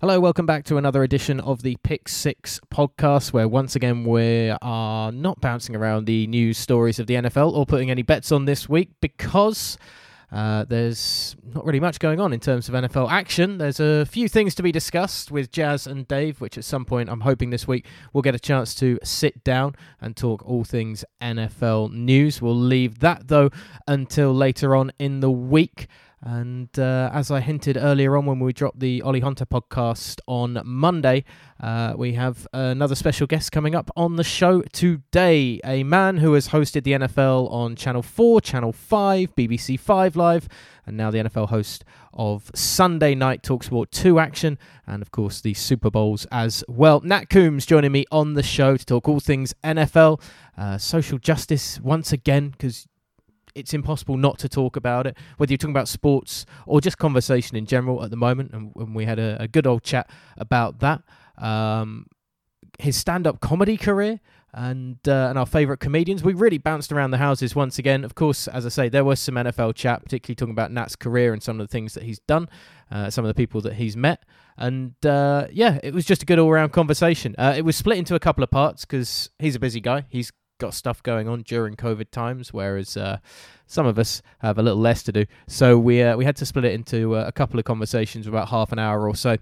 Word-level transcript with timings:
Hello, 0.00 0.18
welcome 0.18 0.46
back 0.46 0.64
to 0.64 0.78
another 0.78 1.02
edition 1.02 1.40
of 1.40 1.60
the 1.60 1.76
Pick 1.82 2.08
Six 2.08 2.58
podcast, 2.72 3.34
where 3.34 3.46
once 3.46 3.76
again 3.76 4.02
we 4.02 4.48
are 4.62 5.12
not 5.12 5.42
bouncing 5.42 5.76
around 5.76 6.06
the 6.06 6.26
news 6.26 6.56
stories 6.56 6.98
of 6.98 7.06
the 7.06 7.16
NFL 7.16 7.52
or 7.52 7.66
putting 7.66 7.90
any 7.90 8.00
bets 8.00 8.32
on 8.32 8.46
this 8.46 8.66
week 8.66 8.88
because 9.02 9.76
uh, 10.32 10.64
there's 10.64 11.36
not 11.54 11.66
really 11.66 11.80
much 11.80 11.98
going 11.98 12.18
on 12.18 12.32
in 12.32 12.40
terms 12.40 12.66
of 12.66 12.74
NFL 12.74 13.10
action. 13.10 13.58
There's 13.58 13.78
a 13.78 14.06
few 14.06 14.26
things 14.26 14.54
to 14.54 14.62
be 14.62 14.72
discussed 14.72 15.30
with 15.30 15.52
Jazz 15.52 15.86
and 15.86 16.08
Dave, 16.08 16.40
which 16.40 16.56
at 16.56 16.64
some 16.64 16.86
point 16.86 17.10
I'm 17.10 17.20
hoping 17.20 17.50
this 17.50 17.68
week 17.68 17.84
we'll 18.14 18.22
get 18.22 18.34
a 18.34 18.40
chance 18.40 18.74
to 18.76 18.98
sit 19.04 19.44
down 19.44 19.74
and 20.00 20.16
talk 20.16 20.42
all 20.48 20.64
things 20.64 21.04
NFL 21.20 21.92
news. 21.92 22.40
We'll 22.40 22.56
leave 22.56 23.00
that 23.00 23.28
though 23.28 23.50
until 23.86 24.32
later 24.32 24.74
on 24.74 24.92
in 24.98 25.20
the 25.20 25.30
week. 25.30 25.88
And 26.22 26.68
uh, 26.78 27.10
as 27.14 27.30
I 27.30 27.40
hinted 27.40 27.78
earlier 27.78 28.14
on 28.14 28.26
when 28.26 28.40
we 28.40 28.52
dropped 28.52 28.80
the 28.80 29.00
Ollie 29.00 29.20
Hunter 29.20 29.46
podcast 29.46 30.20
on 30.26 30.60
Monday, 30.66 31.24
uh, 31.62 31.94
we 31.96 32.12
have 32.12 32.46
another 32.52 32.94
special 32.94 33.26
guest 33.26 33.52
coming 33.52 33.74
up 33.74 33.90
on 33.96 34.16
the 34.16 34.24
show 34.24 34.60
today. 34.72 35.60
A 35.64 35.82
man 35.82 36.18
who 36.18 36.34
has 36.34 36.48
hosted 36.48 36.84
the 36.84 36.92
NFL 36.92 37.50
on 37.50 37.74
Channel 37.74 38.02
4, 38.02 38.42
Channel 38.42 38.72
5, 38.72 39.34
BBC 39.34 39.80
5 39.80 40.14
Live, 40.14 40.46
and 40.84 40.94
now 40.94 41.10
the 41.10 41.18
NFL 41.18 41.48
host 41.48 41.84
of 42.12 42.50
Sunday 42.54 43.14
Night 43.14 43.42
Talksport 43.42 43.90
2 43.90 44.18
action, 44.18 44.58
and 44.86 45.00
of 45.00 45.10
course 45.10 45.40
the 45.40 45.54
Super 45.54 45.90
Bowls 45.90 46.26
as 46.30 46.62
well. 46.68 47.00
Nat 47.00 47.30
Coombs 47.30 47.64
joining 47.64 47.92
me 47.92 48.04
on 48.10 48.34
the 48.34 48.42
show 48.42 48.76
to 48.76 48.84
talk 48.84 49.08
all 49.08 49.20
things 49.20 49.54
NFL, 49.64 50.20
uh, 50.58 50.76
social 50.76 51.16
justice 51.16 51.80
once 51.80 52.12
again, 52.12 52.50
because 52.50 52.86
it's 53.54 53.74
impossible 53.74 54.16
not 54.16 54.38
to 54.38 54.48
talk 54.48 54.76
about 54.76 55.06
it, 55.06 55.16
whether 55.36 55.52
you're 55.52 55.58
talking 55.58 55.74
about 55.74 55.88
sports 55.88 56.46
or 56.66 56.80
just 56.80 56.98
conversation 56.98 57.56
in 57.56 57.66
general 57.66 58.02
at 58.04 58.10
the 58.10 58.16
moment. 58.16 58.52
And, 58.52 58.72
and 58.76 58.94
we 58.94 59.04
had 59.04 59.18
a, 59.18 59.36
a, 59.40 59.48
good 59.48 59.66
old 59.66 59.82
chat 59.82 60.08
about 60.36 60.80
that. 60.80 61.02
Um, 61.38 62.06
his 62.78 62.96
stand-up 62.96 63.40
comedy 63.40 63.76
career 63.76 64.20
and 64.52 64.96
uh, 65.06 65.28
and 65.28 65.38
our 65.38 65.46
favourite 65.46 65.80
comedians. 65.80 66.22
We 66.22 66.32
really 66.32 66.58
bounced 66.58 66.92
around 66.92 67.12
the 67.12 67.18
houses 67.18 67.54
once 67.54 67.78
again. 67.78 68.04
Of 68.04 68.14
course, 68.14 68.48
as 68.48 68.66
I 68.66 68.68
say, 68.68 68.88
there 68.88 69.04
was 69.04 69.20
some 69.20 69.36
NFL 69.36 69.74
chat, 69.74 70.02
particularly 70.02 70.34
talking 70.34 70.52
about 70.52 70.72
Nat's 70.72 70.96
career 70.96 71.32
and 71.32 71.42
some 71.42 71.60
of 71.60 71.66
the 71.66 71.70
things 71.70 71.94
that 71.94 72.02
he's 72.02 72.18
done, 72.20 72.48
uh, 72.90 73.10
some 73.10 73.24
of 73.24 73.28
the 73.28 73.34
people 73.34 73.60
that 73.62 73.74
he's 73.74 73.96
met. 73.96 74.24
And 74.56 74.94
uh, 75.06 75.46
yeah, 75.52 75.78
it 75.82 75.94
was 75.94 76.04
just 76.04 76.22
a 76.22 76.26
good 76.26 76.38
all-round 76.38 76.72
conversation. 76.72 77.34
Uh, 77.38 77.54
it 77.56 77.64
was 77.64 77.76
split 77.76 77.98
into 77.98 78.14
a 78.14 78.20
couple 78.20 78.44
of 78.44 78.50
parts 78.50 78.84
because 78.84 79.30
he's 79.38 79.54
a 79.54 79.60
busy 79.60 79.80
guy. 79.80 80.06
He's 80.08 80.32
got 80.60 80.74
stuff 80.74 81.02
going 81.02 81.26
on 81.26 81.42
during 81.42 81.74
COVID 81.74 82.10
times, 82.10 82.52
whereas 82.52 82.96
uh, 82.96 83.18
some 83.66 83.86
of 83.86 83.98
us 83.98 84.22
have 84.38 84.58
a 84.58 84.62
little 84.62 84.78
less 84.78 85.02
to 85.04 85.12
do. 85.12 85.26
So 85.48 85.76
we 85.78 86.02
uh, 86.02 86.16
we 86.16 86.24
had 86.24 86.36
to 86.36 86.46
split 86.46 86.64
it 86.64 86.72
into 86.72 87.16
uh, 87.16 87.24
a 87.26 87.32
couple 87.32 87.58
of 87.58 87.64
conversations, 87.64 88.28
about 88.28 88.50
half 88.50 88.70
an 88.70 88.78
hour 88.78 89.08
or 89.08 89.16
so. 89.16 89.36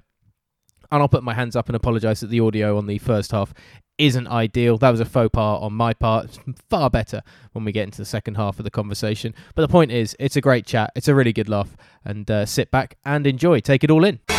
And 0.91 1.03
I'll 1.03 1.09
put 1.09 1.23
my 1.23 1.35
hands 1.35 1.55
up 1.55 1.69
and 1.69 1.77
apologise 1.77 2.21
that 2.21 2.31
the 2.31 2.41
audio 2.41 2.79
on 2.79 2.87
the 2.87 2.97
first 2.97 3.33
half 3.33 3.53
isn't 3.99 4.27
ideal. 4.29 4.79
That 4.79 4.91
was 4.91 5.01
a 5.01 5.05
faux 5.05 5.29
pas 5.33 5.61
on 5.61 5.75
my 5.75 5.93
part. 5.93 6.25
It's 6.27 6.39
far 6.71 6.89
better 6.89 7.23
when 7.53 7.65
we 7.65 7.73
get 7.73 7.85
into 7.85 7.99
the 7.99 8.07
second 8.07 8.37
half 8.37 8.59
of 8.59 8.65
the 8.65 8.71
conversation. 8.71 9.35
But 9.55 9.63
the 9.63 9.69
point 9.69 9.91
is, 9.91 10.17
it's 10.19 10.37
a 10.37 10.41
great 10.41 10.65
chat. 10.65 10.93
It's 10.95 11.09
a 11.09 11.15
really 11.15 11.35
good 11.35 11.49
laugh. 11.49 11.77
And 12.05 12.31
uh, 12.31 12.47
sit 12.47 12.71
back 12.71 12.97
and 13.05 13.27
enjoy. 13.27 13.61
Take 13.61 13.85
it 13.85 13.91
all 13.91 14.05
in. 14.05 14.21
Over 14.31 14.39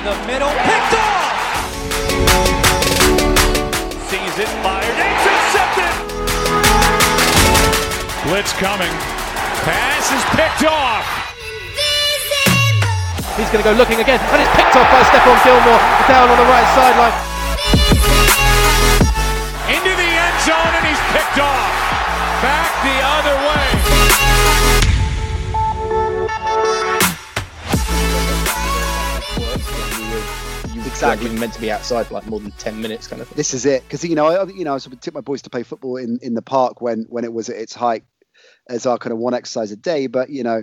the 0.00 0.16
middle, 0.26 0.48
picked 0.48 0.94
off! 0.94 1.17
It, 4.38 4.48
fired, 4.62 4.98
intercepted! 4.98 5.94
Blitz 8.22 8.52
coming. 8.54 8.92
Pass 9.66 10.12
is 10.14 10.24
picked 10.34 10.62
off. 10.70 11.06
He's 13.36 13.50
going 13.50 13.62
to 13.62 13.70
go 13.70 13.74
looking 13.78 14.00
again, 14.00 14.18
and 14.18 14.42
it's 14.42 14.54
picked 14.54 14.74
off 14.74 14.86
by 14.90 15.02
Stephon 15.06 15.38
Gilmore 15.42 15.82
down 16.06 16.30
on 16.30 16.38
the 16.38 16.48
right 16.50 16.68
sideline. 16.74 17.14
Into 19.70 19.92
the 19.94 20.10
end 20.10 20.38
zone, 20.42 20.72
and 20.74 20.86
he's 20.86 21.02
picked 21.14 21.38
off. 21.38 21.77
Exactly 31.02 31.30
meant 31.30 31.54
to 31.54 31.60
be 31.60 31.70
outside 31.70 32.08
for 32.08 32.14
like 32.14 32.26
more 32.26 32.40
than 32.40 32.52
10 32.52 32.80
minutes 32.80 33.06
kind 33.06 33.22
of 33.22 33.28
thing. 33.28 33.36
This 33.36 33.54
is 33.54 33.66
it 33.66 33.82
because 33.82 34.04
you 34.04 34.14
know 34.14 34.26
I 34.26 34.44
you 34.46 34.64
know 34.64 34.74
I 34.74 34.78
sort 34.78 34.94
of 34.94 35.00
took 35.00 35.14
my 35.14 35.20
boys 35.20 35.42
to 35.42 35.50
play 35.50 35.62
football 35.62 35.96
in 35.96 36.18
in 36.22 36.34
the 36.34 36.42
park 36.42 36.80
when 36.80 37.06
when 37.08 37.24
it 37.24 37.32
was 37.32 37.48
at 37.48 37.56
its 37.56 37.74
height 37.74 38.04
as 38.68 38.86
our 38.86 38.98
kind 38.98 39.12
of 39.12 39.18
one 39.18 39.34
exercise 39.34 39.72
a 39.72 39.76
day, 39.76 40.06
but 40.06 40.30
you 40.30 40.42
know 40.42 40.62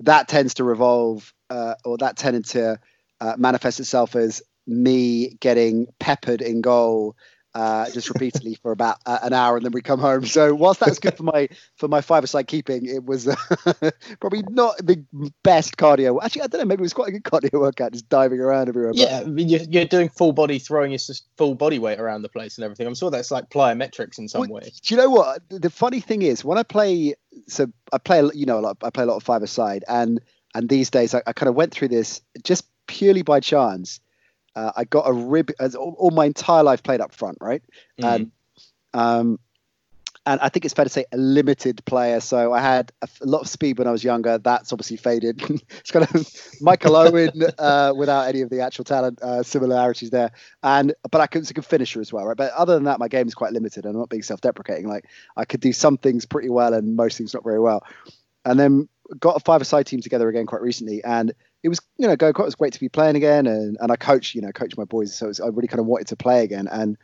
that 0.00 0.28
tends 0.28 0.54
to 0.54 0.64
revolve 0.64 1.32
uh, 1.50 1.74
or 1.84 1.98
that 1.98 2.16
tended 2.16 2.44
to 2.46 2.80
uh, 3.20 3.34
manifest 3.38 3.78
itself 3.78 4.16
as 4.16 4.42
me 4.66 5.36
getting 5.40 5.86
peppered 5.98 6.40
in 6.42 6.60
goal 6.60 7.16
uh, 7.54 7.90
just 7.90 8.08
repeatedly 8.08 8.54
for 8.54 8.72
about 8.72 8.98
uh, 9.06 9.18
an 9.22 9.32
hour, 9.32 9.56
and 9.56 9.64
then 9.64 9.72
we 9.72 9.82
come 9.82 10.00
home. 10.00 10.24
So 10.24 10.54
whilst 10.54 10.80
that's 10.80 10.98
good 10.98 11.16
for 11.16 11.24
my 11.24 11.48
for 11.76 11.88
my 11.88 12.00
five-a-side 12.00 12.46
keeping, 12.46 12.86
it 12.86 13.04
was 13.04 13.28
uh, 13.28 13.36
probably 14.20 14.42
not 14.48 14.78
the 14.78 15.04
best 15.42 15.76
cardio. 15.76 16.18
Actually, 16.22 16.42
I 16.42 16.46
don't 16.46 16.60
know. 16.60 16.64
Maybe 16.66 16.80
it 16.80 16.82
was 16.82 16.92
quite 16.92 17.08
a 17.08 17.12
good 17.12 17.24
cardio 17.24 17.60
workout, 17.60 17.92
just 17.92 18.08
diving 18.08 18.40
around 18.40 18.68
everywhere. 18.68 18.92
Yeah, 18.94 19.20
I 19.20 19.24
mean, 19.24 19.48
you're, 19.48 19.62
you're 19.62 19.84
doing 19.84 20.08
full 20.08 20.32
body 20.32 20.58
throwing 20.58 20.92
your 20.92 21.00
full 21.36 21.54
body 21.54 21.78
weight 21.78 22.00
around 22.00 22.22
the 22.22 22.28
place 22.28 22.56
and 22.56 22.64
everything. 22.64 22.86
I'm 22.86 22.94
sure 22.94 23.10
that's 23.10 23.30
like 23.30 23.50
plyometrics 23.50 24.18
in 24.18 24.28
some 24.28 24.42
Well, 24.42 24.50
way. 24.50 24.72
Do 24.82 24.94
you 24.94 25.00
know 25.00 25.10
what? 25.10 25.42
The 25.48 25.70
funny 25.70 26.00
thing 26.00 26.22
is, 26.22 26.44
when 26.44 26.58
I 26.58 26.62
play, 26.62 27.14
so 27.48 27.66
I 27.92 27.98
play, 27.98 28.22
you 28.34 28.46
know, 28.46 28.58
a 28.58 28.60
lot, 28.60 28.78
I 28.82 28.90
play 28.90 29.04
a 29.04 29.06
lot 29.06 29.16
of 29.16 29.22
five-a-side, 29.22 29.84
and 29.88 30.20
and 30.54 30.68
these 30.68 30.90
days 30.90 31.14
I, 31.14 31.22
I 31.26 31.32
kind 31.32 31.48
of 31.48 31.54
went 31.54 31.72
through 31.72 31.88
this 31.88 32.20
just 32.42 32.66
purely 32.86 33.22
by 33.22 33.40
chance. 33.40 34.00
Uh, 34.54 34.72
I 34.76 34.84
got 34.84 35.08
a 35.08 35.12
rib, 35.12 35.50
as 35.58 35.74
all, 35.74 35.94
all 35.98 36.10
my 36.10 36.26
entire 36.26 36.62
life 36.62 36.82
played 36.82 37.00
up 37.00 37.12
front, 37.12 37.38
right? 37.40 37.62
And 37.98 38.32
um, 38.94 39.38
and 40.24 40.40
I 40.40 40.48
think 40.50 40.64
it's 40.64 40.74
fair 40.74 40.84
to 40.84 40.88
say 40.88 41.04
a 41.10 41.16
limited 41.16 41.84
player. 41.84 42.20
So 42.20 42.52
I 42.52 42.60
had 42.60 42.92
a 43.02 43.08
lot 43.22 43.40
of 43.40 43.48
speed 43.48 43.78
when 43.78 43.88
I 43.88 43.90
was 43.90 44.04
younger. 44.04 44.38
That's 44.38 44.72
obviously 44.72 44.96
faded. 44.96 45.42
it's 45.70 45.90
kind 45.90 46.04
of 46.04 46.28
Michael 46.60 46.94
Owen 46.94 47.30
uh, 47.58 47.92
without 47.96 48.28
any 48.28 48.42
of 48.42 48.50
the 48.50 48.60
actual 48.60 48.84
talent 48.84 49.20
uh, 49.20 49.42
similarities 49.42 50.10
there. 50.10 50.30
And 50.62 50.94
but 51.10 51.20
I 51.20 51.26
could 51.26 51.40
was 51.40 51.50
a 51.50 51.54
good 51.54 51.64
finisher 51.66 52.00
as 52.00 52.12
well, 52.12 52.24
right? 52.24 52.36
But 52.36 52.52
other 52.52 52.74
than 52.74 52.84
that, 52.84 53.00
my 53.00 53.08
game 53.08 53.26
is 53.26 53.34
quite 53.34 53.52
limited. 53.52 53.84
I'm 53.84 53.98
not 53.98 54.10
being 54.10 54.22
self-deprecating. 54.22 54.86
Like 54.86 55.06
I 55.36 55.44
could 55.44 55.60
do 55.60 55.72
some 55.72 55.98
things 55.98 56.24
pretty 56.24 56.50
well 56.50 56.72
and 56.72 56.94
most 56.94 57.18
things 57.18 57.34
not 57.34 57.42
very 57.42 57.58
well. 57.58 57.84
And 58.44 58.58
then 58.60 58.88
got 59.18 59.36
a 59.36 59.40
five-a-side 59.40 59.86
team 59.86 60.00
together 60.00 60.28
again 60.28 60.46
quite 60.46 60.62
recently, 60.62 61.02
and 61.02 61.32
it 61.62 61.68
was 61.68 61.80
you 61.96 62.06
know 62.06 62.16
go 62.16 62.28
it 62.28 62.38
was 62.38 62.54
great 62.54 62.72
to 62.72 62.80
be 62.80 62.88
playing 62.88 63.16
again, 63.16 63.46
and 63.46 63.76
and 63.80 63.92
I 63.92 63.96
coach 63.96 64.34
you 64.34 64.42
know 64.42 64.52
coach 64.52 64.76
my 64.76 64.84
boys, 64.84 65.14
so 65.14 65.28
was, 65.28 65.40
I 65.40 65.46
really 65.48 65.68
kind 65.68 65.80
of 65.80 65.86
wanted 65.86 66.08
to 66.08 66.16
play 66.16 66.44
again, 66.44 66.68
and 66.70 66.96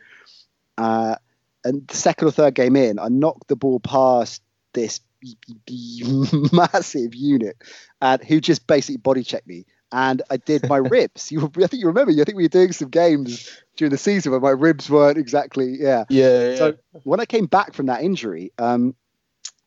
uh, 0.77 1.15
and 1.63 1.87
the 1.87 1.97
second 1.97 2.27
or 2.27 2.31
third 2.31 2.55
game 2.55 2.75
in, 2.75 2.99
I 2.99 3.07
knocked 3.09 3.47
the 3.47 3.55
ball 3.55 3.79
past 3.79 4.41
this 4.73 5.01
massive 6.53 7.15
unit, 7.15 7.57
and 8.01 8.23
who 8.23 8.39
just 8.41 8.67
basically 8.67 8.97
body 8.97 9.23
checked 9.23 9.47
me, 9.47 9.65
and 9.91 10.21
I 10.29 10.37
did 10.37 10.67
my 10.67 10.77
ribs. 10.77 11.31
You, 11.31 11.45
I 11.45 11.67
think 11.67 11.81
you 11.81 11.87
remember. 11.87 12.11
I 12.11 12.23
think 12.23 12.37
we 12.37 12.43
were 12.43 12.49
doing 12.49 12.71
some 12.71 12.89
games 12.89 13.49
during 13.77 13.91
the 13.91 13.97
season 13.97 14.31
where 14.31 14.41
my 14.41 14.51
ribs 14.51 14.89
weren't 14.89 15.17
exactly 15.17 15.77
yeah. 15.79 16.05
Yeah, 16.09 16.49
yeah. 16.49 16.55
So 16.55 16.77
when 17.03 17.19
I 17.19 17.25
came 17.25 17.45
back 17.45 17.73
from 17.73 17.87
that 17.87 18.01
injury, 18.01 18.51
um, 18.57 18.95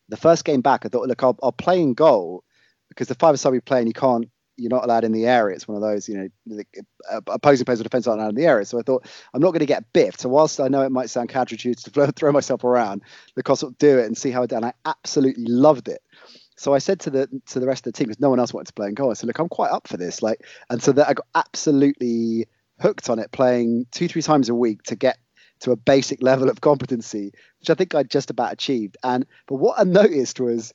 the 0.09 0.17
first 0.17 0.45
game 0.45 0.61
back, 0.61 0.85
I 0.85 0.89
thought, 0.89 1.07
look, 1.07 1.23
I'll, 1.23 1.37
I'll 1.41 1.51
play 1.51 1.81
in 1.81 1.93
goal 1.93 2.43
because 2.89 3.07
the 3.07 3.15
five 3.15 3.39
side 3.39 3.51
we 3.51 3.59
play 3.59 3.79
and 3.79 3.87
you 3.87 3.93
can't, 3.93 4.29
you're 4.57 4.69
not 4.69 4.83
allowed 4.83 5.03
in 5.03 5.11
the 5.11 5.25
area. 5.25 5.55
It's 5.55 5.67
one 5.67 5.75
of 5.75 5.81
those, 5.81 6.07
you 6.07 6.17
know, 6.17 6.27
the, 6.45 6.65
uh, 7.11 7.21
opposing 7.27 7.65
players 7.65 7.79
or 7.79 7.83
defense 7.83 8.07
aren't 8.07 8.21
allowed 8.21 8.29
in 8.29 8.35
the 8.35 8.45
area. 8.45 8.65
So 8.65 8.79
I 8.79 8.83
thought, 8.83 9.05
I'm 9.33 9.41
not 9.41 9.51
going 9.51 9.59
to 9.59 9.65
get 9.65 9.91
biffed. 9.93 10.21
So 10.21 10.29
whilst 10.29 10.59
I 10.59 10.67
know 10.67 10.81
it 10.81 10.91
might 10.91 11.09
sound 11.09 11.29
counterintuitive 11.29 11.83
to 11.91 12.11
throw, 12.15 12.31
myself 12.31 12.63
around, 12.63 13.01
look, 13.35 13.49
I'll 13.49 13.55
do 13.55 13.99
it 13.99 14.05
and 14.05 14.17
see 14.17 14.31
how 14.31 14.43
I 14.43 14.45
done. 14.45 14.63
I 14.63 14.73
absolutely 14.85 15.45
loved 15.45 15.87
it. 15.87 16.01
So 16.55 16.73
I 16.73 16.77
said 16.77 16.99
to 17.01 17.09
the 17.09 17.41
to 17.47 17.59
the 17.59 17.65
rest 17.65 17.85
of 17.87 17.93
the 17.93 17.97
team 17.97 18.07
because 18.07 18.19
no 18.19 18.29
one 18.29 18.39
else 18.39 18.53
wanted 18.53 18.67
to 18.67 18.73
play 18.73 18.87
in 18.87 18.93
goal. 18.93 19.09
I 19.09 19.13
said, 19.13 19.27
look, 19.27 19.39
I'm 19.39 19.49
quite 19.49 19.71
up 19.71 19.87
for 19.87 19.97
this. 19.97 20.21
Like, 20.21 20.45
and 20.69 20.81
so 20.81 20.91
that 20.91 21.09
I 21.09 21.13
got 21.13 21.25
absolutely 21.33 22.47
hooked 22.79 23.09
on 23.09 23.19
it, 23.19 23.31
playing 23.31 23.87
two 23.91 24.07
three 24.07 24.21
times 24.21 24.49
a 24.49 24.55
week 24.55 24.83
to 24.83 24.95
get 24.95 25.17
to 25.61 25.71
a 25.71 25.75
basic 25.75 26.21
level 26.21 26.49
of 26.49 26.61
competency, 26.61 27.31
which 27.59 27.69
I 27.69 27.73
think 27.73 27.95
I 27.95 28.03
just 28.03 28.29
about 28.29 28.53
achieved. 28.53 28.97
And 29.03 29.25
but 29.47 29.55
what 29.55 29.79
I 29.79 29.83
noticed 29.83 30.39
was, 30.39 30.73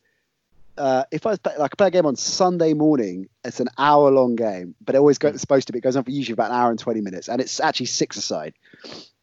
uh, 0.79 1.05
if 1.11 1.27
I 1.27 1.31
was 1.31 1.39
play, 1.39 1.55
like 1.59 1.73
I 1.73 1.77
play 1.77 1.89
a 1.89 1.91
game 1.91 2.07
on 2.07 2.17
Sunday 2.17 2.73
morning, 2.75 3.29
it's 3.45 3.61
an 3.61 3.69
hour 3.77 4.11
long 4.11 4.37
game, 4.37 4.75
but 4.81 4.95
it 4.95 4.99
always 4.99 5.19
goes 5.19 5.35
it's 5.35 5.41
supposed 5.41 5.67
to 5.67 5.73
be. 5.73 5.79
It 5.79 5.83
goes 5.83 5.97
on 5.97 6.05
for 6.05 6.11
usually 6.11 6.35
about 6.35 6.51
an 6.51 6.57
hour 6.57 6.71
and 6.71 6.79
twenty 6.79 7.01
minutes, 7.01 7.29
and 7.29 7.41
it's 7.41 7.61
actually 7.61 7.87
six 7.87 8.17
aside. 8.17 8.55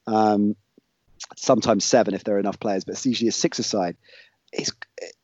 Um, 0.07 0.55
sometimes 1.37 1.85
seven 1.85 2.13
if 2.13 2.23
there 2.23 2.35
are 2.35 2.39
enough 2.39 2.59
players, 2.59 2.83
but 2.83 2.93
it's 2.93 3.05
usually 3.05 3.29
a 3.29 3.33
six 3.33 3.59
aside. 3.59 3.97
It's 4.51 4.71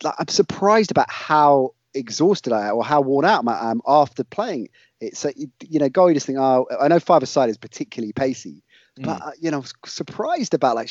like 0.04 0.16
I'm 0.18 0.28
surprised 0.28 0.92
about 0.92 1.10
how 1.12 1.76
exhausted 1.94 2.54
I 2.54 2.70
am 2.70 2.76
or 2.76 2.84
how 2.84 3.02
worn 3.02 3.26
out 3.26 3.48
I 3.48 3.72
am 3.72 3.82
after 3.86 4.24
playing 4.24 4.70
it. 5.00 5.18
So 5.18 5.32
you, 5.36 5.52
you 5.68 5.80
know, 5.80 5.90
go 5.90 6.08
you 6.08 6.14
just 6.14 6.26
think, 6.26 6.40
oh, 6.40 6.68
I 6.80 6.88
know 6.88 7.00
five 7.00 7.24
aside 7.24 7.50
is 7.50 7.58
particularly 7.58 8.14
pacey, 8.14 8.64
but 8.98 9.22
uh, 9.22 9.32
you 9.40 9.52
know, 9.52 9.58
I 9.58 9.62
was 9.62 9.74
surprised 9.86 10.54
about 10.54 10.76
like. 10.76 10.90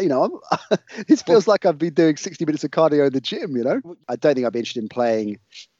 You 0.00 0.08
know, 0.08 0.40
I'm, 0.70 0.78
it 1.08 1.20
feels 1.20 1.46
like 1.46 1.66
I've 1.66 1.78
been 1.78 1.94
doing 1.94 2.16
60 2.16 2.44
minutes 2.44 2.64
of 2.64 2.70
cardio 2.70 3.06
in 3.06 3.12
the 3.12 3.20
gym. 3.20 3.56
You 3.56 3.64
know, 3.64 3.96
I 4.08 4.16
don't 4.16 4.34
think 4.34 4.46
I'd 4.46 4.52
be 4.52 4.60
interested 4.60 4.82
in 4.82 4.88
playing 4.88 5.38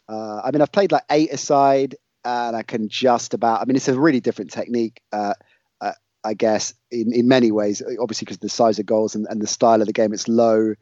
Uh, 0.09 0.41
I 0.45 0.51
mean, 0.51 0.61
I've 0.61 0.73
played 0.73 0.93
like 0.93 1.05
eight 1.11 1.33
aside, 1.33 1.95
and 2.25 2.57
I 2.57 2.63
can 2.63 2.89
just 2.89 3.35
about. 3.35 3.61
I 3.61 3.65
mean, 3.65 3.77
it's 3.77 3.89
a 3.89 3.99
really 3.99 4.21
different 4.21 4.51
technique. 4.51 5.01
Uh, 5.13 5.35
uh, 5.81 5.93
I 6.25 6.35
guess 6.35 6.75
in, 6.91 7.13
in 7.13 7.29
many 7.29 7.53
ways, 7.53 7.81
obviously 8.01 8.25
because 8.27 8.39
the 8.39 8.49
size 8.49 8.79
of 8.79 8.87
goals 8.87 9.15
and, 9.15 9.27
and 9.31 9.41
the 9.41 9.47
style 9.47 9.81
of 9.81 9.87
the 9.87 9.93
game, 9.93 10.13
it's 10.13 10.29
low. 10.29 10.75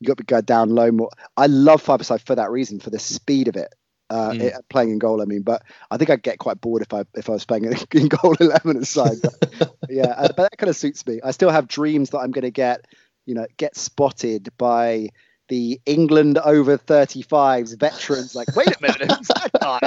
You've 0.00 0.08
got 0.08 0.18
to 0.18 0.24
go 0.24 0.40
down 0.40 0.70
low 0.70 0.90
more. 0.90 1.10
I 1.36 1.46
love 1.46 1.80
five 1.80 2.00
aside 2.00 2.22
for 2.22 2.34
that 2.34 2.50
reason, 2.50 2.80
for 2.80 2.90
the 2.90 2.98
speed 2.98 3.48
of 3.48 3.56
it. 3.56 3.72
Uh, 4.12 4.32
Mm. 4.32 4.42
it- 4.42 4.54
playing 4.68 4.90
in 4.90 4.98
goal, 4.98 5.22
I 5.22 5.24
mean, 5.24 5.42
but 5.42 5.62
I 5.90 5.96
think 5.96 6.10
I'd 6.10 6.22
get 6.22 6.38
quite 6.38 6.60
bored 6.60 6.82
if 6.82 6.92
I 6.92 7.04
if 7.14 7.28
I 7.30 7.32
was 7.32 7.44
playing 7.46 7.64
in, 7.64 8.08
goal 8.08 8.34
eleven 8.38 8.76
aside. 8.76 9.16
But, 9.22 9.70
yeah, 9.88 10.14
uh, 10.16 10.28
but 10.36 10.42
that 10.50 10.58
kind 10.58 10.68
of 10.70 10.76
suits 10.76 11.06
me. 11.06 11.20
I 11.24 11.30
still 11.30 11.50
have 11.50 11.66
dreams 11.66 12.10
that 12.10 12.18
I'm 12.18 12.30
going 12.30 12.42
to 12.44 12.50
get, 12.50 12.84
you 13.26 13.34
know, 13.34 13.46
get 13.56 13.74
spotted 13.76 14.50
by 14.58 15.08
the 15.48 15.80
England 15.86 16.38
over 16.38 16.78
35s 16.78 17.74
veterans. 17.78 18.34
Like, 18.34 18.54
wait 18.56 18.68
a 18.68 18.80
minute, 18.80 19.00
who's 19.18 19.28
that 19.28 19.50
guy? 19.60 19.80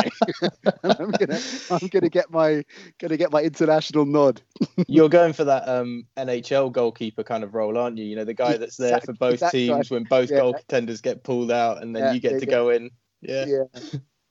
I'm 0.84 1.12
gonna, 1.12 1.40
I'm 1.72 1.88
gonna 1.88 2.10
get 2.10 2.30
my, 2.30 2.64
gonna 3.00 3.18
get 3.18 3.32
my 3.32 3.42
international 3.42 4.06
nod. 4.06 4.42
You're 4.88 5.10
going 5.10 5.34
for 5.34 5.46
that 5.46 5.68
um, 5.68 6.06
NHL 6.18 6.72
goalkeeper 6.72 7.24
kind 7.24 7.44
of 7.44 7.56
role, 7.56 7.78
aren't 7.78 7.98
you? 7.98 8.06
You 8.06 8.16
know, 8.16 8.26
the 8.26 8.34
guy 8.34 8.58
that's 8.58 8.78
there 8.78 9.02
for 9.02 9.14
both 9.14 9.40
guy. 9.40 9.50
teams 9.50 9.90
when 9.90 10.04
both 10.04 10.30
Yeah. 10.32 10.40
goaltenders 10.42 11.02
get 11.02 11.24
pulled 11.24 11.52
out, 11.52 11.82
and 11.82 11.96
then 11.96 12.04
Yeah, 12.06 12.12
you 12.14 12.20
get 12.20 12.40
to 12.40 12.46
go 12.46 12.70
in. 12.70 12.92
Yeah, 13.22 13.46
Yeah, 13.48 13.82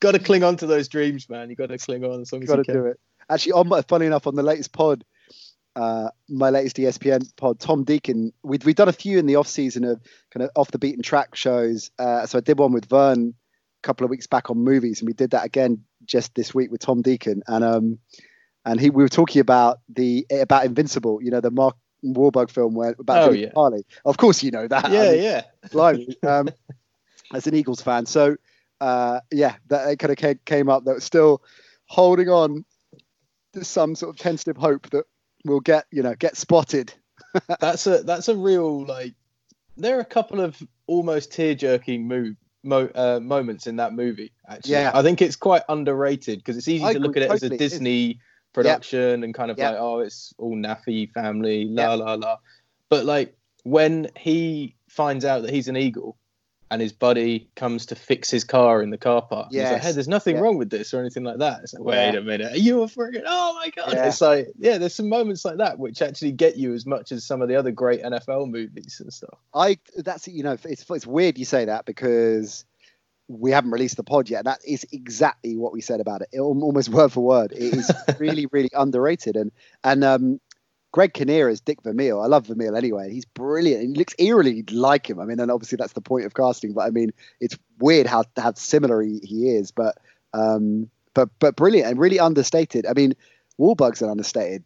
got 0.01 0.13
to 0.13 0.19
cling 0.19 0.43
on 0.45 0.57
to 0.59 0.67
those 0.67 0.89
dreams, 0.89 1.29
man. 1.29 1.51
You 1.51 1.57
got 1.57 1.69
to 1.69 1.79
cling 1.79 2.05
on 2.05 2.21
as 2.21 2.33
long 2.33 2.43
as 2.43 2.49
got 2.49 2.59
you 2.59 2.65
to 2.65 2.73
can. 2.73 2.81
do 2.83 2.87
it. 2.87 3.01
Actually, 3.31 3.53
on 3.53 3.69
my, 3.69 3.83
funny 3.83 4.07
enough, 4.07 4.27
on 4.27 4.35
the 4.35 4.43
latest 4.43 4.73
pod, 4.73 5.05
uh, 5.77 6.09
my 6.29 6.51
latest 6.51 6.77
ESPN 6.77 7.35
pod, 7.37 7.59
Tom 7.59 7.85
Deacon, 7.85 8.33
we'd 8.43 8.65
we'd 8.65 8.77
done 8.77 8.89
a 8.89 8.93
few 8.93 9.19
in 9.19 9.27
the 9.27 9.37
off 9.37 9.49
season 9.49 9.85
of 9.85 10.01
kind 10.33 10.45
of 10.45 10.51
off 10.57 10.71
the 10.71 10.79
beaten 10.79 11.03
track 11.03 11.35
shows. 11.35 11.91
Uh, 11.99 12.27
so 12.27 12.39
I 12.39 12.41
did 12.43 12.59
one 12.59 12.73
with 12.73 12.85
Vern 12.87 13.35
a 13.83 13.87
couple 13.87 14.05
of 14.05 14.11
weeks 14.11 14.27
back 14.27 14.51
on 14.51 14.59
movies, 14.59 15.01
and 15.01 15.07
we 15.09 15.15
did 15.15 15.31
that 15.31 15.45
again 15.45 15.85
just 16.05 16.35
this 16.35 16.55
week 16.55 16.71
with 16.71 16.81
Tom 16.81 17.03
Deacon, 17.03 17.43
and 17.49 17.65
um, 17.65 17.99
and 18.65 18.79
he 18.81 18.91
we 18.91 19.03
were 19.03 19.09
talking 19.09 19.41
about 19.41 19.81
the 19.89 20.27
about 20.31 20.65
Invincible, 20.67 21.21
you 21.23 21.31
know, 21.31 21.41
the 21.41 21.51
Mark 21.51 21.77
Wahlberg 22.05 22.51
film 22.51 22.75
where 22.75 22.95
about 22.99 23.31
Oh, 23.31 23.33
yeah. 23.33 23.49
Harley. 23.57 23.85
Of 24.05 24.17
course, 24.19 24.43
you 24.43 24.51
know 24.51 24.69
that. 24.69 24.85
I 24.85 24.93
Yeah, 24.93 25.11
mean, 25.13 25.23
yeah. 25.23 25.43
blimey, 25.73 26.17
um, 26.23 26.51
as 27.35 27.47
an 27.47 27.55
Eagles 27.55 27.81
fan. 27.81 28.05
So, 28.07 28.37
uh, 28.81 29.21
yeah, 29.31 29.57
that 29.69 29.89
it 29.91 29.99
kind 29.99 30.11
of 30.13 30.17
came, 30.19 30.41
came 30.45 30.69
up 30.69 30.85
that 30.85 30.95
was 30.95 31.05
still 31.05 31.43
holding 31.87 32.29
on 32.29 32.65
to 33.53 33.65
some 33.65 33.95
sort 33.95 34.15
of 34.15 34.19
tentative 34.21 34.57
hope 34.57 34.91
that 34.91 35.05
we'll 35.45 35.61
get, 35.61 35.87
you 35.91 36.03
know, 36.03 36.15
get 36.15 36.37
spotted. 36.37 36.93
That's 37.61 37.87
a 37.87 38.03
that's 38.03 38.29
a 38.29 38.37
real 38.37 38.85
like. 38.85 39.15
There 39.77 39.97
are 39.97 40.01
a 40.01 40.05
couple 40.05 40.41
of 40.41 40.61
almost 40.87 41.33
tear 41.33 41.55
jerking 41.55 42.07
move. 42.07 42.37
Mo- 42.67 42.91
uh, 42.95 43.21
moments 43.21 43.67
in 43.67 43.77
that 43.77 43.93
movie, 43.93 44.33
actually, 44.49 44.73
Yeah. 44.73 44.91
I 44.95 45.03
think 45.03 45.21
it's 45.21 45.37
quite 45.37 45.61
underrated 45.69 46.39
because 46.39 46.57
it's 46.57 46.67
easy 46.67 46.83
I 46.83 46.95
to 46.95 46.99
look 46.99 47.15
at 47.19 47.23
it 47.25 47.29
totally, 47.29 47.49
as 47.49 47.53
a. 47.53 47.59
Disney 47.59 48.21
production 48.55 49.23
and 49.23 49.35
kind 49.35 49.51
of 49.51 49.59
Yeah. 49.59 49.71
like, 49.73 49.79
oh, 49.81 49.99
it's 49.99 50.33
all 50.39 50.57
naffy 50.57 51.13
family, 51.13 51.67
la 51.67 51.83
Yeah. 51.83 51.95
la 51.95 52.15
la. 52.15 52.39
But 52.89 53.05
like 53.05 53.37
when 53.65 54.09
he 54.17 54.77
finds 54.89 55.27
out 55.27 55.43
that 55.43 55.51
he's 55.51 55.69
an 55.69 55.77
eagle, 55.77 56.17
and 56.71 56.81
his 56.83 56.93
buddy 56.93 57.49
comes 57.57 57.87
to 57.87 57.95
fix 57.95 58.31
his 58.31 58.43
car 58.43 58.83
in 58.83 58.91
the 58.91 58.99
car 58.99 59.23
park, 59.23 59.49
he's 59.51 59.61
like, 59.63 59.83
"Hey, 59.83 59.93
there's 59.93 60.09
nothing 60.09 60.37
Yeah. 60.37 60.43
wrong 60.43 60.57
with 60.59 60.71
this 60.71 60.93
or 60.95 61.01
anything 61.01 61.23
like 61.25 61.39
that." 61.39 61.61
It's 61.63 61.75
like, 61.75 61.85
wait 61.85 62.13
Yeah. 62.15 62.19
a 62.19 62.23
minute, 62.23 62.53
are 62.53 62.57
you 62.57 62.83
a 62.83 62.87
friggin' 62.87 63.23
Oh 63.27 63.55
my 63.55 63.71
god! 63.71 63.93
Yeah. 63.93 64.07
It's 64.09 64.21
like, 64.21 64.49
yeah, 64.59 64.79
there's 64.79 64.95
some 64.95 65.09
moments 65.09 65.45
like 65.45 65.59
that 65.59 65.79
which 65.79 66.03
actually 66.03 66.33
get 66.33 66.57
you 66.57 66.75
as 66.75 66.87
much 66.87 67.13
as 67.13 67.25
some 67.25 67.43
of 67.43 67.49
the 67.49 67.57
other 67.57 67.71
great 67.71 68.03
NFL 68.03 68.51
movies 68.51 68.99
and 69.01 69.13
stuff. 69.13 69.39
I 69.55 69.79
that's 69.97 70.27
you 70.27 70.43
know 70.43 70.57
it's 70.63 70.91
it's 70.91 71.07
weird 71.07 71.39
you 71.39 71.45
say 71.45 71.67
that 71.67 71.85
because 71.85 72.65
we 73.29 73.51
haven't 73.51 73.71
released 73.71 73.97
the 73.97 74.05
pod 74.05 74.29
yet. 74.29 74.45
That 74.45 74.61
is 74.67 74.87
exactly 74.93 75.57
what 75.57 75.73
we 75.73 75.81
said 75.81 76.01
about 76.01 76.23
it, 76.23 76.29
it 76.33 76.41
almost 76.41 76.89
word 76.91 77.13
for 77.13 77.23
word. 77.25 77.53
It 77.53 77.75
is 77.75 77.91
really 78.19 78.47
really 78.53 78.71
underrated 78.75 79.37
and 79.37 79.53
and 79.85 80.03
um. 80.05 80.41
Greg 80.95 81.13
Kinnear 81.13 81.49
is 81.49 81.61
Dick 81.61 81.83
Vermeil. 81.83 82.21
I 82.21 82.27
love 82.27 82.47
Vermeil 82.47 82.77
anyway. 82.77 83.11
He's 83.11 83.25
brilliant. 83.25 83.83
He 83.83 83.89
looks 83.95 84.15
eerily 84.17 84.63
like 84.71 85.11
him. 85.11 85.19
I 85.19 85.25
mean, 85.25 85.41
and 85.41 85.51
obviously 85.51 85.75
that's 85.75 85.95
the 85.95 86.01
point 86.01 86.25
of 86.25 86.35
casting. 86.35 86.73
But 86.73 86.83
I 86.83 86.91
mean, 86.91 87.11
it's 87.41 87.59
weird 87.81 88.07
how 88.07 88.23
how 88.37 88.53
similar 88.55 89.03
he, 89.03 89.19
he 89.25 89.49
is. 89.57 89.73
But 89.73 89.99
um, 90.35 90.89
but 91.13 91.31
but 91.41 91.57
brilliant 91.57 91.89
and 91.89 91.99
really 91.99 92.21
understated. 92.21 92.87
I 92.87 92.93
mean, 92.93 93.15
Wahlberg's 93.59 94.03
an 94.03 94.09
understated 94.09 94.63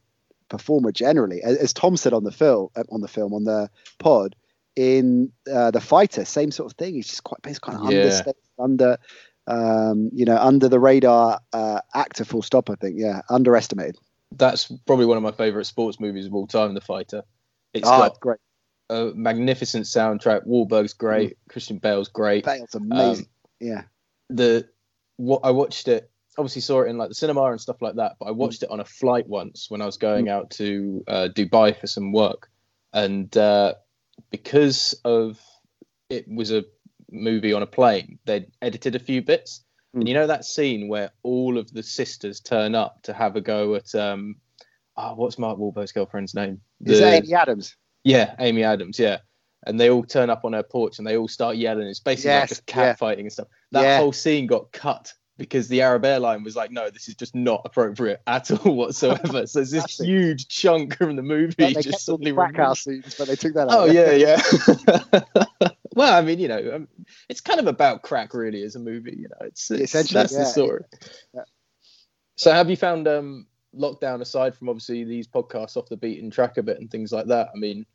performer 0.50 0.92
generally, 0.92 1.40
as, 1.42 1.56
as 1.56 1.72
Tom 1.72 1.96
said 1.96 2.12
on 2.12 2.24
the 2.24 2.30
film 2.30 2.68
on 2.92 3.00
the 3.00 3.08
film 3.08 3.32
on 3.32 3.44
the 3.44 3.70
pod 3.98 4.36
in 4.76 5.32
uh, 5.50 5.70
the 5.70 5.80
fighter, 5.80 6.26
same 6.26 6.50
sort 6.50 6.70
of 6.70 6.76
thing. 6.76 6.92
He's 6.92 7.08
just 7.08 7.24
quite, 7.24 7.40
he's 7.46 7.58
kind 7.58 7.78
of 7.78 7.84
Yeah. 7.90 8.00
understated, 8.00 8.42
under, 8.58 8.98
um, 9.46 10.10
you 10.12 10.26
know, 10.26 10.36
under 10.36 10.68
the 10.68 10.78
radar 10.78 11.40
uh, 11.54 11.80
actor. 11.94 12.26
Full 12.26 12.42
stop. 12.42 12.68
I 12.68 12.74
think, 12.74 12.96
yeah, 12.98 13.22
underestimated. 13.30 13.96
That's 14.32 14.70
probably 14.86 15.06
one 15.06 15.16
of 15.16 15.22
my 15.22 15.32
favorite 15.32 15.64
sports 15.64 15.98
movies 16.00 16.26
of 16.26 16.34
all 16.34 16.46
time, 16.46 16.74
The 16.74 16.80
Fighter. 16.80 17.22
It's 17.72 17.88
Oh, 17.88 17.98
got 17.98 18.20
great. 18.20 18.38
a 18.90 19.12
magnificent 19.14 19.86
soundtrack. 19.86 20.46
Wahlberg's 20.46 20.92
great, 20.94 21.30
Mm. 21.30 21.50
Christian 21.50 21.78
Bale's 21.78 22.08
great. 22.08 22.44
Bale's 22.44 22.74
amazing. 22.74 23.24
Um, 23.26 23.30
yeah, 23.60 23.82
the 24.28 24.68
what 25.16 25.40
I 25.44 25.50
watched 25.50 25.88
it 25.88 26.10
obviously 26.36 26.62
saw 26.62 26.82
it 26.82 26.88
in 26.88 26.96
like 26.98 27.08
the 27.08 27.14
cinema 27.14 27.42
and 27.50 27.60
stuff 27.60 27.82
like 27.82 27.96
that, 27.96 28.16
but 28.20 28.26
I 28.26 28.30
watched 28.30 28.62
it 28.62 28.70
on 28.70 28.78
a 28.80 28.84
flight 28.84 29.26
once 29.26 29.68
when 29.70 29.82
I 29.82 29.86
was 29.86 29.96
going 29.96 30.28
out 30.28 30.50
to 30.52 31.02
uh, 31.08 31.28
Dubai 31.34 31.76
for 31.78 31.86
some 31.88 32.12
work, 32.12 32.48
and 32.92 33.34
uh, 33.36 33.74
because 34.30 34.94
of 35.04 35.40
it 36.08 36.26
was 36.28 36.52
a 36.52 36.64
movie 37.10 37.52
on 37.52 37.62
a 37.62 37.66
plane, 37.66 38.18
they'd 38.24 38.46
edited 38.62 38.94
a 38.94 38.98
few 39.00 39.20
bits, 39.22 39.64
Mm. 39.94 40.00
and 40.00 40.08
you 40.08 40.14
know 40.14 40.26
that 40.26 40.44
scene 40.44 40.88
where 40.88 41.10
all 41.22 41.56
of 41.58 41.72
the 41.72 41.82
sisters 41.82 42.40
turn 42.40 42.74
up 42.74 43.02
to 43.04 43.12
have 43.14 43.36
a 43.36 43.40
go 43.40 43.74
at 43.74 43.94
um, 43.94 44.36
oh, 44.96 45.14
what's 45.14 45.38
Mark 45.38 45.58
Wahlberg's 45.58 45.92
girlfriend's 45.92 46.34
name? 46.34 46.60
is 46.84 46.98
The- 46.98 47.04
that 47.04 47.24
Amy 47.24 47.34
Adams? 47.34 47.76
yeah, 48.04 48.34
Amy 48.38 48.64
Adams. 48.64 48.98
Yeah, 48.98 49.18
and 49.66 49.80
they 49.80 49.90
all 49.90 50.04
turn 50.04 50.28
up 50.30 50.44
on 50.44 50.52
her 50.52 50.62
porch 50.62 50.98
and 50.98 51.06
they 51.06 51.16
all 51.16 51.28
start 51.28 51.56
yelling. 51.56 51.86
It's 51.88 52.00
basically 52.00 52.32
like 52.32 52.40
Yes, 52.42 52.48
just 52.50 52.66
cat 52.66 52.84
yeah. 52.84 52.94
fighting 52.94 53.24
and 53.26 53.32
stuff. 53.32 53.48
That 53.72 53.82
Yeah. 53.82 53.98
whole 53.98 54.12
scene 54.12 54.46
got 54.46 54.72
cut 54.72 55.12
because 55.38 55.68
the 55.68 55.82
Arab 55.82 56.04
airline 56.04 56.42
was 56.42 56.56
like, 56.56 56.70
"No, 56.72 56.90
this 56.90 57.08
is 57.08 57.14
just 57.14 57.34
not 57.34 57.62
appropriate 57.64 58.20
at 58.26 58.50
all 58.66 58.74
whatsoever." 58.74 59.46
so 59.46 59.58
there's 59.60 59.70
this 59.70 59.98
huge 59.98 60.48
chunk 60.48 60.96
from 60.98 61.16
the 61.16 61.22
movie 61.22 61.54
Like, 61.58 61.74
they 61.76 61.82
just 61.82 62.04
suddenly 62.04 62.32
the 62.32 62.36
crack 62.36 62.56
house 62.56 62.84
scenes, 62.84 63.14
but 63.16 63.26
they 63.28 63.36
took 63.36 63.54
that 63.54 63.68
out. 63.68 63.72
Oh 63.72 63.84
yeah, 63.86 64.10
yeah. 64.12 65.44
I 66.16 66.22
mean, 66.22 66.38
you 66.38 66.48
know, 66.48 66.72
um, 66.74 66.88
it's 67.28 67.40
kind 67.40 67.60
of 67.60 67.66
about 67.66 68.02
crack, 68.02 68.34
really, 68.34 68.62
as 68.62 68.76
a 68.76 68.80
movie. 68.80 69.16
You 69.18 69.28
know, 69.28 69.46
it's, 69.46 69.70
it's 69.70 69.94
Essentially, 69.94 70.20
that's 70.20 70.32
yeah. 70.32 70.38
the 70.40 70.44
story. 70.46 70.84
Yeah. 71.34 71.42
So, 72.36 72.52
have 72.52 72.70
you 72.70 72.76
found 72.76 73.08
um, 73.08 73.46
lockdown 73.76 74.20
aside 74.20 74.54
from 74.54 74.68
obviously 74.68 75.04
these 75.04 75.26
podcasts 75.26 75.76
off 75.76 75.88
the 75.88 75.96
beaten 75.96 76.30
track 76.30 76.56
a 76.56 76.62
bit 76.62 76.78
and 76.78 76.90
things 76.90 77.12
like 77.12 77.26
that? 77.26 77.48
I 77.54 77.58
mean, 77.58 77.86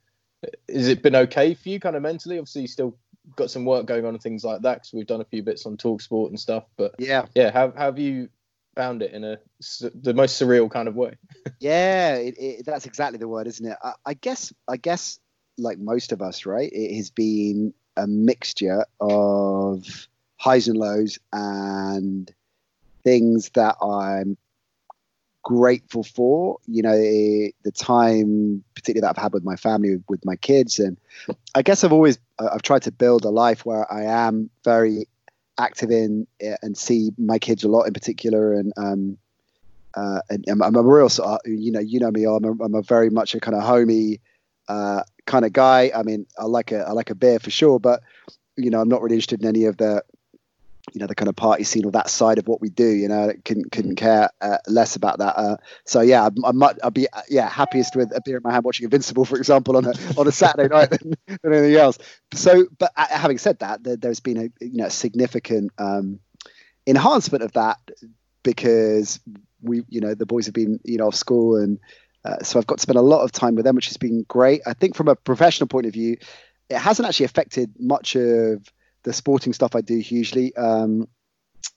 has 0.70 0.88
it 0.88 1.02
been 1.02 1.16
okay 1.16 1.54
for 1.54 1.70
you, 1.70 1.80
kind 1.80 1.96
of 1.96 2.02
mentally? 2.02 2.38
Obviously, 2.38 2.64
you 2.64 2.68
still 2.68 2.98
got 3.36 3.50
some 3.50 3.66
work 3.66 3.86
going 3.86 4.06
on 4.06 4.14
and 4.14 4.22
things 4.22 4.44
like 4.44 4.62
that 4.62 4.76
because 4.76 4.94
we've 4.94 5.08
done 5.08 5.22
a 5.22 5.26
few 5.26 5.44
bits 5.44 5.66
on 5.66 5.78
Talk 5.78 6.02
Sport 6.02 6.32
and 6.32 6.40
stuff. 6.40 6.66
But 6.78 6.96
yeah. 7.00 7.26
yeah, 7.36 7.52
how, 7.52 7.72
how 7.72 7.86
have 7.86 8.00
you 8.00 8.30
found 8.76 9.02
it 9.02 9.14
in 9.14 9.24
a 9.24 9.38
the 9.94 10.14
most 10.14 10.42
surreal 10.42 10.70
kind 10.70 10.88
of 10.88 10.96
way? 10.96 11.16
Yeah, 11.60 12.16
it, 12.16 12.36
it, 12.38 12.66
that's 12.66 12.86
exactly 12.86 13.20
the 13.20 13.28
word, 13.28 13.48
isn't 13.48 13.66
it? 13.66 13.78
I, 13.82 13.94
I 14.06 14.14
guess, 14.16 14.52
I 14.68 14.76
guess, 14.76 15.20
like 15.58 15.78
most 15.80 16.12
of 16.12 16.22
us, 16.22 16.46
right? 16.46 16.70
It 16.74 16.98
has 16.98 17.10
been 17.10 17.74
a 17.98 18.08
mixture 18.08 18.86
of 19.00 20.08
highs 20.38 20.68
and 20.68 20.78
lows 20.78 21.20
and 21.32 22.34
things 23.04 23.50
that 23.56 23.76
I'm 23.82 24.38
grateful 25.44 26.04
for. 26.04 26.58
You 26.68 26.84
know, 26.84 26.96
the 26.98 27.72
time, 27.76 28.64
particularly 28.76 29.02
that 29.02 29.18
I've 29.18 29.24
had 29.24 29.34
with 29.34 29.44
my 29.44 29.56
family, 29.56 30.02
with 30.08 30.26
my 30.26 30.36
kids, 30.36 30.80
and 30.80 30.98
I 31.56 31.62
guess 31.62 31.84
I've 31.84 31.94
always 31.94 32.18
I've 32.40 32.62
tried 32.62 32.84
to 32.84 32.92
build 32.92 33.26
a 33.26 33.30
life 33.30 33.66
where 33.66 33.92
I 33.92 34.04
am 34.04 34.50
very 34.64 35.08
active 35.60 35.92
in 35.92 36.28
and 36.62 36.78
see 36.78 37.12
my 37.18 37.38
kids 37.40 37.64
a 37.64 37.70
lot 37.70 37.84
in 37.84 37.94
particular, 37.94 38.54
and 38.54 38.74
um, 38.78 39.18
uh, 39.96 40.22
and 40.30 40.44
I'm, 40.48 40.62
I'm 40.62 40.76
a 40.76 40.82
real 40.82 41.10
sort 41.10 41.30
of, 41.30 41.40
you 41.46 41.72
know, 41.72 41.80
you 41.80 42.00
know 42.00 42.12
me, 42.12 42.26
I'm 42.26 42.44
a, 42.44 42.52
I'm 42.64 42.76
a 42.76 42.82
very 42.82 43.10
much 43.10 43.36
a 43.36 43.40
kind 43.40 43.56
of 43.56 43.64
homey 43.64 44.20
uh, 44.68 45.04
kind 45.26 45.46
of 45.46 45.54
guy. 45.54 45.92
I 45.96 46.04
mean, 46.04 46.26
I 46.38 46.46
like 46.46 46.72
a, 46.72 46.80
I 46.88 46.92
like 46.92 47.10
a 47.10 47.16
beer 47.16 47.40
for 47.40 47.52
sure, 47.52 47.80
but 47.80 48.02
you 48.56 48.70
know, 48.70 48.82
I'm 48.82 48.90
not 48.90 49.02
really 49.02 49.16
interested 49.16 49.42
in 49.42 49.48
any 49.48 49.66
of 49.66 49.78
the, 49.78 50.04
you 50.94 51.00
know, 51.00 51.08
the 51.08 51.16
kind 51.16 51.30
of 51.30 51.36
party 51.36 51.64
scene 51.64 51.86
or 51.86 51.92
that 51.92 52.10
side 52.10 52.38
of 52.38 52.48
what 52.48 52.62
we 52.62 52.70
do. 52.70 52.88
You 52.88 53.08
know, 53.08 53.32
couldn't 53.46 53.72
couldn't 53.72 53.96
care 53.96 54.30
uh, 54.42 54.58
less 54.68 54.96
about 54.96 55.20
that. 55.20 55.38
Uh, 55.38 55.58
so 55.86 56.02
yeah, 56.02 56.26
I'm, 56.26 56.46
I'm 56.46 56.58
much, 56.58 56.78
I'd 56.84 56.94
be 56.94 57.08
yeah 57.30 57.50
happiest 57.50 57.96
with 57.96 58.16
a 58.16 58.22
beer 58.24 58.38
in 58.38 58.44
my 58.44 58.52
hand 58.52 58.66
watching 58.66 58.84
Invincible, 58.84 59.26
for 59.26 59.38
example, 59.38 59.78
on 59.78 59.86
a 59.86 59.94
on 60.18 60.28
a 60.28 60.32
Saturday 60.32 60.74
night 60.74 60.90
than, 60.90 61.16
than 61.28 61.54
anything 61.54 61.76
else. 61.76 61.98
So, 62.34 62.68
but 62.78 62.92
uh, 62.96 63.08
having 63.10 63.38
said 63.38 63.60
that, 63.60 63.84
there, 63.84 63.96
there's 63.96 64.20
been 64.20 64.38
a 64.38 64.66
you 64.66 64.78
know 64.78 64.90
significant 64.90 65.72
um, 65.78 66.20
enhancement 66.86 67.44
of 67.44 67.54
that 67.54 67.80
because 68.44 69.20
we 69.62 69.84
you 69.90 70.02
know 70.02 70.14
the 70.14 70.26
boys 70.26 70.46
have 70.46 70.54
been 70.54 70.80
you 70.84 70.98
know 70.98 71.08
off 71.08 71.16
school 71.16 71.56
and 71.56 71.80
uh, 72.26 72.38
so 72.42 72.58
I've 72.58 72.68
got 72.68 72.78
to 72.78 72.82
spend 72.82 72.98
a 72.98 73.02
lot 73.02 73.24
of 73.24 73.32
time 73.32 73.56
with 73.56 73.66
them, 73.66 73.76
which 73.76 73.88
has 73.88 73.98
been 73.98 74.24
great. 74.28 74.62
I 74.66 74.74
think 74.74 74.96
from 74.96 75.08
a 75.08 75.16
professional 75.16 75.68
point 75.68 75.86
of 75.86 75.94
view, 75.94 76.18
it 76.70 76.78
hasn't 76.78 77.08
actually 77.08 77.26
affected 77.26 77.74
much 77.80 78.16
of 78.16 78.72
the 79.04 79.14
sporting 79.14 79.54
stuff 79.54 79.76
I 79.76 79.82
do 79.82 79.98
hugely. 80.00 80.56
Um, 80.56 81.08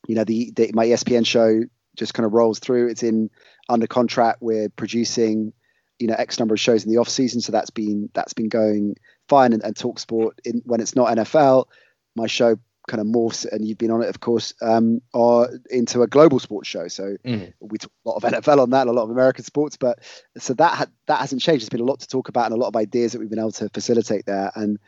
you 0.06 0.14
know, 0.14 0.24
the, 0.24 0.52
the 0.54 0.70
my 0.72 0.86
ESPN 0.86 1.26
show 1.26 1.62
just 1.96 2.14
kind 2.14 2.26
of 2.26 2.32
rolls 2.32 2.60
through. 2.60 2.88
It's 2.88 3.02
in 3.02 3.30
under 3.68 3.86
contract. 3.86 4.38
We're 4.40 4.68
producing, 4.68 5.52
you 5.98 6.06
know, 6.06 6.14
X 6.16 6.38
number 6.38 6.54
of 6.54 6.60
shows 6.60 6.84
in 6.84 6.92
the 6.92 6.98
off 6.98 7.08
season, 7.08 7.40
so 7.40 7.52
that's 7.52 7.70
been 7.70 8.08
that's 8.14 8.34
been 8.34 8.48
going 8.48 8.96
fine. 9.28 9.52
And, 9.52 9.64
and 9.64 9.76
Talk 9.76 9.98
Sport 9.98 10.40
in, 10.44 10.62
when 10.64 10.80
it's 10.80 10.94
not 10.94 11.16
NFL, 11.16 11.66
my 12.14 12.28
show 12.28 12.56
kind 12.86 13.00
of 13.00 13.06
morphs, 13.06 13.44
and 13.50 13.66
you've 13.66 13.78
been 13.78 13.90
on 13.90 14.02
it, 14.02 14.08
of 14.08 14.20
course, 14.20 14.54
um, 14.62 15.00
or 15.12 15.48
into 15.70 16.02
a 16.02 16.06
global 16.06 16.38
sports 16.38 16.68
show. 16.68 16.88
So 16.88 17.16
Mhm. 17.24 17.52
we 17.60 17.78
talk 17.78 17.90
a 18.04 18.08
lot 18.08 18.16
of 18.16 18.22
NFL 18.32 18.60
on 18.60 18.70
that, 18.70 18.86
a 18.86 18.92
lot 18.92 19.04
of 19.04 19.10
American 19.10 19.44
sports, 19.44 19.76
but 19.76 19.98
so 20.38 20.54
that 20.54 20.74
ha- 20.74 20.86
that 21.06 21.20
hasn't 21.20 21.42
changed. 21.42 21.62
There's 21.62 21.68
been 21.70 21.80
a 21.80 21.84
lot 21.84 22.00
to 22.00 22.06
talk 22.08 22.28
about 22.28 22.46
and 22.46 22.54
a 22.54 22.58
lot 22.58 22.68
of 22.68 22.76
ideas 22.76 23.12
that 23.12 23.18
we've 23.18 23.30
been 23.30 23.38
able 23.38 23.52
to 23.52 23.68
facilitate 23.70 24.26
there, 24.26 24.50
and 24.54 24.78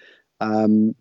um, 0.41 0.95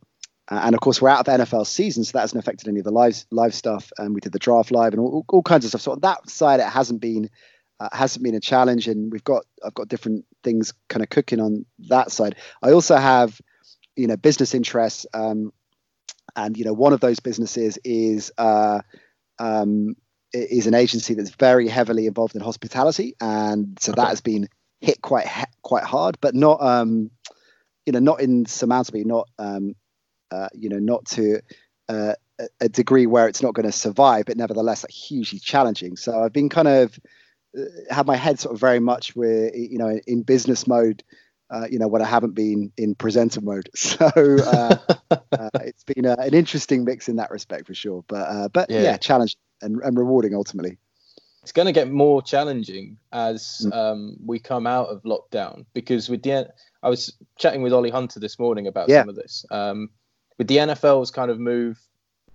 and 0.50 0.74
of 0.76 0.82
course 0.82 1.02
we're 1.02 1.10
out 1.10 1.28
of 1.28 1.40
NFL 1.42 1.68
season, 1.68 2.04
so 2.04 2.12
that 2.14 2.22
hasn't 2.22 2.42
affected 2.42 2.68
any 2.68 2.80
of 2.80 2.86
the 2.86 2.92
live 2.92 3.26
live 3.32 3.54
stuff. 3.54 3.92
And 3.98 4.16
we 4.16 4.22
did 4.22 4.32
the 4.32 4.40
draft 4.40 4.72
live 4.72 4.94
and 4.94 5.00
all, 5.02 5.26
all 5.30 5.44
kinds 5.44 5.66
of 5.66 5.70
stuff. 5.72 5.82
So 5.82 5.92
on 5.92 6.00
that 6.02 6.30
side, 6.30 6.60
it 6.60 6.68
hasn't 6.68 7.02
been 7.02 7.30
uh, 7.80 7.90
hasn't 7.92 8.24
been 8.24 8.34
a 8.34 8.40
challenge, 8.40 8.88
and 8.88 9.12
we've 9.12 9.24
got 9.24 9.46
I've 9.64 9.74
got 9.74 9.88
different 9.88 10.26
things 10.44 10.74
kind 10.88 11.04
of 11.04 11.10
cooking 11.10 11.40
on 11.40 11.66
that 11.90 12.12
side. 12.12 12.36
I 12.64 12.72
also 12.72 12.96
have 12.96 13.40
you 13.96 14.08
know 14.08 14.16
business 14.18 14.56
interests. 14.56 15.06
Um, 15.14 15.52
and 16.38 16.58
you 16.58 16.64
know 16.64 16.74
one 16.74 16.94
of 16.94 17.02
those 17.02 17.20
businesses 17.20 17.78
is 17.84 18.32
uh, 18.38 18.80
um, 19.40 19.96
is 20.32 20.68
an 20.68 20.76
agency 20.76 21.16
that's 21.16 21.32
very 21.32 21.68
heavily 21.68 22.06
involved 22.06 22.36
in 22.36 22.42
hospitality, 22.42 23.16
and 23.20 23.78
so 23.82 23.92
that 23.92 24.08
has 24.08 24.22
been 24.22 24.48
hit 24.80 25.02
quite 25.02 25.28
quite 25.64 25.84
hard, 25.84 26.18
but 26.22 26.36
not 26.36 26.62
um, 26.62 27.10
you 27.86 27.94
know 27.94 28.00
not 28.00 28.22
insurmountably, 28.22 29.04
not 29.04 29.28
um, 29.40 29.76
uh, 30.32 30.50
you 30.54 30.70
know 30.70 30.80
not 30.80 31.06
to 31.06 31.42
uh, 31.90 32.14
a- 32.60 32.70
degree 32.70 33.08
where 33.08 33.28
it's 33.28 33.42
not 33.42 33.54
going 33.54 33.66
to 33.66 33.72
survive, 33.72 34.26
but 34.26 34.38
nevertheless 34.38 34.84
like, 34.84 34.92
hugely 34.92 35.40
challenging. 35.40 35.98
So 35.98 36.24
I've 36.24 36.34
been 36.34 36.50
kind 36.50 36.68
of 36.68 37.00
uh, 37.58 37.64
have 37.90 38.06
my 38.06 38.16
head 38.16 38.40
sort 38.40 38.54
of 38.54 38.62
very 38.62 38.80
much 38.80 39.16
with 39.16 39.54
you 39.56 39.78
know 39.78 40.00
in 40.06 40.22
business 40.22 40.68
mode. 40.68 41.04
Uh, 41.50 41.66
you 41.70 41.80
know 41.80 41.88
when 41.88 42.02
I 42.02 42.06
haven't 42.06 42.34
been 42.36 42.72
in 42.78 42.94
presenter 42.96 43.40
mode, 43.42 43.70
so 43.76 44.06
uh, 44.16 44.78
uh, 45.12 45.50
it's 45.62 45.84
been 45.86 46.06
uh, 46.06 46.16
an 46.20 46.34
interesting 46.34 46.84
mix 46.84 47.08
in 47.08 47.16
that 47.18 47.32
respect 47.32 47.68
for 47.68 47.74
sure. 47.74 48.04
But 48.08 48.28
uh, 48.28 48.48
but 48.50 48.70
yeah, 48.70 48.82
Yeah. 48.82 48.98
challenging 48.98 49.40
and, 49.62 49.82
and 49.82 49.98
rewarding 49.98 50.36
ultimately. 50.36 50.78
it's 51.44 51.54
going 51.54 51.66
to 51.68 51.72
get 51.72 51.90
more 51.90 52.22
challenging 52.22 52.98
as 53.14 53.62
Mm. 53.64 53.74
um, 53.74 54.18
we 54.26 54.40
come 54.40 54.68
out 54.68 54.90
of 54.90 55.02
lockdown 55.04 55.66
because 55.74 56.10
with 56.10 56.22
the 56.24 56.50
I 56.84 56.90
was 56.90 57.14
chatting 57.38 57.62
with 57.62 57.72
Ollie 57.74 57.90
Hunter 57.92 58.20
this 58.20 58.38
morning 58.38 58.68
about 58.68 58.90
Yeah. 58.90 59.02
some 59.02 59.10
of 59.10 59.16
this. 59.16 59.46
Um, 59.50 59.90
with 60.38 60.48
the 60.50 60.58
NFL's 60.58 61.12
kind 61.12 61.32
of 61.32 61.40
move 61.40 61.80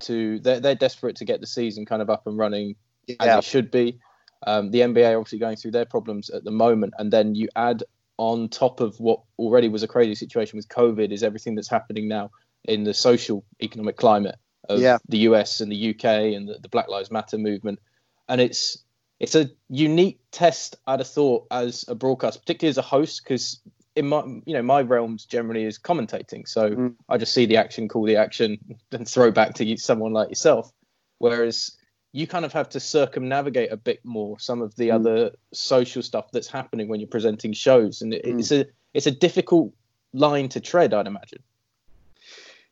to 0.00 0.40
they're, 0.40 0.58
they're 0.58 0.74
desperate 0.74 1.16
to 1.16 1.24
get 1.26 1.40
the 1.40 1.46
season 1.46 1.84
kind 1.84 2.00
of 2.02 2.08
up 2.10 2.26
and 2.26 2.36
running 2.38 2.74
as 3.20 3.36
it 3.38 3.44
should 3.44 3.70
be. 3.70 3.98
Um, 4.46 4.70
the 4.72 4.80
NBA 4.80 5.16
obviously 5.16 5.38
going 5.38 5.56
through 5.56 5.70
their 5.72 5.84
problems 5.84 6.28
at 6.30 6.42
the 6.42 6.50
moment, 6.50 6.94
and 6.98 7.12
then 7.12 7.36
you 7.36 7.48
add 7.54 7.84
on 8.22 8.48
top 8.48 8.78
of 8.78 8.98
what 9.00 9.20
already 9.36 9.68
was 9.68 9.82
a 9.82 9.88
crazy 9.88 10.14
situation 10.14 10.56
with 10.56 10.68
COVID 10.68 11.10
is 11.10 11.24
everything 11.24 11.56
that's 11.56 11.68
happening 11.68 12.06
now 12.06 12.30
in 12.64 12.84
the 12.84 12.94
social 12.94 13.44
economic 13.60 13.96
climate 13.96 14.36
of 14.68 14.78
Yeah. 14.78 14.98
the 15.08 15.18
US 15.28 15.60
and 15.60 15.72
the 15.72 15.90
UK 15.90 16.04
and 16.36 16.48
the, 16.48 16.56
the 16.62 16.68
Black 16.68 16.88
Lives 16.88 17.10
Matter 17.10 17.36
movement, 17.36 17.80
and 18.28 18.40
it's 18.40 18.78
it's 19.18 19.34
a 19.34 19.50
unique 19.68 20.20
test. 20.30 20.76
I'd 20.86 21.00
have 21.00 21.08
thought 21.08 21.46
as 21.50 21.84
a 21.88 21.96
broadcast, 21.96 22.40
particularly 22.40 22.70
as 22.70 22.78
a 22.78 22.82
host, 22.82 23.22
because 23.24 23.60
in 23.96 24.06
my 24.06 24.22
you 24.46 24.54
know 24.54 24.62
my 24.62 24.82
realms 24.82 25.24
generally 25.26 25.64
is 25.64 25.76
commentating, 25.80 26.46
so 26.46 26.70
Mm. 26.70 26.94
I 27.08 27.18
just 27.18 27.34
see 27.34 27.46
the 27.46 27.56
action, 27.56 27.88
call 27.88 28.04
the 28.04 28.16
action, 28.16 28.58
and 28.92 29.08
throw 29.08 29.32
back 29.32 29.54
to 29.54 29.64
you, 29.64 29.76
someone 29.76 30.12
like 30.12 30.28
yourself. 30.28 30.70
Whereas 31.18 31.76
you 32.12 32.26
kind 32.26 32.44
of 32.44 32.52
have 32.52 32.68
to 32.70 32.80
circumnavigate 32.80 33.72
a 33.72 33.76
bit 33.76 34.00
more 34.04 34.38
some 34.38 34.60
of 34.62 34.74
the 34.76 34.88
Mm. 34.90 34.94
other 34.94 35.30
social 35.52 36.02
stuff 36.02 36.30
that's 36.30 36.48
happening 36.48 36.88
when 36.88 37.00
you're 37.00 37.08
presenting 37.08 37.52
shows, 37.52 38.02
and 38.02 38.12
it, 38.14 38.24
Mm. 38.24 38.38
it's 38.38 38.52
a 38.52 38.66
it's 38.94 39.06
a 39.06 39.10
difficult 39.10 39.72
line 40.12 40.48
to 40.50 40.60
tread, 40.60 40.92
I'd 40.92 41.06
imagine. 41.06 41.38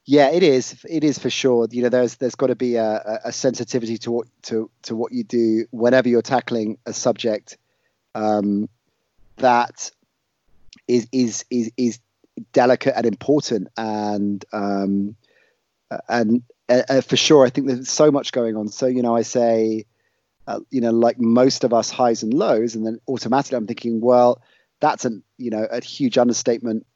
yeah, 0.05 0.31
it 0.31 0.43
is. 0.43 0.85
It 0.89 1.05
is 1.05 1.19
for 1.19 1.31
sure. 1.31 1.69
You 1.71 1.83
know, 1.85 1.89
there's 1.89 2.17
there's 2.17 2.35
got 2.35 2.49
to 2.49 2.57
be 2.57 2.77
a, 2.77 3.21
a- 3.25 3.33
sensitivity 3.33 3.97
to 3.99 4.11
what 4.11 4.27
to 4.45 4.71
to 4.83 4.97
what 4.97 5.13
you 5.13 5.25
do 5.25 5.67
whenever 5.71 6.09
you're 6.09 6.23
tackling 6.23 6.79
a 6.87 6.93
subject 6.93 7.57
um, 8.15 8.69
that 9.37 9.91
is 10.89 11.07
is 11.13 11.45
is 11.51 11.71
is 11.77 11.99
delicate 12.53 12.95
and 12.97 13.07
important 13.07 13.69
and 13.77 14.45
um, 14.53 15.15
and 16.09 16.43
uh, 16.71 16.83
uh, 16.89 17.01
for 17.01 17.17
sure, 17.17 17.45
I 17.45 17.51
think 17.51 17.67
there's 17.67 17.91
so 17.91 18.11
much 18.11 18.33
going 18.33 18.57
on. 18.57 18.69
So 18.69 18.87
you 18.87 19.03
know, 19.03 19.17
I 19.17 19.23
say, 19.23 19.87
uh, 20.47 20.61
you 20.71 20.81
know, 20.81 20.93
like 20.93 21.21
most 21.21 21.65
of 21.65 21.75
us 21.75 21.91
highs 21.91 22.23
and 22.23 22.33
lows, 22.33 22.75
and 22.75 22.87
then 22.87 23.01
automatically 23.09 23.57
I'm 23.57 23.67
thinking, 23.67 24.01
well, 24.01 24.41
that's 24.81 25.05
a 25.05 25.11
you 25.37 25.51
know 25.51 25.67
a 25.71 25.83
huge 25.83 26.17
understatement 26.17 26.87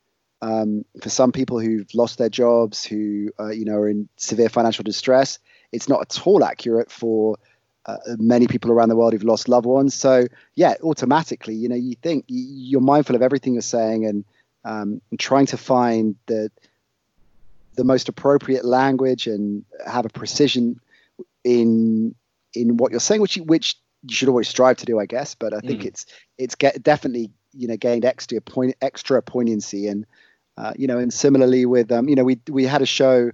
um, 0.42 0.84
for 1.02 1.10
some 1.10 1.32
people 1.32 1.58
who've 1.58 1.92
lost 1.94 2.18
their 2.18 2.28
jobs, 2.28 2.84
who 2.84 3.30
uh, 3.38 3.50
you 3.50 3.64
know 3.64 3.76
are 3.76 3.88
in 3.88 4.08
severe 4.16 4.48
financial 4.48 4.84
distress. 4.84 5.38
It's 5.72 5.88
not 5.88 6.02
at 6.02 6.26
all 6.26 6.44
accurate 6.44 6.90
for 6.90 7.36
uh, 7.86 7.96
many 8.18 8.46
people 8.46 8.70
around 8.70 8.88
the 8.88 8.96
world 8.96 9.12
who've 9.12 9.24
lost 9.24 9.48
loved 9.48 9.66
ones. 9.66 9.94
So 9.94 10.26
yeah, 10.54 10.74
automatically, 10.82 11.54
you 11.54 11.68
know, 11.68 11.74
you 11.74 11.96
think 12.00 12.24
you're 12.28 12.80
mindful 12.80 13.16
of 13.16 13.22
everything 13.22 13.54
you're 13.54 13.62
saying 13.62 14.06
and, 14.06 14.24
um, 14.64 15.02
trying 15.18 15.46
to 15.46 15.58
find 15.58 16.16
the 16.26 16.50
the 17.76 17.84
most 17.84 18.08
appropriate 18.08 18.64
language 18.64 19.26
and 19.26 19.64
have 19.86 20.06
a 20.06 20.08
precision 20.10 20.80
in 21.44 22.14
in 22.54 22.76
what 22.76 22.90
you're 22.90 23.00
saying, 23.00 23.20
which 23.20 23.36
you, 23.36 23.44
which 23.44 23.76
you 24.08 24.14
should 24.14 24.28
always 24.28 24.48
strive 24.48 24.76
to 24.78 24.86
do, 24.86 24.98
I 25.00 25.06
guess. 25.06 25.34
But 25.34 25.54
I 25.54 25.60
think 25.60 25.82
Mm. 25.82 25.86
it's 25.86 26.06
it's 26.38 26.54
get 26.54 26.82
definitely 26.82 27.30
you 27.52 27.68
know 27.68 27.76
gained 27.76 28.04
extra 28.04 28.40
point 28.40 28.74
extra 28.80 29.22
poignancy 29.22 29.88
and 29.88 30.06
uh, 30.56 30.72
you 30.76 30.86
know 30.86 30.98
and 30.98 31.12
similarly 31.12 31.66
with 31.66 31.90
um, 31.92 32.08
you 32.08 32.14
know 32.16 32.24
we 32.24 32.40
we 32.48 32.64
had 32.64 32.82
a 32.82 32.86
show 32.86 33.30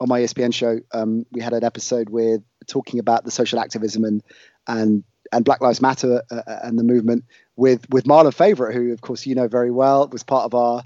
on 0.00 0.08
my 0.08 0.20
ESPN 0.20 0.52
show 0.52 0.80
um, 0.92 1.24
we 1.32 1.40
had 1.40 1.52
an 1.52 1.64
episode 1.64 2.08
with 2.10 2.42
talking 2.66 2.98
about 3.00 3.24
the 3.24 3.30
social 3.30 3.58
activism 3.60 4.04
and 4.04 4.22
and 4.66 5.04
and 5.32 5.44
Black 5.44 5.60
Lives 5.60 5.80
Matter 5.80 6.22
uh, 6.30 6.42
uh, 6.46 6.58
and 6.64 6.78
the 6.78 6.84
movement 6.84 7.24
with 7.56 7.88
with 7.90 8.04
Marlon 8.04 8.34
Favorite 8.34 8.74
who 8.74 8.92
of 8.92 9.00
course 9.00 9.26
you 9.26 9.34
know 9.34 9.48
very 9.48 9.70
well 9.70 10.08
was 10.08 10.22
part 10.22 10.44
of 10.44 10.54
our 10.54 10.82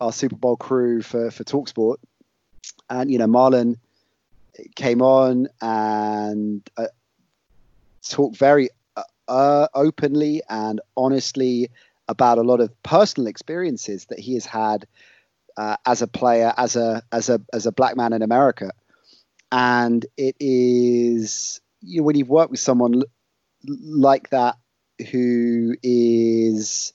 our 0.00 0.12
Super 0.12 0.36
Bowl 0.36 0.56
crew 0.56 1.02
for 1.02 1.30
for 1.30 1.44
Talksport 1.44 1.96
and 2.90 3.10
you 3.10 3.18
know 3.18 3.26
Marlon 3.26 3.76
came 4.74 5.02
on 5.02 5.48
and 5.60 6.68
uh, 6.76 6.86
talked 8.08 8.36
very 8.36 8.70
uh, 8.96 9.02
uh, 9.28 9.68
openly 9.74 10.42
and 10.48 10.80
honestly 10.96 11.70
about 12.08 12.38
a 12.38 12.42
lot 12.42 12.60
of 12.60 12.82
personal 12.82 13.28
experiences 13.28 14.06
that 14.06 14.18
he 14.18 14.34
has 14.34 14.46
had 14.46 14.86
uh, 15.56 15.76
as 15.84 16.02
a 16.02 16.06
player, 16.06 16.52
as 16.56 16.76
a 16.76 17.02
as 17.12 17.28
a 17.28 17.40
as 17.52 17.66
a 17.66 17.72
black 17.72 17.96
man 17.96 18.12
in 18.12 18.22
America, 18.22 18.70
and 19.52 20.06
it 20.16 20.36
is 20.40 21.60
you 21.80 22.00
know, 22.00 22.04
when 22.04 22.16
you've 22.16 22.28
worked 22.28 22.50
with 22.50 22.60
someone 22.60 23.02
like 23.66 24.30
that 24.30 24.56
who 25.10 25.74
is 25.82 26.92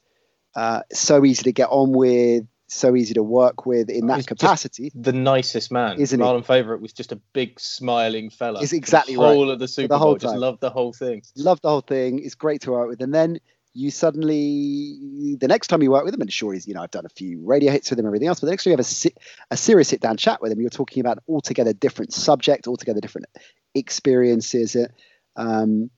uh, 0.56 0.82
so 0.92 1.24
easy 1.26 1.44
to 1.44 1.52
get 1.52 1.70
on 1.70 1.92
with, 1.92 2.46
so 2.74 2.96
easy 2.96 3.14
to 3.14 3.24
work 3.24 3.66
with 3.66 3.90
in 3.90 4.08
that 4.08 4.18
he's 4.18 4.26
capacity. 4.26 4.92
The 4.96 5.14
nicest 5.14 5.72
man, 5.72 6.00
Isn't 6.00 6.20
he? 6.20 6.26
Marlon 6.26 6.46
Favorite 6.46 6.82
was 6.82 6.94
just 6.94 7.12
a 7.12 7.18
big 7.34 7.60
smiling 7.60 8.30
fella. 8.30 8.62
Is 8.62 8.74
exactly 8.74 9.16
the 9.16 9.22
right. 9.22 9.34
whole 9.36 9.50
of 9.52 9.60
the 9.60 9.68
Super 9.68 9.88
the 9.90 9.98
whole 9.98 10.10
Bowl, 10.12 10.18
just 10.18 10.34
time. 10.34 10.42
loved 10.42 10.62
the 10.62 10.70
whole 10.70 10.94
thing. 10.94 11.22
Love 11.36 11.62
the 11.62 11.70
whole 11.70 11.82
thing. 11.82 12.20
It's 12.24 12.36
great 12.36 12.62
to 12.62 12.72
work 12.72 12.90
with, 12.90 13.02
and 13.02 13.14
then 13.14 13.40
you 13.76 13.90
suddenly 13.90 15.36
the 15.40 15.48
next 15.48 15.68
time 15.68 15.82
you 15.82 15.90
work 15.92 16.06
with 16.06 16.14
him, 16.14 16.22
and 16.22 16.32
sure, 16.32 16.54
he's 16.54 16.68
you 16.68 16.74
know 16.74 16.82
I've 16.82 16.92
done 16.92 17.06
a 17.06 17.10
few 17.10 17.42
radio 17.44 17.72
hits 17.72 17.90
with 17.90 17.98
him, 18.00 18.06
and 18.06 18.10
everything 18.12 18.28
else, 18.28 18.40
but 18.40 18.48
the 18.48 18.52
next 18.52 18.64
time 18.66 18.72
you 18.72 18.78
have 18.78 18.86
a 18.86 19.12
a 19.52 19.58
serious 19.58 19.88
sit 19.88 20.02
down 20.02 20.18
chat 20.18 20.42
with 20.42 20.52
him, 20.52 20.62
you're 20.62 20.70
talking 20.70 21.02
about 21.02 21.18
an 21.18 21.24
altogether 21.28 21.74
different 21.74 22.14
subject, 22.14 22.68
altogether 22.68 23.02
different 23.02 23.28
experiences. 23.76 24.76
uh, 24.76 24.88
Um, 25.36 25.90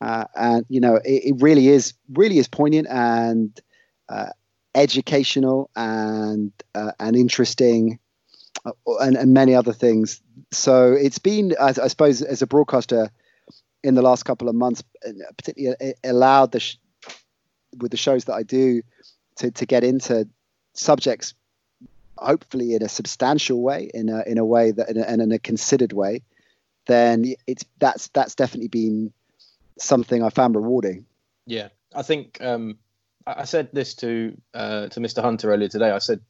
uh, 0.00 0.24
and 0.34 0.64
you 0.68 0.80
know, 0.80 0.96
it, 0.96 1.22
it 1.24 1.34
really 1.40 1.68
is 1.68 1.94
really 2.12 2.38
is 2.38 2.48
poignant 2.48 2.88
and 2.88 3.60
uh, 4.08 4.30
educational 4.74 5.70
and 5.76 6.52
uh, 6.74 6.92
and 6.98 7.16
interesting, 7.16 7.98
uh, 8.64 8.72
and, 9.00 9.16
and 9.16 9.34
many 9.34 9.54
other 9.54 9.72
things. 9.72 10.20
So 10.52 10.92
it's 10.92 11.18
been, 11.18 11.54
I, 11.60 11.68
I 11.68 11.88
suppose, 11.88 12.22
as 12.22 12.42
a 12.42 12.46
broadcaster 12.46 13.10
in 13.82 13.94
the 13.94 14.02
last 14.02 14.24
couple 14.24 14.48
of 14.48 14.54
months, 14.54 14.82
uh, 15.06 15.12
particularly 15.36 15.76
uh, 15.80 15.92
allowed 16.04 16.52
the 16.52 16.60
sh- 16.60 16.76
with 17.78 17.90
the 17.90 17.96
shows 17.96 18.24
that 18.24 18.34
I 18.34 18.42
do 18.42 18.82
to 19.36 19.50
to 19.50 19.66
get 19.66 19.84
into 19.84 20.28
subjects, 20.74 21.34
hopefully 22.18 22.74
in 22.74 22.82
a 22.82 22.88
substantial 22.88 23.62
way, 23.62 23.90
in 23.92 24.08
a 24.08 24.22
in 24.26 24.38
a 24.38 24.44
way 24.44 24.70
that 24.70 24.88
in 24.88 24.98
a, 24.98 25.02
and 25.02 25.22
in 25.22 25.32
a 25.32 25.38
considered 25.38 25.92
way. 25.92 26.22
Then 26.86 27.34
it's 27.46 27.64
that's 27.78 28.08
that's 28.08 28.34
definitely 28.34 28.68
been 28.68 29.12
something 29.78 30.22
I 30.22 30.30
found 30.30 30.56
rewarding. 30.56 31.06
Yeah, 31.46 31.68
I 31.94 32.02
think 32.02 32.38
um, 32.40 32.78
I 33.26 33.44
said 33.44 33.68
this 33.72 33.94
to 33.96 34.36
uh, 34.54 34.88
to 34.88 35.00
Mr. 35.00 35.22
Hunter 35.22 35.52
earlier 35.52 35.68
today. 35.68 35.90
I 35.90 35.98
said 35.98 36.20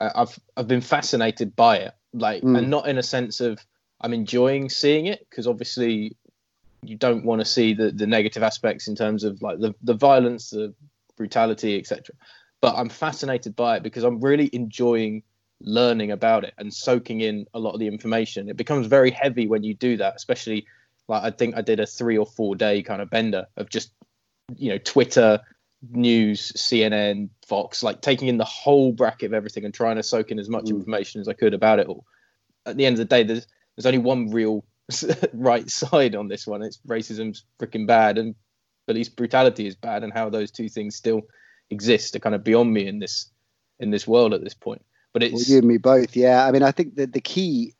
uh, 0.00 0.10
I've 0.14 0.38
I've 0.56 0.68
been 0.68 0.80
fascinated 0.80 1.54
by 1.54 1.78
it, 1.78 1.92
like, 2.12 2.42
Mm. 2.42 2.58
and 2.58 2.70
not 2.70 2.88
in 2.88 2.98
a 2.98 3.02
sense 3.02 3.40
of 3.40 3.58
I'm 4.00 4.12
enjoying 4.14 4.68
seeing 4.68 5.06
it 5.06 5.26
because 5.28 5.46
obviously 5.46 6.16
you 6.82 6.96
don't 6.96 7.24
want 7.24 7.40
to 7.40 7.44
see 7.44 7.74
the 7.74 7.90
the 7.90 8.06
negative 8.06 8.42
aspects 8.42 8.88
in 8.88 8.96
terms 8.96 9.24
of 9.24 9.40
like 9.42 9.58
the 9.60 9.74
the 9.82 9.94
violence, 9.94 10.50
the 10.50 10.74
brutality, 11.16 11.78
etc. 11.78 12.14
But 12.60 12.76
I'm 12.76 12.88
fascinated 12.88 13.54
by 13.54 13.76
it 13.76 13.82
because 13.82 14.04
I'm 14.04 14.20
really 14.20 14.48
enjoying 14.52 15.22
learning 15.60 16.10
about 16.10 16.44
it 16.44 16.54
and 16.58 16.72
soaking 16.74 17.20
in 17.20 17.46
a 17.54 17.58
lot 17.58 17.72
of 17.72 17.78
the 17.80 17.86
information. 17.86 18.48
It 18.48 18.56
becomes 18.56 18.86
very 18.86 19.10
heavy 19.10 19.46
when 19.46 19.62
you 19.62 19.74
do 19.74 19.96
that, 19.98 20.16
especially 20.16 20.66
like 21.08 21.22
I 21.22 21.30
think 21.30 21.56
I 21.56 21.60
did 21.62 21.78
a 21.78 21.86
three 21.86 22.16
or 22.18 22.26
four 22.26 22.56
day 22.56 22.82
kind 22.82 23.02
of 23.02 23.10
bender 23.10 23.46
of 23.56 23.68
just 23.68 23.92
you 24.56 24.70
know 24.70 24.78
Twitter, 24.78 25.40
news, 25.90 26.52
CNN, 26.52 27.28
Fox, 27.46 27.82
like 27.82 28.00
taking 28.00 28.28
in 28.28 28.38
the 28.38 28.44
whole 28.44 28.92
bracket 28.92 29.26
of 29.26 29.34
everything 29.34 29.64
and 29.64 29.74
trying 29.74 29.96
to 29.96 30.02
soak 30.02 30.30
in 30.30 30.38
as 30.38 30.48
much 30.48 30.64
mm. 30.66 30.70
information 30.70 31.20
as 31.20 31.28
I 31.28 31.32
could 31.32 31.54
about 31.54 31.78
it 31.78 31.86
all. 31.86 32.04
At 32.66 32.76
the 32.76 32.86
end 32.86 32.94
of 32.94 32.98
the 32.98 33.04
day, 33.04 33.24
there's 33.24 33.46
there's 33.76 33.86
only 33.86 33.98
one 33.98 34.30
real 34.30 34.64
right 35.32 35.68
side 35.68 36.14
on 36.14 36.28
this 36.28 36.46
one. 36.46 36.62
It's 36.62 36.78
racism's 36.86 37.44
freaking 37.58 37.86
bad, 37.86 38.18
and 38.18 38.34
police 38.86 39.08
brutality 39.08 39.66
is 39.66 39.74
bad, 39.74 40.04
and 40.04 40.12
how 40.12 40.28
those 40.28 40.50
two 40.50 40.68
things 40.68 40.94
still 40.94 41.22
exist 41.70 42.14
are 42.14 42.20
kind 42.20 42.34
of 42.34 42.44
beyond 42.44 42.72
me 42.72 42.86
in 42.86 42.98
this 42.98 43.30
in 43.80 43.90
this 43.90 44.06
world 44.06 44.34
at 44.34 44.44
this 44.44 44.54
point. 44.54 44.84
But 45.12 45.22
it's 45.22 45.34
well, 45.34 45.44
you 45.46 45.58
and 45.58 45.66
me 45.66 45.78
both. 45.78 46.14
Yeah, 46.14 46.46
I 46.46 46.52
mean, 46.52 46.62
I 46.62 46.70
think 46.70 46.94
that 46.96 47.12
the 47.12 47.20
key 47.20 47.74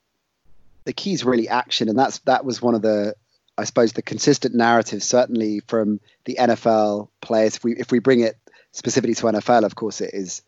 the 0.85 0.93
key 0.93 1.13
is 1.13 1.25
really 1.25 1.49
action, 1.49 1.89
and 1.89 1.99
that's 1.99 2.19
that 2.21 2.45
was 2.45 2.61
one 2.61 2.75
of 2.75 2.83
the 2.83 3.15
I 3.59 3.65
suppose 3.65 3.93
the 3.93 4.03
consistent 4.03 4.55
narrative, 4.55 5.03
certainly 5.03 5.61
from 5.61 6.01
the 6.25 6.37
NFL 6.41 7.09
players. 7.21 7.57
If 7.57 7.65
we 7.65 7.77
if 7.77 7.93
we 7.93 7.99
bring 7.99 8.21
it 8.21 8.37
specifically 8.73 9.15
to 9.15 9.27
NFL, 9.27 9.65
of 9.65 9.75
course, 9.75 10.01
it 10.01 10.11
is. 10.13 10.43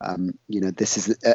Um, 0.00 0.38
you 0.46 0.60
know, 0.60 0.70
this 0.70 0.98
is 0.98 1.16
a, 1.24 1.34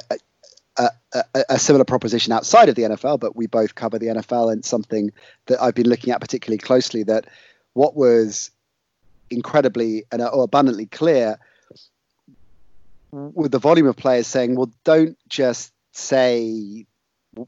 a, 0.78 0.90
a, 1.14 1.44
a, 1.50 1.58
similar 1.58 1.84
proposition 1.84 2.32
outside 2.32 2.70
of 2.70 2.76
the 2.76 2.84
NFL, 2.84 3.20
but 3.20 3.36
we 3.36 3.48
both 3.48 3.74
cover 3.74 3.98
the 3.98 4.08
NFL, 4.08 4.54
and 4.54 4.64
something 4.64 5.12
that 5.48 5.60
I've 5.60 5.74
been 5.74 5.90
looking 5.90 6.14
at 6.14 6.22
particularly 6.22 6.60
closely. 6.60 7.04
That 7.04 7.26
what 7.74 7.96
was 7.96 8.52
incredibly 9.30 10.06
and 10.12 10.22
or 10.22 10.44
abundantly 10.44 10.86
clear 10.86 11.40
with 13.12 13.52
the 13.52 13.60
volume 13.60 13.88
of 13.88 13.96
players 13.96 14.28
saying, 14.28 14.56
"Well, 14.56 14.72
don't 14.84 15.18
just 15.28 15.72
say 15.92 16.86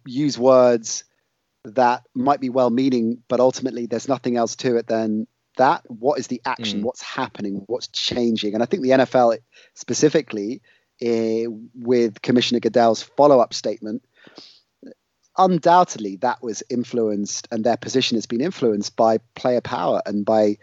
use 0.06 0.38
words." 0.38 1.04
That 1.66 2.04
might 2.14 2.40
be 2.40 2.50
well 2.50 2.70
meaning, 2.70 3.24
but 3.28 3.40
ultimately 3.40 3.86
there's 3.86 4.08
nothing 4.08 4.38
else 4.38 4.56
to 4.58 4.78
it 4.78 4.88
than 4.88 5.28
that. 5.58 5.84
What 5.88 6.20
is 6.20 6.28
the 6.28 6.42
action? 6.46 6.82
Mm. 6.82 6.84
What's 6.84 7.02
happening? 7.02 7.64
What's 7.68 7.88
changing? 7.88 8.54
And 8.54 8.62
I 8.62 8.66
think 8.66 8.84
the 8.84 8.90
NFL 8.90 9.38
specifically, 9.74 10.62
uh, 11.02 11.50
with 11.76 12.22
Commissioner 12.22 12.60
Goodell's 12.60 13.02
follow 13.02 13.40
up 13.40 13.54
statement, 13.54 14.04
undoubtedly 15.38 16.18
that 16.18 16.44
was 16.44 16.62
influenced 16.70 17.48
and 17.52 17.64
their 17.64 17.78
position 17.78 18.18
has 18.18 18.26
been 18.26 18.42
influenced 18.42 18.96
by 18.96 19.18
player 19.36 19.62
power 19.62 20.02
and 20.06 20.26
by 20.26 20.58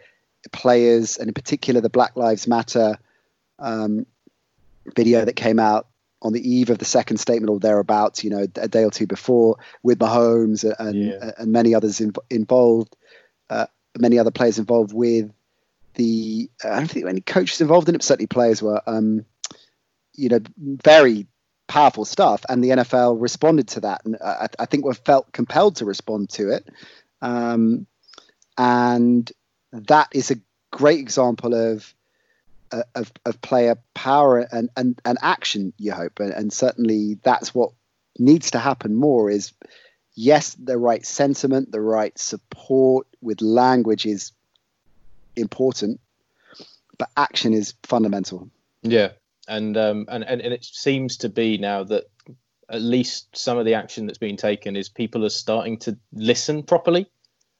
players, 0.51 1.17
and 1.17 1.27
in 1.27 1.33
particular 1.33 1.81
the 1.81 1.89
Black 1.89 2.15
Lives 2.15 2.47
Matter 2.47 2.97
um, 3.59 4.05
video 4.95 5.25
that 5.25 5.35
came 5.35 5.59
out 5.59 5.87
on 6.21 6.33
the 6.33 6.49
eve 6.49 6.69
of 6.69 6.77
the 6.77 6.85
second 6.85 7.17
statement 7.17 7.49
or 7.49 7.59
thereabouts, 7.59 8.23
you 8.23 8.29
know, 8.29 8.45
a 8.55 8.67
day 8.67 8.83
or 8.83 8.91
two 8.91 9.07
before 9.07 9.57
with 9.83 9.99
Mahomes 9.99 10.63
and 10.79 10.95
yeah. 10.95 11.31
and 11.37 11.51
many 11.51 11.73
others 11.73 12.01
involved, 12.29 12.95
uh, 13.49 13.67
many 13.97 14.19
other 14.19 14.31
players 14.31 14.59
involved 14.59 14.93
with 14.93 15.31
the. 15.95 16.49
I 16.63 16.77
don't 16.77 16.87
think 16.87 17.05
any 17.05 17.21
coaches 17.21 17.61
involved 17.61 17.89
in 17.89 17.95
it, 17.95 17.99
but 17.99 18.05
certainly 18.05 18.27
players 18.27 18.61
were. 18.61 18.81
Um, 18.85 19.25
you 20.13 20.27
know, 20.27 20.39
very 20.57 21.25
powerful 21.67 22.03
stuff, 22.05 22.45
and 22.49 22.63
the 22.63 22.69
NFL 22.69 23.19
responded 23.19 23.69
to 23.69 23.79
that, 23.79 24.01
and 24.05 24.17
I, 24.23 24.47
I 24.59 24.65
think 24.65 24.85
we 24.85 24.93
felt 24.93 25.31
compelled 25.31 25.77
to 25.77 25.85
respond 25.85 26.29
to 26.31 26.49
it, 26.49 26.67
um, 27.21 27.87
and 28.57 29.31
that 29.71 30.09
is 30.13 30.31
a 30.31 30.35
great 30.71 30.99
example 30.99 31.53
of 31.53 31.93
of, 32.95 33.11
of 33.25 33.41
player 33.41 33.75
power 33.93 34.39
and, 34.39 34.69
and, 34.75 34.99
and 35.05 35.17
action, 35.21 35.73
you 35.77 35.91
hope. 35.91 36.19
And, 36.19 36.31
and 36.31 36.53
certainly 36.53 37.19
that's 37.23 37.53
what 37.53 37.71
needs 38.17 38.51
to 38.51 38.59
happen 38.59 38.95
more 38.95 39.29
is 39.29 39.53
yes, 40.15 40.55
the 40.55 40.77
right 40.77 41.05
sentiment, 41.05 41.71
the 41.71 41.81
right 41.81 42.17
support 42.17 43.07
with 43.21 43.41
language 43.41 44.05
is 44.05 44.31
important, 45.35 45.99
but 46.97 47.09
action 47.17 47.53
is 47.53 47.73
fundamental. 47.83 48.49
Yeah. 48.81 49.11
And, 49.47 49.75
um, 49.75 50.05
and, 50.07 50.23
and, 50.23 50.41
and 50.41 50.53
it 50.53 50.63
seems 50.63 51.17
to 51.17 51.29
be 51.29 51.57
now 51.57 51.83
that 51.85 52.05
at 52.69 52.81
least 52.81 53.35
some 53.35 53.57
of 53.57 53.65
the 53.65 53.73
action 53.73 54.05
that's 54.05 54.17
being 54.17 54.37
taken 54.37 54.75
is 54.75 54.87
people 54.87 55.25
are 55.25 55.29
starting 55.29 55.77
to 55.79 55.97
listen 56.13 56.63
properly 56.63 57.07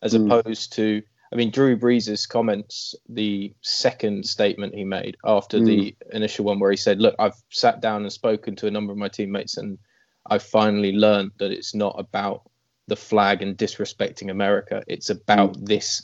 as 0.01 0.13
mm. 0.13 0.25
opposed 0.25 0.73
to 0.73 1.03
I 1.31 1.37
mean, 1.37 1.49
Drew 1.49 1.77
Brees' 1.77 2.27
comments, 2.27 2.93
the 3.07 3.53
second 3.61 4.25
statement 4.25 4.75
he 4.75 4.83
made 4.83 5.15
after 5.23 5.59
mm. 5.59 5.65
the 5.65 5.95
initial 6.11 6.45
one, 6.45 6.59
where 6.59 6.71
he 6.71 6.77
said, 6.77 6.99
Look, 6.99 7.15
I've 7.19 7.41
sat 7.49 7.79
down 7.79 8.01
and 8.01 8.11
spoken 8.11 8.55
to 8.57 8.67
a 8.67 8.71
number 8.71 8.91
of 8.91 8.97
my 8.97 9.07
teammates, 9.07 9.57
and 9.57 9.77
I've 10.25 10.43
finally 10.43 10.91
learned 10.91 11.31
that 11.39 11.51
it's 11.51 11.73
not 11.73 11.95
about 11.97 12.49
the 12.87 12.97
flag 12.97 13.41
and 13.41 13.57
disrespecting 13.57 14.29
America. 14.29 14.83
It's 14.87 15.09
about 15.09 15.53
mm. 15.53 15.65
this 15.65 16.01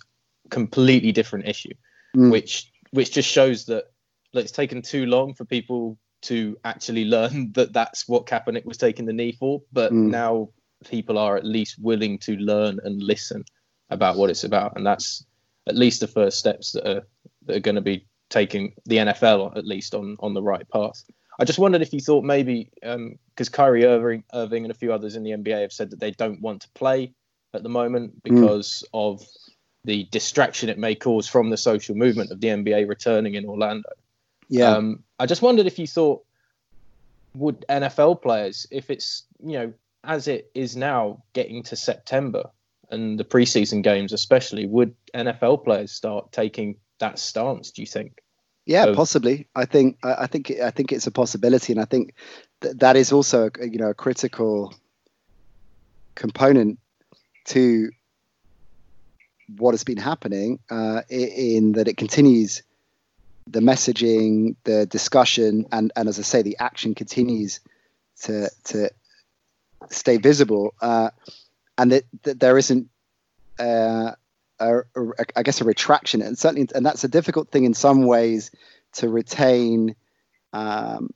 completely 0.49 1.11
different 1.11 1.47
issue, 1.47 1.73
mm. 2.15 2.31
which 2.31 2.71
which 2.91 3.11
just 3.11 3.29
shows 3.29 3.65
that 3.65 3.83
look, 4.33 4.45
it's 4.45 4.53
taken 4.53 4.81
too 4.81 5.07
long 5.07 5.33
for 5.33 5.43
people 5.43 5.97
to 6.21 6.57
actually 6.63 7.03
learn 7.03 7.51
that 7.55 7.73
that's 7.73 8.07
what 8.07 8.27
Kaepernick 8.27 8.65
was 8.65 8.77
taking 8.77 9.05
the 9.05 9.13
knee 9.13 9.33
for. 9.33 9.61
But 9.73 9.91
mm. 9.91 10.09
now 10.09 10.49
people 10.85 11.17
are 11.17 11.35
at 11.35 11.43
least 11.43 11.75
willing 11.81 12.17
to 12.19 12.37
learn 12.37 12.79
and 12.81 13.03
listen 13.03 13.43
about 13.89 14.17
what 14.17 14.29
it's 14.29 14.43
about, 14.43 14.75
and 14.75 14.85
that's 14.85 15.25
at 15.67 15.75
least 15.75 15.99
the 15.99 16.07
first 16.07 16.39
steps 16.39 16.71
that 16.71 16.87
are 16.87 17.07
that 17.45 17.57
are 17.57 17.61
going 17.61 17.75
to 17.75 17.81
be 17.81 18.05
taking 18.29 18.73
the 18.85 18.97
NFL 18.97 19.55
at 19.57 19.65
least 19.65 19.93
on 19.93 20.17
on 20.19 20.33
the 20.33 20.41
right 20.41 20.67
path. 20.69 21.03
I 21.39 21.45
just 21.45 21.59
wondered 21.59 21.81
if 21.81 21.93
you 21.93 21.99
thought 21.99 22.23
maybe 22.23 22.69
because 22.81 23.47
um, 23.47 23.51
Kyrie 23.51 23.85
Irving, 23.85 24.23
Irving 24.33 24.63
and 24.63 24.71
a 24.71 24.75
few 24.75 24.91
others 24.91 25.15
in 25.15 25.23
the 25.23 25.31
NBA 25.31 25.61
have 25.61 25.71
said 25.71 25.91
that 25.91 25.99
they 25.99 26.11
don't 26.11 26.41
want 26.41 26.63
to 26.63 26.69
play 26.69 27.13
at 27.53 27.63
the 27.63 27.69
moment 27.69 28.11
hmm. 28.11 28.35
because 28.35 28.83
mm. 28.83 28.89
of 28.93 29.25
the 29.85 30.03
distraction 30.05 30.69
it 30.69 30.77
may 30.77 30.95
cause 30.95 31.27
from 31.27 31.49
the 31.49 31.57
social 31.57 31.95
movement 31.95 32.31
of 32.31 32.41
the 32.41 32.47
NBA 32.47 32.89
returning 32.89 33.35
in 33.35 33.45
Orlando. 33.45 33.89
Yeah. 34.49 34.71
Um, 34.71 35.03
I 35.19 35.25
just 35.25 35.41
wondered 35.41 35.67
if 35.67 35.79
you 35.79 35.87
thought 35.87 36.25
would 37.35 37.65
NFL 37.69 38.21
players, 38.21 38.67
if 38.71 38.89
it's 38.89 39.23
you 39.43 39.53
know 39.53 39.73
as 40.03 40.27
it 40.27 40.49
is 40.53 40.75
now 40.75 41.23
getting 41.33 41.63
to 41.63 41.75
September, 41.75 42.49
and 42.89 43.19
the 43.19 43.25
preseason 43.25 43.83
games, 43.83 44.13
especially, 44.13 44.65
would 44.65 44.95
NFL 45.13 45.63
players 45.63 45.91
start 45.91 46.31
taking 46.31 46.77
that 46.99 47.19
stance? 47.19 47.71
Do 47.71 47.81
you 47.81 47.87
think? 47.87 48.19
Yeah, 48.65 48.85
of, 48.85 48.95
possibly. 48.95 49.47
I 49.55 49.65
think 49.65 49.97
I 50.03 50.27
think 50.27 50.51
I 50.51 50.71
think 50.71 50.91
it's 50.91 51.07
a 51.07 51.11
possibility, 51.11 51.73
and 51.73 51.81
I 51.81 51.85
think 51.85 52.13
that 52.61 52.79
that 52.79 52.95
is 52.95 53.11
also 53.11 53.49
a, 53.59 53.67
you 53.67 53.77
know 53.77 53.89
a 53.89 53.93
critical 53.93 54.73
component 56.15 56.79
to 57.45 57.89
what 59.57 59.71
has 59.71 59.83
been 59.83 59.97
happening 59.97 60.59
uh, 60.69 61.03
in 61.09 61.73
that 61.73 61.87
it 61.87 61.95
continues 61.95 62.63
the 63.49 63.61
messaging, 63.61 64.55
the 64.65 64.85
discussion, 64.85 65.65
and 65.71 65.91
and 65.95 66.09
as 66.09 66.19
I 66.19 66.23
say, 66.23 66.41
the 66.41 66.57
action 66.59 66.93
continues 66.93 67.59
to 68.23 68.49
to 68.65 68.89
stay 69.89 70.17
visible. 70.17 70.73
Uh, 70.81 71.11
and 71.77 71.91
that, 71.91 72.03
that 72.23 72.39
there 72.39 72.57
isn't 72.57 72.89
uh, 73.59 74.11
a, 74.59 74.77
a, 74.79 74.83
I 75.35 75.43
guess 75.43 75.61
a 75.61 75.63
retraction, 75.63 76.21
and 76.21 76.37
certainly, 76.37 76.67
and 76.73 76.85
that's 76.85 77.03
a 77.03 77.07
difficult 77.09 77.49
thing 77.49 77.65
in 77.65 77.73
some 77.73 78.05
ways 78.05 78.51
to 78.93 79.09
retain 79.09 79.95
um, 80.53 81.11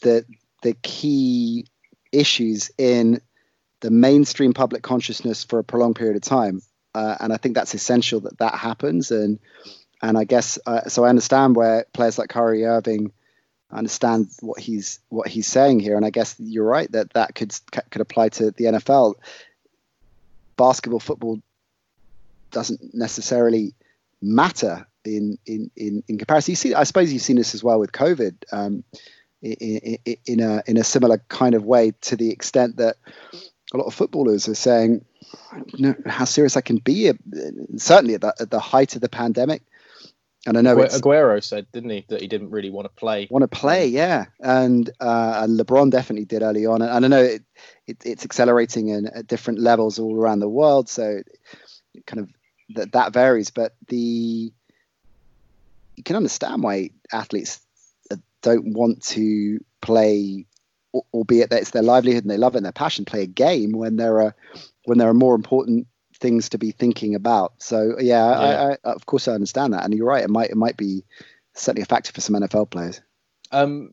the 0.00 0.24
the 0.62 0.74
key 0.82 1.66
issues 2.12 2.70
in 2.78 3.20
the 3.80 3.90
mainstream 3.90 4.54
public 4.54 4.82
consciousness 4.82 5.44
for 5.44 5.58
a 5.58 5.64
prolonged 5.64 5.96
period 5.96 6.16
of 6.16 6.22
time, 6.22 6.62
uh, 6.94 7.16
and 7.20 7.32
I 7.32 7.36
think 7.36 7.54
that's 7.54 7.74
essential 7.74 8.20
that 8.20 8.38
that 8.38 8.54
happens. 8.54 9.10
And 9.10 9.38
and 10.02 10.16
I 10.16 10.24
guess 10.24 10.58
uh, 10.66 10.88
so. 10.88 11.04
I 11.04 11.08
understand 11.08 11.56
where 11.56 11.86
players 11.92 12.18
like 12.18 12.28
Kyrie 12.28 12.64
Irving 12.64 13.12
understand 13.70 14.28
what 14.40 14.60
he's 14.60 15.00
what 15.08 15.28
he's 15.28 15.46
saying 15.46 15.80
here, 15.80 15.96
and 15.96 16.06
I 16.06 16.10
guess 16.10 16.36
you're 16.38 16.64
right 16.64 16.90
that 16.92 17.12
that 17.14 17.34
could 17.34 17.54
could 17.90 18.00
apply 18.00 18.28
to 18.30 18.50
the 18.52 18.64
NFL 18.64 19.14
basketball, 20.56 21.00
football 21.00 21.40
doesn't 22.50 22.94
necessarily 22.94 23.74
matter 24.22 24.86
in 25.04 25.38
in 25.46 25.70
in, 25.76 26.02
in 26.08 26.18
comparison. 26.18 26.52
You 26.52 26.56
see, 26.56 26.74
I 26.74 26.84
suppose 26.84 27.12
you've 27.12 27.22
seen 27.22 27.36
this 27.36 27.54
as 27.54 27.62
well 27.62 27.78
with 27.78 27.92
COVID. 27.92 28.34
Um, 28.52 28.84
in, 29.42 29.98
in, 30.04 30.16
in 30.26 30.40
a 30.40 30.62
in 30.66 30.76
a 30.76 30.84
similar 30.84 31.18
kind 31.28 31.54
of 31.54 31.64
way, 31.64 31.92
to 32.02 32.16
the 32.16 32.30
extent 32.30 32.76
that 32.76 32.96
a 33.72 33.76
lot 33.76 33.86
of 33.86 33.94
footballers 33.94 34.48
are 34.48 34.54
saying, 34.54 35.04
know 35.78 35.94
how 36.06 36.24
serious 36.24 36.56
I 36.56 36.62
can 36.62 36.78
be." 36.78 37.12
Certainly 37.76 38.14
at 38.14 38.20
the, 38.22 38.34
at 38.40 38.50
the 38.50 38.60
height 38.60 38.96
of 38.96 39.02
the 39.02 39.08
pandemic, 39.08 39.62
and 40.46 40.56
I 40.56 40.60
know 40.60 40.76
Aguero 40.76 41.42
said, 41.42 41.66
didn't 41.72 41.90
he, 41.90 42.04
that 42.08 42.20
he 42.20 42.28
didn't 42.28 42.50
really 42.50 42.70
want 42.70 42.86
to 42.86 42.94
play. 42.94 43.26
Want 43.30 43.42
to 43.42 43.48
play, 43.48 43.86
yeah, 43.88 44.26
and 44.40 44.88
uh, 45.00 45.40
and 45.42 45.58
LeBron 45.58 45.90
definitely 45.90 46.24
did 46.24 46.42
early 46.42 46.66
on, 46.66 46.82
and, 46.82 47.04
I 47.04 47.08
know 47.08 47.22
it, 47.22 47.42
it, 47.86 47.98
it's 48.04 48.24
accelerating 48.24 48.88
in, 48.88 49.06
at 49.06 49.26
different 49.26 49.58
levels 49.58 49.98
all 49.98 50.16
around 50.16 50.40
the 50.40 50.48
world. 50.48 50.88
So, 50.88 51.22
kind 52.06 52.20
of 52.20 52.30
that 52.76 52.92
that 52.92 53.12
varies, 53.12 53.50
but 53.50 53.74
the 53.88 54.52
you 55.96 56.02
can 56.04 56.16
understand 56.16 56.62
why 56.62 56.90
athletes 57.12 57.60
don't 58.46 58.74
want 58.74 59.02
to 59.02 59.58
play, 59.80 60.46
albeit 61.12 61.50
that 61.50 61.62
it's 61.62 61.70
their 61.70 61.82
livelihood 61.82 62.22
and 62.22 62.30
they 62.30 62.36
love 62.36 62.54
it 62.54 62.58
and 62.58 62.64
their 62.64 62.72
passion, 62.72 63.04
play 63.04 63.22
a 63.22 63.26
game 63.26 63.72
when 63.72 63.96
there 63.96 64.22
are 64.22 64.36
when 64.84 64.98
there 64.98 65.08
are 65.08 65.14
more 65.14 65.34
important 65.34 65.88
things 66.16 66.48
to 66.50 66.58
be 66.58 66.70
thinking 66.70 67.14
about. 67.14 67.54
So 67.58 67.96
yeah, 67.98 68.28
yeah. 68.28 68.76
I, 68.84 68.88
I, 68.88 68.92
of 68.92 69.06
course 69.06 69.28
I 69.28 69.32
understand 69.32 69.72
that, 69.72 69.84
and 69.84 69.94
you're 69.94 70.06
right. 70.06 70.24
It 70.24 70.30
might 70.30 70.50
it 70.50 70.56
might 70.56 70.76
be 70.76 71.04
certainly 71.54 71.82
a 71.82 71.86
factor 71.86 72.12
for 72.12 72.20
some 72.20 72.36
NFL 72.36 72.70
players. 72.70 73.00
Um, 73.52 73.92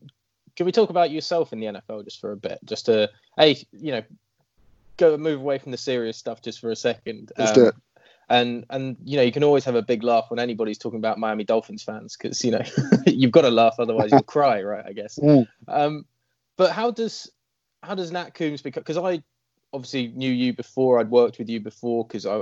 can 0.55 0.65
we 0.65 0.71
talk 0.71 0.89
about 0.89 1.11
yourself 1.11 1.53
in 1.53 1.59
the 1.59 1.67
NFL 1.67 2.05
just 2.05 2.19
for 2.19 2.31
a 2.31 2.37
bit? 2.37 2.59
Just 2.65 2.85
to, 2.85 3.09
hey, 3.37 3.57
you 3.71 3.91
know, 3.91 4.03
go 4.97 5.17
move 5.17 5.39
away 5.39 5.57
from 5.57 5.71
the 5.71 5.77
serious 5.77 6.17
stuff 6.17 6.41
just 6.41 6.59
for 6.59 6.71
a 6.71 6.75
second. 6.75 7.31
Let's 7.37 7.51
um, 7.51 7.55
do 7.55 7.65
it. 7.67 7.75
And 8.29 8.65
and 8.69 8.97
you 9.03 9.17
know 9.17 9.23
you 9.23 9.33
can 9.33 9.43
always 9.43 9.65
have 9.65 9.75
a 9.75 9.81
big 9.81 10.01
laugh 10.01 10.25
when 10.29 10.39
anybody's 10.39 10.77
talking 10.77 10.99
about 10.99 11.19
Miami 11.19 11.43
Dolphins 11.43 11.83
fans 11.83 12.15
because 12.15 12.43
you 12.43 12.51
know 12.51 12.61
you've 13.05 13.31
got 13.31 13.41
to 13.41 13.51
laugh 13.51 13.75
otherwise 13.79 14.11
you'll 14.11 14.23
cry 14.23 14.61
right 14.63 14.85
I 14.85 14.93
guess. 14.93 15.19
Um, 15.67 16.05
but 16.55 16.71
how 16.71 16.91
does 16.91 17.29
how 17.83 17.95
does 17.95 18.11
Nat 18.11 18.33
Coombs 18.33 18.61
because 18.61 18.97
I 18.97 19.21
obviously 19.73 20.07
knew 20.09 20.31
you 20.31 20.53
before 20.53 20.99
I'd 20.99 21.09
worked 21.09 21.39
with 21.39 21.49
you 21.49 21.59
before 21.59 22.05
because 22.05 22.25
I 22.25 22.41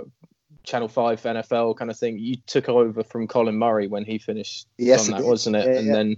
Channel 0.63 0.87
Five 0.87 1.21
NFL 1.21 1.77
kind 1.77 1.89
of 1.89 1.97
thing. 1.97 2.19
You 2.19 2.35
took 2.45 2.69
over 2.69 3.03
from 3.03 3.27
Colin 3.27 3.57
Murray 3.57 3.87
when 3.87 4.05
he 4.05 4.17
finished 4.17 4.67
yes, 4.77 5.09
on 5.09 5.17
that, 5.17 5.25
wasn't 5.25 5.55
it? 5.55 5.65
Yeah, 5.65 5.77
and 5.79 5.87
yeah. 5.87 5.93
then 5.93 6.17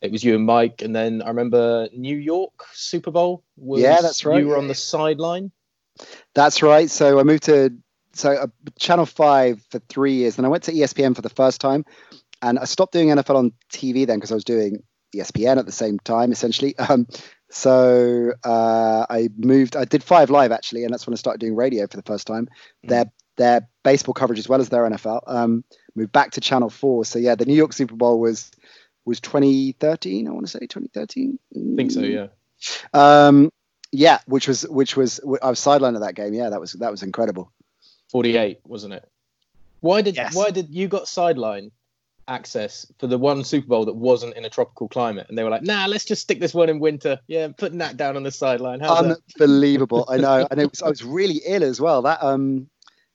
it 0.00 0.10
was 0.10 0.24
you 0.24 0.34
and 0.34 0.46
Mike, 0.46 0.82
and 0.82 0.94
then 0.94 1.22
I 1.22 1.28
remember 1.28 1.88
New 1.94 2.16
York 2.16 2.52
Super 2.72 3.10
Bowl. 3.10 3.44
yeah, 3.56 4.00
that's 4.00 4.24
right. 4.24 4.40
You 4.40 4.48
were 4.48 4.58
on 4.58 4.68
the 4.68 4.74
sideline. 4.74 5.50
That's 6.34 6.62
right. 6.62 6.88
So 6.88 7.20
I 7.20 7.22
moved 7.22 7.44
to 7.44 7.76
so 8.12 8.32
uh, 8.32 8.46
Channel 8.78 9.06
Five 9.06 9.62
for 9.70 9.78
three 9.88 10.14
years, 10.14 10.36
then 10.36 10.44
I 10.44 10.48
went 10.48 10.64
to 10.64 10.72
ESPN 10.72 11.14
for 11.14 11.22
the 11.22 11.28
first 11.28 11.60
time, 11.60 11.84
and 12.40 12.58
I 12.58 12.64
stopped 12.64 12.92
doing 12.92 13.08
NFL 13.08 13.36
on 13.36 13.52
TV 13.72 14.06
then 14.06 14.18
because 14.18 14.32
I 14.32 14.34
was 14.34 14.44
doing 14.44 14.82
ESPN 15.14 15.58
at 15.58 15.66
the 15.66 15.72
same 15.72 15.98
time, 15.98 16.32
essentially. 16.32 16.74
Um, 16.88 17.06
so 17.52 18.32
uh, 18.44 19.06
I 19.10 19.28
moved. 19.36 19.76
I 19.76 19.84
did 19.84 20.02
Five 20.02 20.30
Live 20.30 20.52
actually, 20.52 20.84
and 20.84 20.92
that's 20.92 21.06
when 21.06 21.12
I 21.12 21.16
started 21.16 21.38
doing 21.38 21.54
radio 21.54 21.86
for 21.86 21.98
the 21.98 22.02
first 22.02 22.26
time. 22.26 22.48
Mm. 22.84 22.88
Their 22.88 23.12
their 23.36 23.68
baseball 23.82 24.14
coverage 24.14 24.38
as 24.38 24.48
well 24.48 24.60
as 24.60 24.70
their 24.70 24.88
NFL. 24.88 25.22
Um, 25.26 25.62
moved 25.94 26.12
back 26.12 26.32
to 26.32 26.40
Channel 26.40 26.70
Four. 26.70 27.04
So 27.04 27.18
yeah, 27.18 27.34
the 27.34 27.44
New 27.44 27.54
York 27.54 27.74
Super 27.74 27.94
Bowl 27.94 28.18
was 28.18 28.50
was 29.04 29.20
2013. 29.20 30.26
I 30.26 30.30
want 30.30 30.46
to 30.46 30.50
say 30.50 30.60
2013. 30.60 31.38
I 31.54 31.76
think 31.76 31.90
so. 31.90 32.00
Yeah. 32.00 32.28
Um, 32.94 33.52
yeah, 33.90 34.20
which 34.24 34.48
was 34.48 34.62
which 34.62 34.96
was 34.96 35.20
I 35.42 35.50
was 35.50 35.60
sidelined 35.60 35.96
at 35.96 36.00
that 36.00 36.14
game. 36.14 36.32
Yeah, 36.32 36.48
that 36.48 36.60
was 36.60 36.72
that 36.72 36.90
was 36.90 37.02
incredible. 37.02 37.52
48, 38.10 38.60
wasn't 38.64 38.94
it? 38.94 39.06
Why 39.80 40.00
did 40.00 40.16
yes. 40.16 40.34
why 40.34 40.50
did 40.50 40.70
you 40.70 40.88
got 40.88 41.06
sideline 41.06 41.70
access 42.32 42.90
for 42.98 43.06
the 43.06 43.18
one 43.18 43.44
Super 43.44 43.68
Bowl 43.68 43.84
that 43.84 43.94
wasn't 43.94 44.34
in 44.36 44.44
a 44.44 44.50
tropical 44.50 44.88
climate? 44.88 45.26
And 45.28 45.36
they 45.36 45.44
were 45.44 45.50
like, 45.50 45.62
"Nah, 45.62 45.86
let's 45.86 46.04
just 46.04 46.22
stick 46.22 46.40
this 46.40 46.54
one 46.54 46.68
in 46.68 46.80
winter." 46.80 47.20
Yeah, 47.28 47.48
putting 47.56 47.78
that 47.78 47.96
down 47.96 48.16
on 48.16 48.22
the 48.22 48.30
sideline. 48.30 48.80
How's 48.80 49.16
Unbelievable. 49.38 50.06
I 50.08 50.16
know, 50.16 50.46
and 50.50 50.60
it 50.60 50.70
was, 50.70 50.82
I 50.82 50.88
was 50.88 51.04
really 51.04 51.40
ill 51.46 51.62
as 51.62 51.80
well. 51.80 52.02
That 52.02 52.22
um 52.22 52.68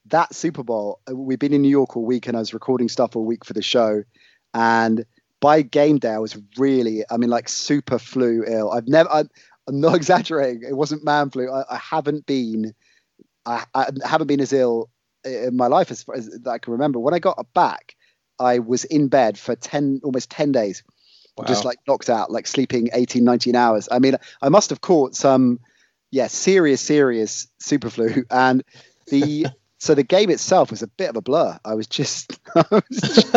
that 0.05 0.33
Super 0.33 0.63
Bowl, 0.63 1.01
uh, 1.09 1.15
we've 1.15 1.39
been 1.39 1.53
in 1.53 1.61
New 1.61 1.69
York 1.69 1.97
all 1.97 2.05
week, 2.05 2.27
and 2.27 2.37
I 2.37 2.39
was 2.39 2.53
recording 2.53 2.87
stuff 2.87 3.15
all 3.15 3.25
week 3.25 3.43
for 3.43 3.53
the 3.53 3.61
show, 3.61 4.03
and 4.53 5.05
by 5.39 5.61
game 5.61 5.97
day, 5.97 6.11
I 6.11 6.19
was 6.19 6.37
really, 6.57 7.03
I 7.09 7.17
mean, 7.17 7.29
like 7.29 7.49
super 7.49 7.99
flu 7.99 8.43
ill. 8.47 8.71
I've 8.71 8.87
never, 8.87 9.09
I, 9.09 9.23
I'm 9.67 9.79
not 9.79 9.95
exaggerating. 10.01 10.63
It 10.67 10.75
wasn't 10.75 11.05
man 11.05 11.29
flu. 11.29 11.51
I, 11.51 11.63
I 11.69 11.77
haven't 11.77 12.25
been, 12.25 12.73
I, 13.45 13.65
I, 13.73 13.87
haven't 14.05 14.27
been 14.27 14.41
as 14.41 14.53
ill 14.53 14.89
in 15.23 15.55
my 15.55 15.67
life 15.67 15.91
as 15.91 16.03
far 16.03 16.15
as 16.15 16.39
I 16.47 16.57
can 16.57 16.73
remember. 16.73 16.99
When 16.99 17.13
I 17.13 17.19
got 17.19 17.45
back, 17.53 17.95
I 18.39 18.59
was 18.59 18.85
in 18.85 19.07
bed 19.07 19.37
for 19.37 19.55
10, 19.55 20.01
almost 20.03 20.29
10 20.29 20.51
days, 20.51 20.83
wow. 21.37 21.45
just 21.45 21.65
like 21.65 21.79
knocked 21.87 22.09
out, 22.09 22.31
like 22.31 22.47
sleeping 22.47 22.89
18, 22.93 23.23
19 23.23 23.55
hours. 23.55 23.89
I 23.91 23.99
mean, 23.99 24.15
I 24.41 24.49
must 24.49 24.69
have 24.69 24.81
caught 24.81 25.15
some, 25.15 25.59
yeah, 26.11 26.27
serious, 26.27 26.81
serious 26.81 27.47
super 27.59 27.89
flu. 27.89 28.25
And 28.31 28.63
the, 29.07 29.47
so 29.79 29.93
the 29.93 30.03
game 30.03 30.29
itself 30.29 30.71
was 30.71 30.81
a 30.81 30.87
bit 30.87 31.09
of 31.09 31.15
a 31.15 31.21
blur. 31.21 31.59
I 31.63 31.75
was 31.75 31.87
just, 31.87 32.39
I 32.55 32.65
was 32.71 33.01
just 33.01 33.31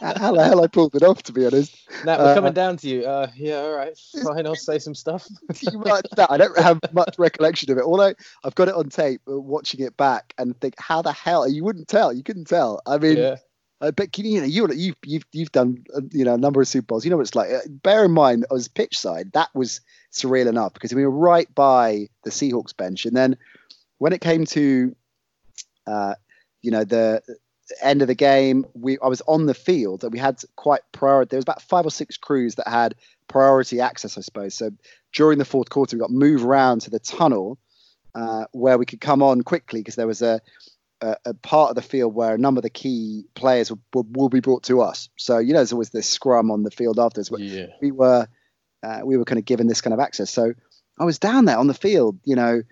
how 0.00 0.32
the 0.32 0.44
hell 0.44 0.62
I 0.62 0.66
pulled 0.66 0.94
it 0.94 1.02
off, 1.02 1.22
to 1.24 1.32
be 1.32 1.46
honest. 1.46 1.76
Now 2.04 2.18
we're 2.18 2.32
uh, 2.32 2.34
coming 2.34 2.52
down 2.52 2.76
to 2.78 2.88
you. 2.88 3.04
Uh, 3.04 3.30
yeah, 3.36 3.58
all 3.58 3.72
right, 3.72 3.96
fine. 4.24 4.46
I'll 4.46 4.54
say 4.54 4.78
some 4.78 4.94
stuff. 4.94 5.26
I 5.50 6.36
don't 6.36 6.58
have 6.58 6.80
much 6.92 7.18
recollection 7.18 7.70
of 7.70 7.78
it. 7.78 7.84
Although 7.84 8.14
I've 8.44 8.54
got 8.54 8.68
it 8.68 8.74
on 8.74 8.88
tape, 8.88 9.20
uh, 9.28 9.38
watching 9.38 9.80
it 9.80 9.96
back, 9.96 10.34
and 10.38 10.58
think, 10.60 10.74
how 10.78 11.02
the 11.02 11.12
hell 11.12 11.48
you 11.48 11.64
wouldn't 11.64 11.88
tell? 11.88 12.12
You 12.12 12.22
couldn't 12.22 12.46
tell. 12.46 12.80
I 12.86 12.98
mean. 12.98 13.16
Yeah. 13.16 13.36
Uh, 13.80 13.90
but 13.90 14.16
you 14.18 14.40
know, 14.40 14.46
you 14.46 14.66
you've 14.72 14.96
you've 15.04 15.26
you've 15.32 15.52
done 15.52 15.84
uh, 15.94 16.00
you 16.10 16.24
know 16.24 16.34
a 16.34 16.38
number 16.38 16.60
of 16.60 16.68
Super 16.68 16.86
Bowls. 16.86 17.04
You 17.04 17.10
know 17.10 17.18
what 17.18 17.26
it's 17.26 17.34
like. 17.34 17.50
Uh, 17.50 17.60
bear 17.68 18.04
in 18.04 18.12
mind, 18.12 18.46
I 18.50 18.54
was 18.54 18.68
pitch 18.68 18.98
side. 18.98 19.32
That 19.32 19.54
was 19.54 19.80
surreal 20.12 20.46
enough 20.46 20.72
because 20.72 20.94
we 20.94 21.04
were 21.04 21.10
right 21.10 21.52
by 21.54 22.08
the 22.24 22.30
Seahawks 22.30 22.74
bench, 22.76 23.04
and 23.04 23.14
then 23.14 23.36
when 23.98 24.12
it 24.12 24.20
came 24.20 24.46
to 24.46 24.94
uh, 25.86 26.14
you 26.62 26.70
know, 26.70 26.84
the 26.84 27.22
end 27.82 28.02
of 28.02 28.08
the 28.08 28.14
game, 28.14 28.64
we 28.74 28.98
I 29.02 29.06
was 29.06 29.22
on 29.22 29.46
the 29.46 29.54
field 29.54 30.04
and 30.04 30.12
we 30.12 30.18
had 30.18 30.40
quite 30.56 30.80
priority. 30.92 31.30
There 31.30 31.38
was 31.38 31.44
about 31.44 31.62
five 31.62 31.86
or 31.86 31.90
six 31.90 32.16
crews 32.16 32.56
that 32.56 32.68
had 32.68 32.94
priority 33.28 33.80
access, 33.80 34.16
I 34.16 34.20
suppose. 34.20 34.54
So 34.54 34.70
during 35.12 35.38
the 35.38 35.44
fourth 35.44 35.70
quarter, 35.70 35.96
we 35.96 36.00
got 36.00 36.10
moved 36.10 36.44
around 36.44 36.82
to 36.82 36.90
the 36.90 36.98
tunnel 36.98 37.58
uh, 38.14 38.46
where 38.52 38.78
we 38.78 38.86
could 38.86 39.00
come 39.00 39.22
on 39.22 39.42
quickly 39.42 39.80
because 39.80 39.96
there 39.96 40.06
was 40.06 40.22
a, 40.22 40.40
a, 41.00 41.16
a, 41.26 41.34
part 41.34 41.70
of 41.70 41.76
the 41.76 41.82
field 41.82 42.14
where 42.14 42.34
a 42.34 42.38
number 42.38 42.58
of 42.58 42.62
the 42.62 42.70
key 42.70 43.24
players 43.34 43.70
will, 43.70 43.80
will, 43.94 44.06
will, 44.10 44.28
be 44.28 44.40
brought 44.40 44.64
to 44.64 44.80
us. 44.80 45.08
So 45.16 45.38
you 45.38 45.52
know, 45.52 45.58
there's 45.58 45.72
always 45.72 45.90
this 45.90 46.08
scrum 46.08 46.50
on 46.50 46.62
the 46.62 46.70
field 46.70 46.98
afterwards. 46.98 47.30
Yeah. 47.30 47.66
We 47.80 47.92
were 47.92 48.28
uh, 48.82 49.00
we 49.04 49.16
were 49.16 49.24
kind 49.24 49.38
of 49.38 49.44
given 49.44 49.66
this 49.66 49.80
kind 49.80 49.94
of 49.94 50.00
access. 50.00 50.30
So 50.30 50.52
I 50.98 51.04
was 51.04 51.18
down 51.18 51.44
there 51.44 51.58
on 51.58 51.66
the 51.66 51.74
field, 51.74 52.18
you 52.24 52.36
know, 52.36 52.62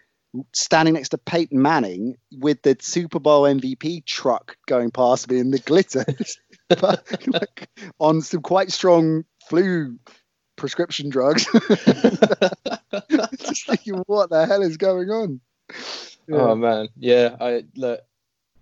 standing 0.52 0.94
next 0.94 1.10
to 1.10 1.18
Peyton 1.18 1.60
Manning 1.60 2.16
with 2.32 2.62
the 2.62 2.76
Super 2.80 3.20
Bowl 3.20 3.42
MVP 3.42 4.04
truck 4.04 4.56
going 4.66 4.90
past 4.90 5.30
me 5.30 5.38
in 5.38 5.50
the 5.50 5.58
glitter 5.58 6.04
like, 6.82 7.68
on 7.98 8.20
some 8.20 8.42
quite 8.42 8.72
strong 8.72 9.24
flu 9.48 9.98
prescription 10.56 11.10
drugs. 11.10 11.44
Just 13.38 13.66
thinking, 13.66 14.02
what 14.06 14.30
the 14.30 14.46
hell 14.46 14.62
is 14.62 14.76
going 14.76 15.10
on? 15.10 15.40
Yeah. 16.26 16.36
Oh 16.36 16.54
man, 16.54 16.88
yeah. 16.96 17.36
I 17.40 17.64
look, 17.76 18.00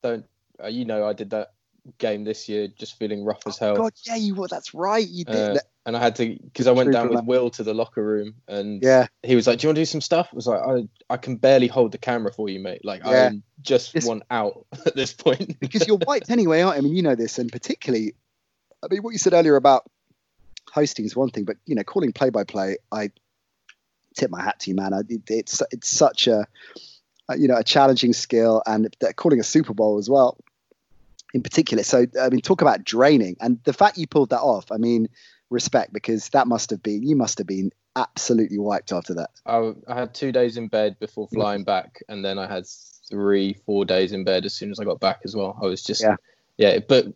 don't 0.03 0.27
uh, 0.63 0.69
you 0.69 0.85
know 0.85 1.07
I 1.07 1.13
did 1.13 1.31
that 1.31 1.53
game 1.99 2.25
this 2.25 2.49
year, 2.49 2.69
just 2.69 2.99
feeling 2.99 3.25
rough 3.25 3.43
as 3.47 3.59
hell. 3.59 3.73
Oh, 3.73 3.77
God, 3.77 3.93
yeah, 4.05 4.17
you 4.17 4.35
were. 4.35 4.49
That's 4.49 4.75
right, 4.75 5.07
you 5.07 5.25
did. 5.25 5.57
Uh, 5.57 5.61
and 5.85 5.97
I 5.97 6.01
had 6.01 6.15
to 6.17 6.39
because 6.39 6.69
I 6.69 6.73
went 6.73 6.93
down 6.93 7.09
with 7.09 7.25
Will 7.25 7.51
to 7.51 7.65
the 7.65 7.75
locker 7.75 8.05
room, 8.05 8.35
and 8.47 8.83
yeah, 8.83 9.09
he 9.23 9.35
was 9.35 9.47
like, 9.47 9.59
"Do 9.59 9.65
you 9.65 9.69
want 9.69 9.77
to 9.77 9.81
do 9.81 9.87
some 9.87 10.01
stuff?" 10.01 10.29
I 10.33 10.37
was 10.37 10.47
like, 10.47 10.61
"I 10.61 10.89
I 11.11 11.17
can 11.17 11.37
barely 11.37 11.67
hold 11.67 11.91
the 11.91 11.99
camera 11.99 12.33
for 12.33 12.49
you, 12.49 12.61
mate. 12.61 12.85
Like 12.85 13.03
yeah. 13.05 13.31
I 13.33 13.43
just 13.63 13.97
it's, 13.97 14.07
want 14.07 14.23
out 14.31 14.65
at 14.87 14.95
this 14.95 15.13
point." 15.13 15.59
because 15.59 15.87
you're 15.89 15.99
white 15.99 16.31
anyway, 16.31 16.61
aren't 16.61 16.77
you? 16.77 16.83
I 16.83 16.85
mean, 16.85 16.95
you 16.95 17.03
know 17.03 17.17
this, 17.17 17.39
and 17.39 17.51
particularly, 17.51 18.15
I 18.83 18.87
mean, 18.91 19.03
what 19.03 19.11
you 19.11 19.19
said 19.19 19.33
earlier 19.33 19.57
about 19.57 19.91
hosting 20.71 21.05
is 21.05 21.17
one 21.17 21.31
thing, 21.31 21.45
but 21.45 21.57
you 21.67 21.75
know, 21.75 21.83
calling 21.83 22.13
play 22.13 22.31
by 22.31 22.45
play, 22.45 22.77
I 22.93 23.11
tip 24.17 24.31
my 24.31 24.41
hat 24.41 24.61
to 24.61 24.71
you, 24.71 24.77
man. 24.77 24.95
I, 24.95 25.01
it, 25.09 25.23
it's 25.29 25.63
it's 25.73 25.91
such 25.91 26.29
a 26.29 26.47
you 27.37 27.49
know 27.49 27.57
a 27.57 27.65
challenging 27.65 28.13
skill, 28.13 28.63
and 28.67 28.95
calling 29.17 29.41
a 29.41 29.45
Super 29.45 29.75
Bowl 29.75 29.99
as 29.99 30.09
well 30.09 30.39
in 31.35 31.43
particular. 31.43 31.83
So, 31.83 32.07
I 32.21 32.29
mean, 32.29 32.41
talk 32.41 32.63
about 32.63 32.85
draining. 32.85 33.37
And 33.41 33.59
the 33.65 33.73
fact 33.73 33.99
you 33.99 34.07
pulled 34.07 34.31
that 34.31 34.41
off, 34.41 34.71
I 34.71 34.77
mean, 34.77 35.09
respect 35.51 35.93
because 35.93 36.29
that 36.31 36.47
must 36.47 36.71
have 36.71 36.83
been, 36.83 37.03
you 37.03 37.17
must 37.17 37.39
have 37.39 37.47
been 37.47 37.71
absolutely 37.97 38.59
wiped 38.59 38.93
after 38.93 39.15
that. 39.15 39.31
I, 39.47 39.73
I 39.89 39.95
had 39.95 40.15
two 40.15 40.33
days 40.33 40.57
in 40.57 40.69
bed 40.69 40.99
before 40.99 41.29
flying 41.29 41.65
back. 41.65 42.03
And 42.09 42.25
then 42.25 42.39
I 42.39 42.47
had 42.47 42.67
three, 43.11 43.55
four 43.67 43.85
days 43.85 44.13
in 44.13 44.25
bed 44.25 44.45
as 44.45 44.55
soon 44.55 44.71
as 44.71 44.79
I 44.79 44.85
got 44.85 45.01
back 45.01 45.21
as 45.25 45.35
well. 45.35 45.59
I 45.63 45.67
was 45.67 45.83
just, 45.83 46.03
yeah, 46.03 46.17
yeah 46.59 46.79
but, 46.87 47.07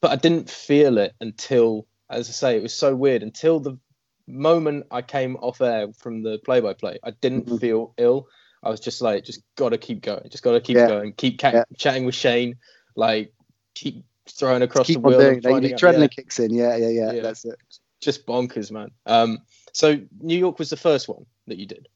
but 0.00 0.10
I 0.10 0.16
didn't 0.16 0.50
feel 0.50 0.98
it 0.98 1.14
until, 1.20 1.86
as 2.08 2.28
I 2.28 2.32
say, 2.32 2.56
it 2.56 2.62
was 2.62 2.74
so 2.74 2.94
weird 2.94 3.22
until 3.22 3.60
the 3.60 3.78
moment 4.26 4.86
I 4.90 5.02
came 5.02 5.36
off 5.36 5.60
air 5.60 5.92
from 5.92 6.22
the 6.22 6.38
play 6.38 6.60
by 6.60 6.72
play. 6.72 6.98
I 7.02 7.10
didn't 7.10 7.46
mm-hmm. 7.46 7.56
feel 7.56 7.94
ill. 7.98 8.28
I 8.62 8.70
was 8.70 8.80
just 8.80 9.00
like, 9.00 9.24
just 9.24 9.42
gotta 9.56 9.78
keep 9.78 10.02
going, 10.02 10.28
just 10.30 10.42
gotta 10.42 10.60
keep 10.60 10.76
yeah. 10.76 10.86
going, 10.86 11.12
keep 11.14 11.38
ca- 11.38 11.52
yeah. 11.54 11.64
chatting 11.76 12.04
with 12.04 12.14
Shane, 12.14 12.56
like 12.94 13.32
keep 13.74 14.04
throwing 14.28 14.62
across 14.62 14.86
keep 14.86 14.96
the 14.96 15.00
wheel. 15.00 15.18
Doing, 15.18 15.40
the 15.40 15.72
adrenaline 15.72 16.00
yeah. 16.00 16.06
kicks 16.08 16.38
in. 16.38 16.52
Yeah, 16.52 16.76
yeah, 16.76 16.88
yeah, 16.88 17.12
yeah. 17.12 17.22
That's 17.22 17.44
it. 17.44 17.56
Just 18.00 18.26
bonkers, 18.26 18.70
man. 18.70 18.90
Um, 19.06 19.38
so 19.72 20.00
New 20.20 20.38
York 20.38 20.58
was 20.58 20.70
the 20.70 20.76
first 20.76 21.08
one 21.08 21.26
that 21.46 21.58
you 21.58 21.66
did. 21.66 21.88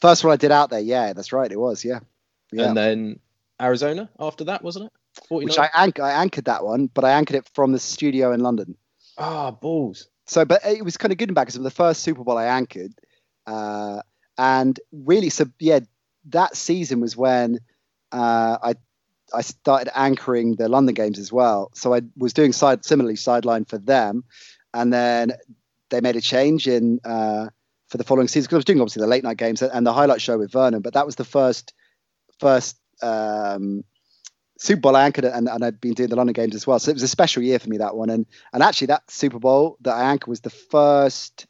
First 0.00 0.24
one 0.24 0.32
I 0.32 0.36
did 0.36 0.52
out 0.52 0.70
there. 0.70 0.80
Yeah, 0.80 1.12
that's 1.12 1.32
right. 1.32 1.50
It 1.50 1.58
was. 1.58 1.84
Yeah. 1.84 2.00
yeah. 2.52 2.68
And 2.68 2.76
then 2.76 3.20
Arizona 3.60 4.10
after 4.18 4.44
that, 4.44 4.62
wasn't 4.62 4.86
it? 4.86 4.92
49? 5.28 5.48
Which 5.48 5.58
I, 5.58 5.82
anch- 5.82 6.00
I 6.00 6.12
anchored 6.22 6.46
that 6.46 6.64
one, 6.64 6.86
but 6.86 7.04
I 7.04 7.12
anchored 7.12 7.36
it 7.36 7.50
from 7.54 7.72
the 7.72 7.78
studio 7.78 8.32
in 8.32 8.40
London. 8.40 8.76
Ah, 9.18 9.50
balls. 9.50 10.08
So, 10.26 10.44
but 10.44 10.64
it 10.64 10.84
was 10.84 10.96
kind 10.96 11.12
of 11.12 11.18
good 11.18 11.28
and 11.28 11.34
bad 11.34 11.46
because 11.46 11.60
the 11.60 11.70
first 11.70 12.02
Super 12.02 12.24
Bowl 12.24 12.38
I 12.38 12.46
anchored, 12.46 12.92
uh, 13.46 14.00
and 14.42 14.80
really, 14.90 15.30
so 15.30 15.44
yeah, 15.60 15.80
that 16.30 16.56
season 16.56 17.00
was 17.00 17.16
when 17.16 17.60
uh, 18.10 18.58
I 18.60 18.74
I 19.32 19.40
started 19.42 19.96
anchoring 19.96 20.56
the 20.56 20.68
London 20.68 20.94
games 20.94 21.20
as 21.20 21.32
well. 21.32 21.70
So 21.74 21.94
I 21.94 22.02
was 22.16 22.32
doing 22.32 22.52
side 22.52 22.84
similarly 22.84 23.14
sideline 23.14 23.66
for 23.66 23.78
them, 23.78 24.24
and 24.74 24.92
then 24.92 25.34
they 25.90 26.00
made 26.00 26.16
a 26.16 26.20
change 26.20 26.66
in 26.66 26.98
uh, 27.04 27.50
for 27.86 27.98
the 27.98 28.04
following 28.04 28.26
season 28.26 28.46
because 28.46 28.56
I 28.56 28.58
was 28.58 28.64
doing 28.64 28.80
obviously 28.80 29.02
the 29.02 29.06
late 29.06 29.22
night 29.22 29.36
games 29.36 29.62
and 29.62 29.86
the 29.86 29.92
highlight 29.92 30.20
show 30.20 30.36
with 30.36 30.50
Vernon. 30.50 30.82
But 30.82 30.94
that 30.94 31.06
was 31.06 31.14
the 31.14 31.24
first 31.24 31.72
first 32.40 32.76
um, 33.00 33.84
Super 34.58 34.80
Bowl 34.80 34.96
I 34.96 35.04
anchored 35.04 35.24
and, 35.24 35.48
and 35.48 35.64
I'd 35.64 35.80
been 35.80 35.94
doing 35.94 36.08
the 36.08 36.16
London 36.16 36.32
games 36.32 36.56
as 36.56 36.66
well. 36.66 36.80
So 36.80 36.90
it 36.90 36.94
was 36.94 37.04
a 37.04 37.08
special 37.08 37.44
year 37.44 37.60
for 37.60 37.68
me 37.68 37.78
that 37.78 37.94
one. 37.94 38.10
And 38.10 38.26
and 38.52 38.60
actually 38.60 38.88
that 38.88 39.08
Super 39.08 39.38
Bowl 39.38 39.76
that 39.82 39.94
I 39.94 40.10
anchored 40.10 40.26
was 40.26 40.40
the 40.40 40.50
first 40.50 41.46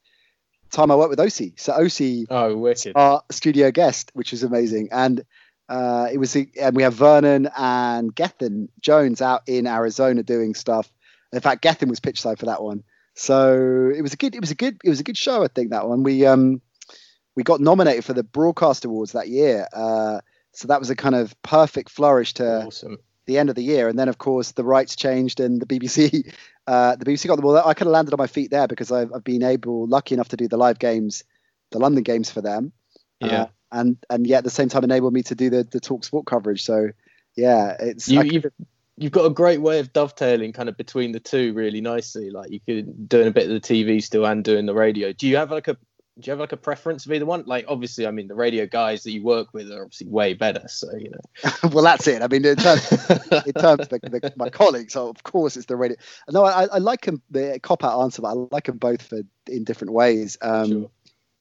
time 0.72 0.90
I 0.90 0.96
worked 0.96 1.10
with 1.10 1.18
Osi. 1.18 1.58
So 1.58 1.72
Osi, 1.72 2.26
oh, 2.30 2.56
wicked, 2.56 2.92
our 2.96 3.22
studio 3.30 3.70
guest, 3.70 4.10
which 4.14 4.32
was 4.32 4.42
amazing. 4.42 4.88
And 4.90 5.24
uh, 5.68 6.08
it 6.12 6.18
was, 6.18 6.34
and 6.36 6.76
we 6.76 6.82
have 6.82 6.94
Vernon 6.94 7.48
and 7.56 8.14
Gethin 8.14 8.68
Jones 8.80 9.22
out 9.22 9.42
in 9.46 9.66
Arizona 9.66 10.22
doing 10.22 10.54
stuff. 10.54 10.92
In 11.32 11.40
fact, 11.40 11.62
Gethin 11.62 11.88
was 11.88 12.00
pitch 12.00 12.20
side 12.20 12.38
for 12.38 12.46
that 12.46 12.62
one. 12.62 12.82
So 13.14 13.90
it 13.94 14.02
was 14.02 14.12
a 14.12 14.16
good, 14.16 14.34
it 14.34 14.40
was 14.40 14.50
a 14.50 14.54
good, 14.54 14.78
it 14.84 14.88
was 14.88 15.00
a 15.00 15.04
good 15.04 15.16
show. 15.16 15.44
I 15.44 15.48
think 15.48 15.70
that 15.70 15.88
one. 15.88 16.02
We 16.02 16.26
um 16.26 16.60
we 17.34 17.42
got 17.42 17.60
nominated 17.60 18.04
for 18.04 18.12
the 18.12 18.22
Broadcast 18.22 18.84
Awards 18.84 19.12
that 19.12 19.28
year. 19.28 19.66
Uh, 19.72 20.20
so 20.52 20.68
that 20.68 20.80
was 20.80 20.90
a 20.90 20.96
kind 20.96 21.14
of 21.14 21.40
perfect 21.42 21.90
flourish 21.90 22.34
to 22.34 22.66
awesome. 22.66 22.98
the 23.26 23.38
end 23.38 23.48
of 23.48 23.56
the 23.56 23.62
year. 23.62 23.88
And 23.88 23.98
then, 23.98 24.08
of 24.08 24.18
course, 24.18 24.52
the 24.52 24.64
rights 24.64 24.96
changed 24.96 25.40
and 25.40 25.60
the 25.60 25.66
BBC, 25.66 26.32
uh, 26.66 26.96
the 26.96 27.04
BBC 27.04 27.26
got 27.26 27.36
the 27.36 27.42
ball. 27.42 27.56
I 27.56 27.74
kind 27.74 27.88
of 27.88 27.92
landed 27.92 28.14
on 28.14 28.18
my 28.18 28.26
feet 28.26 28.50
there 28.50 28.66
because 28.68 28.92
I've, 28.92 29.12
I've 29.12 29.24
been 29.24 29.42
able, 29.42 29.86
lucky 29.86 30.14
enough 30.14 30.28
to 30.28 30.36
do 30.36 30.48
the 30.48 30.56
live 30.56 30.78
games, 30.78 31.24
the 31.70 31.78
London 31.78 32.02
games 32.02 32.30
for 32.30 32.40
them. 32.40 32.72
Yeah. 33.20 33.42
Uh, 33.42 33.46
and 33.72 33.96
and 34.10 34.26
yet 34.26 34.38
at 34.38 34.44
the 34.44 34.50
same 34.50 34.68
time 34.68 34.84
enabled 34.84 35.12
me 35.14 35.22
to 35.24 35.34
do 35.34 35.48
the 35.50 35.64
the 35.64 35.80
talk 35.80 36.04
sport 36.04 36.26
coverage. 36.26 36.62
So 36.62 36.90
yeah, 37.36 37.76
it's 37.80 38.08
you, 38.08 38.20
I- 38.20 38.24
you've 38.24 38.46
you've 38.98 39.12
got 39.12 39.24
a 39.24 39.30
great 39.30 39.60
way 39.60 39.78
of 39.78 39.92
dovetailing 39.92 40.52
kind 40.52 40.68
of 40.68 40.76
between 40.76 41.12
the 41.12 41.20
two 41.20 41.54
really 41.54 41.80
nicely. 41.80 42.30
Like 42.30 42.50
you 42.50 42.60
could 42.60 43.08
doing 43.08 43.28
a 43.28 43.30
bit 43.32 43.50
of 43.50 43.50
the 43.50 43.60
TV 43.60 44.02
still 44.02 44.26
and 44.26 44.44
doing 44.44 44.66
the 44.66 44.74
radio. 44.74 45.12
Do 45.12 45.26
you 45.26 45.36
have 45.36 45.50
like 45.50 45.68
a 45.68 45.76
do 46.18 46.26
you 46.26 46.30
have 46.32 46.40
like 46.40 46.52
a 46.52 46.58
preference 46.58 47.06
of 47.06 47.12
either 47.12 47.24
one? 47.24 47.44
Like 47.46 47.64
obviously, 47.68 48.06
I 48.06 48.10
mean 48.10 48.28
the 48.28 48.34
radio 48.34 48.66
guys 48.66 49.02
that 49.04 49.12
you 49.12 49.22
work 49.22 49.48
with 49.54 49.70
are 49.72 49.82
obviously 49.82 50.08
way 50.08 50.34
better. 50.34 50.68
So 50.68 50.88
you 50.96 51.10
know. 51.10 51.52
well, 51.70 51.84
that's 51.84 52.06
it. 52.06 52.22
I 52.22 52.28
mean, 52.28 52.44
in 52.44 52.56
terms, 52.56 52.92
in 52.92 53.52
terms 53.54 53.80
of 53.80 53.88
the, 53.88 53.98
the, 54.02 54.32
my 54.36 54.50
colleagues, 54.50 54.94
of 54.94 55.22
course 55.22 55.56
it's 55.56 55.66
the 55.66 55.76
radio. 55.76 55.96
No, 56.30 56.44
I, 56.44 56.64
I 56.64 56.78
like 56.78 57.06
them. 57.06 57.22
The 57.30 57.58
cop 57.62 57.82
out 57.82 58.02
answer, 58.02 58.22
but 58.22 58.28
I 58.28 58.32
like 58.50 58.66
them 58.66 58.76
both 58.76 59.00
for 59.02 59.20
in 59.48 59.64
different 59.64 59.92
ways. 59.94 60.36
Um, 60.42 60.68
Sure. 60.68 60.90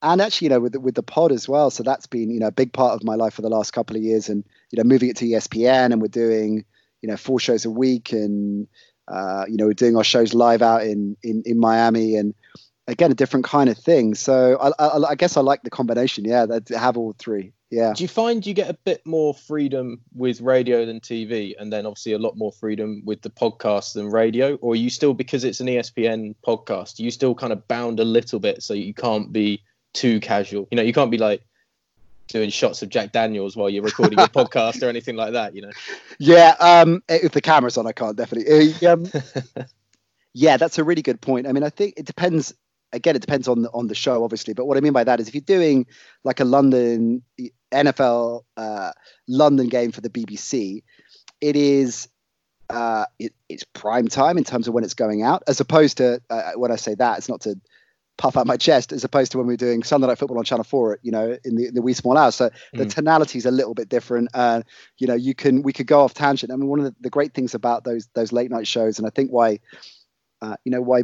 and 0.02 0.22
actually, 0.22 0.46
you 0.46 0.50
know, 0.50 0.60
with 0.62 0.74
the, 0.74 0.80
with 0.80 0.96
the 0.96 1.04
pod 1.04 1.32
as 1.32 1.50
well. 1.50 1.70
So 1.70 1.84
that's 1.84 2.08
been 2.08 2.32
you 2.32 2.40
know 2.40 2.48
a 2.48 2.52
big 2.52 2.72
part 2.72 2.94
of 2.94 3.04
my 3.04 3.16
life 3.16 3.34
for 3.34 3.42
the 3.42 3.50
last 3.50 3.72
couple 3.72 3.98
of 3.98 4.02
years, 4.04 4.30
and 4.30 4.44
you 4.72 4.78
know, 4.78 4.88
moving 4.88 5.10
it 5.10 5.18
to 5.18 5.26
ESPN, 5.26 5.92
and 5.92 6.02
we're 6.02 6.08
doing 6.08 6.64
you 7.02 7.10
know 7.10 7.18
four 7.18 7.40
shows 7.42 7.66
a 7.66 7.70
week, 7.70 8.14
and 8.14 8.68
uh, 9.08 9.46
you 9.50 9.58
know, 9.58 9.66
we're 9.66 9.74
doing 9.74 9.98
our 9.98 10.04
shows 10.04 10.34
live 10.34 10.62
out 10.62 10.84
in 10.84 11.18
in 11.24 11.44
in 11.46 11.60
Miami, 11.60 12.16
and 12.16 12.34
again, 12.92 13.12
a 13.12 13.16
different 13.16 13.46
kind 13.46 13.70
of 13.70 13.78
thing. 13.78 14.16
So 14.16 14.58
I 14.60 14.72
I, 14.84 14.98
I 15.10 15.16
guess 15.16 15.38
I 15.38 15.42
like 15.42 15.64
the 15.64 15.70
combination. 15.70 16.26
Yeah, 16.26 16.46
that 16.46 16.70
have 16.70 16.98
all 16.98 17.14
three. 17.14 17.54
Yeah. 17.72 17.94
Do 17.96 18.04
you 18.04 18.10
find 18.10 18.46
you 18.46 18.54
get 18.54 18.70
a 18.70 18.74
bit 18.74 19.06
more 19.08 19.34
freedom 19.34 20.02
with 20.14 20.42
radio 20.42 20.86
than 20.86 21.00
TV, 21.00 21.54
and 21.58 21.72
then 21.72 21.86
obviously 21.86 22.12
a 22.12 22.20
lot 22.20 22.38
more 22.38 22.52
freedom 22.52 23.02
with 23.06 23.22
the 23.22 23.30
podcast 23.30 23.94
than 23.94 24.10
radio? 24.10 24.56
Or 24.56 24.74
are 24.74 24.76
you 24.76 24.90
still 24.90 25.14
because 25.14 25.46
it's 25.46 25.62
an 25.62 25.68
ESPN 25.68 26.36
podcast, 26.46 27.00
you 27.00 27.10
still 27.12 27.34
kind 27.34 27.54
of 27.54 27.66
bound 27.70 28.02
a 28.02 28.04
little 28.04 28.40
bit 28.40 28.62
so 28.62 28.74
you 28.74 28.94
can't 28.94 29.32
be 29.32 29.64
too 29.94 30.20
casual? 30.20 30.68
You 30.70 30.76
know, 30.76 30.84
you 30.84 30.92
can't 30.92 31.10
be 31.10 31.18
like 31.18 31.44
doing 32.28 32.50
shots 32.50 32.82
of 32.82 32.90
Jack 32.90 33.14
Daniels 33.14 33.56
while 33.56 33.70
you're 33.70 33.84
recording 33.84 34.20
your 34.20 34.28
podcast 34.42 34.84
or 34.84 34.90
anything 34.90 35.16
like 35.16 35.32
that. 35.34 35.56
You 35.56 35.64
know. 35.64 35.72
Yeah, 36.20 36.56
um, 36.60 37.02
if 37.08 37.32
the 37.32 37.42
camera's 37.42 37.78
on, 37.78 37.88
I 37.88 37.94
can't 37.94 38.18
definitely. 38.18 38.74
Uh, 38.84 38.94
Um, 38.94 39.06
yeah, 40.34 40.58
that's 40.58 40.78
a 40.78 40.84
really 40.84 41.02
good 41.02 41.22
point. 41.22 41.48
I 41.48 41.52
mean, 41.52 41.64
I 41.64 41.70
think 41.70 41.94
it 41.98 42.06
depends. 42.06 42.54
Again, 42.94 43.16
it 43.16 43.20
depends 43.20 43.48
on 43.48 43.62
the, 43.64 43.70
on 43.72 43.88
the 43.88 43.96
show, 43.96 44.24
obviously. 44.24 44.54
But 44.54 44.66
what 44.66 44.78
I 44.78 44.82
mean 44.82 44.94
by 44.94 45.04
that 45.04 45.20
is, 45.20 45.28
if 45.28 45.34
you're 45.36 45.42
doing 45.42 45.86
like 46.24 46.40
a 46.40 46.46
London 46.46 47.24
NFL 47.72 48.42
uh, 48.58 48.92
London 49.28 49.68
game 49.70 49.92
for 49.92 50.02
the 50.02 50.10
BBC, 50.10 50.84
it 51.40 51.56
is 51.56 52.08
uh, 52.70 53.06
it, 53.20 53.34
it's 53.50 53.64
prime 53.64 54.08
time 54.08 54.38
in 54.38 54.44
terms 54.44 54.68
of 54.68 54.74
when 54.74 54.84
it's 54.84 54.94
going 54.94 55.24
out, 55.24 55.44
as 55.48 55.60
opposed 55.60 55.98
to 55.98 56.22
uh, 56.30 56.52
when 56.56 56.72
I 56.72 56.76
say 56.76 56.96
that, 56.96 57.18
it's 57.18 57.30
not 57.30 57.42
to 57.42 57.60
puff 58.18 58.38
out 58.38 58.46
my 58.46 58.58
chest, 58.58 58.92
as 58.92 59.04
opposed 59.04 59.32
to 59.32 59.38
when 59.40 59.48
we're 59.48 59.58
doing 59.58 59.82
Sunday 59.84 60.06
Night 60.08 60.18
Football 60.18 60.38
on 60.38 60.44
Channel 60.44 60.64
Four, 60.64 61.00
you 61.02 61.12
know, 61.12 61.38
in 61.44 61.56
the, 61.56 61.72
the 61.72 61.82
wee 61.82 61.94
small 61.94 62.18
hours. 62.18 62.36
So 62.36 62.50
the 62.74 62.86
Mm. 62.86 62.94
tonality 62.94 63.38
is 63.40 63.46
a 63.46 63.52
little 63.52 63.74
bit 63.74 63.90
different. 63.90 64.30
Uh, 64.34 64.62
you 65.00 65.08
know, 65.08 65.16
you 65.16 65.34
can 65.34 65.64
we 65.64 65.74
could 65.74 65.88
go 65.88 66.02
off 66.02 66.14
tangent. 66.14 66.52
I 66.52 66.56
mean, 66.56 66.68
one 66.68 66.80
of 66.80 66.86
the, 66.86 66.96
the 67.02 67.10
great 67.10 67.34
things 67.34 67.56
about 67.56 67.84
those 67.84 68.08
those 68.14 68.32
late 68.32 68.52
night 68.52 68.68
shows, 68.68 69.00
and 69.00 69.08
I 69.08 69.10
think 69.10 69.32
why, 69.32 69.60
uh, 70.42 70.56
you 70.64 70.72
know, 70.72 70.82
why 70.82 71.04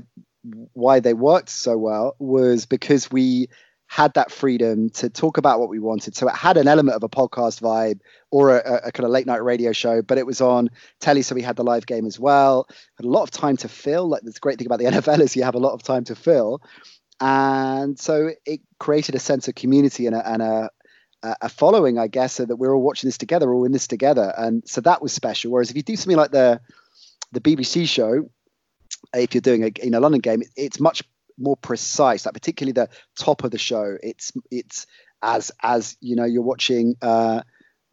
why 0.74 1.00
they 1.00 1.14
worked 1.14 1.50
so 1.50 1.78
well 1.78 2.16
was 2.20 2.66
because 2.66 3.12
we 3.12 3.50
had 3.88 4.14
that 4.16 4.32
freedom 4.32 4.90
to 4.90 5.10
talk 5.10 5.38
about 5.38 5.60
what 5.60 5.70
we 5.70 5.80
wanted. 5.80 6.16
So 6.16 6.28
it 6.28 6.36
had 6.36 6.58
an 6.58 6.68
element 6.68 6.98
of 6.98 7.04
a 7.04 7.10
podcast 7.10 7.62
vibe 7.62 8.02
or 8.32 8.58
a, 8.58 8.82
a, 8.88 8.92
kind 8.92 9.06
of 9.06 9.12
late 9.12 9.26
night 9.26 9.44
radio 9.44 9.72
show, 9.72 10.02
but 10.02 10.18
it 10.18 10.26
was 10.26 10.42
on 10.42 10.70
telly, 11.00 11.22
so 11.22 11.36
we 11.36 11.42
had 11.42 11.56
the 11.56 11.64
live 11.64 11.86
game 11.86 12.06
as 12.06 12.20
well. 12.20 12.68
Had 12.98 13.06
a 13.06 13.10
lot 13.10 13.24
of 13.24 13.32
time 13.32 13.56
to 13.58 13.70
fill. 13.70 14.10
Like 14.10 14.24
the 14.24 14.38
great 14.42 14.58
thing 14.58 14.68
about 14.68 14.80
the 14.80 14.86
NFL 14.92 15.22
is 15.22 15.36
you 15.36 15.44
have 15.44 15.56
a 15.56 15.60
lot 15.60 15.74
of 15.74 15.84
time 15.84 16.04
to 16.06 16.16
fill, 16.16 16.62
and 17.22 17.98
so 17.98 18.32
it 18.46 18.60
created 18.78 19.16
a 19.16 19.20
sense 19.20 19.48
of 19.48 19.56
community 19.56 20.06
and 20.06 20.16
a, 20.16 20.30
and 20.30 20.42
a 20.42 20.70
a 21.24 21.50
following, 21.50 21.98
I 21.98 22.08
guess, 22.08 22.34
so 22.34 22.46
that 22.46 22.58
we're 22.58 22.76
all 22.76 22.82
watching 22.82 23.08
this 23.08 23.18
together, 23.18 23.52
all 23.52 23.66
in 23.66 23.72
this 23.72 23.88
together, 23.88 24.34
and 24.38 24.64
so 24.68 24.82
that 24.82 25.02
was 25.02 25.14
special. 25.14 25.52
Whereas 25.52 25.70
if 25.72 25.76
you 25.76 25.82
do 25.82 25.96
something 25.96 26.18
like 26.18 26.32
the 26.32 26.62
the 27.32 27.42
BBC 27.42 27.88
show, 27.88 28.30
if 29.24 29.34
you're 29.34 29.42
doing 29.42 29.64
a 29.64 29.72
in 29.86 29.94
a 29.94 30.00
London 30.00 30.22
game, 30.22 30.42
it's 30.56 30.80
much 30.80 31.04
more 31.38 31.58
precise. 31.58 32.26
Like 32.26 32.34
particularly 32.34 32.74
the 32.74 32.90
top 33.18 33.44
of 33.44 33.52
the 33.52 33.58
show, 33.58 33.98
it's 34.02 34.32
it's 34.52 34.88
as 35.22 35.52
as 35.62 35.98
you 36.02 36.16
know 36.16 36.26
you're 36.26 36.42
watching. 36.44 36.96
Uh, 37.02 37.42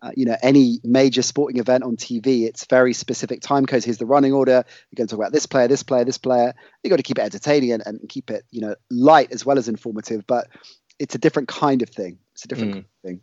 uh, 0.03 0.11
you 0.17 0.27
know 0.27 0.37
any 0.43 0.81
major 0.85 1.23
sporting 1.23 1.59
event 1.59 1.83
on 1.83 1.97
TV, 1.97 2.47
it's 2.47 2.67
very 2.67 2.93
specific 2.93 3.41
time 3.41 3.65
codes. 3.65 3.87
Here's 3.87 3.97
the 3.97 4.05
running 4.05 4.35
order. 4.35 4.63
You're 4.91 4.97
going 4.97 5.07
to 5.07 5.11
talk 5.13 5.19
about 5.19 5.33
this 5.33 5.47
player, 5.47 5.67
this 5.67 5.83
player, 5.83 6.05
this 6.05 6.19
player. 6.19 6.55
You 6.83 6.91
got 6.91 6.97
to 6.97 7.03
keep 7.03 7.19
it 7.19 7.23
entertaining 7.23 7.73
and, 7.73 7.83
and 7.87 8.07
keep 8.07 8.31
it 8.31 8.45
you 8.51 8.61
know 8.61 8.75
light 8.91 9.33
as 9.33 9.47
well 9.47 9.57
as 9.57 9.67
informative. 9.67 10.27
But 10.27 10.49
it's 10.99 11.15
a 11.15 11.19
different 11.19 11.49
kind 11.49 11.81
of 11.81 11.89
thing. 11.89 12.19
It's 12.35 12.45
a 12.45 12.49
different 12.49 12.71
Mm. 12.71 12.75
kind 12.75 12.85
of 12.85 13.09
thing. 13.09 13.21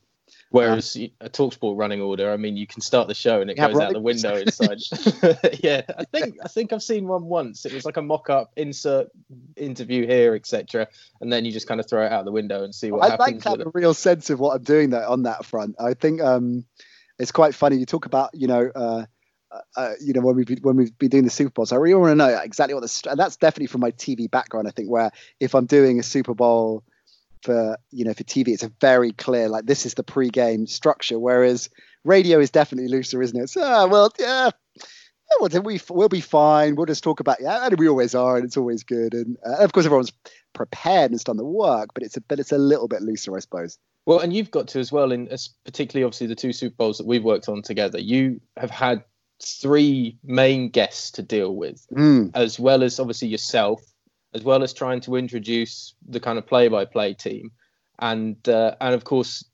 Whereas 0.52 0.98
a 0.98 1.30
Talksport 1.30 1.78
running 1.78 2.02
order, 2.02 2.30
I 2.30 2.36
mean, 2.36 2.58
you 2.58 2.68
can 2.68 2.82
start 2.82 3.08
the 3.08 3.14
show 3.14 3.40
and 3.40 3.50
it 3.50 3.56
Yeah, 3.56 3.72
goes 3.72 3.80
out 3.80 3.94
the 3.94 4.02
window 4.02 4.36
inside. 4.36 4.82
yeah, 5.64 5.82
I 5.98 6.04
think 6.04 6.40
I 6.44 6.50
think 6.50 6.74
I've 6.74 6.84
seen 6.84 7.08
one 7.08 7.24
once. 7.24 7.66
It 7.66 7.74
was 7.74 7.86
like 7.86 7.96
a 7.96 8.02
mock-up, 8.02 8.52
insert 8.58 9.08
interview 9.56 10.06
here, 10.06 10.36
etc., 10.36 10.90
and 11.22 11.32
then 11.32 11.46
you 11.46 11.54
just 11.54 11.68
kind 11.68 11.80
of 11.80 11.88
throw 11.88 12.06
it 12.06 12.12
out 12.12 12.26
the 12.26 12.34
window 12.34 12.66
and 12.66 12.76
see 12.76 12.92
what 12.92 13.02
I 13.02 13.12
happens. 13.12 13.22
I 13.22 13.32
like 13.32 13.44
to 13.44 13.50
have 13.50 13.60
a 13.62 13.72
real 13.74 13.94
sense 13.94 14.30
of 14.30 14.42
what 14.42 14.58
I'm 14.58 14.64
doing 14.64 14.90
there 14.90 15.08
on 15.08 15.24
that 15.24 15.46
front. 15.46 15.78
I 15.80 15.94
think 15.94 16.22
um, 16.22 16.66
it's 17.18 17.32
quite 17.32 17.56
funny. 17.56 17.78
You 17.78 17.86
talk 17.86 18.06
about 18.06 18.32
you 18.34 18.48
know. 18.48 18.70
Uh, 18.76 19.06
uh, 19.76 19.92
you 20.00 20.14
know 20.14 20.22
when 20.22 20.38
we've 20.38 20.60
when 20.62 20.78
we've 20.78 20.98
been 20.98 21.10
doing 21.10 21.26
the 21.26 21.30
Super 21.30 21.52
Bowls, 21.52 21.74
I 21.74 21.76
really 21.76 21.96
want 21.96 22.12
to 22.12 22.16
know 22.16 22.40
exactly 22.42 22.74
what 22.74 22.84
the 22.84 23.10
and 23.10 23.20
that's 23.20 23.36
definitely 23.36 23.68
from 23.68 23.82
my 23.82 23.92
TV 23.92 24.32
background. 24.32 24.66
I 24.66 24.72
think 24.72 24.90
where 24.90 25.12
if 25.42 25.56
I'm 25.56 25.66
doing 25.66 26.00
a 26.00 26.04
Super 26.04 26.34
Bowl 26.34 26.86
for 27.42 27.78
you 27.92 28.06
know 28.06 28.14
for 28.14 28.24
TV, 28.24 28.50
it's 28.50 28.64
a 28.64 28.72
very 28.82 29.12
clear 29.12 29.50
like 29.50 29.66
this 29.66 29.86
is 29.86 29.94
the 29.94 30.04
pre-game 30.04 30.68
structure. 30.68 31.20
Whereas 31.20 31.70
radio 32.04 32.40
is 32.40 32.52
definitely 32.52 32.90
looser, 32.90 33.22
isn't 33.22 33.40
it? 33.40 33.50
So 33.50 33.62
ah, 33.64 33.88
well, 33.88 34.12
yeah, 34.20 34.52
well, 35.40 35.62
we 35.62 35.80
we'll 35.90 36.10
be 36.10 36.22
fine. 36.22 36.76
We'll 36.76 36.86
just 36.86 37.04
talk 37.04 37.20
about 37.20 37.38
yeah, 37.42 37.66
and 37.66 37.80
we 37.80 37.88
always 37.88 38.16
are, 38.16 38.38
and 38.38 38.46
it's 38.46 38.58
always 38.58 38.84
good. 38.84 39.14
And 39.14 39.38
uh, 39.46 39.64
of 39.64 39.72
course, 39.74 39.86
everyone's 39.86 40.14
prepared 40.54 41.06
and 41.06 41.14
has 41.14 41.24
done 41.24 41.38
the 41.38 41.46
work, 41.46 41.90
but 41.94 42.04
it's 42.04 42.18
a 42.18 42.22
but 42.22 42.40
it's 42.40 42.52
a 42.52 42.58
little 42.58 42.88
bit 42.88 43.02
looser, 43.02 43.36
I 43.36 43.40
suppose. 43.40 43.78
Well, 44.06 44.20
and 44.20 44.34
you've 44.34 44.52
got 44.52 44.68
to 44.70 44.80
as 44.80 44.92
well, 44.92 45.12
in 45.12 45.28
as 45.30 45.50
particularly 45.66 46.06
obviously 46.06 46.28
the 46.28 46.36
two 46.36 46.54
Super 46.54 46.76
Bowls 46.76 46.98
that 46.98 47.08
we've 47.08 47.24
worked 47.24 47.50
on 47.50 47.62
together. 47.62 48.00
You 48.00 48.42
have 48.58 48.72
had 48.72 49.04
three 49.44 50.18
main 50.24 50.70
guests 50.70 51.12
to 51.12 51.24
deal 51.24 51.56
with, 51.56 51.86
Mm, 51.92 52.32
as 52.34 52.60
well 52.60 52.84
as 52.84 53.00
obviously 53.00 53.28
yourself, 53.28 53.82
as 54.34 54.44
well 54.44 54.64
as 54.64 54.74
trying 54.74 55.02
to 55.02 55.16
introduce 55.16 55.94
the 56.08 56.20
kind 56.20 56.38
of 56.38 56.48
play-by-play 56.48 57.16
team, 57.16 57.52
and 58.00 58.48
uh, 58.48 58.76
and 58.80 58.94
of 58.94 59.04
course 59.04 59.46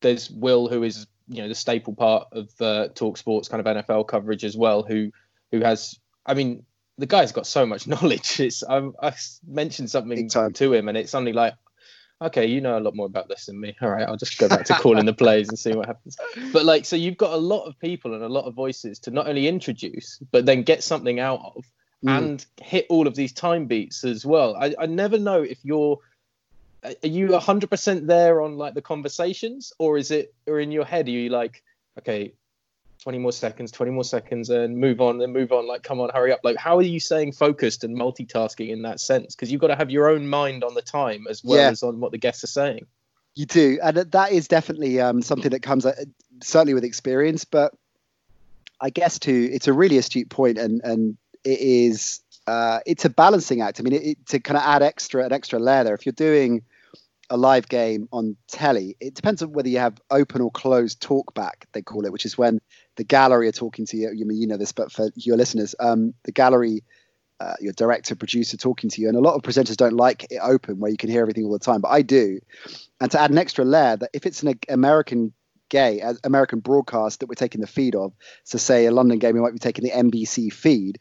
there's 0.00 0.30
Will, 0.30 0.68
who 0.68 0.82
is 0.82 1.06
you 1.28 1.42
know 1.42 1.48
the 1.48 1.54
staple 1.54 1.94
part 1.94 2.28
of 2.32 2.50
uh, 2.60 2.88
Talk 2.94 3.16
Sports 3.16 3.48
kind 3.48 3.66
of 3.66 3.76
NFL 3.76 4.06
coverage 4.08 4.44
as 4.44 4.56
well, 4.56 4.82
who 4.82 5.10
who 5.50 5.60
has, 5.60 5.98
I 6.26 6.34
mean, 6.34 6.64
the 6.98 7.06
guy's 7.06 7.32
got 7.32 7.46
so 7.46 7.64
much 7.66 7.86
knowledge. 7.86 8.40
It's 8.40 8.62
I, 8.62 8.88
I 9.02 9.14
mentioned 9.46 9.90
something 9.90 10.28
to 10.28 10.72
him, 10.72 10.88
and 10.88 10.98
it's 10.98 11.10
suddenly 11.10 11.32
like. 11.32 11.54
Okay, 12.22 12.46
you 12.46 12.60
know 12.60 12.78
a 12.78 12.80
lot 12.80 12.94
more 12.94 13.06
about 13.06 13.28
this 13.28 13.46
than 13.46 13.60
me. 13.60 13.76
All 13.82 13.90
right, 13.90 14.08
I'll 14.08 14.16
just 14.16 14.38
go 14.38 14.48
back 14.48 14.64
to 14.66 14.74
calling 14.74 15.04
the 15.04 15.12
plays 15.12 15.48
and 15.48 15.58
see 15.58 15.72
what 15.72 15.86
happens. 15.86 16.16
But 16.52 16.64
like, 16.64 16.84
so 16.84 16.94
you've 16.94 17.16
got 17.16 17.32
a 17.32 17.36
lot 17.36 17.64
of 17.64 17.78
people 17.80 18.14
and 18.14 18.22
a 18.22 18.28
lot 18.28 18.44
of 18.44 18.54
voices 18.54 19.00
to 19.00 19.10
not 19.10 19.26
only 19.26 19.48
introduce, 19.48 20.20
but 20.30 20.46
then 20.46 20.62
get 20.62 20.84
something 20.84 21.18
out 21.18 21.40
of 21.56 21.64
mm. 22.04 22.16
and 22.16 22.46
hit 22.60 22.86
all 22.88 23.06
of 23.06 23.14
these 23.14 23.32
time 23.32 23.66
beats 23.66 24.04
as 24.04 24.24
well. 24.24 24.56
I, 24.56 24.74
I 24.78 24.86
never 24.86 25.18
know 25.18 25.42
if 25.42 25.58
you're 25.64 25.98
are 26.84 27.08
you 27.08 27.28
100% 27.28 28.06
there 28.06 28.42
on 28.42 28.58
like 28.58 28.74
the 28.74 28.82
conversations 28.82 29.72
or 29.78 29.96
is 29.96 30.10
it 30.10 30.34
or 30.46 30.60
in 30.60 30.70
your 30.70 30.84
head 30.84 31.08
are 31.08 31.12
you 31.12 31.30
like 31.30 31.62
okay 31.98 32.34
20 33.04 33.18
more 33.18 33.32
seconds, 33.32 33.70
20 33.70 33.92
more 33.92 34.02
seconds, 34.02 34.48
and 34.48 34.78
move 34.78 35.02
on, 35.02 35.20
and 35.20 35.30
move 35.30 35.52
on. 35.52 35.68
Like, 35.68 35.82
come 35.82 36.00
on, 36.00 36.08
hurry 36.08 36.32
up. 36.32 36.40
Like, 36.42 36.56
how 36.56 36.78
are 36.78 36.82
you 36.82 36.98
staying 36.98 37.32
focused 37.32 37.84
and 37.84 37.94
multitasking 37.94 38.70
in 38.70 38.80
that 38.82 38.98
sense? 38.98 39.34
Because 39.34 39.52
you've 39.52 39.60
got 39.60 39.66
to 39.66 39.76
have 39.76 39.90
your 39.90 40.08
own 40.08 40.26
mind 40.26 40.64
on 40.64 40.72
the 40.72 40.80
time 40.80 41.26
as 41.28 41.44
well 41.44 41.58
Yeah. 41.58 41.68
as 41.68 41.82
on 41.82 42.00
what 42.00 42.12
the 42.12 42.18
guests 42.18 42.42
are 42.44 42.48
saying. 42.48 42.86
You 43.34 43.44
do, 43.44 43.78
and 43.82 43.98
that 43.98 44.32
is 44.32 44.48
definitely 44.48 45.00
um, 45.02 45.20
something 45.20 45.50
that 45.50 45.60
comes 45.60 45.84
uh, 45.84 45.92
certainly 46.42 46.72
with 46.72 46.84
experience. 46.84 47.44
But 47.44 47.74
I 48.80 48.88
guess 48.88 49.18
too, 49.18 49.50
it's 49.52 49.68
a 49.68 49.72
really 49.74 49.98
astute 49.98 50.30
point, 50.30 50.56
and 50.56 50.80
and 50.82 51.18
it 51.44 51.60
is 51.60 52.20
uh, 52.46 52.80
it's 52.86 53.04
a 53.04 53.10
balancing 53.10 53.60
act. 53.60 53.80
I 53.80 53.82
mean, 53.82 53.94
it, 53.94 54.02
it, 54.02 54.26
to 54.28 54.40
kind 54.40 54.56
of 54.56 54.64
add 54.64 54.82
extra 54.82 55.24
an 55.24 55.32
extra 55.32 55.58
layer 55.58 55.84
there. 55.84 55.94
If 55.94 56.06
you're 56.06 56.12
doing 56.12 56.62
a 57.30 57.36
live 57.36 57.68
game 57.68 58.08
on 58.12 58.36
telly, 58.48 58.96
it 59.00 59.14
depends 59.14 59.42
on 59.42 59.52
whether 59.52 59.68
you 59.68 59.78
have 59.78 59.98
open 60.10 60.42
or 60.42 60.50
closed 60.50 61.00
talkback. 61.02 61.64
They 61.72 61.82
call 61.82 62.04
it, 62.04 62.12
which 62.12 62.26
is 62.26 62.36
when 62.36 62.60
the 62.96 63.04
gallery 63.04 63.48
are 63.48 63.52
talking 63.52 63.86
to 63.86 63.96
you. 63.96 64.10
You 64.14 64.26
mean 64.26 64.40
you 64.40 64.46
know 64.46 64.56
this, 64.56 64.72
but 64.72 64.92
for 64.92 65.10
your 65.14 65.36
listeners, 65.36 65.74
um, 65.80 66.14
the 66.24 66.32
gallery. 66.32 66.82
Uh, 67.40 67.54
your 67.60 67.72
director, 67.72 68.14
producer 68.14 68.56
talking 68.56 68.88
to 68.88 69.00
you, 69.02 69.08
and 69.08 69.16
a 69.16 69.20
lot 69.20 69.34
of 69.34 69.42
presenters 69.42 69.76
don't 69.76 69.96
like 69.96 70.24
it 70.30 70.38
open 70.40 70.78
where 70.78 70.90
you 70.90 70.96
can 70.96 71.10
hear 71.10 71.20
everything 71.20 71.44
all 71.44 71.52
the 71.52 71.58
time, 71.58 71.80
but 71.80 71.88
I 71.88 72.00
do. 72.00 72.38
And 73.00 73.10
to 73.10 73.20
add 73.20 73.32
an 73.32 73.38
extra 73.38 73.64
layer, 73.64 73.96
that 73.96 74.10
if 74.14 74.24
it's 74.24 74.44
an 74.44 74.54
American 74.68 75.32
gay, 75.68 76.00
American 76.22 76.60
broadcast 76.60 77.20
that 77.20 77.28
we're 77.28 77.34
taking 77.34 77.60
the 77.60 77.66
feed 77.66 77.96
of, 77.96 78.12
so 78.44 78.56
say 78.56 78.86
a 78.86 78.92
London 78.92 79.18
game, 79.18 79.34
we 79.34 79.40
might 79.40 79.52
be 79.52 79.58
taking 79.58 79.84
the 79.84 79.90
NBC 79.90 80.52
feed. 80.52 81.00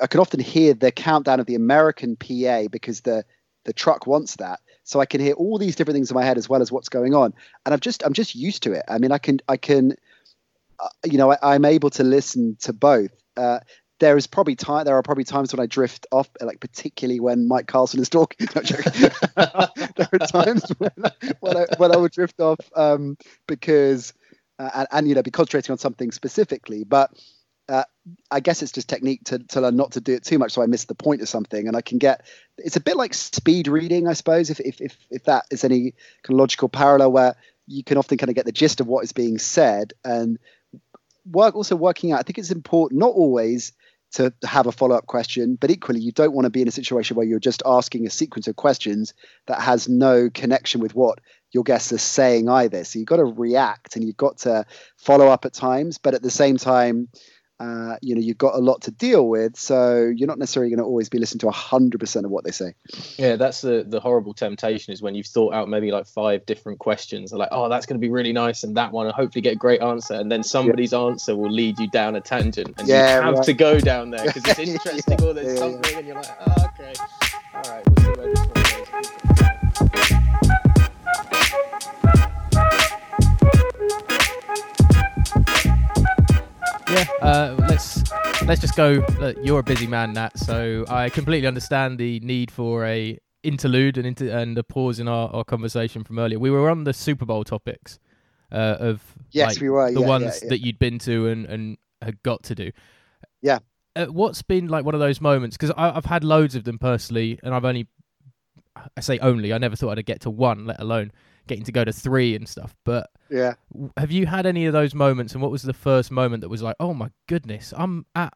I 0.00 0.06
can 0.06 0.20
often 0.20 0.40
hear 0.40 0.74
the 0.74 0.90
countdown 0.90 1.40
of 1.40 1.46
the 1.46 1.54
American 1.54 2.16
PA 2.16 2.68
because 2.70 3.02
the 3.02 3.24
the 3.64 3.72
truck 3.72 4.06
wants 4.06 4.36
that. 4.36 4.60
So 4.84 5.00
I 5.00 5.06
can 5.06 5.20
hear 5.20 5.34
all 5.34 5.58
these 5.58 5.76
different 5.76 5.96
things 5.96 6.10
in 6.10 6.14
my 6.14 6.24
head 6.24 6.36
as 6.36 6.48
well 6.48 6.60
as 6.60 6.70
what's 6.70 6.88
going 6.88 7.14
on, 7.14 7.34
and 7.64 7.72
I'm 7.72 7.80
just 7.80 8.04
I'm 8.04 8.12
just 8.12 8.34
used 8.34 8.62
to 8.64 8.72
it. 8.72 8.84
I 8.88 8.98
mean, 8.98 9.12
I 9.12 9.18
can 9.18 9.40
I 9.48 9.56
can, 9.56 9.96
uh, 10.78 10.88
you 11.04 11.18
know, 11.18 11.32
I, 11.32 11.38
I'm 11.42 11.64
able 11.64 11.90
to 11.90 12.04
listen 12.04 12.56
to 12.60 12.72
both. 12.72 13.10
Uh, 13.36 13.60
there 14.00 14.16
is 14.16 14.26
probably 14.26 14.56
time. 14.56 14.84
There 14.84 14.96
are 14.96 15.02
probably 15.02 15.24
times 15.24 15.52
when 15.52 15.60
I 15.60 15.66
drift 15.66 16.06
off, 16.10 16.28
like 16.40 16.60
particularly 16.60 17.20
when 17.20 17.48
Mike 17.48 17.66
Carlson 17.66 18.00
is 18.00 18.08
talking. 18.08 18.48
There 19.96 20.08
are 20.12 20.18
times 20.26 20.64
when, 20.78 20.90
when 21.40 21.56
I 21.56 21.66
when 21.78 21.92
I 21.92 21.96
would 21.96 22.12
drift 22.12 22.40
off 22.40 22.58
um, 22.74 23.16
because 23.46 24.12
uh, 24.58 24.70
and, 24.74 24.88
and 24.92 25.08
you 25.08 25.14
know 25.14 25.22
be 25.22 25.30
concentrating 25.30 25.72
on 25.72 25.78
something 25.78 26.10
specifically. 26.12 26.84
But 26.84 27.10
uh, 27.68 27.84
I 28.30 28.40
guess 28.40 28.62
it's 28.62 28.72
just 28.72 28.88
technique 28.88 29.24
to, 29.24 29.38
to 29.38 29.60
learn 29.60 29.76
not 29.76 29.92
to 29.92 30.00
do 30.00 30.12
it 30.12 30.24
too 30.24 30.38
much, 30.38 30.52
so 30.52 30.62
I 30.62 30.66
miss 30.66 30.84
the 30.84 30.94
point 30.94 31.22
of 31.22 31.28
something, 31.28 31.66
and 31.66 31.76
I 31.76 31.80
can 31.80 31.98
get. 31.98 32.26
It's 32.58 32.76
a 32.76 32.80
bit 32.80 32.96
like 32.96 33.14
speed 33.14 33.68
reading, 33.68 34.06
I 34.08 34.12
suppose, 34.12 34.50
if 34.50 34.60
if 34.60 34.80
if, 34.80 34.96
if 35.10 35.24
that 35.24 35.46
is 35.50 35.64
any 35.64 35.92
kind 36.22 36.34
of 36.34 36.36
logical 36.36 36.68
parallel, 36.68 37.12
where 37.12 37.36
you 37.66 37.82
can 37.82 37.96
often 37.96 38.18
kind 38.18 38.28
of 38.28 38.36
get 38.36 38.44
the 38.44 38.52
gist 38.52 38.80
of 38.80 38.86
what 38.86 39.04
is 39.04 39.12
being 39.12 39.38
said, 39.38 39.94
and 40.04 40.38
work 41.30 41.54
also 41.54 41.76
working 41.76 42.12
out. 42.12 42.20
I 42.20 42.22
think 42.22 42.38
it's 42.38 42.50
important, 42.50 43.00
not 43.00 43.14
always 43.14 43.72
to 44.12 44.32
have 44.44 44.68
a 44.68 44.72
follow-up 44.72 45.06
question, 45.06 45.56
but 45.60 45.72
equally 45.72 45.98
you 45.98 46.12
don't 46.12 46.34
want 46.34 46.44
to 46.44 46.50
be 46.50 46.62
in 46.62 46.68
a 46.68 46.70
situation 46.70 47.16
where 47.16 47.26
you're 47.26 47.40
just 47.40 47.64
asking 47.66 48.06
a 48.06 48.10
sequence 48.10 48.46
of 48.46 48.54
questions 48.54 49.12
that 49.46 49.60
has 49.60 49.88
no 49.88 50.30
connection 50.30 50.80
with 50.80 50.94
what 50.94 51.18
your 51.50 51.64
guests 51.64 51.92
are 51.92 51.98
saying 51.98 52.48
either. 52.48 52.84
So 52.84 53.00
you've 53.00 53.08
got 53.08 53.16
to 53.16 53.24
react 53.24 53.96
and 53.96 54.04
you've 54.04 54.16
got 54.16 54.38
to 54.38 54.66
follow 54.96 55.26
up 55.26 55.44
at 55.44 55.52
times, 55.52 55.98
but 55.98 56.14
at 56.14 56.22
the 56.22 56.30
same 56.30 56.58
time, 56.58 57.08
uh, 57.60 57.96
you 58.02 58.14
know, 58.14 58.20
you've 58.20 58.38
got 58.38 58.54
a 58.54 58.58
lot 58.58 58.82
to 58.82 58.90
deal 58.90 59.28
with. 59.28 59.56
So 59.56 60.12
you're 60.14 60.26
not 60.26 60.38
necessarily 60.38 60.70
going 60.70 60.78
to 60.78 60.84
always 60.84 61.08
be 61.08 61.18
listening 61.18 61.40
to 61.40 61.46
100% 61.46 62.24
of 62.24 62.30
what 62.30 62.44
they 62.44 62.50
say. 62.50 62.74
Yeah, 63.16 63.36
that's 63.36 63.60
the 63.60 63.84
the 63.86 64.00
horrible 64.00 64.34
temptation 64.34 64.92
is 64.92 65.00
when 65.00 65.14
you've 65.14 65.26
thought 65.26 65.54
out 65.54 65.68
maybe 65.68 65.90
like 65.92 66.06
five 66.06 66.44
different 66.46 66.78
questions. 66.80 67.32
Like, 67.32 67.48
oh, 67.52 67.68
that's 67.68 67.86
going 67.86 68.00
to 68.00 68.04
be 68.04 68.10
really 68.10 68.32
nice, 68.32 68.64
and 68.64 68.76
that 68.76 68.92
one, 68.92 69.06
and 69.06 69.14
hopefully 69.14 69.42
get 69.42 69.52
a 69.54 69.56
great 69.56 69.80
answer, 69.82 70.14
and 70.14 70.30
then 70.30 70.42
somebody's 70.42 70.92
answer 70.92 71.36
will 71.36 71.50
lead 71.50 71.78
you 71.78 71.88
down 71.90 72.16
a 72.16 72.20
tangent, 72.20 72.74
and 72.78 72.88
Yeah, 72.88 73.18
you 73.18 73.22
have 73.22 73.34
right. 73.34 73.44
to 73.44 73.52
go 73.54 73.78
down 73.80 74.10
there 74.10 74.24
because 74.24 74.44
it's 74.46 74.58
Yeah, 74.58 74.74
interesting 74.74 75.22
or 75.24 75.32
there's 75.32 75.58
yeah, 75.58 75.66
yeah. 75.66 75.72
something, 75.72 75.98
and 75.98 76.06
you're 76.06 76.16
like, 76.16 76.36
oh, 76.46 76.66
okay, 76.78 76.94
all 77.54 77.62
right, 77.70 79.44
we'll 79.46 79.53
Yeah, 86.90 87.06
uh, 87.22 87.56
let's 87.68 88.02
let's 88.42 88.60
just 88.60 88.76
go. 88.76 89.04
Look, 89.18 89.36
you're 89.42 89.60
a 89.60 89.62
busy 89.62 89.86
man, 89.86 90.12
Nat, 90.12 90.38
so 90.38 90.84
I 90.88 91.08
completely 91.08 91.46
understand 91.46 91.98
the 91.98 92.20
need 92.20 92.50
for 92.50 92.84
a 92.84 93.18
interlude 93.42 93.96
and 93.96 94.06
inter- 94.06 94.36
and 94.36 94.56
a 94.58 94.62
pause 94.62 95.00
in 95.00 95.08
our, 95.08 95.28
our 95.32 95.44
conversation 95.44 96.04
from 96.04 96.18
earlier. 96.18 96.38
We 96.38 96.50
were 96.50 96.70
on 96.70 96.84
the 96.84 96.92
Super 96.92 97.24
Bowl 97.24 97.44
topics 97.44 97.98
uh, 98.52 98.76
of 98.78 99.02
Yes, 99.30 99.54
like, 99.54 99.62
we 99.62 99.70
were. 99.70 99.90
the 99.92 100.00
yeah, 100.00 100.06
ones 100.06 100.24
yeah, 100.24 100.38
yeah. 100.42 100.48
that 100.50 100.60
you'd 100.60 100.78
been 100.78 100.98
to 101.00 101.28
and 101.28 101.46
and 101.46 101.78
had 102.02 102.22
got 102.22 102.42
to 102.44 102.54
do. 102.54 102.70
Yeah. 103.40 103.60
Uh, 103.96 104.06
what's 104.06 104.42
been 104.42 104.68
like 104.68 104.84
one 104.84 104.94
of 104.94 105.00
those 105.00 105.20
moments? 105.20 105.56
Because 105.56 105.72
I've 105.76 106.04
had 106.04 106.24
loads 106.24 106.54
of 106.54 106.64
them 106.64 106.78
personally, 106.78 107.38
and 107.42 107.54
I've 107.54 107.64
only 107.64 107.86
I 108.96 109.00
say 109.00 109.18
only. 109.20 109.52
I 109.52 109.58
never 109.58 109.76
thought 109.76 109.96
I'd 109.98 110.04
get 110.04 110.20
to 110.22 110.30
one, 110.30 110.66
let 110.66 110.80
alone 110.80 111.12
getting 111.46 111.64
to 111.64 111.72
go 111.72 111.84
to 111.84 111.92
three 111.92 112.34
and 112.34 112.48
stuff. 112.48 112.74
But 112.84 113.10
yeah. 113.30 113.54
have 113.96 114.10
you 114.10 114.26
had 114.26 114.46
any 114.46 114.66
of 114.66 114.72
those 114.72 114.94
moments 114.94 115.32
and 115.32 115.42
what 115.42 115.50
was 115.50 115.62
the 115.62 115.72
first 115.72 116.10
moment 116.10 116.42
that 116.42 116.48
was 116.48 116.62
like 116.62 116.76
oh 116.78 116.92
my 116.94 117.08
goodness 117.26 117.72
i'm 117.76 118.04
at 118.14 118.32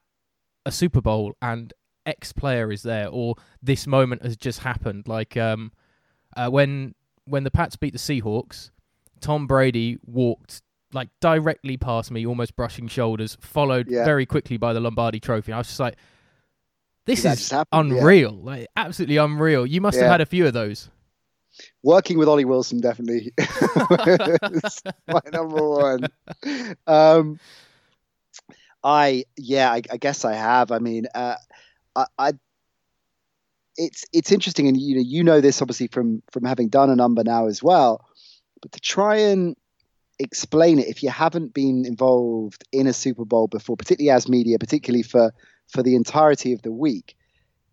a 0.67 0.73
super 0.73 1.01
bowl 1.01 1.35
and 1.43 1.73
x 2.07 2.33
player 2.33 2.73
is 2.73 2.83
there 2.83 3.09
or 3.09 3.35
this 3.63 3.87
moment 3.87 4.23
has 4.23 4.37
just 4.37 4.61
happened 4.61 5.07
like 5.07 5.37
um 5.37 5.71
uh, 6.37 6.49
when 6.49 6.95
when 7.27 7.45
the 7.45 7.51
pats 7.51 7.77
beat 7.77 7.93
the 7.93 7.99
seahawks 7.99 8.71
tom 9.21 9.47
brady 9.47 9.99
walked 10.07 10.63
like 10.93 11.11
directly 11.21 11.77
past 11.77 12.11
me 12.11 12.27
almost 12.27 12.57
brushing 12.57 12.89
shoulders 12.89 13.37
followed 13.41 13.89
Yeah. 13.91 14.05
very 14.05 14.25
quickly 14.27 14.57
by 14.57 14.73
the 14.73 14.81
lombardi 14.81 15.21
trophy 15.21 15.53
i 15.53 15.59
was 15.59 15.67
just 15.69 15.81
like 15.81 15.97
this 17.05 17.21
is 17.21 17.23
that 17.25 17.33
is 17.35 17.39
just 17.41 17.53
happen? 17.53 17.91
Yeah. 17.91 17.97
unreal 17.99 18.33
like 18.33 18.67
absolutely 18.75 19.19
unreal 19.19 19.67
you 19.67 19.81
must 19.83 19.99
have 19.99 20.11
had 20.11 20.21
a 20.23 20.27
few 20.27 20.47
of 20.47 20.55
those 20.55 20.91
Working 21.83 22.19
with 22.19 22.29
Ollie 22.29 22.45
Wilson 22.45 22.81
definitely 22.81 23.33
my 25.09 25.21
number 25.33 25.69
one. 25.69 26.07
Um, 26.87 27.41
I 28.83 29.25
yeah, 29.37 29.71
I, 29.73 29.83
I 29.91 29.97
guess 29.97 30.25
I 30.25 30.35
have. 30.35 30.71
I 30.71 30.79
mean, 30.79 31.07
uh, 31.15 31.37
I, 31.97 32.07
I 32.19 32.33
it's 33.77 34.05
it's 34.13 34.33
interesting, 34.33 34.69
and 34.69 34.81
you 34.81 34.97
know 34.97 35.03
you 35.03 35.25
know 35.25 35.41
this 35.41 35.63
obviously 35.63 35.89
from 35.89 36.23
from 36.31 36.45
having 36.45 36.69
done 36.69 36.91
a 36.91 36.97
number 36.97 37.25
now 37.25 37.47
as 37.47 37.63
well. 37.63 38.05
But 38.61 38.73
to 38.73 38.81
try 38.81 39.17
and 39.17 39.57
explain 40.19 40.79
it, 40.79 40.89
if 40.89 41.03
you 41.03 41.11
haven't 41.11 41.55
been 41.55 41.87
involved 41.87 42.65
in 42.73 42.87
a 42.87 42.93
Super 42.93 43.25
Bowl 43.25 43.47
before, 43.47 43.77
particularly 43.77 44.11
as 44.11 44.29
media, 44.29 44.59
particularly 44.59 45.03
for 45.03 45.33
for 45.69 45.83
the 45.83 45.95
entirety 45.95 46.53
of 46.53 46.63
the 46.63 46.73
week, 46.73 47.17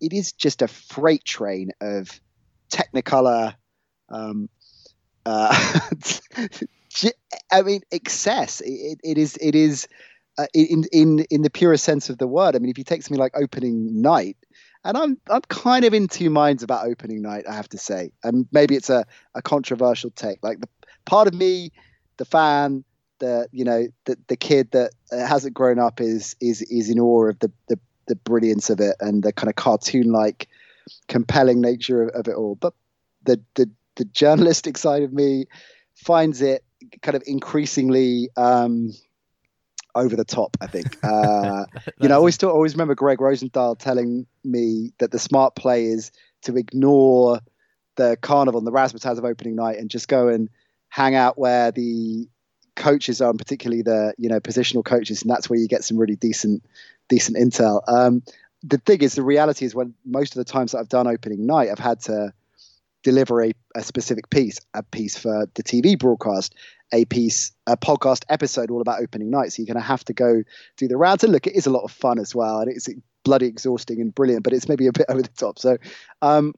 it 0.00 0.12
is 0.12 0.32
just 0.32 0.62
a 0.62 0.68
freight 0.68 1.24
train 1.24 1.70
of 1.80 2.20
Technicolor. 2.70 3.54
Um, 4.08 4.48
uh, 5.24 5.80
I 7.50 7.62
mean, 7.62 7.82
excess. 7.90 8.60
It, 8.60 9.00
it 9.02 9.18
is. 9.18 9.36
It 9.40 9.54
is. 9.54 9.88
Uh, 10.38 10.46
in 10.52 10.84
in 10.92 11.20
in 11.30 11.40
the 11.40 11.48
purest 11.48 11.82
sense 11.82 12.10
of 12.10 12.18
the 12.18 12.26
word. 12.26 12.54
I 12.54 12.58
mean, 12.58 12.70
if 12.70 12.76
you 12.76 12.84
take 12.84 13.02
something 13.02 13.18
like 13.18 13.32
opening 13.34 14.02
night, 14.02 14.36
and 14.84 14.96
I'm 14.96 15.18
I'm 15.30 15.40
kind 15.42 15.84
of 15.86 15.94
in 15.94 16.08
two 16.08 16.28
minds 16.28 16.62
about 16.62 16.86
opening 16.86 17.22
night. 17.22 17.44
I 17.48 17.54
have 17.54 17.70
to 17.70 17.78
say, 17.78 18.12
and 18.22 18.46
maybe 18.52 18.76
it's 18.76 18.90
a, 18.90 19.06
a 19.34 19.40
controversial 19.40 20.10
take. 20.10 20.38
Like 20.42 20.60
the 20.60 20.68
part 21.06 21.26
of 21.26 21.32
me, 21.32 21.72
the 22.18 22.26
fan, 22.26 22.84
the 23.18 23.48
you 23.50 23.64
know 23.64 23.88
the 24.04 24.16
the 24.28 24.36
kid 24.36 24.70
that 24.72 24.92
hasn't 25.10 25.54
grown 25.54 25.78
up 25.78 26.00
is 26.00 26.36
is 26.40 26.62
is 26.62 26.90
in 26.90 27.00
awe 27.00 27.30
of 27.30 27.38
the 27.38 27.50
the 27.68 27.78
the 28.06 28.16
brilliance 28.16 28.70
of 28.70 28.78
it 28.80 28.94
and 29.00 29.22
the 29.22 29.32
kind 29.32 29.48
of 29.48 29.56
cartoon 29.56 30.12
like 30.12 30.48
compelling 31.08 31.60
nature 31.60 32.02
of, 32.02 32.20
of 32.20 32.28
it 32.28 32.36
all. 32.36 32.54
But 32.54 32.74
the 33.24 33.40
the 33.54 33.70
the 33.96 34.04
journalistic 34.04 34.78
side 34.78 35.02
of 35.02 35.12
me 35.12 35.46
finds 35.94 36.42
it 36.42 36.64
kind 37.02 37.16
of 37.16 37.22
increasingly 37.26 38.28
um, 38.36 38.92
over 39.94 40.14
the 40.14 40.24
top. 40.24 40.56
I 40.60 40.66
think. 40.66 40.96
Uh, 41.06 41.66
you 42.00 42.08
know, 42.08 42.14
I 42.14 42.18
always 42.18 42.36
thought, 42.36 42.52
always 42.52 42.74
remember 42.74 42.94
Gregg 42.94 43.20
Rosenthal 43.20 43.76
telling 43.76 44.26
me 44.44 44.92
that 44.98 45.12
the 45.12 45.18
smart 45.18 45.54
play 45.54 45.86
is 45.86 46.10
to 46.42 46.56
ignore 46.56 47.40
the 47.96 48.16
carnival 48.20 48.58
and 48.58 48.66
the 48.66 48.72
razzmatazz 48.72 49.18
of 49.18 49.24
opening 49.24 49.54
night 49.54 49.78
and 49.78 49.88
just 49.88 50.08
go 50.08 50.28
and 50.28 50.50
hang 50.88 51.14
out 51.14 51.38
where 51.38 51.70
the 51.70 52.28
coaches 52.74 53.20
are, 53.20 53.30
and 53.30 53.38
particularly 53.38 53.82
the 53.82 54.14
you 54.18 54.28
know 54.28 54.40
positional 54.40 54.84
coaches, 54.84 55.22
and 55.22 55.30
that's 55.30 55.48
where 55.48 55.58
you 55.58 55.68
get 55.68 55.84
some 55.84 55.96
really 55.96 56.16
decent 56.16 56.64
decent 57.08 57.36
intel. 57.36 57.82
Um, 57.88 58.22
the 58.62 58.78
thing 58.78 59.02
is, 59.02 59.14
the 59.14 59.22
reality 59.22 59.64
is 59.64 59.74
when 59.74 59.94
most 60.04 60.36
of 60.36 60.44
the 60.44 60.50
times 60.50 60.72
that 60.72 60.78
I've 60.78 60.88
done 60.88 61.06
opening 61.06 61.46
night, 61.46 61.70
I've 61.70 61.78
had 61.78 62.00
to 62.02 62.32
deliver 63.06 63.40
a, 63.44 63.52
a 63.76 63.82
specific 63.84 64.28
piece, 64.30 64.58
a 64.74 64.82
piece 64.82 65.16
for 65.16 65.46
the 65.54 65.62
TV 65.62 65.96
broadcast, 65.96 66.56
a 66.92 67.04
piece, 67.04 67.52
a 67.68 67.76
podcast 67.76 68.24
episode 68.28 68.68
all 68.72 68.80
about 68.80 69.00
opening 69.00 69.30
night. 69.30 69.52
So 69.52 69.62
you're 69.62 69.72
going 69.72 69.80
to 69.80 69.88
have 69.88 70.04
to 70.06 70.12
go 70.12 70.42
do 70.76 70.88
the 70.88 70.96
rounds. 70.96 71.22
And 71.22 71.32
look, 71.32 71.46
it 71.46 71.54
is 71.54 71.66
a 71.66 71.70
lot 71.70 71.84
of 71.84 71.92
fun 71.92 72.18
as 72.18 72.34
well, 72.34 72.58
and 72.60 72.68
it's 72.70 72.88
bloody 73.24 73.46
exhausting 73.46 74.00
and 74.00 74.12
brilliant, 74.12 74.42
but 74.42 74.52
it's 74.52 74.68
maybe 74.68 74.88
a 74.88 74.92
bit 74.92 75.06
over 75.08 75.22
the 75.22 75.28
top. 75.28 75.60
So, 75.60 75.78
um, 76.20 76.52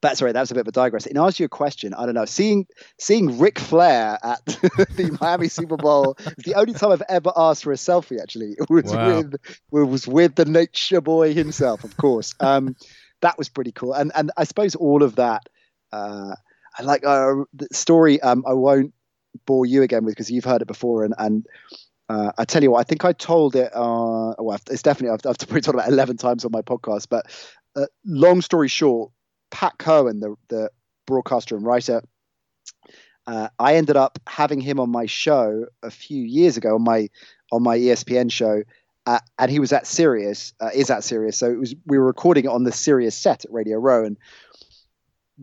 but 0.00 0.16
sorry, 0.16 0.32
that 0.32 0.40
was 0.40 0.50
a 0.50 0.54
bit 0.54 0.62
of 0.62 0.68
a 0.68 0.72
digress. 0.72 1.04
In 1.06 1.18
answer 1.18 1.36
to 1.36 1.42
your 1.42 1.48
question, 1.50 1.92
I 1.92 2.06
don't 2.06 2.14
know. 2.14 2.24
Seeing 2.24 2.66
seeing 2.98 3.38
Ric 3.38 3.58
Flair 3.58 4.18
at 4.22 4.44
the 4.46 5.16
Miami 5.20 5.48
Super 5.48 5.76
Bowl 5.76 6.16
is 6.38 6.44
the 6.44 6.54
only 6.54 6.72
time 6.72 6.92
I've 6.92 7.02
ever 7.08 7.32
asked 7.36 7.64
for 7.64 7.72
a 7.72 7.76
selfie. 7.76 8.18
Actually, 8.20 8.52
it 8.58 8.68
was 8.70 8.84
Wow. 8.84 9.18
with 9.18 9.34
it 9.34 9.40
was 9.70 10.06
with 10.08 10.34
the 10.36 10.46
Nature 10.46 11.02
Boy 11.02 11.34
himself, 11.34 11.84
of 11.84 11.96
course. 11.98 12.34
Um, 12.40 12.76
that 13.24 13.38
was 13.38 13.48
pretty 13.48 13.72
cool, 13.72 13.92
and 13.94 14.12
and 14.14 14.30
I 14.36 14.44
suppose 14.44 14.74
all 14.74 15.02
of 15.02 15.16
that. 15.16 15.48
Uh, 15.92 16.34
I 16.78 16.82
like 16.82 17.04
uh, 17.06 17.44
the 17.52 17.68
story. 17.72 18.20
Um, 18.20 18.44
I 18.46 18.52
won't 18.52 18.92
bore 19.46 19.66
you 19.66 19.82
again 19.82 20.04
with 20.04 20.12
because 20.14 20.30
you've 20.30 20.44
heard 20.44 20.62
it 20.62 20.68
before, 20.68 21.04
and 21.04 21.14
and 21.18 21.46
uh, 22.08 22.32
I 22.36 22.44
tell 22.44 22.62
you 22.62 22.72
what, 22.72 22.80
I 22.80 22.84
think 22.84 23.04
I 23.04 23.12
told 23.12 23.56
it. 23.56 23.70
Uh, 23.74 24.34
well, 24.38 24.58
it's 24.70 24.82
definitely 24.82 25.14
I've, 25.14 25.26
I've 25.30 25.38
probably 25.38 25.62
told 25.62 25.76
it 25.76 25.78
about 25.78 25.92
eleven 25.92 26.16
times 26.16 26.44
on 26.44 26.52
my 26.52 26.62
podcast. 26.62 27.08
But 27.08 27.26
uh, 27.76 27.86
long 28.04 28.42
story 28.42 28.68
short, 28.68 29.10
Pat 29.50 29.78
Cohen, 29.78 30.20
the 30.20 30.34
the 30.48 30.70
broadcaster 31.06 31.56
and 31.56 31.64
writer, 31.64 32.02
uh, 33.26 33.48
I 33.58 33.76
ended 33.76 33.96
up 33.96 34.18
having 34.26 34.60
him 34.60 34.78
on 34.78 34.90
my 34.90 35.06
show 35.06 35.66
a 35.82 35.90
few 35.90 36.22
years 36.22 36.56
ago 36.56 36.74
on 36.74 36.82
my 36.84 37.08
on 37.52 37.62
my 37.62 37.78
ESPN 37.78 38.30
show. 38.30 38.62
Uh, 39.06 39.18
and 39.38 39.50
he 39.50 39.58
was 39.58 39.72
at 39.72 39.86
Sirius, 39.86 40.54
uh, 40.60 40.70
is 40.74 40.90
at 40.90 41.04
Sirius. 41.04 41.36
So 41.36 41.50
it 41.50 41.58
was 41.58 41.74
we 41.86 41.98
were 41.98 42.06
recording 42.06 42.44
it 42.44 42.48
on 42.48 42.64
the 42.64 42.72
Sirius 42.72 43.14
set 43.14 43.44
at 43.44 43.52
Radio 43.52 43.78
Row, 43.78 44.04
and 44.04 44.16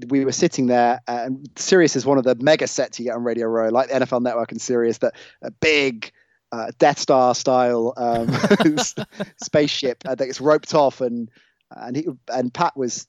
we 0.07 0.25
were 0.25 0.31
sitting 0.31 0.67
there. 0.67 0.99
And 1.07 1.47
Sirius 1.55 1.95
is 1.95 2.05
one 2.05 2.17
of 2.17 2.23
the 2.23 2.35
mega 2.35 2.67
sets 2.67 2.99
you 2.99 3.05
get 3.05 3.15
on 3.15 3.23
Radio 3.23 3.47
Row, 3.47 3.69
like 3.69 3.89
the 3.89 3.95
NFL 3.95 4.21
Network 4.21 4.51
and 4.51 4.61
Sirius, 4.61 4.97
that 4.99 5.15
a 5.43 5.51
big 5.51 6.11
uh, 6.51 6.71
Death 6.79 6.99
Star 6.99 7.35
style 7.35 7.93
um, 7.97 8.29
spaceship 9.41 10.03
uh, 10.05 10.15
that 10.15 10.25
gets 10.25 10.41
roped 10.41 10.73
off, 10.73 11.01
and 11.01 11.29
and 11.71 11.95
he 11.95 12.07
and 12.33 12.53
Pat 12.53 12.75
was. 12.75 13.07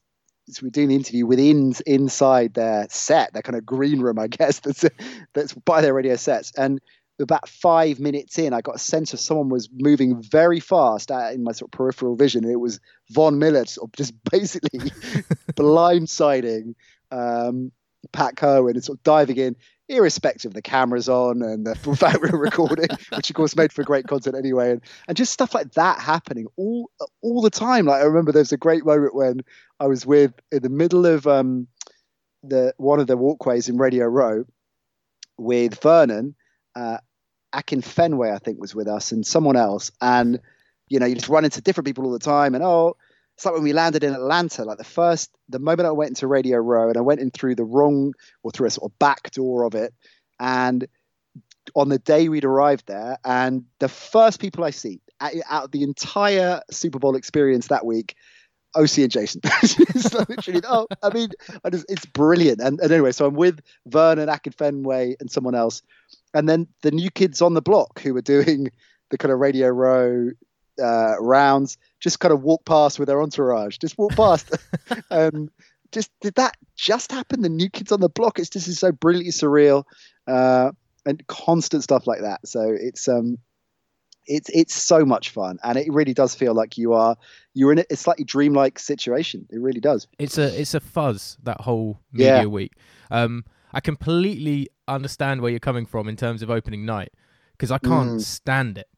So 0.48 0.64
we're 0.64 0.70
doing 0.70 0.88
the 0.88 0.96
interview 0.96 1.24
within 1.24 1.72
inside 1.86 2.54
their 2.54 2.88
set, 2.90 3.32
their 3.32 3.42
kind 3.42 3.56
of 3.56 3.64
green 3.64 4.00
room, 4.00 4.18
I 4.18 4.26
guess. 4.26 4.58
That's 4.64 4.84
that's 5.34 5.52
by 5.54 5.80
their 5.80 5.94
radio 5.94 6.16
sets, 6.16 6.52
and 6.58 6.80
about 7.20 7.48
five 7.48 8.00
minutes 8.00 8.38
in, 8.38 8.52
I 8.52 8.60
got 8.60 8.76
a 8.76 8.80
sense 8.80 9.12
of 9.12 9.20
someone 9.20 9.48
was 9.48 9.68
moving 9.72 10.22
very 10.22 10.60
fast 10.60 11.10
uh, 11.10 11.30
in 11.32 11.44
my 11.44 11.52
sort 11.52 11.68
of 11.68 11.76
peripheral 11.76 12.16
vision. 12.16 12.44
And 12.44 12.52
it 12.52 12.60
was 12.60 12.80
Von 13.10 13.38
Miller 13.38 13.64
sort 13.66 13.88
of 13.88 13.92
just 13.92 14.14
basically 14.30 14.78
blindsiding 15.52 16.74
um, 17.10 17.72
Pat 18.12 18.36
Cohen 18.36 18.74
and 18.74 18.84
sort 18.84 18.98
of 18.98 19.02
diving 19.04 19.36
in, 19.36 19.56
irrespective 19.88 20.50
of 20.50 20.54
the 20.54 20.62
cameras 20.62 21.08
on 21.08 21.42
and 21.42 21.66
the 21.66 21.74
fact 21.96 22.22
we 22.22 22.30
were 22.30 22.38
recording, 22.38 22.88
which 23.14 23.30
of 23.30 23.36
course 23.36 23.56
made 23.56 23.72
for 23.72 23.84
great 23.84 24.06
content 24.06 24.36
anyway. 24.36 24.72
And, 24.72 24.80
and 25.06 25.16
just 25.16 25.32
stuff 25.32 25.54
like 25.54 25.72
that 25.72 26.00
happening 26.00 26.46
all 26.56 26.90
all 27.20 27.42
the 27.42 27.50
time. 27.50 27.86
Like 27.86 28.02
I 28.02 28.06
remember 28.06 28.32
there 28.32 28.40
was 28.40 28.52
a 28.52 28.56
great 28.56 28.84
moment 28.84 29.14
when 29.14 29.42
I 29.78 29.86
was 29.86 30.06
with 30.06 30.32
in 30.50 30.62
the 30.62 30.68
middle 30.70 31.06
of 31.06 31.26
um, 31.26 31.68
the 32.42 32.74
one 32.78 33.00
of 33.00 33.06
the 33.06 33.16
walkways 33.16 33.68
in 33.68 33.76
Radio 33.76 34.06
Row 34.06 34.44
with 35.38 35.80
Vernon. 35.80 36.34
Uh, 36.74 36.98
Akin 37.52 37.82
Fenway, 37.82 38.30
I 38.30 38.38
think, 38.38 38.60
was 38.60 38.74
with 38.74 38.88
us, 38.88 39.12
and 39.12 39.26
someone 39.26 39.56
else. 39.56 39.90
And 40.00 40.40
you 40.88 40.98
know, 40.98 41.06
you 41.06 41.14
just 41.14 41.28
run 41.28 41.44
into 41.44 41.60
different 41.60 41.86
people 41.86 42.04
all 42.04 42.12
the 42.12 42.18
time. 42.18 42.54
And 42.54 42.62
oh, 42.62 42.96
it's 43.34 43.44
like 43.44 43.54
when 43.54 43.62
we 43.62 43.72
landed 43.72 44.04
in 44.04 44.12
Atlanta. 44.12 44.64
Like 44.64 44.78
the 44.78 44.84
first, 44.84 45.30
the 45.48 45.58
moment 45.58 45.86
I 45.86 45.92
went 45.92 46.10
into 46.10 46.26
Radio 46.26 46.58
Row, 46.58 46.88
and 46.88 46.96
I 46.96 47.00
went 47.00 47.20
in 47.20 47.30
through 47.30 47.54
the 47.54 47.64
wrong 47.64 48.14
or 48.42 48.50
through 48.50 48.66
a 48.66 48.70
sort 48.70 48.90
of 48.90 48.98
back 48.98 49.30
door 49.32 49.64
of 49.64 49.74
it, 49.74 49.94
and 50.38 50.86
on 51.74 51.88
the 51.88 51.98
day 51.98 52.28
we'd 52.28 52.44
arrived 52.44 52.86
there, 52.86 53.18
and 53.24 53.64
the 53.78 53.88
first 53.88 54.40
people 54.40 54.64
I 54.64 54.70
see 54.70 55.00
out 55.20 55.64
of 55.64 55.70
the 55.70 55.82
entire 55.82 56.60
Super 56.70 56.98
Bowl 56.98 57.16
experience 57.16 57.68
that 57.68 57.86
week. 57.86 58.16
Osi 58.76 59.02
and 59.02 59.12
Jason. 59.12 59.40
it's 59.62 60.14
literally, 60.14 60.62
oh, 60.68 60.86
I 61.02 61.12
mean, 61.12 61.30
I 61.64 61.70
just, 61.70 61.86
it's 61.88 62.06
brilliant. 62.06 62.60
And, 62.60 62.80
and 62.80 62.90
anyway, 62.90 63.12
so 63.12 63.26
I'm 63.26 63.34
with 63.34 63.60
Vernon, 63.86 64.28
Akin 64.28 64.52
Fenway, 64.52 65.16
and 65.20 65.30
someone 65.30 65.54
else. 65.54 65.82
And 66.34 66.48
then 66.48 66.66
the 66.82 66.90
new 66.90 67.10
kids 67.10 67.42
on 67.42 67.54
the 67.54 67.62
block 67.62 68.00
who 68.00 68.14
were 68.14 68.22
doing 68.22 68.70
the 69.10 69.18
kind 69.18 69.32
of 69.32 69.38
radio 69.38 69.68
row 69.68 70.30
uh, 70.82 71.14
rounds 71.20 71.76
just 72.00 72.18
kind 72.18 72.32
of 72.32 72.42
walk 72.42 72.64
past 72.64 72.98
with 72.98 73.06
their 73.06 73.22
entourage 73.22 73.78
just 73.78 73.98
walk 73.98 74.12
past. 74.16 74.50
Um, 75.10 75.50
just 75.92 76.10
did 76.20 76.34
that 76.36 76.56
just 76.74 77.12
happen? 77.12 77.42
The 77.42 77.48
new 77.48 77.68
kids 77.68 77.92
on 77.92 78.00
the 78.00 78.08
block? 78.08 78.38
It's 78.38 78.48
just 78.48 78.66
is 78.66 78.78
so 78.78 78.92
brilliantly 78.92 79.30
surreal 79.30 79.84
uh, 80.26 80.72
and 81.04 81.26
constant 81.26 81.82
stuff 81.82 82.06
like 82.06 82.22
that. 82.22 82.46
So 82.48 82.74
it's 82.78 83.08
um 83.08 83.38
it's 84.26 84.48
it's 84.50 84.74
so 84.74 85.04
much 85.04 85.30
fun 85.30 85.58
and 85.64 85.76
it 85.78 85.92
really 85.92 86.14
does 86.14 86.34
feel 86.34 86.54
like 86.54 86.78
you 86.78 86.92
are 86.92 87.16
you're 87.54 87.72
in 87.72 87.78
a, 87.80 87.84
a 87.90 87.96
slightly 87.96 88.24
dreamlike 88.24 88.78
situation 88.78 89.46
it 89.50 89.58
really 89.60 89.80
does 89.80 90.06
It's 90.18 90.38
a 90.38 90.60
it's 90.60 90.74
a 90.74 90.80
fuzz 90.80 91.38
that 91.42 91.60
whole 91.62 91.98
media 92.12 92.40
Yeah. 92.42 92.46
week. 92.46 92.72
Um, 93.10 93.44
I 93.72 93.80
completely 93.80 94.68
understand 94.88 95.40
where 95.40 95.50
you're 95.50 95.60
coming 95.60 95.86
from 95.86 96.08
in 96.08 96.16
terms 96.16 96.42
of 96.42 96.50
opening 96.50 96.84
night 96.84 97.12
because 97.52 97.70
I 97.70 97.78
can't 97.78 98.12
Mm. 98.16 98.20
stand 98.20 98.78
it. 98.78 98.88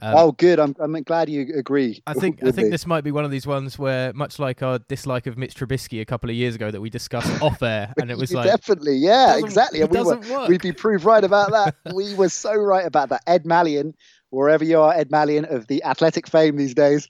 Um, 0.00 0.14
oh 0.16 0.30
good 0.30 0.60
i'm, 0.60 0.76
I'm 0.78 0.92
glad 1.02 1.28
you 1.28 1.40
agree 1.56 2.00
I 2.06 2.14
think 2.14 2.38
I 2.44 2.52
think 2.52 2.66
me. 2.66 2.70
this 2.70 2.86
might 2.86 3.02
be 3.02 3.10
one 3.10 3.24
of 3.24 3.32
these 3.32 3.48
ones 3.48 3.80
where, 3.80 4.12
much 4.12 4.38
like 4.38 4.62
our 4.62 4.78
dislike 4.78 5.26
of 5.26 5.36
Mitch 5.36 5.56
Trubisky 5.56 6.00
a 6.00 6.04
couple 6.04 6.30
of 6.30 6.36
years 6.36 6.54
ago 6.54 6.70
that 6.70 6.80
we 6.80 6.88
discussed 6.88 7.32
off 7.42 7.60
air, 7.64 7.92
and 8.00 8.08
it 8.08 8.16
was 8.16 8.32
like 8.38 8.46
definitely 8.46 8.94
yeah 8.94 9.36
exactly 9.38 9.80
and 9.80 9.90
we 9.90 9.98
were, 10.00 10.20
work. 10.30 10.48
we'd 10.48 10.62
be 10.62 10.70
proved 10.70 11.02
right 11.04 11.24
about 11.24 11.50
that 11.50 11.74
we 11.92 12.14
were 12.14 12.28
so 12.28 12.54
right 12.54 12.86
about 12.86 13.08
that 13.08 13.22
ed 13.26 13.42
malyon 13.42 13.92
wherever 14.30 14.64
you 14.64 14.78
are 14.80 14.92
ed 14.94 15.10
malyon 15.10 15.44
of 15.50 15.66
the 15.68 15.82
athletic 15.84 16.26
fame 16.28 16.56
these 16.56 16.74
days 16.74 17.08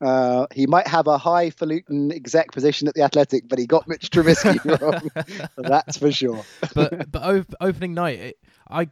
uh, 0.00 0.46
he 0.52 0.66
might 0.66 0.86
have 0.88 1.06
a 1.06 1.16
highfalutin 1.16 2.10
exec 2.12 2.50
position 2.52 2.88
at 2.88 2.94
the 2.94 3.02
athletic 3.02 3.48
but 3.48 3.58
he 3.58 3.66
got 3.66 3.86
mitch 3.88 4.10
trubisky 4.10 4.58
wrong 4.80 5.10
that's 5.56 5.96
for 5.98 6.10
sure 6.10 6.44
but 6.74 7.10
but 7.10 7.22
op- 7.22 7.54
opening 7.60 7.94
night, 7.94 8.18
it, 8.18 8.38
I 8.68 8.88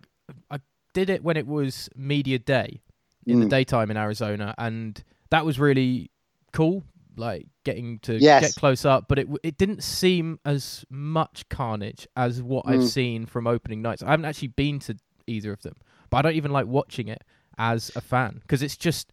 I 0.50 0.60
did 0.92 1.08
it 1.10 1.22
when 1.22 1.36
it 1.36 1.46
was 1.46 1.88
media 1.96 2.38
day 2.38 2.80
in 3.26 3.38
the 3.40 3.46
Mm. 3.46 3.50
daytime 3.50 3.90
in 3.90 3.96
Arizona, 3.96 4.54
and 4.58 5.02
that 5.30 5.44
was 5.44 5.58
really 5.58 6.10
cool. 6.52 6.84
Like 7.16 7.46
getting 7.64 7.98
to 8.00 8.18
Yes. 8.18 8.42
get 8.42 8.54
close 8.54 8.84
up, 8.84 9.06
but 9.08 9.18
it 9.18 9.28
it 9.42 9.56
didn't 9.56 9.82
seem 9.82 10.38
as 10.44 10.84
much 10.90 11.48
carnage 11.48 12.06
as 12.16 12.42
what 12.42 12.64
I've 12.66 12.80
Mm. 12.80 12.88
seen 12.88 13.26
from 13.26 13.46
opening 13.46 13.82
nights. 13.82 14.02
I 14.02 14.10
haven't 14.10 14.26
actually 14.26 14.48
been 14.48 14.78
to 14.80 14.96
either 15.26 15.52
of 15.52 15.62
them, 15.62 15.76
but 16.10 16.18
I 16.18 16.22
don't 16.22 16.36
even 16.36 16.50
like 16.50 16.66
watching 16.66 17.08
it 17.08 17.22
as 17.60 17.92
a 17.94 18.00
fan 18.00 18.38
because 18.40 18.62
it's 18.62 18.76
just 18.76 19.12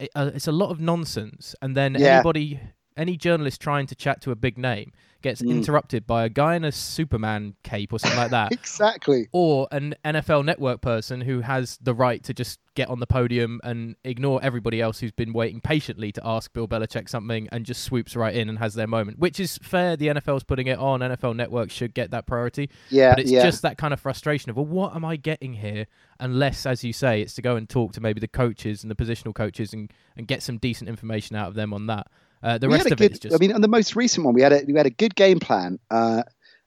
it, 0.00 0.10
uh, 0.16 0.30
it's 0.34 0.48
a 0.48 0.52
lot 0.52 0.70
of 0.70 0.80
nonsense, 0.80 1.54
and 1.62 1.76
then 1.76 1.94
Yeah. 1.94 2.14
anybody. 2.16 2.58
Any 2.94 3.16
journalist 3.16 3.58
trying 3.60 3.86
to 3.86 3.94
chat 3.94 4.20
to 4.22 4.32
a 4.32 4.34
big 4.36 4.58
name 4.58 4.92
gets 5.22 5.40
Mm. 5.42 5.50
interrupted 5.50 6.06
by 6.06 6.24
a 6.24 6.28
guy 6.28 6.54
in 6.56 6.64
a 6.64 6.72
Superman 6.72 7.54
cape 7.62 7.92
or 7.92 7.98
something 7.98 8.18
like 8.18 8.30
that, 8.32 8.52
exactly 8.52 9.28
or 9.32 9.68
an 9.72 9.94
NFL 10.04 10.44
network 10.44 10.80
person 10.80 11.20
who 11.22 11.40
has 11.40 11.78
the 11.82 11.94
right 11.94 12.22
to 12.24 12.34
just 12.34 12.58
get 12.74 12.88
on 12.88 13.00
the 13.00 13.06
podium 13.06 13.60
and 13.64 13.96
ignore 14.02 14.40
everybody 14.42 14.80
else 14.80 14.98
who's 15.00 15.12
been 15.12 15.32
waiting 15.34 15.60
patiently 15.60 16.10
to 16.10 16.20
ask 16.24 16.52
Bill 16.54 16.66
Belichick 16.66 17.06
something 17.08 17.46
and 17.52 17.66
just 17.66 17.82
swoops 17.84 18.16
right 18.16 18.34
in 18.34 18.48
and 18.48 18.58
has 18.58 18.72
their 18.74 18.86
moment, 18.86 19.18
which 19.18 19.38
is 19.38 19.58
fair. 19.62 19.94
The 19.94 20.06
NFL's 20.08 20.42
putting 20.44 20.68
it 20.68 20.78
on. 20.78 21.00
NFL 21.00 21.36
Network 21.36 21.70
should 21.70 21.92
get 21.92 22.10
that 22.12 22.26
priority. 22.26 22.70
yeah 22.88 23.10
But 23.10 23.20
it's 23.20 23.30
yeah 23.30 23.42
just 23.42 23.60
that 23.62 23.76
kind 23.76 23.92
of 23.92 24.00
frustration 24.00 24.48
of, 24.48 24.56
well, 24.56 24.64
what 24.64 24.94
am 24.96 25.04
I 25.04 25.16
getting 25.16 25.52
here? 25.54 25.86
Unless, 26.18 26.64
as 26.64 26.82
you 26.82 26.92
say, 26.94 27.20
it's 27.20 27.34
to 27.34 27.42
go 27.42 27.56
and 27.56 27.68
talk 27.68 27.92
to 27.92 28.00
maybe 28.00 28.20
the 28.20 28.28
coaches 28.28 28.82
and 28.82 28.90
the 28.90 28.94
positional 28.96 29.34
coaches 29.34 29.74
and, 29.74 29.92
and 30.16 30.26
get 30.26 30.42
some 30.42 30.56
decent 30.56 30.88
information 30.88 31.36
out 31.36 31.48
of 31.48 31.54
them 31.54 31.74
on 31.74 31.86
that. 31.88 32.06
Uh, 32.42 32.58
the 32.58 32.68
we 32.68 32.74
rest 32.74 32.84
had 32.84 32.92
a 32.92 32.94
of 32.94 32.98
good, 32.98 33.10
it 33.10 33.12
is 33.12 33.18
just. 33.20 33.34
I 33.34 33.38
mean, 33.38 33.52
on 33.52 33.60
the 33.60 33.68
most 33.68 33.94
recent 33.94 34.24
one, 34.24 34.34
we 34.34 34.42
had 34.42 34.52
a 34.52 34.62
we 34.66 34.74
had 34.74 34.86
a 34.86 34.90
good 34.90 35.14
game 35.14 35.38
plan, 35.38 35.78
uh, 35.90 36.22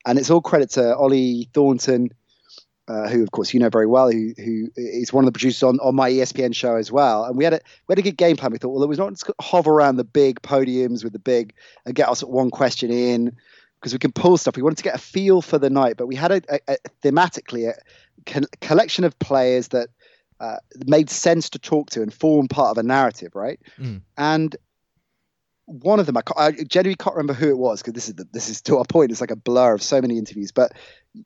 and 0.06 0.18
it's 0.18 0.30
all 0.30 0.42
credit 0.42 0.72
to 0.72 0.96
Ollie 0.96 1.50
Thornton, 1.54 2.10
uh, 2.88 3.08
who 3.10 3.24
of 3.24 3.32
course 3.32 3.54
you 3.54 3.60
know 3.60 3.70
very 3.70 3.88
well, 3.88 4.10
who 4.10 4.34
who 4.38 4.70
is 4.76 5.12
one 5.12 5.24
of 5.24 5.26
the 5.26 5.32
producers 5.32 5.64
on, 5.64 5.80
on 5.80 5.96
my 5.96 6.10
ESPN 6.10 6.56
show 6.56 6.76
as 6.76 6.92
well. 6.92 7.26
And 7.26 7.36
we 7.36 7.44
had 7.44 7.54
a 7.54 7.60
we 7.88 7.94
had 7.94 8.00
a 8.00 8.04
good 8.04 8.18
game 8.18 8.38
plan. 8.38 8.52
We 8.52 8.58
thought, 8.58 8.70
well, 8.70 8.84
it 8.84 8.90
was 8.90 8.98
not 8.98 9.12
just 9.12 9.30
hover 9.42 9.72
around 9.72 9.98
the 9.98 10.04
big 10.04 10.42
podiums 10.42 11.04
with 11.04 11.14
the 11.14 11.20
big 11.20 11.54
and 11.86 11.94
get 11.94 12.08
us 12.08 12.24
one 12.24 12.52
question 12.52 12.92
in 12.92 13.36
because 13.80 13.92
we 13.92 14.00
can 14.00 14.12
pull 14.12 14.38
stuff. 14.38 14.56
We 14.56 14.64
wanted 14.64 14.78
to 14.78 14.84
get 14.84 14.96
a 14.96 15.00
feel 15.00 15.42
for 15.42 15.58
the 15.58 15.70
night, 15.70 15.98
but 15.98 16.08
we 16.08 16.16
had 16.16 16.32
a, 16.32 16.42
a, 16.50 16.60
a 16.68 16.78
thematically 17.04 17.70
a 17.70 17.74
co- 18.26 18.48
collection 18.62 19.04
of 19.04 19.18
players 19.20 19.70
that. 19.70 19.90
Uh, 20.42 20.58
made 20.86 21.10
sense 21.10 21.50
to 21.50 21.58
talk 21.58 21.90
to 21.90 22.02
and 22.02 22.14
form 22.14 22.46
part 22.50 22.72
of 22.72 22.78
a 22.78 22.84
narrative, 22.84 23.34
right? 23.36 23.58
Mm. 23.80 24.02
And 24.18 24.54
one 25.66 26.00
of 26.00 26.06
them, 26.06 26.18
I, 26.18 26.22
I 26.38 26.52
genuinely 26.52 26.96
can't 26.96 27.16
remember 27.16 27.34
who 27.34 27.50
it 27.50 27.58
was 27.58 27.82
because 27.82 27.94
this 27.94 28.08
is 28.08 28.16
the, 28.16 28.28
this 28.32 28.50
is 28.50 28.62
to 28.64 28.78
our 28.78 28.86
point. 28.86 29.12
It's 29.12 29.22
like 29.22 29.32
a 29.32 29.36
blur 29.36 29.74
of 29.74 29.82
so 29.82 30.02
many 30.02 30.18
interviews. 30.18 30.52
But 30.52 30.74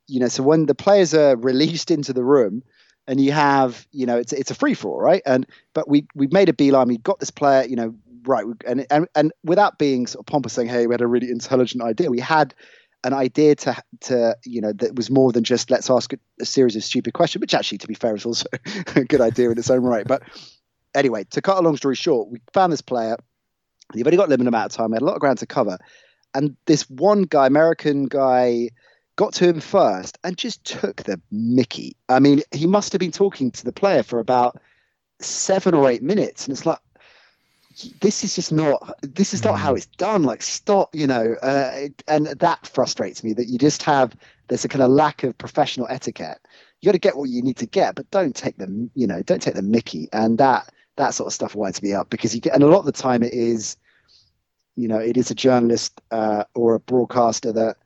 you 0.06 0.20
know, 0.20 0.28
so 0.28 0.42
when 0.42 0.66
the 0.66 0.74
players 0.74 1.14
are 1.14 1.36
released 1.36 1.90
into 1.90 2.12
the 2.12 2.24
room, 2.24 2.62
and 3.06 3.20
you 3.20 3.32
have, 3.32 3.86
you 3.92 4.06
know, 4.06 4.16
it's 4.16 4.32
it's 4.32 4.50
a 4.50 4.54
free 4.54 4.74
for 4.74 4.90
all, 4.90 5.00
right? 5.00 5.22
And 5.26 5.46
but 5.74 5.88
we 5.88 6.06
we 6.14 6.28
made 6.28 6.48
a 6.48 6.52
beeline. 6.52 6.88
We 6.88 6.98
got 6.98 7.18
this 7.18 7.30
player, 7.30 7.64
you 7.64 7.76
know, 7.76 7.94
right, 8.24 8.44
and 8.66 8.86
and 8.90 9.08
and 9.14 9.32
without 9.42 9.78
being 9.78 10.06
sort 10.06 10.22
of 10.22 10.26
pompous, 10.26 10.52
saying, 10.52 10.68
"Hey, 10.68 10.86
we 10.86 10.94
had 10.94 11.00
a 11.00 11.06
really 11.06 11.30
intelligent 11.30 11.82
idea." 11.82 12.10
We 12.10 12.20
had 12.20 12.54
an 13.02 13.12
idea 13.12 13.56
to 13.56 13.76
to 14.02 14.36
you 14.44 14.60
know 14.60 14.72
that 14.74 14.94
was 14.94 15.10
more 15.10 15.32
than 15.32 15.44
just 15.44 15.70
let's 15.70 15.90
ask 15.90 16.12
a, 16.12 16.18
a 16.40 16.44
series 16.44 16.76
of 16.76 16.84
stupid 16.84 17.14
questions, 17.14 17.40
which 17.40 17.54
actually, 17.54 17.78
to 17.78 17.88
be 17.88 17.94
fair, 17.94 18.14
is 18.14 18.26
also 18.26 18.46
a 18.94 19.04
good 19.04 19.20
idea 19.20 19.50
in 19.50 19.58
its 19.58 19.70
own 19.70 19.82
right. 19.82 20.06
But 20.06 20.22
anyway, 20.94 21.24
to 21.30 21.42
cut 21.42 21.58
a 21.58 21.62
long 21.62 21.76
story 21.76 21.96
short, 21.96 22.28
we 22.28 22.40
found 22.52 22.72
this 22.72 22.82
player. 22.82 23.16
You've 23.94 24.06
only 24.06 24.16
got 24.16 24.28
a 24.28 24.30
limited 24.30 24.48
amount 24.48 24.72
of 24.72 24.76
time. 24.76 24.90
We 24.90 24.96
had 24.96 25.02
a 25.02 25.06
lot 25.06 25.14
of 25.14 25.20
ground 25.20 25.38
to 25.38 25.46
cover, 25.46 25.78
and 26.34 26.56
this 26.66 26.88
one 26.90 27.22
guy, 27.22 27.46
American 27.46 28.06
guy, 28.06 28.70
got 29.16 29.34
to 29.34 29.48
him 29.48 29.60
first 29.60 30.18
and 30.24 30.36
just 30.36 30.64
took 30.64 31.02
the 31.02 31.20
Mickey. 31.30 31.96
I 32.08 32.20
mean, 32.20 32.42
he 32.52 32.66
must 32.66 32.92
have 32.92 33.00
been 33.00 33.12
talking 33.12 33.50
to 33.50 33.64
the 33.64 33.72
player 33.72 34.02
for 34.02 34.18
about 34.18 34.60
seven 35.20 35.74
or 35.74 35.90
eight 35.90 36.02
minutes, 36.02 36.46
and 36.46 36.56
it's 36.56 36.64
like, 36.64 36.78
this 38.00 38.24
is 38.24 38.34
just 38.34 38.52
not 38.52 38.98
this 39.02 39.32
is 39.32 39.44
not 39.44 39.58
how 39.58 39.74
it's 39.74 39.86
done. 39.86 40.22
Like 40.22 40.42
stop 40.42 40.94
you 40.94 41.06
know 41.06 41.36
uh, 41.42 41.88
and 42.08 42.26
that 42.26 42.66
frustrates 42.66 43.22
me 43.22 43.32
that 43.34 43.48
you 43.48 43.58
just 43.58 43.82
have 43.84 44.16
there's 44.48 44.64
a 44.64 44.68
kind 44.68 44.82
of 44.82 44.90
lack 44.90 45.22
of 45.22 45.38
professional 45.38 45.86
etiquette. 45.88 46.38
You 46.80 46.86
got 46.86 46.92
to 46.92 46.98
get 46.98 47.16
what 47.16 47.30
you 47.30 47.42
need 47.42 47.58
to 47.58 47.66
get 47.66 47.94
but 47.94 48.10
don't 48.10 48.34
take 48.34 48.56
them 48.56 48.90
you 48.94 49.06
know 49.06 49.22
don't 49.22 49.40
take 49.40 49.54
the 49.54 49.62
mickey. 49.62 50.08
And 50.12 50.38
that 50.38 50.72
that 50.96 51.14
sort 51.14 51.26
of 51.26 51.32
stuff 51.32 51.54
winds 51.54 51.82
me 51.82 51.92
up 51.92 52.10
because 52.10 52.34
you 52.34 52.40
get 52.40 52.54
and 52.54 52.62
a 52.62 52.66
lot 52.66 52.80
of 52.80 52.84
the 52.86 52.92
time 52.92 53.22
it 53.22 53.32
is 53.32 53.76
you 54.76 54.88
know 54.88 54.98
it 54.98 55.16
is 55.16 55.30
a 55.30 55.34
journalist 55.34 56.00
uh, 56.10 56.44
or 56.54 56.74
a 56.74 56.80
broadcaster 56.80 57.52
that 57.52 57.76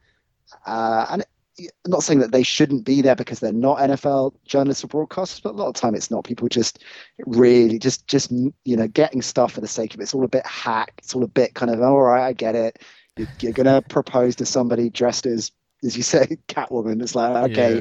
uh, 0.67 1.07
and 1.11 1.25
I'm 1.59 1.91
not 1.91 2.03
saying 2.03 2.19
that 2.19 2.33
they 2.33 2.43
shouldn't 2.43 2.85
be 2.85 3.01
there 3.01 3.15
because 3.15 3.39
they're 3.39 3.53
not 3.53 3.79
NFL 3.79 4.35
journalists 4.45 4.83
or 4.83 4.89
broadcasters, 4.89 5.41
but 5.43 5.55
a 5.55 5.57
lot 5.57 5.69
of 5.69 5.75
time 5.75 5.95
it's 5.95 6.11
not. 6.11 6.25
People 6.25 6.49
just 6.49 6.83
really 7.27 7.79
just 7.79 8.07
just 8.09 8.33
you 8.33 8.77
know 8.77 8.89
getting 8.89 9.23
stuff 9.23 9.53
for 9.53 9.61
the 9.61 9.69
sake 9.69 9.95
of 9.95 10.01
it. 10.01 10.05
It's 10.05 10.15
all 10.15 10.25
a 10.25 10.29
bit 10.29 10.47
hack. 10.47 10.95
It's 10.99 11.15
all 11.15 11.23
a 11.23 11.29
bit 11.29 11.55
kind 11.55 11.71
of 11.71 11.81
all 11.81 12.01
right. 12.01 12.27
I 12.27 12.33
get 12.33 12.57
it. 12.57 12.83
You're, 13.17 13.29
you're 13.41 13.53
gonna 13.53 13.83
propose 13.83 14.35
to 14.37 14.47
somebody 14.47 14.91
dressed 14.91 15.27
as 15.27 15.53
as 15.85 15.97
you 15.97 16.03
say 16.03 16.39
Catwoman. 16.49 17.01
It's 17.03 17.15
like 17.15 17.51
okay. 17.51 17.75
Yeah. 17.77 17.81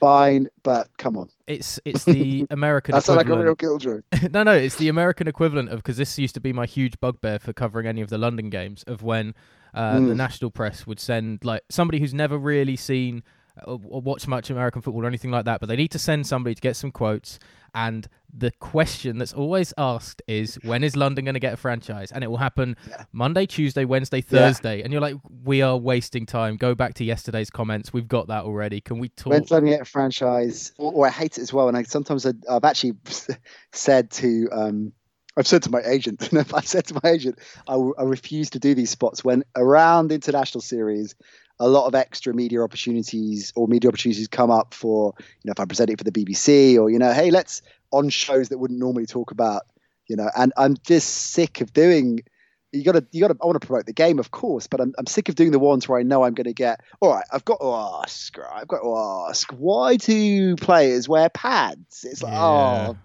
Fine, 0.00 0.48
but 0.64 0.88
come 0.98 1.16
on. 1.16 1.28
It's 1.46 1.78
it's 1.84 2.04
the 2.04 2.46
American. 2.50 2.92
That's 2.92 3.08
like 3.08 3.28
a 3.28 3.38
real 3.38 3.54
killjoy. 3.54 4.00
no, 4.30 4.42
no, 4.42 4.52
it's 4.52 4.76
the 4.76 4.88
American 4.88 5.28
equivalent 5.28 5.68
of 5.68 5.78
because 5.78 5.96
this 5.96 6.18
used 6.18 6.34
to 6.34 6.40
be 6.40 6.52
my 6.52 6.66
huge 6.66 6.98
bugbear 7.00 7.38
for 7.38 7.52
covering 7.52 7.86
any 7.86 8.00
of 8.00 8.08
the 8.08 8.18
London 8.18 8.50
games 8.50 8.82
of 8.84 9.02
when 9.02 9.34
uh, 9.74 9.94
mm. 9.94 10.08
the 10.08 10.14
national 10.14 10.50
press 10.50 10.86
would 10.86 11.00
send 11.00 11.44
like 11.44 11.62
somebody 11.68 11.98
who's 11.98 12.14
never 12.14 12.38
really 12.38 12.76
seen 12.76 13.22
uh, 13.66 13.72
or 13.72 14.00
watched 14.00 14.26
much 14.26 14.50
American 14.50 14.82
football 14.82 15.04
or 15.04 15.08
anything 15.08 15.30
like 15.30 15.44
that, 15.44 15.60
but 15.60 15.68
they 15.68 15.76
need 15.76 15.90
to 15.90 15.98
send 15.98 16.26
somebody 16.26 16.54
to 16.54 16.60
get 16.60 16.76
some 16.76 16.90
quotes. 16.90 17.38
And 17.74 18.08
the 18.32 18.50
question 18.52 19.18
that's 19.18 19.32
always 19.32 19.74
asked 19.76 20.22
is, 20.26 20.54
when 20.62 20.84
is 20.84 20.96
London 20.96 21.24
going 21.24 21.34
to 21.34 21.40
get 21.40 21.54
a 21.54 21.56
franchise? 21.56 22.12
And 22.12 22.24
it 22.24 22.28
will 22.28 22.38
happen 22.38 22.76
yeah. 22.88 23.04
Monday, 23.12 23.46
Tuesday, 23.46 23.84
Wednesday, 23.84 24.20
Thursday. 24.20 24.78
Yeah. 24.78 24.84
And 24.84 24.92
you're 24.92 25.02
like, 25.02 25.16
we 25.44 25.62
are 25.62 25.76
wasting 25.76 26.26
time. 26.26 26.56
Go 26.56 26.74
back 26.74 26.94
to 26.94 27.04
yesterday's 27.04 27.50
comments. 27.50 27.92
We've 27.92 28.08
got 28.08 28.28
that 28.28 28.44
already. 28.44 28.80
Can 28.80 28.98
we 28.98 29.08
talk? 29.08 29.32
When's 29.32 29.50
London 29.50 29.72
get 29.72 29.82
a 29.82 29.84
franchise? 29.84 30.72
Or, 30.78 30.92
or, 30.92 31.06
I 31.06 31.10
hate 31.10 31.38
it 31.38 31.42
as 31.42 31.52
well. 31.52 31.68
And 31.68 31.76
I 31.76 31.82
sometimes 31.82 32.26
I, 32.26 32.32
have 32.48 32.64
actually 32.64 32.94
said 33.72 34.10
to 34.12 34.48
um, 34.52 34.92
I've 35.36 35.46
said 35.46 35.62
to 35.64 35.70
my 35.70 35.80
agent, 35.84 36.28
I've 36.54 36.66
said 36.66 36.86
to 36.86 37.00
my 37.02 37.10
agent, 37.10 37.38
I, 37.66 37.74
I 37.74 38.02
refuse 38.04 38.50
to 38.50 38.58
do 38.58 38.74
these 38.74 38.90
spots 38.90 39.24
when 39.24 39.44
around 39.56 40.12
international 40.12 40.62
series, 40.62 41.14
a 41.60 41.68
lot 41.68 41.86
of 41.86 41.94
extra 41.94 42.34
media 42.34 42.62
opportunities 42.62 43.52
or 43.56 43.68
media 43.68 43.88
opportunities 43.88 44.28
come 44.28 44.50
up 44.50 44.74
for, 44.74 45.14
you 45.18 45.24
know, 45.44 45.52
if 45.52 45.60
I'm 45.60 45.68
presenting 45.68 45.96
for 45.96 46.04
the 46.04 46.12
BBC 46.12 46.78
or, 46.78 46.90
you 46.90 46.98
know, 46.98 47.12
hey, 47.12 47.30
let's 47.30 47.62
on 47.92 48.08
shows 48.08 48.48
that 48.48 48.58
wouldn't 48.58 48.80
normally 48.80 49.06
talk 49.06 49.30
about, 49.30 49.62
you 50.08 50.16
know, 50.16 50.28
and 50.36 50.52
I'm 50.56 50.76
just 50.84 51.08
sick 51.32 51.60
of 51.60 51.72
doing. 51.72 52.20
You 52.72 52.82
gotta, 52.82 53.06
you 53.12 53.20
gotta. 53.20 53.36
I 53.40 53.46
want 53.46 53.60
to 53.60 53.64
promote 53.64 53.86
the 53.86 53.92
game, 53.92 54.18
of 54.18 54.32
course, 54.32 54.66
but 54.66 54.80
I'm, 54.80 54.92
I'm 54.98 55.06
sick 55.06 55.28
of 55.28 55.36
doing 55.36 55.52
the 55.52 55.60
ones 55.60 55.88
where 55.88 55.96
I 55.96 56.02
know 56.02 56.24
I'm 56.24 56.34
going 56.34 56.46
to 56.46 56.52
get. 56.52 56.80
All 57.00 57.14
right, 57.14 57.24
I've 57.32 57.44
got 57.44 57.60
to 57.60 57.70
ask. 58.02 58.36
I've 58.52 58.66
got 58.66 58.80
to 58.80 59.28
ask. 59.28 59.48
Why 59.52 59.94
do 59.94 60.56
players 60.56 61.08
wear 61.08 61.28
pads? 61.28 62.04
It's 62.04 62.20
like, 62.20 62.32
yeah. 62.32 62.44
oh, 62.88 62.96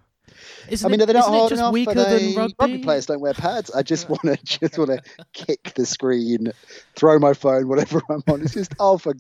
isn't 0.70 0.86
I 0.86 0.90
mean, 0.92 1.02
it, 1.02 1.06
they're 1.06 1.16
not 1.16 1.28
hard 1.28 1.52
enough. 1.52 1.74
Weaker 1.74 1.94
than 1.94 2.36
rugby? 2.36 2.56
rugby 2.60 2.78
players 2.80 3.06
don't 3.06 3.20
wear 3.20 3.34
pads. 3.34 3.72
I 3.72 3.84
just 3.84 4.10
want 4.10 4.22
to 4.24 4.38
just 4.44 4.78
want 4.78 4.92
to 4.92 5.02
kick 5.34 5.74
the 5.76 5.86
screen, 5.86 6.52
throw 6.96 7.20
my 7.20 7.34
phone, 7.34 7.68
whatever 7.68 8.02
I'm 8.10 8.24
on. 8.28 8.42
It's 8.42 8.54
just 8.54 8.74
oh, 8.80 8.98
for 8.98 9.14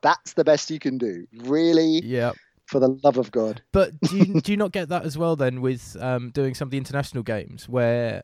that's 0.00 0.34
the 0.34 0.44
best 0.44 0.70
you 0.70 0.78
can 0.78 0.98
do. 0.98 1.26
Really? 1.44 2.00
Yeah. 2.04 2.32
For 2.66 2.80
the 2.80 2.88
love 3.04 3.18
of 3.18 3.30
God. 3.30 3.62
But 3.72 4.00
do 4.08 4.16
you, 4.16 4.40
do 4.40 4.52
you 4.52 4.56
not 4.56 4.72
get 4.72 4.88
that 4.88 5.04
as 5.04 5.18
well 5.18 5.36
then 5.36 5.60
with 5.60 5.96
um, 6.00 6.30
doing 6.30 6.54
some 6.54 6.66
of 6.66 6.70
the 6.70 6.78
international 6.78 7.22
games 7.22 7.68
where? 7.68 8.22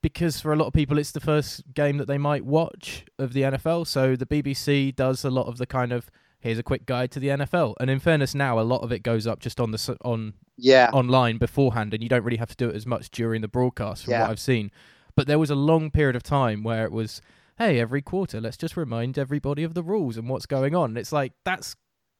Because 0.00 0.40
for 0.40 0.52
a 0.52 0.56
lot 0.56 0.66
of 0.66 0.72
people, 0.72 0.96
it's 0.96 1.10
the 1.10 1.20
first 1.20 1.74
game 1.74 1.96
that 1.96 2.06
they 2.06 2.18
might 2.18 2.44
watch 2.44 3.04
of 3.18 3.32
the 3.32 3.42
NFL. 3.42 3.84
So 3.86 4.14
the 4.14 4.26
BBC 4.26 4.94
does 4.94 5.24
a 5.24 5.30
lot 5.30 5.48
of 5.48 5.58
the 5.58 5.66
kind 5.66 5.92
of 5.92 6.08
here's 6.40 6.58
a 6.58 6.62
quick 6.62 6.86
guide 6.86 7.10
to 7.12 7.20
the 7.20 7.28
NFL. 7.28 7.74
And 7.80 7.90
in 7.90 7.98
fairness, 7.98 8.34
now 8.34 8.58
a 8.58 8.62
lot 8.62 8.82
of 8.82 8.92
it 8.92 9.02
goes 9.02 9.26
up 9.26 9.40
just 9.40 9.60
on 9.60 9.70
the 9.70 9.96
on 10.04 10.34
yeah 10.56 10.90
online 10.92 11.38
beforehand, 11.38 11.94
and 11.94 12.02
you 12.02 12.08
don't 12.08 12.24
really 12.24 12.36
have 12.38 12.50
to 12.50 12.56
do 12.56 12.68
it 12.68 12.76
as 12.76 12.86
much 12.86 13.10
during 13.10 13.42
the 13.42 13.48
broadcast 13.48 14.04
from 14.04 14.12
yeah. 14.12 14.22
what 14.22 14.30
I've 14.30 14.40
seen. 14.40 14.70
But 15.16 15.26
there 15.26 15.38
was 15.38 15.50
a 15.50 15.56
long 15.56 15.90
period 15.90 16.14
of 16.14 16.22
time 16.22 16.62
where 16.62 16.84
it 16.84 16.92
was, 16.92 17.20
hey, 17.58 17.80
every 17.80 18.02
quarter, 18.02 18.40
let's 18.40 18.56
just 18.56 18.76
remind 18.76 19.18
everybody 19.18 19.64
of 19.64 19.74
the 19.74 19.82
rules 19.82 20.16
and 20.16 20.28
what's 20.28 20.46
going 20.46 20.74
on. 20.74 20.90
And 20.90 20.98
it's 20.98 21.12
like 21.12 21.32
that's 21.44 21.74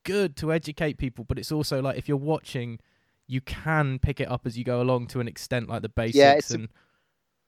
good 0.05 0.37
to 0.37 0.53
educate 0.53 0.99
people, 0.99 1.25
but 1.25 1.39
it's 1.39 1.53
also 1.53 1.81
like 1.81 1.97
if 1.97 2.09
you're 2.09 2.17
watching, 2.17 2.81
you 3.27 3.41
can 3.41 3.99
pick 3.99 4.21
it 4.21 4.31
up 4.31 4.47
as 4.47 4.59
you 4.59 4.65
go 4.65 4.81
along 4.81 5.07
to 5.09 5.21
an 5.21 5.29
extent, 5.29 5.69
like 5.69 5.83
the 5.83 5.89
basics. 5.89 6.17
Yeah, 6.17 6.33
it's 6.33 6.51
and... 6.51 6.65
a, 6.65 6.69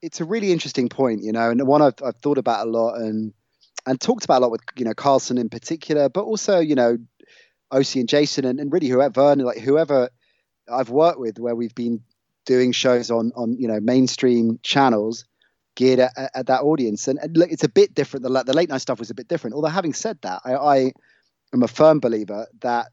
it's 0.01 0.21
a 0.21 0.25
really 0.25 0.51
interesting 0.51 0.89
point, 0.89 1.23
you 1.23 1.31
know, 1.31 1.49
and 1.49 1.67
one 1.67 1.81
I've 1.81 1.95
I've 2.03 2.15
thought 2.17 2.37
about 2.37 2.65
a 2.65 2.69
lot 2.69 2.95
and 2.95 3.33
and 3.85 3.99
talked 3.99 4.25
about 4.25 4.39
a 4.39 4.43
lot 4.43 4.51
with 4.51 4.61
you 4.75 4.85
know 4.85 4.93
Carlson 4.93 5.37
in 5.37 5.49
particular, 5.49 6.09
but 6.09 6.23
also 6.23 6.59
you 6.59 6.75
know 6.75 6.97
Osi 7.71 7.99
and 7.99 8.09
Jason 8.09 8.45
and, 8.45 8.59
and 8.59 8.71
really 8.71 8.87
whoever 8.87 9.35
like 9.35 9.59
whoever 9.59 10.09
I've 10.71 10.89
worked 10.89 11.19
with 11.19 11.39
where 11.39 11.55
we've 11.55 11.75
been 11.75 12.01
doing 12.45 12.71
shows 12.71 13.11
on 13.11 13.31
on 13.35 13.57
you 13.59 13.67
know 13.67 13.79
mainstream 13.79 14.59
channels 14.63 15.25
geared 15.75 15.99
at, 15.99 16.11
at 16.17 16.47
that 16.47 16.61
audience. 16.61 17.07
And, 17.07 17.19
and, 17.19 17.35
look 17.37 17.51
it's 17.51 17.63
a 17.63 17.69
bit 17.69 17.93
different. 17.93 18.23
The, 18.23 18.43
the 18.43 18.53
late 18.53 18.69
night 18.69 18.81
stuff 18.81 18.99
was 18.99 19.09
a 19.09 19.15
bit 19.15 19.27
different. 19.27 19.55
Although 19.55 19.69
having 19.69 19.93
said 19.93 20.17
that 20.21 20.41
I, 20.43 20.55
I 20.55 20.77
am 21.53 21.63
a 21.63 21.67
firm 21.67 21.99
believer 21.99 22.47
that 22.61 22.87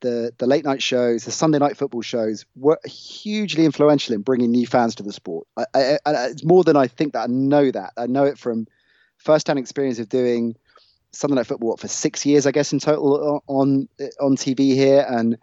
the 0.00 0.32
the 0.38 0.46
late 0.46 0.64
night 0.64 0.82
shows 0.82 1.24
the 1.24 1.30
sunday 1.30 1.58
night 1.58 1.76
football 1.76 2.00
shows 2.00 2.46
were 2.56 2.78
hugely 2.86 3.66
influential 3.66 4.14
in 4.14 4.22
bringing 4.22 4.50
new 4.50 4.66
fans 4.66 4.94
to 4.94 5.02
the 5.02 5.12
sport. 5.12 5.46
I, 5.56 5.98
I, 6.06 6.14
it's 6.26 6.44
more 6.44 6.64
than 6.64 6.76
i 6.76 6.86
think 6.86 7.12
that. 7.12 7.24
I 7.24 7.26
know 7.26 7.70
that. 7.70 7.92
I 7.96 8.06
know 8.06 8.24
it 8.24 8.38
from 8.38 8.66
first-hand 9.24 9.58
experience 9.58 9.98
of 9.98 10.08
doing 10.08 10.56
Sunday 11.12 11.36
Night 11.36 11.46
Football 11.46 11.76
for 11.76 11.88
six 11.88 12.24
years, 12.24 12.46
I 12.46 12.52
guess, 12.52 12.72
in 12.72 12.78
total 12.78 13.42
on 13.46 13.88
on 14.20 14.36
TV 14.36 14.74
here, 14.74 15.04
and 15.08 15.36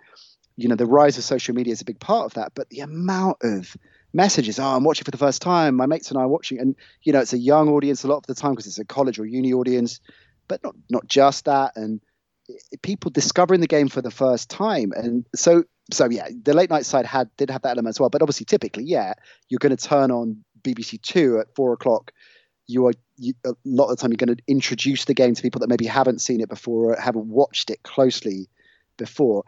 you 0.55 0.67
know 0.67 0.75
the 0.75 0.85
rise 0.85 1.17
of 1.17 1.23
social 1.23 1.53
media 1.55 1.73
is 1.73 1.81
a 1.81 1.85
big 1.85 1.99
part 1.99 2.25
of 2.25 2.33
that. 2.35 2.53
But 2.55 2.69
the 2.69 2.79
amount 2.79 3.37
of 3.43 3.75
messages, 4.13 4.59
oh, 4.59 4.65
I'm 4.65 4.83
watching 4.83 5.03
for 5.03 5.11
the 5.11 5.17
first 5.17 5.41
time, 5.41 5.75
my 5.75 5.85
mates 5.85 6.09
and 6.09 6.17
I 6.17 6.23
are 6.23 6.27
watching, 6.27 6.59
and 6.59 6.75
you 7.03 7.13
know 7.13 7.19
it's 7.19 7.33
a 7.33 7.37
young 7.37 7.69
audience 7.69 8.03
a 8.03 8.07
lot 8.07 8.17
of 8.17 8.25
the 8.27 8.35
time 8.35 8.51
because 8.51 8.67
it's 8.67 8.79
a 8.79 8.85
college 8.85 9.19
or 9.19 9.25
uni 9.25 9.53
audience, 9.53 9.99
but 10.47 10.63
not 10.63 10.75
not 10.89 11.07
just 11.07 11.45
that, 11.45 11.73
and 11.75 12.01
people 12.81 13.11
discovering 13.11 13.59
the 13.59 13.67
game 13.67 13.89
for 13.89 14.01
the 14.01 14.11
first 14.11 14.49
time, 14.49 14.93
and 14.95 15.25
so 15.35 15.63
so 15.91 16.09
yeah, 16.09 16.29
the 16.43 16.53
late 16.53 16.69
night 16.69 16.85
side 16.85 17.05
had 17.05 17.29
did 17.37 17.49
have 17.49 17.61
that 17.63 17.71
element 17.71 17.95
as 17.95 17.99
well. 17.99 18.09
But 18.09 18.21
obviously, 18.21 18.45
typically, 18.45 18.83
yeah, 18.85 19.13
you're 19.49 19.59
going 19.59 19.75
to 19.75 19.87
turn 19.87 20.11
on 20.11 20.43
BBC 20.61 21.01
Two 21.01 21.39
at 21.39 21.53
four 21.55 21.73
o'clock 21.73 22.11
you 22.67 22.87
are 22.87 22.93
you, 23.17 23.33
a 23.45 23.53
lot 23.65 23.85
of 23.85 23.97
the 23.97 24.01
time 24.01 24.11
you're 24.11 24.17
going 24.17 24.35
to 24.35 24.43
introduce 24.47 25.05
the 25.05 25.13
game 25.13 25.33
to 25.33 25.41
people 25.41 25.59
that 25.59 25.69
maybe 25.69 25.85
haven't 25.85 26.21
seen 26.21 26.41
it 26.41 26.49
before 26.49 26.91
or 26.91 26.95
haven't 26.99 27.27
watched 27.27 27.69
it 27.69 27.81
closely 27.83 28.47
before. 28.97 29.43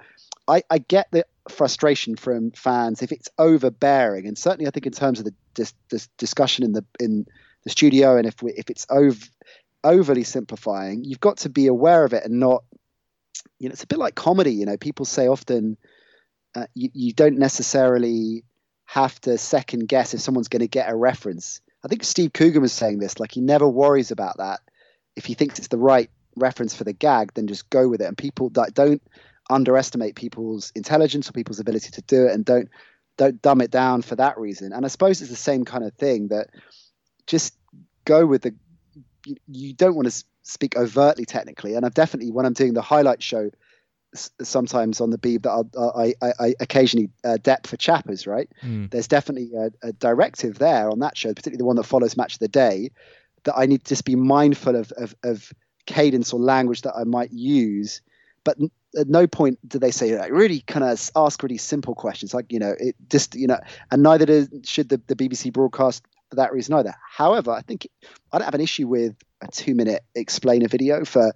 I, 0.47 0.63
I 0.69 0.79
get 0.79 1.07
the 1.11 1.25
frustration 1.49 2.15
from 2.15 2.51
fans 2.51 3.01
if 3.01 3.11
it's 3.11 3.29
overbearing, 3.37 4.25
and 4.27 4.37
certainly 4.37 4.67
I 4.67 4.71
think 4.71 4.87
in 4.87 4.93
terms 4.93 5.19
of 5.19 5.25
the 5.25 5.33
dis, 5.53 5.73
dis 5.89 6.07
discussion 6.17 6.65
in 6.65 6.71
the 6.71 6.85
in 6.99 7.25
the 7.63 7.69
studio, 7.69 8.17
and 8.17 8.25
if 8.25 8.41
we, 8.41 8.53
if 8.53 8.69
it's 8.69 8.87
over, 8.89 9.19
overly 9.83 10.23
simplifying, 10.23 11.03
you've 11.03 11.19
got 11.19 11.37
to 11.37 11.49
be 11.49 11.67
aware 11.67 12.03
of 12.03 12.13
it 12.13 12.25
and 12.25 12.39
not. 12.39 12.63
You 13.59 13.69
know, 13.69 13.73
it's 13.73 13.83
a 13.83 13.87
bit 13.87 13.99
like 13.99 14.15
comedy. 14.15 14.53
You 14.53 14.65
know, 14.65 14.77
people 14.77 15.05
say 15.05 15.27
often 15.27 15.77
uh, 16.55 16.65
you, 16.73 16.89
you 16.93 17.13
don't 17.13 17.37
necessarily 17.37 18.43
have 18.85 19.19
to 19.21 19.37
second 19.37 19.87
guess 19.87 20.13
if 20.13 20.21
someone's 20.21 20.47
going 20.47 20.61
to 20.61 20.67
get 20.67 20.89
a 20.89 20.95
reference 20.95 21.61
I 21.83 21.87
think 21.87 22.03
Steve 22.03 22.33
Coogan 22.33 22.61
was 22.61 22.73
saying 22.73 22.99
this, 22.99 23.19
like 23.19 23.31
he 23.31 23.41
never 23.41 23.67
worries 23.67 24.11
about 24.11 24.37
that. 24.37 24.59
If 25.15 25.25
he 25.25 25.33
thinks 25.33 25.59
it's 25.59 25.69
the 25.69 25.77
right 25.77 26.09
reference 26.35 26.75
for 26.75 26.83
the 26.83 26.93
gag, 26.93 27.33
then 27.33 27.47
just 27.47 27.69
go 27.69 27.87
with 27.87 28.01
it. 28.01 28.05
And 28.05 28.17
people 28.17 28.49
don't 28.49 29.01
underestimate 29.49 30.15
people's 30.15 30.71
intelligence 30.75 31.29
or 31.29 31.33
people's 31.33 31.59
ability 31.59 31.91
to 31.91 32.01
do 32.03 32.27
it, 32.27 32.33
and 32.33 32.45
don't 32.45 32.69
don't 33.17 33.41
dumb 33.41 33.61
it 33.61 33.71
down 33.71 34.01
for 34.01 34.15
that 34.15 34.37
reason. 34.37 34.71
And 34.73 34.85
I 34.85 34.87
suppose 34.87 35.21
it's 35.21 35.29
the 35.29 35.35
same 35.35 35.65
kind 35.65 35.83
of 35.83 35.93
thing 35.93 36.29
that 36.29 36.49
just 37.27 37.55
go 38.05 38.25
with 38.25 38.43
the. 38.43 38.55
You, 39.25 39.35
you 39.47 39.73
don't 39.73 39.95
want 39.95 40.09
to 40.09 40.23
speak 40.43 40.77
overtly 40.77 41.25
technically, 41.25 41.75
and 41.75 41.85
I've 41.85 41.93
definitely 41.93 42.31
when 42.31 42.45
I'm 42.45 42.53
doing 42.53 42.73
the 42.73 42.81
highlight 42.81 43.21
show 43.21 43.51
sometimes 44.13 45.01
on 45.01 45.11
the 45.11 45.17
beeb 45.17 45.43
that 45.43 45.51
I'll, 45.51 45.93
I, 45.95 46.13
I, 46.21 46.33
I 46.39 46.55
occasionally 46.59 47.09
uh, 47.23 47.37
depth 47.37 47.67
for 47.67 47.77
chappers, 47.77 48.25
right? 48.25 48.49
Mm. 48.63 48.89
There's 48.89 49.07
definitely 49.07 49.51
a, 49.55 49.87
a, 49.87 49.93
directive 49.93 50.57
there 50.57 50.89
on 50.89 50.99
that 50.99 51.15
show, 51.15 51.29
particularly 51.29 51.57
the 51.57 51.65
one 51.65 51.75
that 51.75 51.83
follows 51.83 52.17
Match 52.17 52.33
of 52.33 52.39
the 52.39 52.47
Day, 52.47 52.91
that 53.43 53.55
I 53.55 53.65
need 53.65 53.83
to 53.83 53.89
just 53.89 54.05
be 54.05 54.15
mindful 54.15 54.75
of, 54.75 54.91
of, 54.93 55.15
of 55.23 55.53
cadence 55.85 56.33
or 56.33 56.39
language 56.39 56.81
that 56.83 56.95
I 56.95 57.03
might 57.03 57.31
use. 57.31 58.01
But 58.43 58.57
at 58.97 59.07
no 59.07 59.27
point 59.27 59.59
do 59.67 59.77
they 59.77 59.91
say 59.91 60.17
like, 60.17 60.31
really 60.31 60.61
kind 60.61 60.83
of 60.83 61.11
ask 61.15 61.43
really 61.43 61.57
simple 61.57 61.93
questions 61.93 62.33
like 62.33 62.51
you 62.51 62.57
know 62.57 62.73
it 62.79 62.95
just 63.07 63.35
you 63.35 63.45
know 63.45 63.59
and 63.91 64.01
neither 64.01 64.25
does, 64.25 64.49
should 64.63 64.89
the, 64.89 64.99
the 65.05 65.15
BBC 65.15 65.53
broadcast 65.53 66.03
for 66.29 66.37
that 66.37 66.53
reason 66.53 66.75
either. 66.75 66.93
However, 67.09 67.51
I 67.51 67.61
think 67.61 67.87
I 68.31 68.37
don't 68.37 68.45
have 68.45 68.53
an 68.53 68.61
issue 68.61 68.87
with 68.87 69.15
a 69.41 69.47
two 69.47 69.75
minute 69.75 70.03
explainer 70.15 70.67
video 70.67 71.05
for 71.05 71.33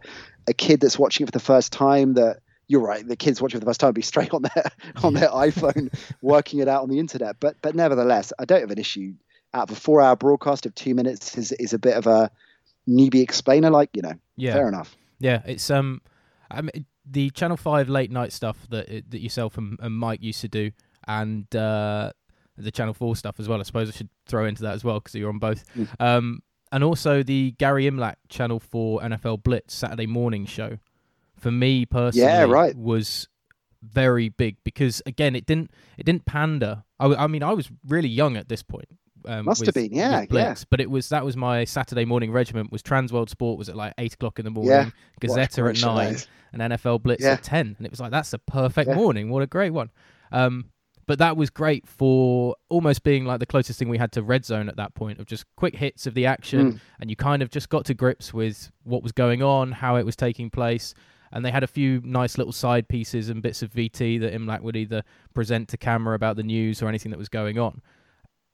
a 0.48 0.54
kid 0.54 0.82
that's 0.82 1.00
watching 1.00 1.24
it 1.24 1.28
for 1.28 1.32
the 1.32 1.40
first 1.40 1.72
time 1.72 2.14
that 2.14 2.40
you're 2.68 2.82
right. 2.82 3.08
The 3.08 3.16
kids 3.16 3.42
watching 3.42 3.60
for 3.60 3.66
the 3.66 3.70
first 3.70 3.80
time 3.80 3.90
would 3.90 3.96
be 3.96 4.02
straight 4.14 4.34
on 4.34 4.44
their 4.44 4.72
on 5.04 5.14
their 5.14 5.30
iPhone, 5.30 5.94
working 6.22 6.60
it 6.60 6.68
out 6.68 6.84
on 6.84 6.90
the 6.90 7.00
internet. 7.00 7.38
But 7.40 7.58
but 7.62 7.76
nevertheless, 7.76 8.34
I 8.40 8.46
don't 8.46 8.62
have 8.62 8.72
an 8.72 8.80
issue. 8.80 9.14
Out 9.54 9.70
of 9.70 9.78
a 9.78 9.80
four 9.80 10.02
hour 10.02 10.16
broadcast 10.16 10.66
of 10.66 10.74
two 10.76 10.96
minutes 10.96 11.38
is 11.38 11.52
is 11.54 11.74
a 11.74 11.80
bit 11.80 11.96
of 11.96 12.08
a 12.08 12.32
newbie 12.88 13.22
explainer. 13.22 13.70
Like 13.70 13.90
you 13.94 14.02
know, 14.02 14.14
Yeah. 14.36 14.54
fair 14.54 14.68
enough. 14.68 14.96
Yeah, 15.20 15.42
it's 15.46 15.70
um, 15.70 16.02
I 16.50 16.62
mean, 16.62 16.86
the 17.06 17.30
Channel 17.30 17.58
Five 17.58 17.88
late 17.90 18.12
night 18.12 18.34
stuff 18.34 18.58
that 18.70 18.88
that 19.10 19.22
yourself 19.22 19.58
and, 19.58 19.78
and 19.82 19.96
Mike 19.96 20.22
used 20.24 20.42
to 20.42 20.48
do, 20.48 20.72
and 21.08 21.54
uh, 21.56 22.12
the 22.58 22.72
Channel 22.72 22.94
Four 22.94 23.16
stuff 23.16 23.40
as 23.40 23.48
well. 23.48 23.60
I 23.60 23.64
suppose 23.64 23.90
I 23.90 23.92
should 23.92 24.10
throw 24.26 24.46
into 24.46 24.64
that 24.64 24.74
as 24.74 24.84
well 24.84 25.00
because 25.00 25.16
you're 25.16 25.30
on 25.30 25.40
both. 25.40 25.64
Mm. 25.76 25.88
Um, 26.00 26.40
and 26.72 26.84
also 26.84 27.22
the 27.22 27.52
Gary 27.60 27.86
Imlach 27.86 28.16
Channel 28.30 28.60
Four 28.60 29.02
NFL 29.02 29.44
Blitz 29.44 29.76
Saturday 29.76 30.08
morning 30.08 30.46
show. 30.46 30.80
For 31.44 31.52
me 31.52 31.86
personally, 31.86 32.28
yeah, 32.28 32.44
right. 32.44 32.76
was 32.76 33.28
very 33.84 34.30
big 34.30 34.58
because 34.64 35.02
again, 35.06 35.36
it 35.36 35.46
didn't 35.46 35.72
it 35.98 36.06
didn't 36.06 36.26
pander. 36.26 36.84
I 37.00 37.28
mean, 37.28 37.44
I 37.44 37.52
was 37.54 37.70
really 37.88 38.08
young 38.08 38.38
at 38.38 38.48
this 38.48 38.64
point. 38.64 38.88
Um, 39.26 39.46
Must 39.46 39.66
have 39.66 39.76
been, 39.76 39.94
yeah, 39.94 40.22
with 40.22 40.30
Blitz, 40.30 40.66
But 40.66 40.82
it 40.82 40.90
was 40.90 41.10
that 41.10 41.24
was 41.24 41.36
my 41.38 41.66
Saturday 41.66 42.06
morning 42.06 42.32
regiment. 42.32 42.72
Was 42.72 42.82
Transworld 42.82 43.30
Sport 43.30 43.58
was 43.58 43.70
at 43.70 43.76
like 43.76 43.94
eight 43.98 44.14
o'clock 44.14 44.40
in 44.40 44.46
the 44.46 44.52
morning. 44.52 44.72
Yeah. 44.72 44.90
Gazzetta 45.22 45.66
a 45.66 45.70
at 45.70 45.82
nine 45.82 46.18
and 46.54 46.74
NFL 46.74 47.02
Blitz 47.04 47.24
Yeah. 47.24 47.34
at 47.34 47.44
10. 47.44 47.76
And 47.78 47.86
it 47.86 47.92
was 47.92 48.00
like, 48.00 48.12
that's 48.12 48.34
a 48.34 48.38
perfect 48.38 48.90
Yeah. 48.90 48.96
morning. 48.96 49.30
What 49.30 49.44
a 49.44 49.48
great 49.48 49.72
one. 49.72 49.90
Um, 50.32 50.70
but 51.06 51.20
that 51.20 51.36
was 51.36 51.50
great 51.50 51.88
for 51.88 52.56
almost 52.70 53.04
being 53.04 53.26
like 53.26 53.40
the 53.40 53.46
closest 53.46 53.78
thing 53.78 53.90
we 53.90 53.98
had 53.98 54.12
to 54.14 54.24
Red 54.24 54.46
Zone 54.46 54.70
at 54.70 54.78
that 54.78 54.94
point 54.94 55.20
of 55.20 55.26
just 55.26 55.46
quick 55.58 55.76
hits 55.76 56.08
of 56.08 56.14
the 56.14 56.26
action. 56.26 56.74
Mm. 56.74 56.80
And 57.02 57.10
you 57.10 57.16
kind 57.16 57.42
of 57.42 57.50
just 57.50 57.70
got 57.70 57.86
to 57.86 57.94
grips 57.94 58.34
with 58.34 58.72
what 58.84 59.04
was 59.04 59.12
going 59.12 59.44
on, 59.44 59.74
how 59.74 59.98
it 59.98 60.06
was 60.06 60.16
taking 60.16 60.50
place. 60.50 60.94
And 61.34 61.44
they 61.44 61.52
had 61.52 61.64
a 61.64 61.68
few 61.68 62.00
nice 62.06 62.38
little 62.38 62.54
side 62.54 62.88
pieces 62.88 63.28
and 63.30 63.42
bits 63.42 63.62
of 63.64 63.72
VT 63.74 64.20
that 64.22 64.34
Imlach 64.34 64.62
would 64.62 64.76
either 64.76 65.04
present 65.34 65.68
to 65.70 65.78
camera 65.78 66.16
about 66.16 66.36
the 66.38 66.44
news 66.44 66.82
or 66.82 66.88
anything 66.88 67.10
that 67.12 67.18
was 67.18 67.28
going 67.30 67.58
on. 67.60 67.82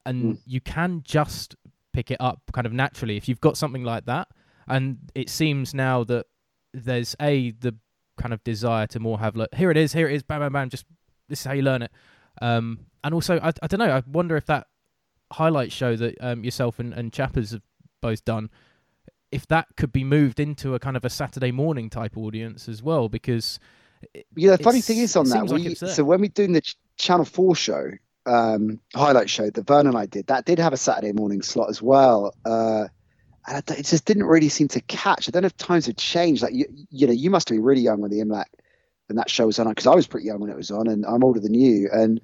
And 0.06 0.36
Mm. 0.36 0.40
you 0.46 0.62
can 0.62 1.02
just 1.04 1.56
pick 1.92 2.10
it 2.10 2.18
up 2.22 2.42
kind 2.54 2.66
of 2.66 2.72
naturally 2.74 3.18
if 3.18 3.28
you've 3.28 3.42
got 3.42 3.58
something 3.58 3.84
like 3.84 4.06
that. 4.06 4.30
And 4.68 4.98
it 5.14 5.30
seems 5.30 5.74
now 5.74 6.04
that 6.06 6.26
there's 6.74 7.16
a 7.22 7.52
the 7.52 7.76
kind 8.18 8.34
of 8.34 8.44
desire 8.44 8.86
to 8.88 9.00
more 9.00 9.20
have 9.20 9.36
look 9.36 9.54
here 9.56 9.72
it 9.72 9.78
is, 9.78 9.94
here 9.94 10.08
it 10.08 10.16
is, 10.16 10.24
bam, 10.24 10.40
bam, 10.40 10.54
bam. 10.54 10.70
Just 10.70 10.86
this 11.28 11.42
is 11.42 11.46
how 11.46 11.54
you 11.54 11.64
learn 11.64 11.82
it. 11.82 11.92
Um, 12.42 12.86
and 13.04 13.14
also, 13.14 13.40
I, 13.40 13.52
I 13.62 13.68
don't 13.68 13.80
know. 13.80 13.92
I 13.92 14.04
wonder 14.08 14.38
if 14.38 14.46
that 14.46 14.68
highlight 15.34 15.72
show 15.72 15.96
that 15.96 16.16
um, 16.22 16.44
yourself 16.44 16.80
and, 16.80 16.94
and 16.94 17.12
Chappers 17.12 17.52
have 17.52 17.62
both 18.02 18.24
done, 18.26 18.50
if 19.32 19.48
that 19.48 19.68
could 19.78 19.92
be 19.92 20.04
moved 20.04 20.40
into 20.40 20.76
a 20.76 20.80
kind 20.80 20.98
of 20.98 21.06
a 21.06 21.10
Saturday 21.10 21.52
morning 21.52 21.90
type 21.90 22.18
audience 22.18 22.68
as 22.68 22.82
well, 22.82 23.10
because 23.10 23.60
Yeah, 24.36 24.56
the 24.56 24.64
funny 24.64 24.82
thing 24.82 25.00
is 25.00 25.16
on 25.16 25.30
that, 25.30 25.46
like 25.48 25.64
we, 25.64 25.76
so 25.76 26.04
when 26.04 26.22
we're 26.22 26.30
doing 26.30 26.54
the 26.54 26.62
Ch- 26.62 26.78
Channel 26.98 27.26
4 27.26 27.56
show, 27.56 27.92
um, 28.26 28.80
highlight 28.96 29.30
show 29.30 29.50
that 29.50 29.68
Vern 29.68 29.88
and 29.88 29.98
I 29.98 30.06
did, 30.06 30.28
that 30.28 30.46
did 30.46 30.60
have 30.60 30.74
a 30.74 30.78
Saturday 30.78 31.12
morning 31.12 31.42
slot 31.42 31.70
as 31.70 31.82
well. 31.82 32.34
Uh, 32.46 32.88
and 33.48 33.64
it 33.70 33.86
just 33.86 34.06
didn't 34.06 34.26
really 34.26 34.50
seem 34.50 34.68
to 34.70 34.82
catch. 34.82 35.28
I 35.28 35.32
don't 35.32 35.42
know 35.42 35.48
if 35.48 35.58
times 35.58 35.86
had 35.86 35.98
changed. 35.98 36.44
Like, 36.44 36.54
you, 36.54 36.66
you 36.90 37.08
know, 37.08 37.14
you 37.14 37.30
must 37.30 37.50
have 37.50 37.56
been 37.56 37.64
really 37.64 37.82
young 37.82 38.02
when 38.02 38.12
the 38.12 38.20
Imlach, 38.20 38.46
and 39.10 39.18
that 39.18 39.30
show 39.30 39.48
was 39.48 39.58
on, 39.58 39.68
because 39.68 39.88
I 39.88 39.96
was 39.96 40.06
pretty 40.06 40.28
young 40.28 40.40
when 40.40 40.52
it 40.52 40.56
was 40.56 40.70
on, 40.70 40.88
and 40.88 41.06
I'm 41.06 41.24
older 41.24 41.40
than 41.40 41.54
you. 41.56 41.90
And 41.92 42.22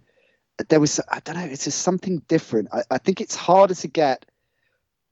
there 0.70 0.80
was, 0.80 1.00
I 1.10 1.20
don't 1.22 1.36
know, 1.36 1.46
it's 1.46 1.64
just 1.64 1.82
something 1.82 2.20
different. 2.28 2.70
I, 2.72 2.84
I 2.92 2.98
think 3.00 3.22
it's 3.22 3.36
harder 3.36 3.74
to 3.74 3.88
get, 3.88 4.26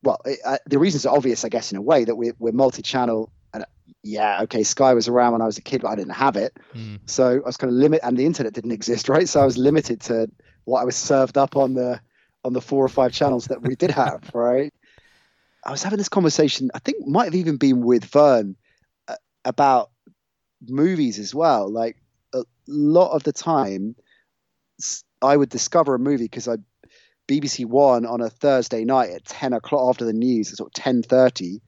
well, 0.04 0.20
it, 0.26 0.40
uh, 0.46 0.58
the 0.68 0.78
reasons 0.80 1.06
are 1.06 1.16
obvious, 1.16 1.44
I 1.46 1.50
guess, 1.50 1.72
in 1.72 1.78
a 1.78 1.82
way 1.82 2.04
that 2.04 2.16
we're, 2.16 2.34
we're 2.38 2.52
multi 2.52 2.82
channel. 2.82 3.32
And 3.54 3.64
uh, 3.64 3.68
yeah, 4.04 4.42
okay, 4.44 4.64
Sky 4.64 4.94
was 4.94 5.08
around 5.08 5.32
when 5.34 5.42
I 5.42 5.46
was 5.46 5.58
a 5.58 5.62
kid, 5.62 5.82
but 5.82 5.90
I 5.90 5.96
didn't 5.96 6.14
have 6.14 6.36
it. 6.36 6.56
hmm, 6.74 6.96
So 7.06 7.38
I 7.44 7.46
was 7.46 7.58
kind 7.58 7.72
of 7.72 7.76
limit, 7.78 8.02
and 8.04 8.18
the 8.18 8.26
internet 8.26 8.54
didn't 8.54 8.72
exist, 8.72 9.10
right? 9.16 9.28
So 9.28 9.42
I 9.42 9.46
was 9.46 9.58
limited 9.58 10.02
to 10.02 10.30
what 10.66 10.82
I 10.82 10.86
was 10.86 10.96
served 10.96 11.38
up 11.38 11.56
on 11.56 11.74
the 11.74 12.00
on 12.46 12.52
the 12.54 12.62
four 12.62 12.84
or 12.84 12.90
five 12.90 13.14
channels 13.14 13.46
that 13.46 13.62
we 13.62 13.76
did 13.76 13.92
have, 13.92 14.30
right? 14.34 14.74
I 15.66 15.72
was 15.72 15.82
having 15.82 15.98
this 15.98 16.10
conversation. 16.10 16.70
I 16.74 16.80
think 16.80 17.08
might 17.08 17.26
have 17.26 17.36
even 17.36 17.56
been 17.56 17.82
with 17.82 18.04
Vern 18.06 18.58
uh, 19.08 19.16
about 19.46 19.92
movies 20.68 21.20
as 21.20 21.34
well. 21.34 21.72
Like 21.72 21.96
a 22.34 22.44
lot 22.68 23.12
of 23.12 23.24
the 23.24 23.32
time, 23.32 23.96
I 25.22 25.38
would 25.38 25.50
discover 25.50 25.96
a 25.96 26.00
movie 26.00 26.26
because 26.26 26.50
I 26.50 26.58
BBC 27.28 27.66
One 27.66 28.06
on 28.06 28.22
a 28.22 28.30
Thursday 28.30 28.84
night 28.84 29.12
at 29.12 29.26
ten 29.26 29.54
o'clock 29.54 29.90
after 29.90 30.06
the 30.06 30.14
news, 30.14 30.52
at 30.52 30.58
sort 30.58 30.70
of 30.70 30.74
ten 30.74 31.04
thirty. 31.04 31.62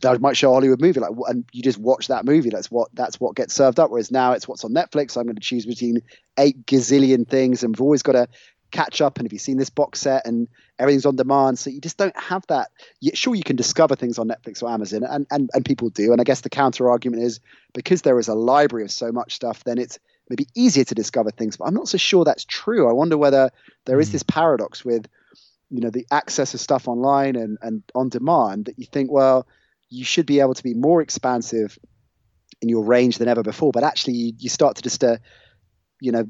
That 0.00 0.22
might 0.22 0.38
show 0.38 0.52
a 0.52 0.54
Hollywood 0.54 0.80
movie, 0.80 1.00
like, 1.00 1.10
and 1.28 1.44
you 1.52 1.62
just 1.62 1.76
watch 1.76 2.08
that 2.08 2.24
movie. 2.24 2.48
That's 2.48 2.70
what 2.70 2.88
that's 2.94 3.20
what 3.20 3.36
gets 3.36 3.52
served 3.52 3.78
up. 3.78 3.90
Whereas 3.90 4.10
now 4.10 4.32
it's 4.32 4.48
what's 4.48 4.64
on 4.64 4.72
Netflix. 4.72 5.12
So 5.12 5.20
I'm 5.20 5.26
going 5.26 5.36
to 5.36 5.42
choose 5.42 5.66
between 5.66 6.00
eight 6.38 6.64
gazillion 6.64 7.28
things, 7.28 7.62
and 7.62 7.74
we've 7.74 7.82
always 7.82 8.02
got 8.02 8.12
to 8.12 8.28
catch 8.70 9.02
up. 9.02 9.18
And 9.18 9.26
have 9.26 9.32
you 9.34 9.38
seen 9.38 9.58
this 9.58 9.68
box 9.68 10.00
set? 10.00 10.26
And 10.26 10.48
everything's 10.78 11.04
on 11.04 11.16
demand, 11.16 11.58
so 11.58 11.68
you 11.68 11.80
just 11.80 11.98
don't 11.98 12.18
have 12.18 12.46
that. 12.46 12.70
Sure, 13.12 13.34
you 13.34 13.44
can 13.44 13.56
discover 13.56 13.96
things 13.96 14.18
on 14.18 14.28
Netflix 14.28 14.62
or 14.62 14.70
Amazon, 14.70 15.02
and, 15.04 15.26
and 15.30 15.50
and 15.52 15.64
people 15.64 15.90
do. 15.90 16.12
And 16.12 16.22
I 16.22 16.24
guess 16.24 16.40
the 16.40 16.48
counter 16.48 16.88
argument 16.88 17.22
is 17.22 17.40
because 17.74 18.00
there 18.00 18.18
is 18.18 18.28
a 18.28 18.34
library 18.34 18.84
of 18.84 18.90
so 18.92 19.12
much 19.12 19.34
stuff, 19.34 19.62
then 19.64 19.76
it's 19.76 19.98
maybe 20.28 20.46
easier 20.54 20.84
to 20.84 20.94
discover 20.94 21.30
things. 21.30 21.56
But 21.56 21.66
I'm 21.66 21.74
not 21.74 21.88
so 21.88 21.98
sure 21.98 22.24
that's 22.24 22.44
true. 22.44 22.88
I 22.88 22.92
wonder 22.92 23.18
whether 23.18 23.50
there 23.84 24.00
is 24.00 24.08
Mm. 24.08 24.12
this 24.12 24.22
paradox 24.22 24.84
with 24.84 25.06
you 25.70 25.80
know 25.80 25.90
the 25.90 26.06
access 26.10 26.54
of 26.54 26.60
stuff 26.60 26.86
online 26.88 27.36
and 27.36 27.58
and 27.62 27.82
on 27.94 28.08
demand 28.08 28.66
that 28.66 28.78
you 28.78 28.86
think 28.86 29.10
well 29.10 29.46
you 29.88 30.04
should 30.04 30.26
be 30.26 30.40
able 30.40 30.54
to 30.54 30.62
be 30.62 30.74
more 30.74 31.00
expansive 31.00 31.78
in 32.60 32.68
your 32.68 32.84
range 32.84 33.18
than 33.18 33.28
ever 33.28 33.42
before 33.42 33.72
but 33.72 33.82
actually 33.82 34.14
you, 34.14 34.32
you 34.38 34.48
start 34.48 34.76
to 34.76 34.82
just 34.82 35.02
uh, 35.02 35.16
you 36.00 36.12
know 36.12 36.24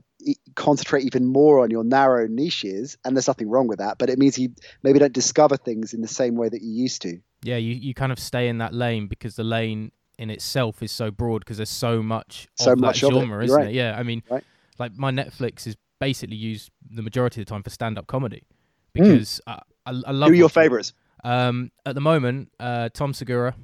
concentrate 0.54 1.04
even 1.04 1.26
more 1.26 1.60
on 1.60 1.70
your 1.70 1.84
narrow 1.84 2.26
niches 2.28 2.96
and 3.04 3.16
there's 3.16 3.26
nothing 3.26 3.50
wrong 3.50 3.66
with 3.66 3.80
that 3.80 3.98
but 3.98 4.08
it 4.08 4.18
means 4.18 4.38
you 4.38 4.54
maybe 4.82 4.98
don't 5.00 5.12
discover 5.12 5.56
things 5.56 5.92
in 5.92 6.00
the 6.00 6.08
same 6.08 6.36
way 6.36 6.48
that 6.48 6.62
you 6.62 6.70
used 6.70 7.02
to 7.02 7.18
yeah, 7.44 7.58
you, 7.58 7.74
you 7.74 7.92
kind 7.92 8.10
of 8.10 8.18
stay 8.18 8.48
in 8.48 8.58
that 8.58 8.72
lane 8.72 9.06
because 9.06 9.36
the 9.36 9.44
lane 9.44 9.92
in 10.18 10.30
itself 10.30 10.82
is 10.82 10.92
so 10.92 11.10
broad 11.10 11.40
because 11.40 11.56
there's 11.56 11.68
so 11.70 12.02
much 12.02 12.48
So 12.56 12.72
of 12.72 12.78
much 12.78 13.00
that 13.00 13.08
of 13.08 13.14
genre, 13.22 13.44
isn't 13.44 13.56
right. 13.56 13.68
it? 13.68 13.74
Yeah, 13.74 13.96
I 13.98 14.02
mean, 14.02 14.22
Right. 14.30 14.44
like 14.78 14.92
my 14.96 15.10
Netflix 15.10 15.66
is 15.66 15.76
basically 16.00 16.36
used 16.36 16.70
the 16.90 17.02
majority 17.02 17.40
of 17.40 17.46
the 17.46 17.50
time 17.50 17.62
for 17.62 17.70
stand-up 17.70 18.06
comedy 18.06 18.42
Hmm. 18.96 19.02
because 19.02 19.40
I, 19.46 19.60
I, 19.86 19.90
I 20.06 20.10
love. 20.12 20.28
who 20.28 20.32
are 20.34 20.36
your 20.36 20.48
favorites 20.48 20.92
Um, 21.24 21.70
at 21.86 21.94
the 21.94 22.00
moment, 22.02 22.50
uh, 22.60 22.90
Tom 22.92 23.14
Segura, 23.14 23.54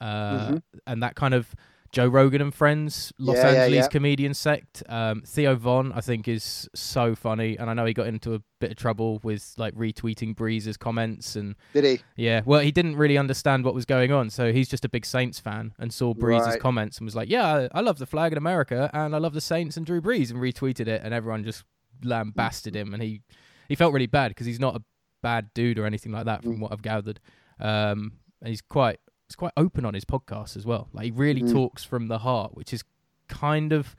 uh, 0.00 0.50
Mhm. 0.52 0.62
and 0.86 1.02
that 1.02 1.14
kind 1.16 1.34
of 1.34 1.54
Joe 1.90 2.06
Rogan 2.06 2.42
and 2.42 2.52
Friends, 2.54 3.12
Los 3.18 3.36
Yeah, 3.36 3.52
yeah, 3.52 3.62
Angeles 3.62 3.84
yeah. 3.84 3.88
comedian 3.88 4.34
sect. 4.34 4.82
Um, 4.88 5.22
Theo 5.26 5.54
Von, 5.56 5.90
I 5.92 6.00
think, 6.02 6.28
is 6.28 6.68
so 6.74 7.14
funny, 7.14 7.56
and 7.58 7.70
I 7.70 7.74
know 7.74 7.86
he 7.86 7.94
got 7.94 8.06
into 8.08 8.34
a 8.34 8.40
bit 8.60 8.70
of 8.72 8.76
trouble 8.76 9.20
with 9.22 9.54
like 9.56 9.74
retweeting 9.74 10.34
Brees's 10.36 10.76
comments, 10.76 11.34
and 11.34 11.54
did 11.72 11.84
he 11.84 12.00
yeah, 12.16 12.42
well, 12.44 12.60
he 12.60 12.70
didn't 12.70 12.96
really 12.96 13.16
understand 13.16 13.64
what 13.64 13.74
was 13.74 13.84
going 13.86 14.12
on, 14.12 14.28
so 14.30 14.52
he's 14.52 14.68
just 14.68 14.84
a 14.84 14.88
big 14.88 15.06
Saints 15.06 15.38
fan 15.40 15.72
and 15.78 15.92
saw 15.92 16.12
Brees's 16.14 16.46
Right. 16.46 16.60
comments 16.60 16.98
and 16.98 17.06
was 17.06 17.16
like, 17.16 17.30
"Yeah, 17.30 17.46
I, 17.72 17.78
I 17.78 17.80
love 17.80 17.98
the 17.98 18.06
flag 18.06 18.32
in 18.32 18.38
America, 18.38 18.90
and 18.92 19.14
I 19.14 19.18
love 19.18 19.32
the 19.32 19.40
Saints 19.40 19.76
and 19.78 19.86
Drew 19.86 20.00
Brees," 20.02 20.30
and 20.30 20.38
retweeted 20.40 20.88
it, 20.88 21.00
and 21.02 21.14
everyone 21.14 21.42
just 21.44 21.64
lambasted 22.04 22.76
him, 22.76 22.94
and 22.94 23.02
he 23.02 23.22
he 23.68 23.74
felt 23.74 23.92
really 23.92 24.06
bad 24.06 24.28
because 24.28 24.46
he's 24.46 24.60
not 24.60 24.76
a 24.76 24.82
bad 25.22 25.50
dude 25.54 25.78
or 25.78 25.86
anything 25.86 26.12
like 26.12 26.24
that, 26.26 26.42
from 26.42 26.56
Mm. 26.56 26.60
what 26.60 26.72
I've 26.72 26.82
gathered. 26.82 27.20
Um, 27.60 28.12
and 28.40 28.48
he's 28.50 28.60
quite 28.62 29.00
he's 29.28 29.36
quite 29.36 29.52
open 29.56 29.84
on 29.84 29.94
his 29.94 30.04
podcast 30.04 30.56
as 30.56 30.64
well. 30.66 30.88
Like 30.92 31.04
he 31.04 31.10
really 31.10 31.42
Mm. 31.42 31.52
talks 31.52 31.84
from 31.84 32.08
the 32.08 32.18
heart, 32.18 32.56
which 32.56 32.72
is 32.72 32.82
kind 33.28 33.72
of 33.72 33.94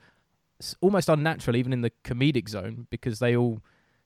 almost 0.80 1.08
unnatural, 1.08 1.56
even 1.56 1.72
in 1.72 1.80
the 1.80 1.90
comedic 2.04 2.48
zone, 2.48 2.86
because 2.90 3.18
they 3.20 3.34
all 3.36 3.62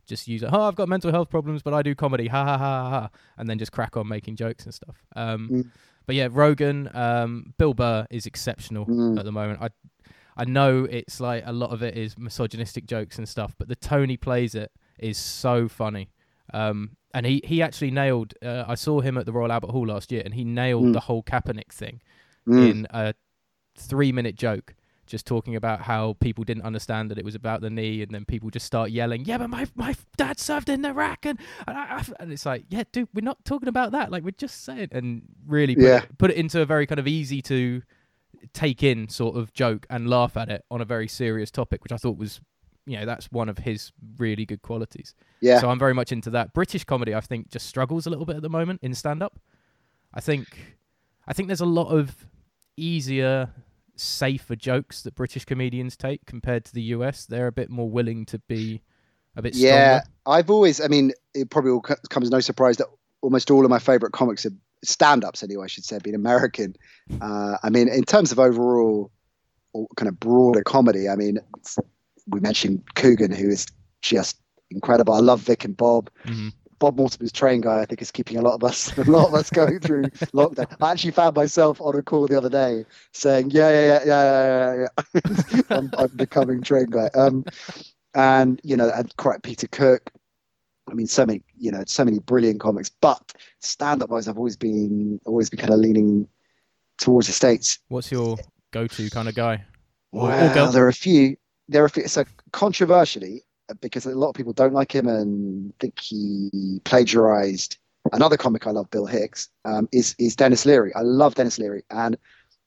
just 0.06 0.28
use 0.28 0.42
it. 0.42 0.50
Oh, 0.52 0.62
I've 0.68 0.76
got 0.76 0.88
mental 0.88 1.10
health 1.10 1.30
problems, 1.30 1.62
but 1.62 1.72
I 1.74 1.82
do 1.82 1.94
comedy. 1.94 2.28
Ha 2.28 2.44
ha 2.44 2.58
ha 2.58 2.82
ha, 2.84 2.90
ha 2.90 3.10
and 3.38 3.48
then 3.48 3.58
just 3.58 3.72
crack 3.72 3.96
on 3.96 4.06
making 4.06 4.36
jokes 4.36 4.64
and 4.64 4.74
stuff. 4.74 5.02
Um, 5.16 5.48
Mm. 5.50 5.70
But 6.06 6.14
yeah, 6.16 6.28
Rogan, 6.30 6.90
um, 6.94 7.54
Bill 7.56 7.72
Burr 7.72 8.06
is 8.10 8.26
exceptional 8.26 8.84
Mm. 8.84 9.18
at 9.18 9.24
the 9.24 9.32
moment. 9.32 9.60
I 9.62 9.70
I 10.36 10.44
know 10.44 10.82
it's 10.84 11.20
like 11.20 11.44
a 11.46 11.52
lot 11.52 11.70
of 11.70 11.80
it 11.82 11.96
is 11.96 12.18
misogynistic 12.18 12.86
jokes 12.86 13.18
and 13.18 13.28
stuff, 13.28 13.54
but 13.56 13.68
the 13.68 13.76
tone 13.76 14.08
he 14.08 14.16
plays 14.16 14.56
it 14.56 14.72
is 14.98 15.16
so 15.16 15.68
funny. 15.68 16.10
Um, 16.52 16.96
and 17.14 17.24
he, 17.24 17.40
he 17.44 17.62
actually 17.62 17.90
nailed. 17.90 18.34
Uh, 18.42 18.64
I 18.68 18.74
saw 18.74 19.00
him 19.00 19.16
at 19.16 19.24
the 19.24 19.32
Royal 19.32 19.50
Albert 19.52 19.70
Hall 19.70 19.86
last 19.86 20.12
year, 20.12 20.20
and 20.24 20.34
he 20.34 20.44
nailed 20.44 20.84
Mm. 20.86 20.92
the 20.92 21.00
whole 21.00 21.22
Kaepernick 21.22 21.72
thing 21.72 22.02
Mm. 22.46 22.70
in 22.70 22.86
a 22.90 23.14
three 23.76 24.12
minute 24.12 24.34
joke, 24.36 24.74
just 25.06 25.26
talking 25.26 25.54
about 25.56 25.82
how 25.82 26.14
people 26.20 26.44
didn't 26.44 26.62
understand 26.64 27.10
that 27.10 27.18
it 27.18 27.24
was 27.24 27.34
about 27.34 27.60
the 27.60 27.70
knee, 27.70 28.02
and 28.02 28.10
then 28.12 28.24
people 28.24 28.50
just 28.50 28.66
start 28.66 28.90
yelling, 28.90 29.24
"Yeah, 29.24 29.38
but 29.38 29.48
my 29.48 29.66
my 29.74 29.94
dad 30.16 30.38
served 30.38 30.68
in 30.68 30.84
Iraq," 30.84 31.24
and 31.26 31.38
and, 31.66 31.76
I, 31.78 31.98
I- 31.98 32.04
and 32.20 32.32
it's 32.32 32.44
like, 32.46 32.64
yeah, 32.68 32.84
dude, 32.92 33.08
we're 33.14 33.20
not 33.24 33.44
talking 33.44 33.68
about 33.68 33.92
that. 33.92 34.10
Like 34.10 34.22
we're 34.24 34.30
just 34.32 34.62
saying, 34.64 34.88
and 34.92 35.22
really 35.46 35.74
put, 35.74 35.84
Yeah. 35.84 36.02
it, 36.02 36.18
put 36.18 36.30
it 36.30 36.36
into 36.36 36.60
a 36.60 36.66
very 36.66 36.86
kind 36.86 36.98
of 36.98 37.06
easy 37.08 37.40
to 37.42 37.82
take 38.52 38.82
in 38.82 39.08
sort 39.08 39.36
of 39.36 39.52
joke 39.54 39.86
and 39.88 40.08
laugh 40.10 40.36
at 40.36 40.48
it 40.50 40.64
on 40.70 40.80
a 40.80 40.84
very 40.84 41.08
serious 41.08 41.50
topic, 41.50 41.82
which 41.82 41.92
I 41.92 41.96
thought 41.96 42.18
was 42.18 42.40
you 42.86 42.98
know 42.98 43.06
that's 43.06 43.30
one 43.32 43.48
of 43.48 43.58
his 43.58 43.92
really 44.18 44.44
good 44.44 44.62
qualities. 44.62 45.14
Yeah. 45.40 45.60
So 45.60 45.70
I'm 45.70 45.78
very 45.78 45.94
much 45.94 46.12
into 46.12 46.30
that. 46.30 46.52
British 46.52 46.84
comedy, 46.84 47.14
I 47.14 47.20
think, 47.20 47.50
just 47.50 47.66
struggles 47.66 48.06
a 48.06 48.10
little 48.10 48.26
bit 48.26 48.36
at 48.36 48.42
the 48.42 48.48
moment 48.48 48.80
in 48.82 48.94
stand 48.94 49.22
up. 49.22 49.38
I 50.12 50.20
think, 50.20 50.76
I 51.26 51.32
think 51.32 51.48
there's 51.48 51.60
a 51.60 51.66
lot 51.66 51.88
of 51.88 52.26
easier, 52.76 53.50
safer 53.96 54.56
jokes 54.56 55.02
that 55.02 55.14
British 55.14 55.44
comedians 55.44 55.96
take 55.96 56.24
compared 56.26 56.64
to 56.66 56.74
the 56.74 56.82
US. 56.82 57.26
They're 57.26 57.46
a 57.46 57.52
bit 57.52 57.70
more 57.70 57.88
willing 57.88 58.26
to 58.26 58.38
be 58.38 58.82
a 59.36 59.42
bit 59.42 59.54
stronger. 59.54 59.76
Yeah, 59.76 60.00
I've 60.26 60.50
always. 60.50 60.80
I 60.80 60.88
mean, 60.88 61.12
it 61.34 61.50
probably 61.50 61.72
will 61.72 61.82
co- 61.82 61.96
come 62.10 62.22
as 62.22 62.30
no 62.30 62.40
surprise 62.40 62.76
that 62.76 62.86
almost 63.22 63.50
all 63.50 63.64
of 63.64 63.70
my 63.70 63.78
favorite 63.78 64.12
comics 64.12 64.46
are 64.46 64.52
stand-ups. 64.84 65.42
Anyway, 65.42 65.64
I 65.64 65.68
should 65.68 65.84
say, 65.84 65.98
being 66.02 66.14
American. 66.14 66.76
Uh, 67.20 67.56
I 67.62 67.70
mean, 67.70 67.88
in 67.88 68.04
terms 68.04 68.30
of 68.30 68.38
overall, 68.38 69.10
or 69.74 69.88
kind 69.96 70.08
of 70.08 70.18
broader 70.18 70.62
comedy. 70.62 71.08
I 71.08 71.16
mean, 71.16 71.38
we 72.26 72.40
mentioned 72.40 72.82
Coogan, 72.94 73.32
who 73.32 73.48
is 73.48 73.66
just 74.02 74.38
incredible. 74.70 75.14
I 75.14 75.20
love 75.20 75.40
Vic 75.40 75.64
and 75.64 75.76
Bob. 75.76 76.10
Mhm. 76.24 76.52
Bob 76.80 76.96
Mortimer's 76.96 77.32
train 77.32 77.60
guy, 77.60 77.80
I 77.80 77.86
think, 77.86 78.02
is 78.02 78.10
keeping 78.10 78.36
a 78.36 78.42
lot 78.42 78.54
of 78.54 78.64
us, 78.64 78.96
a 78.98 79.04
lot 79.04 79.28
of 79.28 79.34
us 79.34 79.48
going 79.48 79.78
through 79.80 80.02
lockdown. 80.34 80.66
I 80.82 80.92
actually 80.92 81.12
found 81.12 81.36
myself 81.36 81.80
on 81.80 81.96
a 81.96 82.02
call 82.02 82.26
the 82.26 82.36
other 82.36 82.50
day 82.50 82.84
saying, 83.12 83.50
"Yeah, 83.52 83.70
yeah, 83.70 84.04
yeah, 84.04 84.04
yeah, 84.06 84.74
yeah, 84.74 84.86
yeah." 85.14 85.62
I'm, 85.70 85.90
I'm 85.96 86.08
becoming 86.16 86.62
train 86.62 86.86
guy. 86.86 87.08
Um, 87.14 87.44
and 88.14 88.60
you 88.64 88.76
know, 88.76 88.90
and 88.94 89.14
quite 89.16 89.42
Peter 89.42 89.68
Cook. 89.68 90.10
I 90.90 90.92
mean, 90.92 91.06
so 91.06 91.24
many, 91.24 91.42
you 91.56 91.72
know, 91.72 91.82
so 91.86 92.04
many 92.04 92.18
brilliant 92.18 92.60
comics. 92.60 92.90
But 92.90 93.32
stand-up 93.60 94.10
wise, 94.10 94.28
I've 94.28 94.36
always 94.36 94.56
been, 94.56 95.18
always 95.24 95.48
been 95.48 95.58
kind 95.60 95.72
of 95.72 95.78
leaning 95.80 96.28
towards 96.98 97.26
the 97.26 97.32
states. 97.32 97.78
What's 97.88 98.12
your 98.12 98.36
go-to 98.70 99.08
kind 99.08 99.26
of 99.26 99.34
guy? 99.34 99.64
Well, 100.12 100.26
there 100.72 100.84
are 100.84 100.88
a 100.88 100.92
few. 100.92 101.36
There 101.68 101.84
are. 101.84 101.88
So 101.88 102.24
controversially, 102.52 103.42
because 103.80 104.06
a 104.06 104.10
lot 104.10 104.30
of 104.30 104.34
people 104.34 104.52
don't 104.52 104.74
like 104.74 104.94
him 104.94 105.08
and 105.08 105.76
think 105.78 105.98
he 105.98 106.80
plagiarized 106.84 107.78
another 108.12 108.36
comic 108.36 108.66
I 108.66 108.70
love, 108.70 108.90
Bill 108.90 109.06
Hicks, 109.06 109.48
um, 109.64 109.88
is 109.92 110.14
is 110.18 110.36
Denis 110.36 110.66
Leary. 110.66 110.92
I 110.94 111.00
love 111.00 111.34
Denis 111.34 111.58
Leary, 111.58 111.82
and 111.90 112.16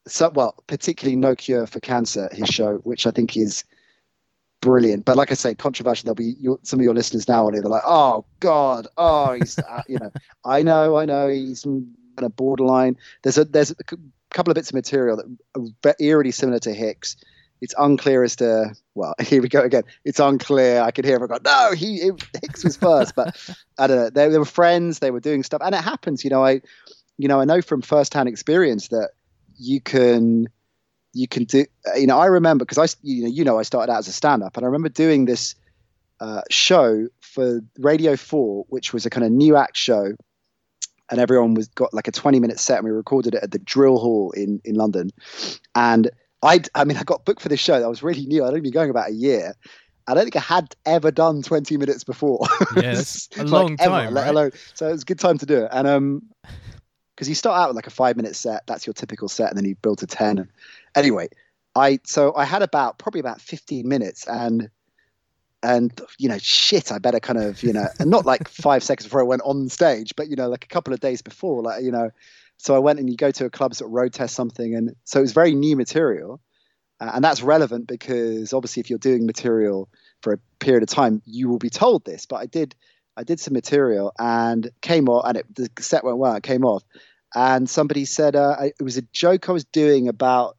so 0.07 0.29
well, 0.29 0.55
particularly 0.67 1.15
No 1.15 1.35
Cure 1.35 1.67
for 1.67 1.79
Cancer, 1.79 2.29
his 2.31 2.47
show, 2.47 2.77
which 2.77 3.05
I 3.05 3.11
think 3.11 3.37
is 3.37 3.63
brilliant. 4.61 5.05
But 5.05 5.17
like 5.17 5.31
I 5.31 5.35
say, 5.35 5.53
controversial. 5.53 6.05
There'll 6.05 6.15
be 6.15 6.35
your, 6.39 6.59
some 6.63 6.79
of 6.79 6.83
your 6.83 6.93
listeners 6.93 7.27
now 7.27 7.47
on 7.47 7.55
it. 7.55 7.61
They're 7.61 7.69
like, 7.69 7.83
"Oh 7.85 8.25
God, 8.39 8.87
oh 8.97 9.33
he's," 9.33 9.57
uh, 9.59 9.83
you 9.87 9.99
know, 9.99 10.11
I 10.45 10.63
know, 10.63 10.97
I 10.97 11.05
know, 11.05 11.27
he's 11.27 11.63
kind 11.63 11.95
of 12.19 12.35
borderline. 12.35 12.97
There's 13.23 13.37
a 13.37 13.45
there's 13.45 13.71
a 13.71 13.97
couple 14.31 14.51
of 14.51 14.55
bits 14.55 14.69
of 14.69 14.75
material 14.75 15.17
that 15.17 15.85
are 15.85 15.95
eerily 15.99 16.31
similar 16.31 16.59
to 16.59 16.73
Hicks. 16.73 17.15
It's 17.61 17.73
unclear 17.77 18.23
as 18.23 18.35
to 18.37 18.75
well, 18.95 19.15
here 19.21 19.41
we 19.41 19.49
go 19.49 19.61
again. 19.61 19.83
It's 20.05 20.19
unclear. 20.19 20.81
I 20.81 20.91
could 20.91 21.05
hear 21.05 21.15
everyone 21.15 21.39
go, 21.43 21.49
"No, 21.49 21.73
he 21.73 21.97
it, 21.97 22.23
Hicks 22.41 22.63
was 22.63 22.77
first. 22.77 23.15
but 23.15 23.35
I 23.77 23.87
don't 23.87 23.97
know. 23.97 24.09
They, 24.09 24.29
they 24.29 24.37
were 24.37 24.45
friends. 24.45 24.99
They 24.99 25.11
were 25.11 25.19
doing 25.19 25.43
stuff, 25.43 25.61
and 25.63 25.73
it 25.73 25.83
happens. 25.83 26.23
You 26.23 26.29
know, 26.29 26.43
I, 26.43 26.61
you 27.17 27.27
know, 27.27 27.39
I 27.39 27.45
know 27.45 27.61
from 27.61 27.81
firsthand 27.81 28.29
experience 28.29 28.89
that 28.89 29.11
you 29.57 29.81
can, 29.81 30.47
you 31.13 31.27
can 31.27 31.45
do. 31.45 31.65
You 31.95 32.07
know, 32.07 32.19
I 32.19 32.25
remember 32.25 32.65
because 32.65 32.77
i 32.77 32.97
you 33.03 33.23
know, 33.23 33.29
you 33.29 33.43
know, 33.43 33.59
I 33.59 33.63
started 33.63 33.91
out 33.91 33.99
as 33.99 34.07
a 34.07 34.13
stand-up, 34.13 34.57
and 34.57 34.65
I 34.65 34.67
remember 34.67 34.89
doing 34.89 35.25
this 35.25 35.55
uh, 36.19 36.41
show 36.49 37.07
for 37.21 37.61
Radio 37.79 38.15
Four, 38.15 38.65
which 38.69 38.93
was 38.93 39.05
a 39.05 39.09
kind 39.09 39.25
of 39.25 39.31
new 39.31 39.55
act 39.55 39.77
show, 39.77 40.13
and 41.09 41.19
everyone 41.19 41.53
was 41.53 41.67
got 41.69 41.93
like 41.93 42.07
a 42.07 42.11
twenty-minute 42.11 42.59
set, 42.59 42.77
and 42.77 42.85
we 42.85 42.91
recorded 42.91 43.35
it 43.35 43.43
at 43.43 43.51
the 43.51 43.59
Drill 43.59 43.97
Hall 43.97 44.31
in 44.31 44.61
in 44.63 44.75
London, 44.75 45.11
and 45.75 46.09
I, 46.43 46.61
I 46.75 46.83
mean, 46.83 46.97
I 46.97 47.03
got 47.03 47.25
booked 47.25 47.41
for 47.41 47.49
this 47.49 47.59
show. 47.59 47.79
That 47.79 47.89
was 47.89 48.03
really 48.03 48.25
new. 48.25 48.43
I'd 48.43 48.49
only 48.49 48.61
been 48.61 48.71
going 48.71 48.89
about 48.89 49.09
a 49.09 49.13
year. 49.13 49.55
I 50.07 50.13
don't 50.13 50.23
think 50.23 50.37
I 50.37 50.39
had 50.39 50.75
ever 50.85 51.11
done 51.11 51.41
20 51.41 51.75
minutes 51.77 52.03
before. 52.03 52.47
Yeah, 52.75 52.81
that's 52.93 53.29
a 53.37 53.43
long 53.43 53.75
time, 53.75 54.13
right? 54.13 54.29
alone. 54.29 54.51
So 54.73 54.87
it 54.87 54.91
was 54.91 55.01
a 55.01 55.05
good 55.05 55.19
time 55.19 55.37
to 55.39 55.45
do 55.45 55.65
it. 55.65 55.69
And 55.71 55.87
um, 55.87 56.21
because 57.13 57.27
you 57.27 57.35
start 57.35 57.59
out 57.59 57.69
with 57.69 57.75
like 57.75 57.87
a 57.87 57.91
five 57.91 58.15
minute 58.15 58.35
set, 58.35 58.65
that's 58.67 58.85
your 58.85 58.93
typical 58.93 59.27
set, 59.27 59.49
and 59.49 59.57
then 59.57 59.65
you 59.65 59.75
build 59.75 59.97
to 59.99 60.07
10. 60.07 60.37
And 60.37 60.47
anyway, 60.95 61.27
I 61.75 61.99
so 62.05 62.33
I 62.35 62.45
had 62.45 62.61
about 62.61 62.99
probably 62.99 63.19
about 63.19 63.41
15 63.41 63.87
minutes, 63.87 64.25
and 64.27 64.69
and 65.61 65.99
you 66.19 66.29
know, 66.29 66.37
shit, 66.37 66.91
I 66.91 66.99
better 66.99 67.19
kind 67.19 67.39
of 67.39 67.61
you 67.61 67.73
know, 67.73 67.87
and 67.99 68.09
not 68.09 68.25
like 68.25 68.47
five 68.47 68.83
seconds 68.83 69.07
before 69.07 69.21
I 69.21 69.25
went 69.25 69.41
on 69.43 69.67
stage, 69.67 70.13
but 70.15 70.29
you 70.29 70.35
know, 70.35 70.47
like 70.47 70.63
a 70.63 70.67
couple 70.69 70.93
of 70.93 70.99
days 71.01 71.21
before, 71.21 71.61
like 71.61 71.83
you 71.83 71.91
know. 71.91 72.11
So 72.57 72.75
I 72.75 72.79
went 72.79 72.99
and 72.99 73.09
you 73.09 73.15
go 73.15 73.31
to 73.31 73.45
a 73.45 73.49
club, 73.49 73.75
sort 73.75 73.89
of 73.89 73.93
road 73.93 74.13
test 74.13 74.35
something, 74.35 74.75
and 74.75 74.95
so 75.03 75.19
it 75.19 75.21
was 75.21 75.31
very 75.31 75.53
new 75.53 75.75
material, 75.75 76.41
uh, 76.99 77.11
and 77.13 77.23
that's 77.23 77.43
relevant 77.43 77.87
because 77.87 78.51
obviously 78.51 78.81
if 78.81 78.89
you're 78.89 78.99
doing 78.99 79.25
material 79.25 79.89
for 80.21 80.33
a 80.33 80.37
period 80.59 80.81
of 80.83 80.89
time, 80.89 81.21
you 81.25 81.47
will 81.47 81.59
be 81.59 81.69
told 81.69 82.03
this. 82.03 82.25
But 82.25 82.37
I 82.37 82.47
did, 82.47 82.75
I 83.15 83.23
did 83.23 83.39
some 83.39 83.53
material 83.53 84.11
and 84.17 84.69
came 84.81 85.07
off, 85.07 85.27
and 85.27 85.37
it, 85.37 85.55
the 85.55 85.69
set 85.79 86.03
went 86.03 86.17
well. 86.17 86.33
It 86.33 86.43
came 86.43 86.65
off, 86.65 86.83
and 87.35 87.69
somebody 87.69 88.05
said 88.05 88.35
uh, 88.35 88.55
I, 88.59 88.65
it 88.79 88.83
was 88.83 88.97
a 88.97 89.03
joke 89.13 89.49
I 89.49 89.51
was 89.51 89.65
doing 89.65 90.07
about 90.07 90.57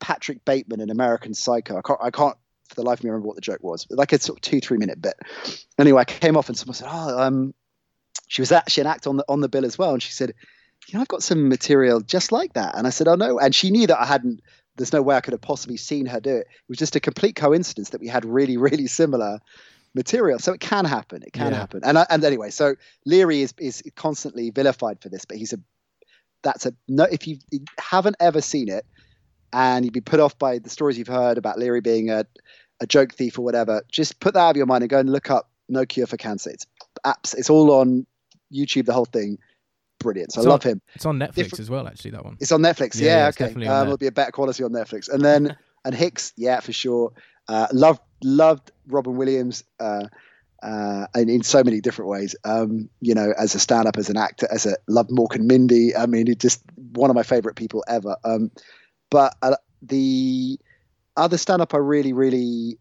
Patrick 0.00 0.44
Bateman 0.44 0.80
in 0.80 0.90
American 0.90 1.32
Psycho. 1.32 1.78
I 1.78 1.82
can't, 1.82 2.00
I 2.02 2.10
can't 2.10 2.36
for 2.68 2.74
the 2.74 2.82
life 2.82 2.98
of 2.98 3.04
me 3.04 3.10
remember 3.10 3.28
what 3.28 3.36
the 3.36 3.40
joke 3.40 3.62
was, 3.62 3.86
like 3.88 4.12
a 4.12 4.20
sort 4.20 4.38
of 4.38 4.42
two, 4.42 4.60
three 4.60 4.76
minute 4.76 5.00
bit. 5.00 5.14
Anyway, 5.78 6.02
I 6.02 6.04
came 6.04 6.36
off, 6.36 6.50
and 6.50 6.58
someone 6.58 6.74
said, 6.74 6.88
"Oh, 6.90 7.18
um." 7.18 7.54
She 8.30 8.42
was 8.42 8.52
actually 8.52 8.82
an 8.82 8.88
act 8.88 9.06
on 9.06 9.16
the 9.16 9.24
on 9.26 9.40
the 9.40 9.48
bill 9.48 9.64
as 9.64 9.78
well, 9.78 9.94
and 9.94 10.02
she 10.02 10.12
said, 10.12 10.34
you 10.86 10.94
know, 10.96 11.00
I've 11.02 11.08
got 11.08 11.22
some 11.22 11.48
material 11.48 12.00
just 12.00 12.32
like 12.32 12.54
that. 12.54 12.76
And 12.76 12.86
I 12.86 12.90
said, 12.90 13.08
oh 13.08 13.14
no. 13.14 13.38
And 13.38 13.54
she 13.54 13.70
knew 13.70 13.86
that 13.86 14.00
I 14.00 14.06
hadn't, 14.06 14.40
there's 14.76 14.92
no 14.92 15.02
way 15.02 15.16
I 15.16 15.20
could 15.20 15.32
have 15.32 15.40
possibly 15.40 15.76
seen 15.76 16.06
her 16.06 16.20
do 16.20 16.36
it. 16.36 16.46
It 16.48 16.68
was 16.68 16.78
just 16.78 16.96
a 16.96 17.00
complete 17.00 17.36
coincidence 17.36 17.90
that 17.90 18.00
we 18.00 18.08
had 18.08 18.24
really, 18.24 18.56
really 18.68 18.86
similar 18.86 19.40
material. 19.94 20.38
So 20.38 20.52
it 20.52 20.60
can 20.60 20.84
happen. 20.84 21.22
It 21.22 21.32
can 21.32 21.52
Yeah. 21.52 21.58
happen. 21.58 21.80
And 21.84 21.98
I, 21.98 22.06
and 22.08 22.24
anyway, 22.24 22.50
so 22.50 22.76
Leary 23.04 23.42
is, 23.42 23.52
is 23.58 23.82
constantly 23.96 24.50
vilified 24.50 25.00
for 25.00 25.08
this, 25.08 25.24
but 25.24 25.36
he's 25.36 25.52
a, 25.52 25.58
that's 26.42 26.66
a, 26.66 26.72
no, 26.86 27.04
if 27.04 27.26
you 27.26 27.38
haven't 27.78 28.16
ever 28.20 28.40
seen 28.40 28.68
it 28.68 28.86
and 29.52 29.84
you'd 29.84 29.94
be 29.94 30.00
put 30.00 30.20
off 30.20 30.38
by 30.38 30.58
the 30.58 30.70
stories 30.70 30.96
you've 30.96 31.08
heard 31.08 31.36
about 31.38 31.58
Leary 31.58 31.80
being 31.80 32.10
a, 32.10 32.24
a 32.80 32.86
joke 32.86 33.12
thief 33.14 33.38
or 33.38 33.42
whatever, 33.42 33.82
just 33.90 34.20
put 34.20 34.34
that 34.34 34.40
out 34.40 34.50
of 34.50 34.56
your 34.56 34.66
mind 34.66 34.82
and 34.84 34.90
go 34.90 34.98
and 35.00 35.10
look 35.10 35.30
up 35.30 35.50
No 35.68 35.84
Cure 35.84 36.06
for 36.06 36.16
Cancer. 36.16 36.50
It's 36.50 36.66
apps. 37.04 37.36
It's 37.36 37.50
all 37.50 37.72
on 37.72 38.06
YouTube, 38.54 38.86
the 38.86 38.92
whole 38.92 39.04
thing. 39.04 39.38
Brilliant. 39.98 40.32
So 40.32 40.40
It's 40.40 40.46
I 40.46 40.48
on- 40.48 40.52
love 40.52 40.62
him. 40.62 40.82
It's 40.94 41.06
on 41.06 41.18
Netflix 41.18 41.34
Different- 41.34 41.60
as 41.60 41.70
well, 41.70 41.86
actually. 41.88 42.10
That 42.12 42.24
one. 42.24 42.36
It's 42.40 42.52
on 42.52 42.60
Netflix. 42.60 43.00
Yeah, 43.00 43.06
Yeah, 43.06 43.16
yeah, 43.40 43.46
okay. 43.46 43.66
Um, 43.66 43.86
it'll 43.86 43.96
be 43.98 44.06
a 44.06 44.12
better 44.12 44.30
quality 44.32 44.62
on 44.64 44.70
Netflix. 44.72 45.08
And 45.12 45.24
then 45.24 45.56
and 45.84 45.94
Hicks, 45.94 46.32
yeah, 46.36 46.60
for 46.60 46.72
sure. 46.72 47.12
Uh, 47.48 47.66
loved 47.72 48.00
loved 48.22 48.70
Robin 48.86 49.16
Williams. 49.16 49.64
Uh, 49.80 50.06
uh, 50.62 51.06
and 51.14 51.30
in 51.30 51.42
so 51.42 51.62
many 51.62 51.80
different 51.80 52.08
ways, 52.10 52.34
um, 52.44 52.88
you 53.00 53.14
know, 53.14 53.32
as 53.38 53.54
a 53.54 53.60
stand-up, 53.60 53.96
as 53.96 54.10
an 54.10 54.16
actor, 54.16 54.48
as 54.50 54.66
a 54.66 54.76
loved 54.88 55.08
Mork 55.10 55.36
and 55.36 55.46
Mindy. 55.46 55.94
I 55.94 56.06
mean, 56.06 56.26
it 56.28 56.38
just 56.40 56.62
one 56.94 57.10
of 57.10 57.14
my 57.14 57.22
favorite 57.22 57.54
people 57.54 57.84
ever. 57.86 58.16
Um, 58.24 58.50
but 59.08 59.36
uh, 59.42 59.54
the 59.82 60.58
other 61.16 61.38
stand-up 61.38 61.74
I 61.74 61.76
really, 61.78 62.12
really 62.12 62.76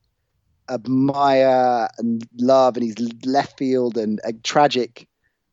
admire 0.69 1.87
and 1.97 2.27
love, 2.39 2.77
and 2.77 2.83
he's 2.83 2.95
left 3.25 3.57
field 3.57 3.97
and 3.97 4.19
a 4.23 4.33
tragic 4.33 5.07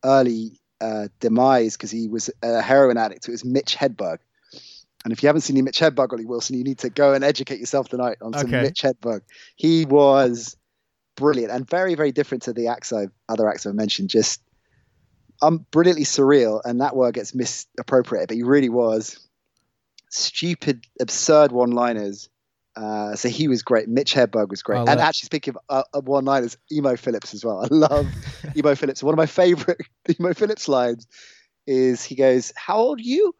early 0.05 0.59
uh, 0.85 1.09
demise 1.21 1.77
because 1.77 1.91
he 1.91 2.09
was 2.09 2.31
a 2.43 2.61
heroin 2.61 2.99
addict. 2.99 3.27
It 3.27 3.31
was 3.31 3.45
Mitch 3.45 3.77
Hedberg. 3.77 4.19
And 5.05 5.13
if 5.13 5.23
you 5.23 5.27
haven't 5.29 5.43
seen 5.43 5.63
Mitch 5.65 5.81
Hedberg, 5.81 6.13
Ollie 6.13 6.25
Wilson, 6.25 6.57
you 6.57 6.65
need 6.65 6.79
to 6.79 6.91
go 6.91 7.15
and 7.15 7.25
educate 7.25 7.59
yourself 7.59 7.89
tonight 7.89 8.19
on 8.23 8.33
some 8.33 8.47
Okay. 8.47 8.63
Mitch 8.63 8.83
Hedberg. 8.83 9.21
He 9.57 9.85
was 9.85 10.57
brilliant 11.17 11.53
and 11.53 11.69
very, 11.69 11.95
very 11.95 12.13
different 12.13 12.43
to 12.45 12.53
the 12.53 12.69
acts 12.69 12.93
I've, 12.93 13.13
other 13.29 13.49
acts 13.49 13.67
I've 13.67 13.75
mentioned. 13.75 14.11
Just 14.11 14.43
um, 15.43 15.67
brilliantly 15.71 16.05
surreal, 16.05 16.61
and 16.65 16.81
that 16.81 16.97
word 16.97 17.15
gets 17.15 17.35
misappropriated, 17.35 18.29
but 18.29 18.37
he 18.37 18.43
really 18.43 18.69
was 18.69 19.19
stupid, 20.11 20.87
absurd 21.01 21.53
one-liners. 21.53 22.29
Uh, 22.77 23.15
so 23.15 23.29
he 23.29 23.47
was 23.47 23.63
great. 23.63 23.89
Mitch 23.89 24.15
Hedberg 24.15 24.49
was 24.49 24.63
great. 24.63 24.79
I'll, 24.79 24.89
and 24.89 25.01
actually, 25.01 25.27
speaking 25.27 25.55
of, 25.55 25.59
uh, 25.69 25.83
of 25.97 26.09
one-liners, 26.09 26.57
Emo 26.73 26.97
Phillips 26.97 27.33
as 27.33 27.45
well. 27.45 27.61
I 27.65 27.69
love 27.71 28.07
Emo 28.57 28.75
Phillips. 28.75 29.03
One 29.03 29.15
of 29.15 29.19
my 29.19 29.27
favorite 29.27 29.81
Emo 30.21 30.35
Phillips 30.35 30.69
lines 30.69 31.07
is 31.67 32.03
he 32.05 32.15
goes, 32.17 32.53
"How 32.57 32.79
old 32.79 32.99
are 32.99 33.03
you?" 33.03 33.35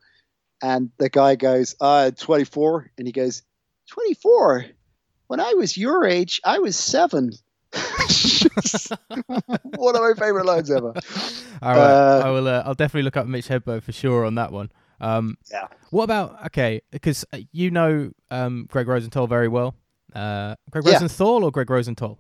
And 0.63 0.91
the 0.99 1.09
guy 1.11 1.35
goes, 1.35 1.75
"Uh, 1.81 2.11
24." 2.13 2.91
And 2.97 3.07
he 3.09 3.13
goes, 3.13 3.43
"24? 3.91 4.67
When 5.27 5.41
I 5.41 5.55
was 5.55 5.77
your 5.77 6.05
age, 6.05 6.41
I 6.45 6.59
was 6.61 6.77
seven. 6.79 7.33
One 9.77 9.97
of 9.97 10.03
my 10.03 10.13
favorite 10.17 10.47
lines 10.47 10.71
ever. 10.71 10.93
All 11.63 11.75
right, 11.75 11.91
Uh, 11.91 12.23
I 12.25 12.31
will. 12.31 12.47
Uh, 12.49 12.63
I'll 12.65 12.75
definitely 12.75 13.03
look 13.03 13.17
up 13.17 13.27
Mitch 13.27 13.49
Hedberg 13.49 13.83
for 13.83 13.93
sure 13.93 14.25
on 14.25 14.35
that 14.37 14.53
one. 14.53 14.71
Um, 15.01 15.37
Yeah. 15.51 15.67
What 15.91 16.05
about 16.05 16.47
okay? 16.47 16.81
Because 16.91 17.25
you 17.53 17.71
know 17.71 18.11
um, 18.31 18.67
Gregg 18.71 18.89
Rosenthal 18.89 19.27
very 19.27 19.49
well. 19.49 19.75
Uh, 20.15 20.55
Gregg 20.71 20.85
Yeah. 20.87 20.93
Rosenthal 20.95 21.45
or 21.45 21.51
Gregg 21.51 21.71
Rosenthal? 21.71 22.19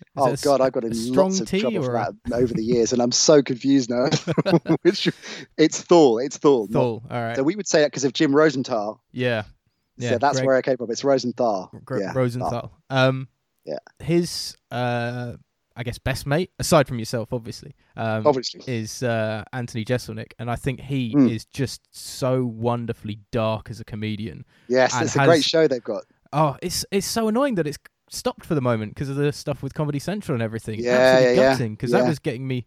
Is 0.00 0.06
Oh 0.16 0.26
it 0.26 0.30
a 0.30 0.32
s- 0.34 0.44
God, 0.44 0.60
I've 0.60 0.72
got 0.72 0.84
in 0.84 0.94
strong 0.94 1.28
lots 1.30 1.40
of 1.40 1.48
trouble 1.48 1.84
or 1.88 1.92
that 1.92 2.12
over 2.32 2.52
the 2.52 2.62
years, 2.64 2.92
and 2.92 3.00
I'm 3.00 3.12
so 3.12 3.42
confused 3.42 3.90
now. 3.90 4.08
Which 4.82 5.08
it's 5.56 5.80
Thor. 5.82 6.22
It's 6.22 6.36
Thor. 6.36 6.66
not- 6.68 6.80
All 6.80 7.00
right. 7.10 7.36
So 7.36 7.42
we 7.42 7.56
would 7.56 7.66
say 7.68 7.80
that 7.80 7.90
because 7.90 8.04
of 8.04 8.12
Jim 8.12 8.34
Rosenthal. 8.34 9.00
yeah. 9.12 9.44
Yeah. 9.96 10.10
so 10.10 10.18
that's 10.18 10.38
Gregg- 10.38 10.46
where 10.46 10.56
I 10.56 10.62
came 10.62 10.76
from. 10.76 10.90
It's 10.90 11.04
Rosenthal. 11.04 11.70
Yeah. 11.96 12.12
Rosenthal. 12.14 12.72
Um, 12.90 13.28
Yeah. 13.64 13.78
His, 14.00 14.56
uh, 14.72 15.34
I 15.76 15.82
guess, 15.82 15.98
best 15.98 16.24
mate, 16.26 16.50
aside 16.58 16.86
from 16.86 16.98
yourself, 17.00 17.32
obviously, 17.32 17.74
um, 17.96 18.26
Obviously. 18.26 18.62
is 18.66 19.02
uh, 19.02 19.42
Anthony 19.52 19.84
Jeselnik, 19.84 20.32
and 20.38 20.48
I 20.50 20.56
think 20.56 20.80
he 20.80 21.14
Mm. 21.14 21.30
is 21.34 21.44
just 21.46 21.80
so 21.90 22.44
wonderfully 22.44 23.18
dark 23.32 23.70
as 23.70 23.80
a 23.80 23.84
comedian. 23.84 24.44
Yes, 24.68 24.94
it's 25.00 25.16
a 25.16 25.24
great 25.24 25.44
show 25.44 25.66
they've 25.66 25.82
got. 25.82 26.04
Oh, 26.32 26.56
it's 26.62 26.84
it's 26.90 27.06
so 27.06 27.26
annoying 27.28 27.56
that 27.56 27.66
it's 27.66 27.78
stopped 28.08 28.44
for 28.46 28.54
the 28.54 28.60
moment 28.60 28.94
because 28.94 29.08
of 29.08 29.16
the 29.16 29.32
stuff 29.32 29.62
with 29.62 29.74
Comedy 29.74 29.98
Central 29.98 30.34
and 30.34 30.42
everything. 30.42 30.78
Yeah, 30.78 30.92
Absolutely 30.92 31.34
yeah, 31.36 31.40
yeah. 31.42 31.50
gutting 31.52 31.72
because 31.74 31.90
that 31.90 32.06
was 32.06 32.18
getting 32.20 32.46
me. 32.46 32.66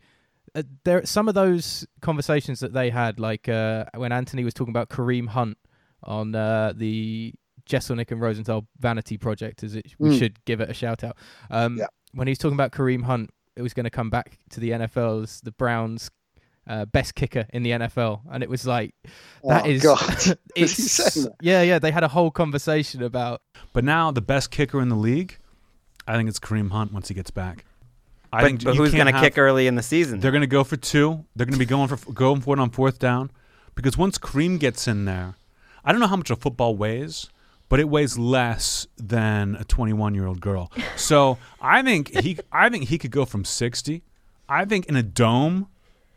Uh, 0.55 0.63
there, 0.83 1.05
some 1.05 1.27
of 1.29 1.35
those 1.35 1.85
conversations 2.01 2.59
that 2.61 2.73
they 2.73 2.89
had, 2.89 3.19
like 3.19 3.47
uh, 3.47 3.85
when 3.95 4.11
Anthony 4.11 4.43
was 4.43 4.53
talking 4.53 4.71
about 4.71 4.89
Kareem 4.89 5.27
Hunt 5.27 5.57
on 6.03 6.33
uh, 6.35 6.73
the 6.75 7.33
Jeselnik 7.69 8.11
and 8.11 8.19
Rosenthal 8.21 8.65
Vanity 8.79 9.17
Project, 9.17 9.63
as 9.63 9.75
it, 9.75 9.93
we 9.99 10.09
Mm. 10.09 10.19
should 10.19 10.45
give 10.45 10.61
it 10.61 10.69
a 10.69 10.73
shout 10.73 11.03
out. 11.03 11.15
Um, 11.49 11.77
Yeah. 11.77 11.87
When 12.17 12.27
he 12.27 12.31
was 12.31 12.39
talking 12.39 12.55
about 12.55 12.71
Kareem 12.71 13.03
Hunt, 13.03 13.29
it 13.55 13.61
was 13.61 13.73
going 13.75 13.83
to 13.83 13.91
come 13.91 14.09
back 14.09 14.39
to 14.49 14.59
the 14.59 14.71
NFL 14.71 15.23
as 15.23 15.41
the 15.41 15.51
Browns' 15.51 16.09
uh, 16.67 16.85
best 16.85 17.13
kicker 17.13 17.45
in 17.53 17.61
the 17.61 17.71
NFL, 17.71 18.21
and 18.31 18.41
it 18.41 18.49
was 18.49 18.65
like 18.65 18.95
that 19.43 19.65
oh, 19.65 19.69
is 19.69 19.83
God. 19.83 19.99
It's 20.55 20.73
saying 20.73 21.25
that? 21.27 21.35
yeah, 21.41 21.61
yeah. 21.61 21.77
They 21.77 21.91
had 21.91 22.03
a 22.03 22.07
whole 22.07 22.31
conversation 22.31 23.03
about 23.03 23.41
But 23.71 23.83
now 23.83 24.09
the 24.09 24.21
best 24.21 24.49
kicker 24.49 24.81
in 24.81 24.89
the 24.89 24.95
league, 24.95 25.37
I 26.07 26.15
think 26.15 26.27
it's 26.27 26.39
Kareem 26.39 26.71
Hunt 26.71 26.91
once 26.91 27.07
he 27.07 27.13
gets 27.13 27.29
back. 27.29 27.65
I 28.33 28.41
But, 28.41 28.47
think 28.47 28.63
but 28.63 28.75
who's 28.75 28.93
going 28.93 29.13
to 29.13 29.19
kick 29.19 29.37
early 29.37 29.67
in 29.67 29.75
the 29.75 29.83
season? 29.83 30.19
They're 30.19 30.31
going 30.31 30.41
to 30.41 30.47
go 30.47 30.63
for 30.63 30.75
two. 30.75 31.23
They're 31.35 31.45
going 31.45 31.53
to 31.53 31.59
be 31.59 31.65
going 31.65 31.87
for 31.87 32.11
going 32.11 32.41
for 32.41 32.55
it 32.55 32.59
on 32.59 32.71
fourth 32.71 32.97
down, 32.97 33.29
because 33.75 33.95
once 33.95 34.17
Kareem 34.17 34.59
gets 34.59 34.87
in 34.87 35.05
there, 35.05 35.35
I 35.85 35.91
don't 35.91 36.01
know 36.01 36.07
how 36.07 36.17
much 36.17 36.31
a 36.31 36.35
football 36.35 36.75
weighs, 36.75 37.29
but 37.69 37.79
it 37.79 37.89
weighs 37.89 38.17
less 38.17 38.87
than 38.97 39.55
a 39.55 39.63
21 39.63 40.15
year 40.15 40.25
old 40.27 40.41
girl. 40.41 40.71
So 40.95 41.37
I 41.61 41.81
think 41.83 42.09
he 42.19 42.37
I 42.51 42.69
think 42.69 42.85
he 42.89 42.97
could 42.97 43.11
go 43.11 43.25
from 43.25 43.43
60. 43.45 44.03
I 44.49 44.65
think 44.65 44.85
in 44.87 44.95
a 44.95 45.03
dome, 45.03 45.67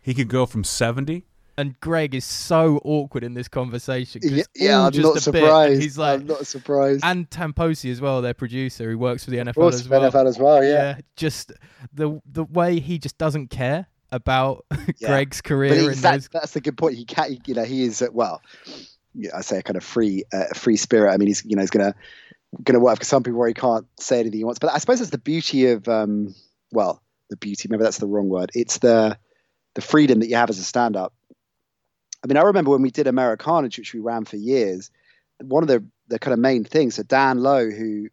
he 0.03 0.14
could 0.14 0.28
go 0.28 0.46
from 0.46 0.62
70. 0.64 1.24
and 1.59 1.78
Gregg 1.80 2.14
is 2.14 2.24
so 2.24 2.80
awkward 2.84 3.22
in 3.24 3.34
this 3.34 3.48
conversation. 3.48 4.20
Yeah, 4.24 4.38
it's 4.38 4.48
yeah 4.55 4.80
I'm 4.86 4.92
just 4.92 5.03
not 5.03 5.26
a 5.26 5.32
bit, 5.32 5.42
and 5.42 5.48
surprised. 5.48 5.82
he's 5.82 5.98
like, 5.98 6.20
I'm 6.20 6.26
not 6.26 6.46
surprised. 6.46 7.01
and 7.05 7.28
Tamposi 7.28 7.90
as 7.90 8.01
well, 8.01 8.22
their 8.22 8.32
producer, 8.34 8.88
who 8.90 8.96
works 8.96 9.24
for 9.24 9.30
the 9.30 9.38
NFL 9.38 9.48
of 9.48 9.55
course, 9.57 9.74
as 9.80 9.88
well. 9.88 10.11
NFL 10.11 10.26
as 10.26 10.38
well. 10.38 10.64
Yeah. 10.64 10.98
just 11.16 11.53
the 11.92 12.20
the 12.24 12.44
way 12.44 12.78
he 12.80 12.98
just 12.98 13.18
doesn't 13.18 13.48
care 13.48 13.86
about 14.12 14.64
Yeah. 14.98 15.09
Gregg's 15.09 15.40
career 15.40 15.74
he's, 15.74 15.86
and 15.86 15.96
that, 15.98 16.14
his, 16.14 16.28
that's 16.32 16.57
a 16.57 16.61
good 16.61 16.76
point. 16.78 16.96
He 16.96 17.05
can't, 17.05 17.46
you 17.46 17.55
know, 17.55 17.64
he 17.64 17.84
is 17.84 18.01
uh, 18.03 18.07
well. 18.12 18.40
I 19.34 19.40
say 19.40 19.58
a 19.58 19.62
kind 19.62 19.76
of 19.76 19.84
free, 19.84 20.24
uh, 20.32 20.54
free 20.54 20.76
spirit. 20.76 21.12
I 21.12 21.16
mean, 21.16 21.28
he's 21.28 21.44
you 21.44 21.56
know 21.56 21.62
he's 21.62 21.70
gonna 21.70 21.94
gonna 22.62 22.80
work 22.80 22.98
for 22.98 23.04
some 23.04 23.22
people 23.22 23.38
where 23.38 23.48
he 23.48 23.54
can't 23.54 23.86
say 23.98 24.20
anything 24.20 24.38
he 24.38 24.44
wants. 24.44 24.58
But 24.58 24.72
I 24.72 24.78
suppose 24.78 25.00
it's 25.00 25.11
the 25.11 25.18
beauty 25.18 25.66
of 25.66 25.88
um, 25.88 26.34
well, 26.72 27.02
the 27.28 27.36
beauty. 27.36 27.68
Maybe 27.68 27.82
that's 27.82 27.98
the 27.98 28.06
wrong 28.06 28.28
word. 28.28 28.50
It's 28.54 28.78
the 28.78 29.18
the 29.74 29.80
freedom 29.80 30.20
that 30.20 30.28
you 30.28 30.36
have 30.36 30.50
as 30.50 30.58
a 30.58 30.64
stand-up. 30.64 31.12
I 32.24 32.26
mean, 32.26 32.36
I 32.36 32.42
remember 32.42 32.72
when 32.72 32.82
we 32.82 32.90
did 32.90 33.06
Americanage, 33.06 33.78
which 33.78 33.94
we 33.94 34.00
ran 34.00 34.24
for 34.24 34.36
years. 34.36 34.90
One 35.40 35.62
of 35.62 35.68
the 35.68 35.84
the 36.08 36.18
kind 36.18 36.34
of 36.34 36.38
main 36.38 36.64
things. 36.64 36.96
So 36.96 37.02
Dan 37.02 37.38
Lowe, 37.38 37.70
who 37.70 38.08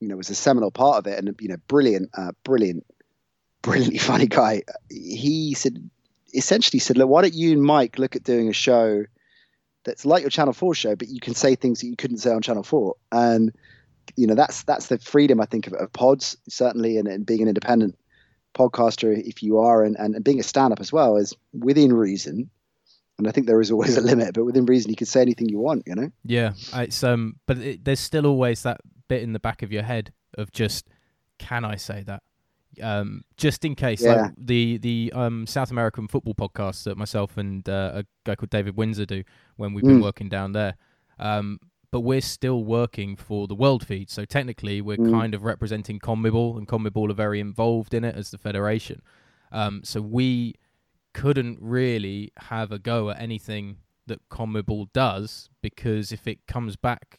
you 0.00 0.08
know 0.08 0.16
was 0.16 0.30
a 0.30 0.34
seminal 0.34 0.70
part 0.70 0.98
of 0.98 1.06
it, 1.06 1.18
and 1.18 1.34
you 1.40 1.48
know, 1.48 1.56
brilliant, 1.68 2.10
uh, 2.16 2.32
brilliant, 2.44 2.86
brilliantly 3.62 3.98
funny 3.98 4.26
guy. 4.26 4.62
He 4.88 5.54
said 5.54 5.90
essentially 6.34 6.80
said, 6.80 6.96
look, 6.96 7.08
why 7.08 7.22
don't 7.22 7.34
you 7.34 7.52
and 7.52 7.62
Mike 7.62 7.98
look 7.98 8.16
at 8.16 8.22
doing 8.22 8.48
a 8.48 8.52
show 8.52 9.04
that's 9.88 10.06
like 10.06 10.22
your 10.22 10.30
Channel 10.30 10.52
4 10.52 10.74
show, 10.74 10.96
but 10.96 11.08
you 11.08 11.20
can 11.20 11.34
say 11.34 11.54
things 11.54 11.80
that 11.80 11.86
you 11.86 11.96
couldn't 11.96 12.18
say 12.18 12.30
on 12.30 12.42
Channel 12.42 12.62
4. 12.62 12.94
And, 13.12 13.52
you 14.16 14.26
know, 14.26 14.34
that's 14.34 14.62
that's 14.64 14.86
the 14.86 14.98
freedom, 14.98 15.40
I 15.40 15.46
think, 15.46 15.66
of, 15.66 15.72
of 15.74 15.92
pods, 15.92 16.36
certainly, 16.48 16.98
and, 16.98 17.08
and 17.08 17.26
being 17.26 17.42
an 17.42 17.48
independent 17.48 17.98
podcaster, 18.54 19.16
if 19.26 19.42
you 19.42 19.58
are, 19.58 19.84
and, 19.84 19.96
and, 19.96 20.14
and 20.14 20.24
being 20.24 20.40
a 20.40 20.42
stand 20.42 20.72
up 20.72 20.80
as 20.80 20.92
well, 20.92 21.16
is 21.16 21.34
within 21.52 21.92
reason. 21.92 22.50
And 23.18 23.26
I 23.26 23.32
think 23.32 23.46
there 23.46 23.60
is 23.60 23.70
always 23.70 23.96
a 23.96 24.00
limit, 24.00 24.34
but 24.34 24.44
within 24.44 24.66
reason, 24.66 24.90
you 24.90 24.96
can 24.96 25.06
say 25.06 25.22
anything 25.22 25.48
you 25.48 25.58
want, 25.58 25.84
you 25.86 25.94
know? 25.94 26.10
yeah, 26.24 26.52
it's 26.74 27.02
um, 27.02 27.36
but 27.46 27.58
it, 27.58 27.84
there's 27.84 28.00
still 28.00 28.26
always 28.26 28.62
that 28.62 28.80
bit 29.08 29.22
in 29.22 29.32
the 29.32 29.40
back 29.40 29.62
of 29.62 29.72
your 29.72 29.82
head 29.82 30.12
of 30.36 30.52
just, 30.52 30.86
can 31.38 31.64
I 31.64 31.76
say 31.76 32.04
that? 32.04 32.22
Um, 32.80 33.24
just 33.36 33.64
in 33.64 33.74
case, 33.74 34.02
Yeah. 34.02 34.14
like 34.14 34.32
the 34.36 34.78
the 34.78 35.12
um 35.14 35.46
South 35.46 35.70
American 35.70 36.08
football 36.08 36.34
podcast 36.34 36.84
that 36.84 36.96
myself 36.96 37.36
and 37.36 37.68
uh, 37.68 37.92
a 37.94 38.04
guy 38.24 38.34
called 38.34 38.50
David 38.50 38.76
Windsor 38.76 39.06
do 39.06 39.22
when 39.56 39.72
we've 39.74 39.84
been 39.84 39.98
Mm. 40.00 40.02
working 40.02 40.28
down 40.28 40.52
there. 40.52 40.76
Um, 41.18 41.58
but 41.90 42.00
we're 42.00 42.20
still 42.20 42.64
working 42.64 43.16
for 43.16 43.46
the 43.46 43.54
world 43.54 43.86
feed, 43.86 44.10
so 44.10 44.24
technically 44.24 44.80
we're 44.82 44.98
Mm. 44.98 45.10
kind 45.10 45.34
of 45.34 45.42
representing 45.42 45.98
CONMEBOL, 45.98 46.58
and 46.58 46.68
CONMEBOL 46.68 47.10
are 47.10 47.14
very 47.14 47.40
involved 47.40 47.94
in 47.94 48.04
it 48.04 48.14
as 48.14 48.30
the 48.30 48.38
federation. 48.38 49.00
Um, 49.50 49.80
so 49.84 50.00
we 50.02 50.54
couldn't 51.14 51.58
really 51.60 52.30
have 52.36 52.70
a 52.70 52.78
go 52.78 53.10
at 53.10 53.20
anything 53.20 53.78
that 54.06 54.20
CONMEBOL 54.28 54.92
does 54.92 55.48
because 55.62 56.12
if 56.12 56.26
it 56.26 56.46
comes 56.46 56.76
back, 56.76 57.18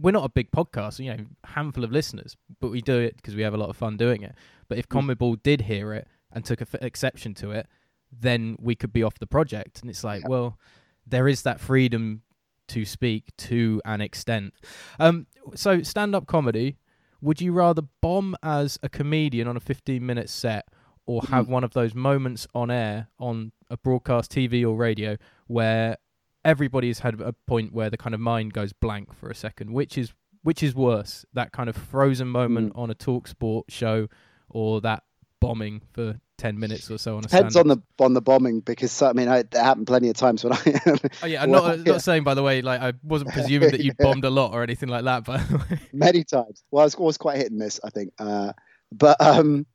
we're 0.00 0.10
not 0.12 0.24
a 0.24 0.28
big 0.28 0.50
podcast, 0.50 1.02
you 1.02 1.10
know, 1.16 1.24
handful 1.44 1.82
of 1.82 1.90
listeners, 1.90 2.36
but 2.60 2.70
we 2.70 2.80
do 2.82 2.98
it 2.98 3.16
because 3.16 3.34
we 3.34 3.42
have 3.42 3.54
a 3.54 3.56
lot 3.56 3.68
of 3.70 3.76
fun 3.76 3.96
doing 3.96 4.22
it. 4.22 4.34
But 4.72 4.78
if 4.78 4.86
hmm. 4.90 5.10
CONMEBOL 5.10 5.42
did 5.42 5.62
hear 5.62 5.92
it 5.92 6.08
and 6.32 6.46
took 6.46 6.62
a 6.62 6.66
f- 6.72 6.80
exception 6.80 7.34
to 7.34 7.50
it, 7.50 7.66
then 8.10 8.56
we 8.58 8.74
could 8.74 8.90
be 8.90 9.02
off 9.02 9.18
the 9.18 9.26
project. 9.26 9.82
And 9.82 9.90
it's 9.90 10.02
like, 10.02 10.22
Yeah. 10.22 10.28
well, 10.28 10.58
there 11.06 11.28
is 11.28 11.42
that 11.42 11.60
freedom 11.60 12.22
to 12.68 12.86
speak 12.86 13.36
to 13.36 13.82
an 13.84 14.00
extent. 14.00 14.54
Um, 14.98 15.26
so 15.54 15.82
stand-up 15.82 16.26
comedy. 16.26 16.78
Would 17.20 17.42
you 17.42 17.52
rather 17.52 17.82
bomb 18.00 18.34
as 18.42 18.78
a 18.82 18.88
comedian 18.88 19.46
on 19.46 19.58
a 19.58 19.60
15-minute 19.60 20.30
set, 20.30 20.68
or 21.04 21.20
hmm. 21.20 21.32
have 21.34 21.48
one 21.48 21.64
of 21.64 21.74
those 21.74 21.94
moments 21.94 22.46
on 22.54 22.70
air 22.70 23.08
on 23.18 23.52
a 23.68 23.76
broadcast 23.76 24.32
TV 24.32 24.64
or 24.66 24.74
radio 24.74 25.18
where 25.48 25.98
everybody's 26.46 27.00
had 27.00 27.20
a 27.20 27.34
point 27.46 27.74
where 27.74 27.90
the 27.90 27.98
kind 27.98 28.14
of 28.14 28.20
mind 28.20 28.54
goes 28.54 28.72
blank 28.72 29.12
for 29.12 29.28
a 29.28 29.34
second? 29.34 29.70
Which 29.70 29.98
is 29.98 30.14
which 30.42 30.62
is 30.62 30.74
worse, 30.74 31.26
that 31.34 31.52
kind 31.52 31.68
of 31.68 31.76
frozen 31.76 32.28
hmm. 32.28 32.32
moment 32.32 32.72
on 32.74 32.90
a 32.90 32.94
talk 32.94 33.28
sport 33.28 33.66
show, 33.68 34.08
or 34.52 34.80
that 34.82 35.02
bombing 35.40 35.82
for 35.92 36.18
10 36.38 36.58
minutes 36.58 36.90
or 36.90 36.98
so 36.98 37.16
on 37.16 37.20
a 37.20 37.22
Depends 37.22 37.56
on 37.56 37.68
the 37.68 37.78
on 38.00 38.14
the 38.14 38.20
bombing 38.20 38.60
because 38.60 39.00
I 39.02 39.12
mean 39.12 39.28
I, 39.28 39.38
it 39.38 39.54
happened 39.54 39.86
plenty 39.86 40.08
of 40.08 40.16
times 40.16 40.42
when 40.44 40.52
I 40.52 40.58
Oh 41.22 41.26
yeah, 41.26 41.42
I'm 41.42 41.50
Well, 41.50 41.68
not, 41.68 41.78
yeah. 41.78 41.92
not 41.92 42.02
saying 42.02 42.24
by 42.24 42.34
the 42.34 42.42
way, 42.42 42.62
like 42.62 42.80
I 42.80 42.92
wasn't 43.02 43.32
presuming 43.32 43.70
that 43.70 43.80
you 43.80 43.92
Yeah. 43.98 44.04
bombed 44.06 44.24
a 44.24 44.30
lot 44.30 44.52
or 44.52 44.62
anything 44.62 44.88
like 44.88 45.04
that, 45.04 45.24
but 45.24 45.40
many 45.92 46.24
times. 46.24 46.62
Well, 46.70 46.84
it's 46.86 46.94
always 46.96 47.16
quite 47.16 47.36
hit 47.38 47.50
and 47.50 47.58
miss, 47.58 47.80
I 47.84 47.90
think. 47.90 48.12
Uh, 48.18 48.52
but 48.90 49.20
um, 49.20 49.66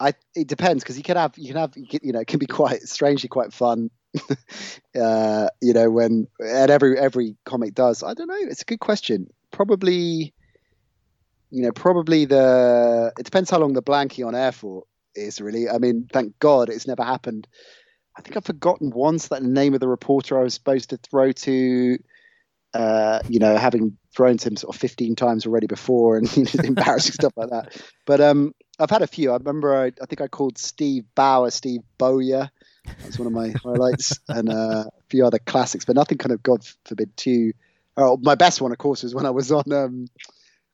I 0.00 0.12
it 0.34 0.48
depends 0.48 0.82
because 0.84 0.96
you 0.96 1.02
can 1.02 1.16
have 1.16 1.36
you 1.36 1.48
can 1.48 1.56
have 1.56 1.76
you, 1.76 1.86
can, 1.86 2.00
you 2.02 2.12
know 2.12 2.20
it 2.20 2.26
can 2.26 2.38
be 2.38 2.46
quite 2.46 2.82
strangely 2.82 3.28
quite 3.28 3.52
fun. 3.52 3.90
uh, 5.00 5.48
you 5.60 5.72
know 5.72 5.90
when 5.90 6.26
and 6.40 6.70
every 6.70 6.98
every 6.98 7.36
comic 7.44 7.74
does. 7.74 8.02
I 8.02 8.14
don't 8.14 8.28
know. 8.28 8.36
It's 8.38 8.62
a 8.62 8.66
good 8.66 8.80
question. 8.80 9.28
Probably, 9.50 10.34
you 11.50 11.62
know, 11.62 11.72
probably 11.72 12.24
the. 12.24 13.12
It 13.18 13.24
depends 13.24 13.50
how 13.50 13.58
long 13.58 13.72
the 13.72 13.82
blankie 13.82 14.26
on 14.26 14.34
air 14.34 14.52
for 14.52 14.84
is. 15.14 15.40
Really, 15.40 15.68
I 15.68 15.78
mean, 15.78 16.08
thank 16.12 16.38
God 16.38 16.68
it's 16.68 16.86
never 16.86 17.02
happened. 17.02 17.46
I 18.16 18.20
think 18.20 18.36
I've 18.36 18.44
forgotten 18.44 18.90
once 18.90 19.28
that 19.28 19.42
the 19.42 19.48
name 19.48 19.74
of 19.74 19.80
the 19.80 19.88
reporter 19.88 20.38
I 20.38 20.42
was 20.42 20.54
supposed 20.54 20.90
to 20.90 20.96
throw 20.96 21.30
to 21.32 21.98
uh, 22.74 23.20
you 23.28 23.38
know, 23.38 23.56
having 23.56 23.96
thrown 24.14 24.36
to 24.36 24.48
him 24.48 24.56
sort 24.56 24.74
of 24.74 24.80
15 24.80 25.16
times 25.16 25.46
already 25.46 25.66
before 25.66 26.16
and 26.16 26.34
you 26.36 26.44
know, 26.44 26.64
embarrassing 26.64 27.14
stuff 27.14 27.32
like 27.36 27.50
that. 27.50 27.80
But 28.06 28.20
um, 28.20 28.54
I've 28.78 28.90
had 28.90 29.02
a 29.02 29.06
few. 29.06 29.30
I 29.32 29.36
remember 29.36 29.74
I, 29.74 29.86
I 29.86 30.06
think 30.06 30.20
I 30.20 30.28
called 30.28 30.58
Steve 30.58 31.04
Bauer 31.14 31.50
Steve 31.50 31.80
Bowyer. 31.98 32.50
That's 32.84 33.18
one 33.18 33.26
of 33.26 33.32
my 33.32 33.54
highlights, 33.62 34.18
and 34.28 34.48
uh, 34.48 34.84
a 34.86 35.02
few 35.08 35.24
other 35.24 35.38
classics, 35.38 35.84
but 35.84 35.96
nothing 35.96 36.18
kind 36.18 36.32
of, 36.32 36.42
God 36.42 36.66
forbid, 36.84 37.16
too. 37.16 37.52
Oh, 37.96 38.18
my 38.22 38.34
best 38.34 38.60
one, 38.60 38.72
of 38.72 38.78
course, 38.78 39.02
was 39.02 39.14
when 39.14 39.26
I 39.26 39.30
was 39.30 39.50
on 39.50 39.72
um, 39.72 40.06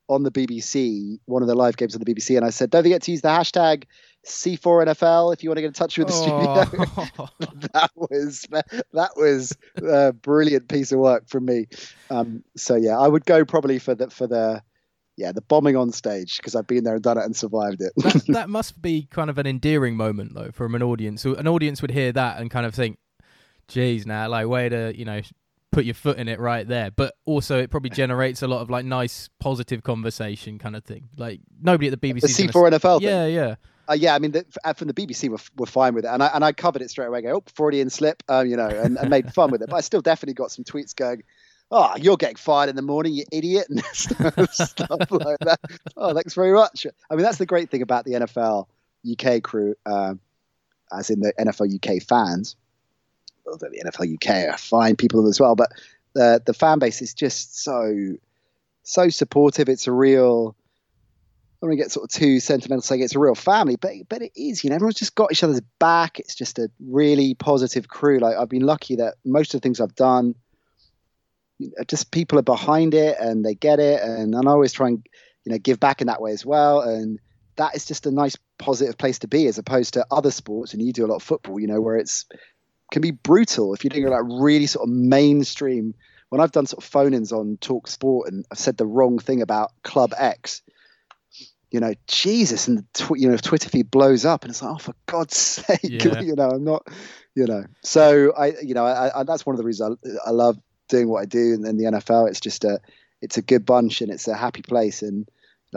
on 0.07 0.23
the 0.23 0.31
BBC, 0.31 1.19
one 1.25 1.41
of 1.41 1.47
the 1.47 1.55
live 1.55 1.77
games 1.77 1.95
on 1.95 2.01
the 2.03 2.13
BBC, 2.13 2.35
and 2.35 2.45
I 2.45 2.49
said, 2.49 2.69
"Don't 2.69 2.83
forget 2.83 3.01
to 3.03 3.11
use 3.11 3.21
the 3.21 3.29
hashtag 3.29 3.85
C4NFL 4.25 5.33
if 5.33 5.43
you 5.43 5.49
want 5.49 5.57
to 5.57 5.61
get 5.61 5.67
in 5.67 5.73
touch 5.73 5.97
with 5.97 6.07
the 6.07 6.13
studio." 6.13 7.07
Oh. 7.19 7.29
that 7.73 7.91
was 7.95 8.45
that 8.93 9.11
was 9.15 9.55
a 9.77 10.13
brilliant 10.13 10.67
piece 10.67 10.91
of 10.91 10.99
work 10.99 11.27
from 11.27 11.45
me. 11.45 11.67
Um, 12.09 12.43
so 12.55 12.75
yeah, 12.75 12.97
I 12.97 13.07
would 13.07 13.25
go 13.25 13.45
probably 13.45 13.79
for 13.79 13.95
the 13.95 14.09
for 14.09 14.27
the 14.27 14.61
yeah 15.17 15.31
the 15.31 15.41
bombing 15.41 15.75
on 15.75 15.91
stage 15.91 16.37
because 16.37 16.55
I've 16.55 16.67
been 16.67 16.83
there 16.83 16.95
and 16.95 17.03
done 17.03 17.17
it 17.17 17.25
and 17.25 17.35
survived 17.35 17.81
it. 17.81 17.93
that, 17.97 18.25
that 18.27 18.49
must 18.49 18.81
be 18.81 19.07
kind 19.09 19.29
of 19.29 19.37
an 19.37 19.47
endearing 19.47 19.95
moment 19.95 20.33
though 20.35 20.51
from 20.51 20.75
an 20.75 20.83
audience. 20.83 21.21
So 21.21 21.35
an 21.35 21.47
audience 21.47 21.81
would 21.81 21.91
hear 21.91 22.11
that 22.11 22.39
and 22.39 22.51
kind 22.51 22.65
of 22.65 22.75
think, 22.75 22.99
"Geez, 23.67 24.05
now 24.05 24.29
like 24.29 24.47
way 24.47 24.69
to 24.69 24.93
you 24.95 25.05
know 25.05 25.21
put 25.75 25.85
your 25.85 25.93
foot 25.93 26.17
in 26.17 26.27
it 26.27 26.39
right 26.39 26.67
there." 26.67 26.91
But 26.91 27.15
also 27.25 27.59
it 27.59 27.69
probably 27.69 27.89
generates 28.03 28.41
a 28.41 28.47
lot 28.47 28.61
of 28.61 28.69
like 28.69 28.85
nice 28.85 29.29
positive 29.39 29.83
conversation 29.83 30.57
kind 30.57 30.75
of 30.75 30.83
thing. 30.83 31.09
Like 31.17 31.41
nobody 31.61 31.89
at 31.89 31.99
the 31.99 32.13
BBC. 32.13 32.21
the 32.21 32.47
C4 32.47 32.71
NFL 32.71 32.99
thing. 32.99 33.09
Yeah, 33.09 33.25
yeah. 33.25 33.55
Uh, 33.87 33.93
yeah, 33.93 34.15
I 34.15 34.19
mean, 34.19 34.31
the, 34.31 34.43
from 34.75 34.87
the 34.87 34.95
BBC, 34.95 35.29
we're, 35.29 35.37
we're 35.57 35.67
fine 35.67 35.93
with 35.93 36.05
it, 36.05 36.07
and 36.07 36.23
I 36.23 36.27
and 36.33 36.43
I 36.43 36.53
covered 36.53 36.81
it 36.81 36.89
straight 36.89 37.05
away. 37.05 37.21
Go, 37.21 37.35
oh, 37.35 37.43
Freudian 37.53 37.91
slip, 37.91 38.23
um, 38.29 38.47
you 38.47 38.57
know, 38.57 38.67
and, 38.67 38.97
and 38.97 39.09
made 39.11 39.31
fun 39.33 39.51
with 39.51 39.61
it. 39.61 39.69
But 39.69 39.75
I 39.75 39.81
still 39.81 40.01
definitely 40.01 40.33
got 40.33 40.51
some 40.51 40.63
tweets 40.63 40.95
going. 40.95 41.21
oh, 41.71 41.93
you're 41.97 42.17
getting 42.17 42.35
fired 42.35 42.69
in 42.69 42.75
the 42.75 42.81
morning, 42.81 43.13
you 43.13 43.25
idiot, 43.31 43.67
and 43.69 44.49
stuff 44.49 45.11
like 45.11 45.39
that. 45.41 45.59
Oh, 45.97 46.13
thanks 46.13 46.33
very 46.33 46.53
much. 46.53 46.87
I 47.09 47.15
mean, 47.15 47.23
that's 47.23 47.37
the 47.37 47.45
great 47.45 47.69
thing 47.69 47.83
about 47.83 48.05
the 48.05 48.13
NFL 48.13 48.67
UK 49.09 49.43
crew, 49.43 49.75
um, 49.85 50.19
as 50.91 51.09
in 51.09 51.19
the 51.19 51.33
NFL 51.39 51.75
UK 51.75 52.01
fans. 52.01 52.55
The 53.45 53.83
NFL 53.85 54.13
UK 54.15 54.53
are 54.53 54.57
fine 54.57 54.95
people 54.95 55.27
as 55.27 55.39
well, 55.39 55.55
but 55.55 55.71
the 56.13 56.41
the 56.45 56.53
fan 56.53 56.79
base 56.79 57.01
is 57.01 57.13
just 57.13 57.63
so 57.63 58.15
so 58.83 59.09
supportive. 59.09 59.69
It's 59.69 59.87
a 59.87 59.91
real. 59.91 60.55
I 60.57 61.67
don't 61.67 61.69
want 61.69 61.79
to 61.79 61.83
get 61.83 61.91
sort 61.91 62.03
of 62.03 62.09
too 62.09 62.39
sentimental 62.41 62.81
saying 62.81 63.01
it's 63.01 63.15
a 63.15 63.19
real 63.19 63.35
family, 63.35 63.75
but 63.75 63.91
but 64.09 64.21
it 64.21 64.31
is. 64.35 64.63
You 64.63 64.69
know, 64.69 64.75
everyone's 64.75 64.95
just 64.95 65.15
got 65.15 65.31
each 65.31 65.43
other's 65.43 65.61
back. 65.79 66.19
It's 66.19 66.35
just 66.35 66.59
a 66.59 66.69
really 66.79 67.33
positive 67.35 67.87
crew. 67.87 68.19
Like 68.19 68.35
I've 68.35 68.49
been 68.49 68.65
lucky 68.65 68.97
that 68.97 69.15
most 69.23 69.53
of 69.53 69.61
the 69.61 69.65
things 69.65 69.79
I've 69.79 69.95
done 69.95 70.35
just 71.87 72.11
people 72.11 72.37
are 72.39 72.43
behind 72.43 72.93
it 72.93 73.17
and 73.19 73.45
they 73.45 73.55
get 73.55 73.79
it 73.79 74.01
and, 74.01 74.35
and 74.35 74.47
I 74.47 74.51
always 74.51 74.73
try 74.73 74.87
and 74.87 75.05
you 75.45 75.51
know 75.51 75.57
give 75.57 75.79
back 75.79 76.01
in 76.01 76.07
that 76.07 76.21
way 76.21 76.31
as 76.31 76.45
well 76.45 76.81
and 76.81 77.19
that 77.55 77.75
is 77.75 77.85
just 77.85 78.05
a 78.05 78.11
nice 78.11 78.35
positive 78.57 78.97
place 78.97 79.19
to 79.19 79.27
be 79.27 79.47
as 79.47 79.57
opposed 79.57 79.93
to 79.93 80.05
other 80.11 80.31
sports 80.31 80.73
and 80.73 80.81
you 80.81 80.91
do 80.91 81.05
a 81.05 81.07
lot 81.07 81.17
of 81.17 81.23
football 81.23 81.59
you 81.59 81.67
know 81.67 81.79
where 81.79 81.95
it's 81.95 82.25
can 82.91 83.01
be 83.01 83.11
brutal 83.11 83.73
if 83.73 83.83
you're 83.83 83.89
doing 83.89 84.07
like 84.07 84.23
really 84.41 84.67
sort 84.67 84.87
of 84.87 84.93
mainstream 84.93 85.93
when 86.29 86.41
I've 86.41 86.51
done 86.51 86.65
sort 86.65 86.83
of 86.83 86.89
phone-ins 86.89 87.31
on 87.31 87.57
Talk 87.57 87.87
Sport 87.87 88.31
and 88.31 88.45
I've 88.51 88.59
said 88.59 88.77
the 88.77 88.85
wrong 88.85 89.19
thing 89.19 89.41
about 89.41 89.71
Club 89.83 90.13
X 90.17 90.61
you 91.71 91.79
know 91.79 91.93
Jesus 92.07 92.67
and 92.67 92.79
the 92.79 92.85
tw- 92.93 93.19
you 93.19 93.29
know 93.29 93.37
Twitter 93.37 93.69
feed 93.69 93.91
blows 93.91 94.25
up 94.25 94.43
and 94.43 94.51
it's 94.51 94.61
like 94.61 94.75
oh 94.75 94.77
for 94.77 94.93
God's 95.05 95.37
sake 95.37 95.79
yeah. 95.83 96.21
you 96.21 96.35
know 96.35 96.49
I'm 96.49 96.63
not 96.63 96.87
you 97.35 97.45
know 97.45 97.65
so 97.81 98.33
I 98.33 98.53
you 98.61 98.73
know 98.73 98.85
I, 98.85 99.19
I, 99.19 99.23
that's 99.23 99.45
one 99.45 99.55
of 99.55 99.57
the 99.57 99.65
reasons 99.65 99.97
I, 100.25 100.29
I 100.29 100.31
love 100.31 100.57
doing 100.87 101.09
what 101.09 101.21
I 101.21 101.25
do 101.25 101.53
in, 101.53 101.65
in 101.65 101.77
the 101.77 101.85
NFL. 101.85 102.29
It's 102.29 102.39
just 102.39 102.63
a 102.63 102.79
it's 103.21 103.37
a 103.37 103.41
good 103.41 103.65
bunch 103.65 104.01
and 104.01 104.11
it's 104.11 104.27
a 104.27 104.35
happy 104.35 104.61
place 104.61 105.01
and 105.01 105.27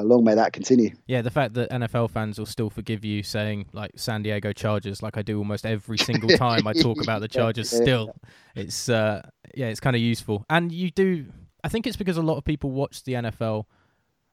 long 0.02 0.24
may 0.24 0.34
that 0.34 0.52
continue. 0.52 0.90
Yeah, 1.06 1.22
the 1.22 1.30
fact 1.30 1.54
that 1.54 1.70
NFL 1.70 2.10
fans 2.10 2.38
will 2.38 2.46
still 2.46 2.70
forgive 2.70 3.04
you 3.04 3.22
saying 3.22 3.66
like 3.72 3.92
San 3.96 4.22
Diego 4.22 4.52
Chargers, 4.52 5.02
like 5.02 5.16
I 5.16 5.22
do 5.22 5.38
almost 5.38 5.66
every 5.66 5.98
single 5.98 6.28
time 6.36 6.66
I 6.66 6.72
talk 6.72 7.02
about 7.02 7.20
the 7.20 7.28
Chargers. 7.28 7.70
still, 7.70 8.14
it's 8.54 8.88
uh, 8.88 9.22
yeah, 9.54 9.66
it's 9.66 9.80
kind 9.80 9.96
of 9.96 10.02
useful. 10.02 10.44
And 10.50 10.72
you 10.72 10.90
do, 10.90 11.26
I 11.64 11.68
think 11.68 11.86
it's 11.86 11.96
because 11.96 12.16
a 12.16 12.22
lot 12.22 12.36
of 12.36 12.44
people 12.44 12.70
watch 12.70 13.04
the 13.04 13.14
NFL, 13.14 13.64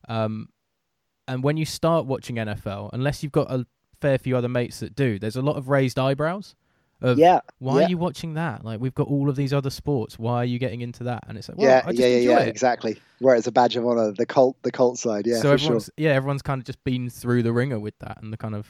um, 0.07 0.49
and 1.28 1.43
when 1.43 1.57
you 1.57 1.66
start 1.66 2.05
watching 2.05 2.36
NFL, 2.36 2.91
unless 2.93 3.24
you've 3.24 3.32
got 3.32 3.51
a 3.51 3.66
fair 4.01 4.18
few 4.18 4.38
other 4.38 4.49
mates 4.49 4.80
that 4.80 4.95
do, 4.95 5.18
there's 5.18 5.36
a 5.36 5.41
lot 5.41 5.55
of 5.55 5.70
raised 5.70 5.97
eyebrows. 5.97 6.55
Of 7.02 7.20
yeah. 7.20 7.41
Why 7.60 7.80
yeah. 7.80 7.86
are 7.86 7.89
you 7.89 7.98
watching 7.98 8.36
that? 8.36 8.64
Like 8.64 8.80
we've 8.80 8.96
got 8.96 9.08
all 9.08 9.30
of 9.30 9.36
these 9.36 9.54
other 9.54 9.70
sports. 9.70 10.18
Why 10.18 10.38
are 10.38 10.46
you 10.46 10.60
getting 10.60 10.82
into 10.82 11.04
that? 11.04 11.26
And 11.28 11.38
it's 11.38 11.50
like, 11.50 11.58
well, 11.58 11.68
yeah, 11.68 11.91
yeah, 11.91 12.08
yeah, 12.08 12.30
yeah, 12.30 12.39
exactly. 12.39 12.98
Where 13.20 13.36
it's 13.36 13.48
a 13.48 13.52
badge 13.52 13.76
of 13.76 13.86
honor, 13.86 14.12
the 14.12 14.26
cult, 14.26 14.56
the 14.62 14.72
cult 14.72 14.98
side. 14.98 15.28
Yeah. 15.28 15.39
So 15.39 15.52
everyone's, 15.52 15.86
sure. 15.86 15.93
yeah, 15.98 16.12
everyone's 16.12 16.41
kind 16.41 16.60
of 16.60 16.66
just 16.66 16.84
been 16.84 17.10
through 17.10 17.43
the 17.43 17.52
wringer 17.52 17.80
with 17.80 17.98
that, 18.00 18.22
and 18.22 18.32
the 18.32 18.38
kind 18.38 18.56
of 18.56 18.68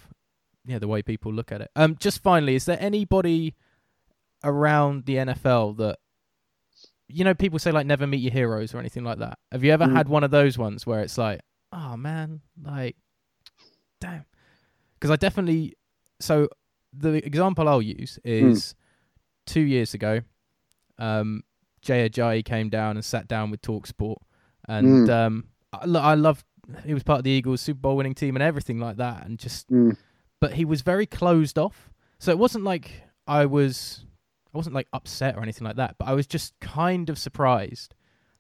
yeah, 0.66 0.80
the 0.80 0.88
way 0.88 1.02
people 1.02 1.32
look 1.32 1.52
at 1.52 1.62
it. 1.62 1.70
Um, 1.76 1.96
just 2.00 2.24
finally, 2.24 2.56
is 2.56 2.66
there 2.66 2.78
anybody 2.80 3.56
around 4.44 5.06
the 5.06 5.16
NFL 5.16 5.78
that 5.78 6.00
you 7.08 7.24
know 7.24 7.34
people 7.36 7.60
say 7.60 7.72
like 7.72 7.86
never 7.86 8.08
meet 8.08 8.18
your 8.18 8.34
heroes 8.34 8.74
or 8.74 8.80
anything 8.80 9.04
like 9.04 9.20
that? 9.20 9.38
Have 9.52 9.64
you 9.64 9.72
ever 9.72 9.86
mm. 9.86 9.96
had 9.96 10.10
one 10.10 10.24
of 10.24 10.32
those 10.32 10.58
ones 10.58 10.86
where 10.86 11.02
it's 11.02 11.18
like, 11.18 11.42
oh 11.72 11.96
man, 11.96 12.42
like, 12.62 12.96
damn, 14.02 14.26
because 14.96 15.12
I 15.12 15.16
definitely 15.16 15.76
so 16.20 16.50
the 16.98 17.26
example 17.26 17.68
I'll 17.68 17.82
use 17.82 18.20
is. 18.24 18.74
Mm 18.74 18.76
two 19.46 19.62
years 19.62 19.94
ago, 19.94 20.22
um, 20.98 21.44
Jay 21.82 22.08
Ajayi 22.08 22.44
came 22.44 22.70
down 22.70 22.98
and 22.98 23.06
sat 23.06 23.28
down 23.28 23.52
with 23.52 23.62
Talksport, 23.62 24.18
and 24.68 25.08
mm. 25.08 25.10
um, 25.10 25.46
I, 25.72 26.12
I 26.12 26.14
love 26.16 26.44
he 26.84 26.94
was 26.94 27.04
part 27.04 27.20
of 27.20 27.24
the 27.24 27.32
Eagles 27.32 27.62
Super 27.62 27.80
Bowl 27.80 27.96
winning 27.96 28.16
team 28.16 28.36
and 28.36 28.44
everything 28.44 28.80
like 28.80 28.98
that, 28.98 29.26
and 29.26 29.38
just, 29.38 29.70
mm. 29.70 29.96
but 30.42 30.54
he 30.54 30.66
was 30.66 30.82
very 30.82 31.06
closed 31.06 31.58
off. 31.58 31.92
So 32.20 32.32
it 32.32 32.40
wasn't 32.40 32.64
like 32.64 33.04
I 33.28 33.46
was, 33.46 34.06
I 34.54 34.58
wasn't 34.58 34.76
like 34.76 34.88
upset 34.94 35.36
or 35.36 35.44
anything 35.44 35.66
like 35.66 35.76
that, 35.76 35.96
but 36.00 36.08
I 36.08 36.14
was 36.14 36.26
just 36.26 36.60
kind 36.60 37.10
of 37.10 37.20
surprised 37.20 37.94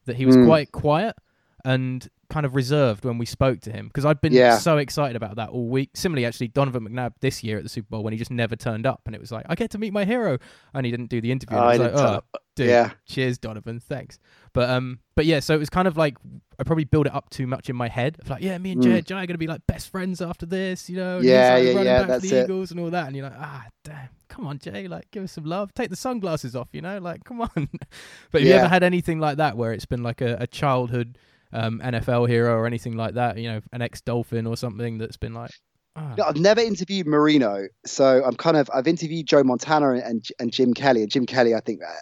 that 0.05 0.15
he 0.15 0.25
was 0.25 0.37
mm. 0.37 0.45
quite 0.45 0.71
quiet 0.71 1.15
and 1.63 2.07
kind 2.29 2.45
of 2.45 2.55
reserved 2.55 3.05
when 3.05 3.17
we 3.17 3.25
spoke 3.25 3.61
to 3.61 3.71
him 3.71 3.87
because 3.87 4.05
I'd 4.05 4.21
been 4.21 4.33
yeah. 4.33 4.57
so 4.57 4.77
excited 4.77 5.15
about 5.15 5.35
that 5.37 5.49
all 5.49 5.67
week. 5.67 5.91
Similarly, 5.95 6.25
actually, 6.25 6.49
Donovan 6.49 6.87
McNabb 6.87 7.13
this 7.21 7.43
year 7.43 7.57
at 7.57 7.63
the 7.63 7.69
Super 7.69 7.87
Bowl 7.89 8.03
when 8.03 8.13
he 8.13 8.19
just 8.19 8.31
never 8.31 8.55
turned 8.55 8.85
up, 8.85 9.01
and 9.05 9.15
it 9.15 9.21
was 9.21 9.31
like 9.31 9.45
I 9.49 9.55
get 9.55 9.71
to 9.71 9.77
meet 9.77 9.93
my 9.93 10.05
hero, 10.05 10.37
and 10.73 10.85
he 10.85 10.91
didn't 10.91 11.09
do 11.09 11.21
the 11.21 11.31
interview. 11.31 11.57
I, 11.57 11.61
I 11.61 11.77
was 11.77 11.79
like, 11.79 11.93
oh, 11.93 12.39
dude, 12.55 12.69
yeah. 12.69 12.91
cheers, 13.05 13.37
Donovan, 13.37 13.79
thanks. 13.79 14.19
But 14.53 14.69
um, 14.69 14.99
but 15.15 15.25
yeah, 15.25 15.39
so 15.39 15.53
it 15.53 15.59
was 15.59 15.69
kind 15.69 15.87
of 15.87 15.97
like 15.97 16.17
I 16.59 16.63
probably 16.63 16.85
built 16.85 17.07
it 17.07 17.13
up 17.13 17.29
too 17.29 17.47
much 17.47 17.69
in 17.69 17.75
my 17.75 17.87
head. 17.87 18.17
Of 18.19 18.29
like, 18.29 18.41
yeah, 18.41 18.57
me 18.57 18.71
and 18.71 18.81
Jay, 18.81 19.01
mm. 19.01 19.05
Jay 19.05 19.15
are 19.15 19.25
gonna 19.25 19.37
be 19.37 19.47
like 19.47 19.65
best 19.67 19.89
friends 19.89 20.21
after 20.21 20.45
this, 20.45 20.89
you 20.89 20.97
know? 20.97 21.17
And 21.17 21.25
yeah, 21.25 21.57
yeah, 21.57 21.69
running 21.69 21.85
yeah. 21.85 21.99
Back 21.99 22.07
that's 22.07 22.29
the 22.29 22.39
it. 22.39 22.43
Eagles 22.45 22.71
and 22.71 22.79
all 22.79 22.89
that, 22.89 23.07
and 23.07 23.15
you're 23.15 23.25
like, 23.29 23.37
ah, 23.39 23.65
damn. 23.83 24.09
Come 24.27 24.47
on, 24.47 24.59
Jay, 24.59 24.87
like 24.87 25.11
give 25.11 25.23
us 25.23 25.31
some 25.31 25.45
love. 25.45 25.73
Take 25.73 25.89
the 25.89 25.95
sunglasses 25.95 26.55
off, 26.55 26.69
you 26.73 26.81
know, 26.81 26.97
like 26.99 27.23
come 27.23 27.41
on. 27.41 27.49
but 28.31 28.41
have 28.41 28.41
yeah. 28.41 28.47
you 28.47 28.53
ever 28.53 28.67
had 28.67 28.83
anything 28.83 29.19
like 29.19 29.37
that 29.37 29.55
where 29.55 29.71
it's 29.71 29.85
been 29.85 30.03
like 30.03 30.21
a, 30.21 30.37
a 30.41 30.47
childhood 30.47 31.17
um, 31.53 31.81
NFL 31.83 32.27
hero 32.27 32.55
or 32.55 32.65
anything 32.67 32.95
like 32.95 33.15
that. 33.15 33.37
You 33.37 33.49
know, 33.49 33.61
an 33.71 33.81
ex 33.81 34.01
Dolphin 34.01 34.47
or 34.47 34.57
something 34.57 34.97
that's 34.97 35.17
been 35.17 35.33
like. 35.33 35.51
Oh. 35.97 36.13
No, 36.17 36.25
I've 36.25 36.37
never 36.37 36.59
interviewed 36.59 37.07
Marino, 37.07 37.67
so 37.85 38.21
I'm 38.25 38.35
kind 38.35 38.57
of 38.57 38.69
I've 38.73 38.87
interviewed 38.87 39.27
Joe 39.27 39.43
Montana 39.43 39.93
and 39.93 40.25
and 40.39 40.51
Jim 40.51 40.73
Kelly, 40.73 41.01
and 41.01 41.11
Jim 41.11 41.25
Kelly 41.25 41.55
I 41.55 41.61
think 41.61 41.81
uh, 41.81 41.93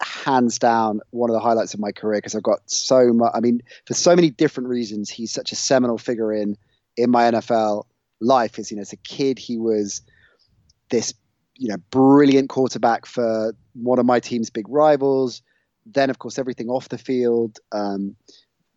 hands 0.00 0.58
down 0.58 1.00
one 1.10 1.30
of 1.30 1.34
the 1.34 1.40
highlights 1.40 1.74
of 1.74 1.80
my 1.80 1.92
career 1.92 2.18
because 2.18 2.34
I've 2.34 2.42
got 2.42 2.60
so 2.66 3.12
much. 3.12 3.32
I 3.34 3.40
mean, 3.40 3.62
for 3.86 3.94
so 3.94 4.14
many 4.14 4.30
different 4.30 4.68
reasons, 4.68 5.10
he's 5.10 5.32
such 5.32 5.52
a 5.52 5.56
seminal 5.56 5.98
figure 5.98 6.32
in 6.32 6.56
in 6.96 7.10
my 7.10 7.30
NFL 7.30 7.84
life. 8.20 8.58
As 8.58 8.70
you 8.70 8.76
know, 8.76 8.82
as 8.82 8.92
a 8.92 8.98
kid, 8.98 9.38
he 9.38 9.58
was 9.58 10.02
this 10.90 11.14
you 11.56 11.68
know 11.68 11.76
brilliant 11.90 12.48
quarterback 12.48 13.06
for 13.06 13.54
one 13.74 13.98
of 13.98 14.06
my 14.06 14.20
team's 14.20 14.50
big 14.50 14.68
rivals. 14.68 15.42
Then, 15.86 16.10
of 16.10 16.18
course, 16.18 16.38
everything 16.38 16.68
off 16.68 16.88
the 16.88 16.98
field. 16.98 17.58
Um, 17.72 18.16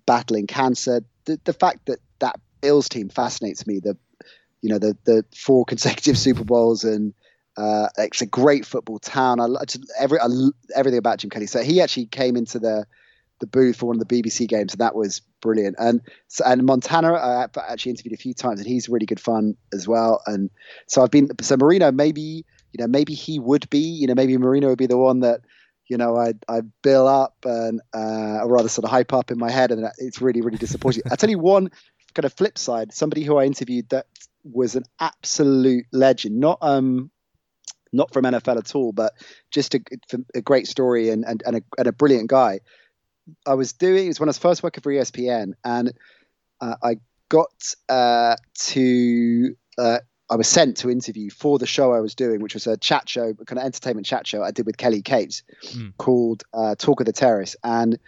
battling 0.05 0.47
cancer. 0.47 1.01
The, 1.25 1.39
the 1.43 1.53
fact 1.53 1.85
that 1.87 1.99
that 2.19 2.39
Bills 2.61 2.89
team 2.89 3.09
fascinates 3.09 3.67
me. 3.67 3.79
The 3.79 3.97
you 4.61 4.69
know 4.69 4.79
the 4.79 4.97
the 5.05 5.25
four 5.35 5.65
consecutive 5.67 6.17
Super 6.17 6.43
Bowls 6.43 6.83
and 6.83 7.13
uh, 7.55 7.87
it's 7.97 8.21
a 8.21 8.25
great 8.25 8.65
football 8.65 8.97
town. 8.99 9.39
I, 9.39 9.47
just, 9.65 9.91
every 9.99 10.19
I, 10.19 10.25
everything 10.75 10.97
about 10.97 11.19
Jim 11.19 11.29
Kelly. 11.29 11.45
So 11.45 11.61
he 11.61 11.81
actually 11.81 12.07
came 12.07 12.35
into 12.35 12.59
the 12.59 12.85
the 13.39 13.47
booth 13.47 13.77
for 13.77 13.87
one 13.87 13.99
of 13.99 14.07
the 14.07 14.21
BBC 14.21 14.47
games, 14.47 14.73
and 14.73 14.79
that 14.79 14.95
was 14.95 15.21
brilliant. 15.41 15.75
And 15.77 16.01
and 16.45 16.63
Montana, 16.63 17.13
I 17.13 17.43
actually 17.43 17.91
interviewed 17.91 18.13
a 18.13 18.21
few 18.21 18.33
times, 18.33 18.59
and 18.59 18.67
he's 18.67 18.89
really 18.89 19.05
good 19.05 19.19
fun 19.19 19.55
as 19.73 19.87
well. 19.87 20.21
And 20.25 20.49
so 20.87 21.03
I've 21.03 21.11
been 21.11 21.29
so 21.41 21.57
Marino. 21.57 21.91
Maybe 21.91 22.45
you 22.71 22.79
know 22.79 22.87
maybe 22.87 23.13
he 23.13 23.39
would 23.39 23.69
be 23.69 23.79
you 23.79 24.07
know 24.07 24.15
maybe 24.15 24.37
Marino 24.37 24.69
would 24.69 24.77
be 24.77 24.87
the 24.87 24.97
one 24.97 25.19
that 25.19 25.41
you 25.87 25.97
know, 25.97 26.17
I 26.17 26.33
I 26.47 26.61
bill 26.81 27.07
up 27.07 27.35
and 27.43 27.81
uh, 27.93 28.41
rather 28.45 28.69
sort 28.69 28.85
of 28.85 28.91
hype 28.91 29.13
up 29.13 29.31
in 29.31 29.37
my 29.37 29.51
head, 29.51 29.71
and 29.71 29.89
it's 29.97 30.21
really 30.21 30.41
really 30.41 30.57
disappointing. 30.57 31.03
I 31.11 31.15
tell 31.15 31.29
you 31.29 31.39
one 31.55 31.69
kind 32.13 32.25
of 32.25 32.33
flip 32.33 32.57
side. 32.57 32.93
Somebody 32.93 33.23
who 33.23 33.37
I 33.37 33.45
interviewed 33.45 33.89
that 33.89 34.07
was 34.43 34.75
an 34.75 34.83
absolute 34.99 35.85
legend, 35.91 36.39
not 36.39 36.59
um 36.61 37.11
not 37.91 38.11
from 38.11 38.25
NFL 38.25 38.57
at 38.57 38.75
all, 38.75 38.91
but 38.91 39.13
just 39.51 39.75
a, 39.75 39.81
a 40.33 40.41
great 40.41 40.67
story 40.67 41.09
and 41.09 41.25
and 41.25 41.43
and 41.45 41.57
a, 41.57 41.61
and 41.77 41.87
a 41.87 41.93
brilliant 41.93 42.29
guy. 42.29 42.59
I 43.45 43.53
was 43.53 43.73
doing 43.73 44.05
it 44.05 44.09
was 44.09 44.19
when 44.19 44.27
I 44.29 44.31
was 44.31 44.37
first 44.37 44.63
working 44.63 44.81
for 44.81 44.91
ESPN, 44.91 45.53
and 45.63 45.93
uh, 46.59 46.75
I 46.81 46.97
got 47.29 47.75
uh, 47.89 48.35
to 48.53 49.55
uh, 49.77 49.99
I 50.29 50.35
was 50.35 50.47
sent 50.47 50.77
to 50.77 50.89
interview 50.89 51.29
for 51.29 51.59
the 51.59 51.65
show 51.65 51.93
I 51.93 51.99
was 51.99 52.15
doing, 52.15 52.41
which 52.41 52.53
was 52.53 52.65
a 52.65 52.77
chat 52.77 53.09
show, 53.09 53.33
kind 53.45 53.59
of 53.59 53.65
entertainment 53.65 54.07
chat 54.07 54.25
show 54.25 54.41
I 54.41 54.51
did 54.51 54.65
with 54.65 54.77
Kelly 54.77 55.01
Cates 55.01 55.43
mm. 55.67 55.93
called 55.97 56.43
uh, 56.53 56.75
Talk 56.75 57.01
of 57.01 57.05
the 57.05 57.13
Terrace. 57.13 57.55
And 57.63 57.99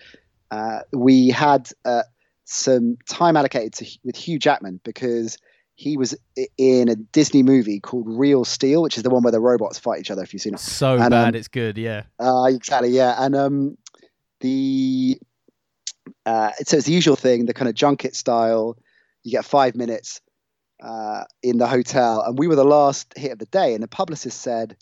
uh, 0.49 0.79
we 0.93 1.29
had 1.29 1.69
uh, 1.83 2.03
some 2.45 2.97
time 3.09 3.35
allocated 3.35 3.73
to, 3.73 3.99
with 4.03 4.15
Hugh 4.15 4.39
Jackman 4.39 4.79
because 4.83 5.37
he 5.75 5.97
was 5.97 6.15
in 6.57 6.87
a 6.87 6.95
Disney 6.95 7.43
movie 7.43 7.81
called 7.81 8.05
Real 8.07 8.45
Steel, 8.45 8.81
which 8.81 8.95
is 8.95 9.03
the 9.03 9.09
one 9.09 9.23
where 9.23 9.31
the 9.31 9.41
robots 9.41 9.77
fight 9.77 9.99
each 9.99 10.09
other, 10.09 10.23
if 10.23 10.31
you've 10.31 10.41
seen 10.41 10.53
it. 10.53 10.59
So 10.61 10.93
and, 10.97 11.09
bad, 11.09 11.29
um, 11.29 11.35
it's 11.35 11.49
good, 11.49 11.77
yeah. 11.77 12.03
Uh, 12.17 12.45
exactly, 12.45 12.89
yeah. 12.89 13.15
And 13.19 13.35
um, 13.35 13.77
the. 14.39 15.19
Uh, 16.25 16.51
so 16.63 16.77
it's 16.77 16.85
the 16.85 16.93
usual 16.93 17.15
thing, 17.15 17.45
the 17.45 17.53
kind 17.53 17.67
of 17.67 17.75
junket 17.75 18.15
style. 18.15 18.77
You 19.23 19.31
get 19.31 19.43
five 19.43 19.75
minutes 19.75 20.21
uh, 20.85 21.23
in 21.41 21.57
the 21.57 21.67
hotel, 21.67 22.21
and 22.21 22.37
we 22.37 22.47
were 22.47 22.55
the 22.55 22.63
last 22.63 23.17
hit 23.17 23.31
of 23.31 23.39
the 23.39 23.45
day. 23.47 23.73
And 23.73 23.81
the 23.81 23.87
publicist 23.87 24.39
said, 24.41 24.77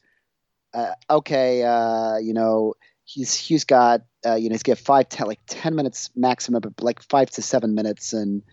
uh, 0.74 0.92
"Okay, 1.10 1.64
uh, 1.64 2.18
you 2.18 2.34
know, 2.34 2.74
he's 3.06 3.34
he's 3.34 3.64
got 3.64 4.02
uh, 4.26 4.36
you 4.36 4.50
know 4.50 4.54
he's 4.54 4.64
got 4.64 4.78
five 4.78 5.08
ten 5.08 5.28
like 5.28 5.40
ten 5.48 5.76
minutes 5.76 6.10
maximum, 6.16 6.62
but 6.62 6.84
like 6.84 7.02
five 7.04 7.30
to 7.32 7.42
seven 7.42 7.74
minutes, 7.74 8.12
and 8.12 8.44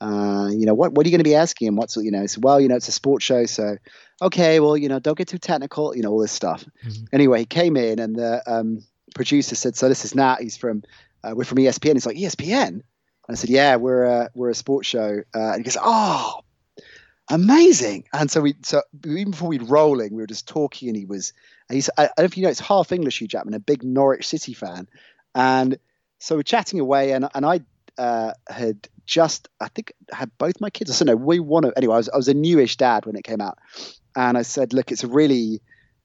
uh, 0.00 0.50
you 0.50 0.66
know 0.66 0.74
what 0.74 0.92
what 0.92 1.06
are 1.06 1.08
you 1.08 1.12
going 1.12 1.24
to 1.24 1.24
be 1.24 1.34
asking 1.34 1.68
him? 1.68 1.76
What's 1.76 1.96
you 1.96 2.10
know? 2.10 2.26
Well, 2.40 2.60
you 2.60 2.68
know, 2.68 2.76
it's 2.76 2.88
a 2.88 2.92
sports 2.92 3.24
show, 3.24 3.46
so 3.46 3.78
okay, 4.20 4.60
well, 4.60 4.76
you 4.76 4.88
know, 4.88 4.98
don't 4.98 5.16
get 5.16 5.28
too 5.28 5.38
technical, 5.38 5.96
you 5.96 6.02
know, 6.02 6.10
all 6.10 6.20
this 6.20 6.32
stuff. 6.32 6.64
Mm-hmm. 6.84 7.04
Anyway, 7.12 7.40
he 7.40 7.46
came 7.46 7.76
in, 7.76 7.98
and 7.98 8.16
the 8.16 8.42
um, 8.46 8.84
producer 9.14 9.54
said, 9.54 9.76
"So 9.76 9.88
this 9.88 10.04
is 10.04 10.14
Nat. 10.14 10.42
He's 10.42 10.58
from 10.58 10.82
uh, 11.24 11.32
we're 11.34 11.44
from 11.44 11.58
ESPN. 11.58 11.94
He's 11.94 12.06
like, 12.06 12.16
ESPN? 12.16 12.68
And 12.68 12.82
I 13.28 13.34
said, 13.34 13.50
yeah, 13.50 13.76
we're 13.76 14.04
a, 14.04 14.30
we're 14.34 14.50
a 14.50 14.54
sports 14.54 14.88
show. 14.88 15.22
Uh, 15.34 15.52
and 15.52 15.56
he 15.56 15.62
goes, 15.62 15.76
oh, 15.80 16.40
amazing. 17.30 18.04
And 18.12 18.30
so 18.30 18.40
we, 18.40 18.56
so 18.62 18.82
even 19.06 19.32
before 19.32 19.48
we'd 19.48 19.68
rolling, 19.68 20.14
we 20.14 20.22
were 20.22 20.26
just 20.26 20.48
talking 20.48 20.88
and 20.88 20.96
he 20.96 21.04
was, 21.04 21.32
and 21.68 21.74
he's, 21.74 21.90
I, 21.96 22.04
I 22.04 22.06
don't 22.06 22.18
know 22.18 22.24
if 22.24 22.36
you 22.36 22.42
know, 22.44 22.50
it's 22.50 22.60
half 22.60 22.92
English, 22.92 23.20
Hugh 23.20 23.28
Jackman, 23.28 23.54
a 23.54 23.60
big 23.60 23.82
Norwich 23.82 24.26
City 24.26 24.54
fan. 24.54 24.88
And 25.34 25.78
so 26.18 26.36
we're 26.36 26.42
chatting 26.42 26.80
away 26.80 27.12
and, 27.12 27.28
and 27.34 27.46
I 27.46 27.60
uh, 27.96 28.32
had 28.48 28.88
just, 29.06 29.48
I 29.60 29.68
think, 29.68 29.92
had 30.12 30.30
both 30.38 30.60
my 30.60 30.70
kids. 30.70 30.90
I 30.90 31.04
don't 31.04 31.14
know. 31.14 31.24
We 31.24 31.40
want 31.40 31.66
to, 31.66 31.72
anyway, 31.76 31.94
I 31.94 31.98
was, 31.98 32.08
I 32.08 32.16
was 32.16 32.28
a 32.28 32.34
newish 32.34 32.76
dad 32.76 33.06
when 33.06 33.16
it 33.16 33.24
came 33.24 33.40
out. 33.40 33.58
And 34.16 34.36
I 34.36 34.42
said, 34.42 34.72
look, 34.72 34.90
it's 34.90 35.04
a 35.04 35.08
really, 35.08 35.60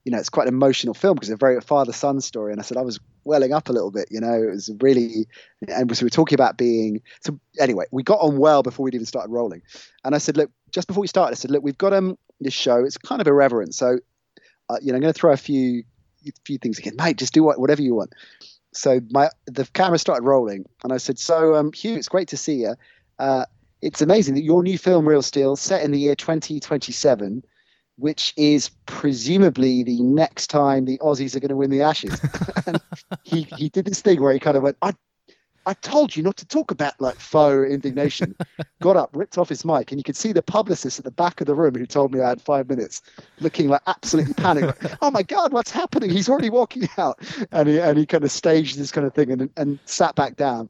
you 0.05 0.11
know, 0.11 0.17
it's 0.17 0.29
quite 0.29 0.47
an 0.47 0.53
emotional 0.53 0.93
film 0.93 1.15
because 1.15 1.29
it's 1.29 1.35
a 1.35 1.37
very 1.37 1.59
father 1.61 1.93
son 1.93 2.19
story. 2.19 2.51
And 2.51 2.59
I 2.59 2.63
said, 2.63 2.77
I 2.77 2.81
was 2.81 2.99
welling 3.23 3.53
up 3.53 3.69
a 3.69 3.71
little 3.71 3.91
bit, 3.91 4.09
you 4.11 4.19
know, 4.19 4.33
it 4.33 4.49
was 4.49 4.69
really, 4.81 5.27
and 5.67 5.95
so 5.95 6.03
we 6.03 6.07
were 6.07 6.09
talking 6.09 6.35
about 6.35 6.57
being, 6.57 7.01
so 7.21 7.39
anyway, 7.59 7.85
we 7.91 8.03
got 8.03 8.19
on 8.19 8.37
well 8.37 8.63
before 8.63 8.83
we'd 8.83 8.95
even 8.95 9.05
started 9.05 9.31
rolling. 9.31 9.61
And 10.03 10.13
I 10.13 10.17
said, 10.17 10.35
look, 10.35 10.51
just 10.71 10.87
before 10.87 11.01
we 11.01 11.07
started, 11.07 11.31
I 11.31 11.35
said, 11.35 11.51
look, 11.51 11.63
we've 11.63 11.77
got 11.77 11.93
um 11.93 12.17
this 12.41 12.53
show, 12.53 12.83
it's 12.83 12.97
kind 12.97 13.21
of 13.21 13.27
irreverent. 13.27 13.73
So, 13.75 13.99
uh, 14.69 14.77
you 14.81 14.91
know, 14.91 14.95
I'm 14.95 15.01
going 15.01 15.13
to 15.13 15.19
throw 15.19 15.31
a 15.31 15.37
few, 15.37 15.83
few 16.45 16.57
things 16.57 16.79
again, 16.79 16.95
mate, 16.97 17.17
just 17.17 17.33
do 17.33 17.43
what, 17.43 17.59
whatever 17.59 17.81
you 17.81 17.95
want. 17.95 18.11
So 18.73 18.99
my, 19.09 19.29
the 19.45 19.65
camera 19.73 19.99
started 19.99 20.23
rolling 20.23 20.65
and 20.83 20.91
I 20.91 20.97
said, 20.97 21.17
so 21.17 21.55
um, 21.55 21.71
Hugh, 21.71 21.95
it's 21.95 22.09
great 22.09 22.29
to 22.29 22.37
see 22.37 22.55
you. 22.55 22.75
Uh, 23.19 23.45
it's 23.81 24.01
amazing 24.01 24.35
that 24.35 24.43
your 24.43 24.63
new 24.63 24.77
film, 24.77 25.07
Real 25.07 25.21
Steel, 25.21 25.55
set 25.55 25.83
in 25.83 25.91
the 25.91 25.99
year 25.99 26.15
2027, 26.15 27.43
which 27.97 28.33
is 28.37 28.69
presumably 28.85 29.83
the 29.83 30.01
next 30.01 30.47
time 30.47 30.85
the 30.85 30.97
Aussies 30.99 31.35
are 31.35 31.39
going 31.39 31.49
to 31.49 31.55
win 31.55 31.69
the 31.69 31.81
Ashes. 31.81 32.19
and 32.65 32.81
he, 33.23 33.43
he 33.57 33.69
did 33.69 33.85
this 33.85 34.01
thing 34.01 34.21
where 34.21 34.33
he 34.33 34.39
kind 34.39 34.57
of 34.57 34.63
went, 34.63 34.77
I, 34.81 34.93
I 35.65 35.73
told 35.75 36.15
you 36.15 36.23
not 36.23 36.35
to 36.37 36.45
talk 36.45 36.71
about 36.71 36.99
like 36.99 37.15
faux 37.15 37.69
indignation. 37.69 38.35
Got 38.81 38.97
up, 38.97 39.11
ripped 39.13 39.37
off 39.37 39.49
his 39.49 39.63
mic, 39.63 39.91
and 39.91 39.99
you 39.99 40.03
could 40.03 40.17
see 40.17 40.33
the 40.33 40.41
publicist 40.41 40.99
at 40.99 41.05
the 41.05 41.11
back 41.11 41.39
of 41.39 41.47
the 41.47 41.55
room 41.55 41.75
who 41.75 41.85
told 41.85 42.13
me 42.13 42.21
I 42.21 42.29
had 42.29 42.41
five 42.41 42.67
minutes, 42.67 43.01
looking 43.39 43.69
like 43.69 43.81
absolutely 43.87 44.33
panicked. 44.33 44.83
Like, 44.83 44.97
oh 45.01 45.11
my 45.11 45.23
God, 45.23 45.53
what's 45.53 45.71
happening? 45.71 46.09
He's 46.09 46.27
already 46.27 46.49
walking 46.49 46.89
out. 46.97 47.19
And 47.51 47.69
he, 47.69 47.79
and 47.79 47.97
he 47.97 48.05
kind 48.05 48.23
of 48.23 48.31
staged 48.31 48.77
this 48.77 48.91
kind 48.91 49.07
of 49.07 49.13
thing 49.13 49.31
and, 49.31 49.49
and 49.55 49.79
sat 49.85 50.15
back 50.15 50.35
down 50.35 50.69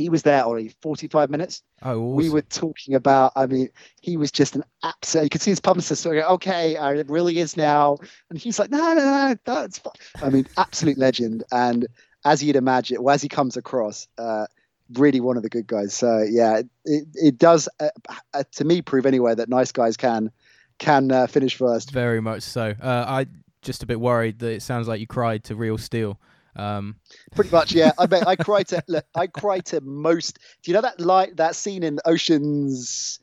he 0.00 0.08
was 0.08 0.22
there 0.22 0.44
only 0.44 0.68
45 0.80 1.28
minutes. 1.28 1.62
Oh, 1.82 1.90
awesome. 1.90 2.16
we 2.16 2.30
were 2.30 2.42
talking 2.42 2.94
about. 2.94 3.32
I 3.36 3.46
mean, 3.46 3.68
he 4.00 4.16
was 4.16 4.32
just 4.32 4.56
an 4.56 4.64
absolute. 4.82 5.24
You 5.24 5.30
could 5.30 5.42
see 5.42 5.50
his 5.50 5.60
publicist 5.60 6.04
going, 6.04 6.22
"Okay, 6.22 6.76
uh, 6.76 6.92
it 6.92 7.10
really 7.10 7.38
is 7.38 7.56
now," 7.56 7.98
and 8.30 8.38
he's 8.38 8.58
like, 8.58 8.70
"No, 8.70 8.78
no, 8.94 8.94
no, 8.94 9.36
that's 9.44 9.78
fine." 9.78 9.92
I 10.22 10.30
mean, 10.30 10.46
absolute 10.56 10.96
legend. 10.96 11.44
And 11.52 11.86
as 12.24 12.42
you'd 12.42 12.56
imagine, 12.56 13.02
well, 13.02 13.14
as 13.14 13.22
he 13.22 13.28
comes 13.28 13.56
across, 13.56 14.08
uh, 14.16 14.46
really 14.94 15.20
one 15.20 15.36
of 15.36 15.42
the 15.42 15.50
good 15.50 15.66
guys. 15.66 15.92
So 15.94 16.24
yeah, 16.28 16.62
it 16.84 17.06
it 17.14 17.38
does 17.38 17.68
uh, 17.78 17.88
uh, 18.32 18.44
to 18.52 18.64
me 18.64 18.80
prove 18.80 19.04
anyway 19.04 19.34
that 19.34 19.48
nice 19.48 19.70
guys 19.70 19.96
can 19.98 20.30
can 20.78 21.12
uh, 21.12 21.26
finish 21.26 21.56
first. 21.56 21.90
Very 21.90 22.22
much 22.22 22.42
so. 22.42 22.74
Uh, 22.80 23.04
I 23.06 23.26
just 23.62 23.82
a 23.82 23.86
bit 23.86 24.00
worried 24.00 24.38
that 24.38 24.52
it 24.52 24.62
sounds 24.62 24.88
like 24.88 25.00
you 25.00 25.06
cried 25.06 25.44
to 25.44 25.54
Real 25.54 25.76
Steel. 25.76 26.18
Um, 26.56 26.96
Pretty 27.34 27.50
much, 27.50 27.72
yeah. 27.72 27.92
I 27.98 28.06
bet 28.06 28.26
I 28.26 28.36
cry 28.48 28.62
to 28.64 28.82
look, 28.88 29.04
I 29.14 29.26
cry 29.26 29.60
to 29.60 29.80
most. 29.80 30.38
Do 30.62 30.70
you 30.70 30.74
know 30.74 30.82
that 30.82 31.00
light 31.00 31.36
that 31.36 31.54
scene 31.54 31.82
in 31.82 31.98
Ocean's 32.04 33.20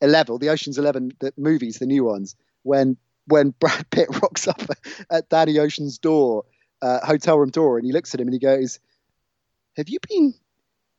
Eleven, 0.00 0.38
the 0.38 0.48
Ocean's 0.48 0.78
Eleven 0.78 1.12
the 1.20 1.32
movies, 1.36 1.78
the 1.78 1.86
new 1.86 2.04
ones, 2.04 2.36
when 2.62 2.96
when 3.26 3.54
Brad 3.60 3.88
Pitt 3.90 4.08
rocks 4.22 4.48
up 4.48 4.62
at 5.10 5.28
Danny 5.28 5.58
Ocean's 5.58 5.98
door, 5.98 6.44
uh, 6.80 7.04
hotel 7.04 7.38
room 7.38 7.50
door, 7.50 7.78
and 7.78 7.86
he 7.86 7.92
looks 7.92 8.14
at 8.14 8.20
him 8.20 8.26
and 8.28 8.34
he 8.34 8.40
goes, 8.40 8.78
"Have 9.76 9.88
you 9.88 9.98
been 10.08 10.34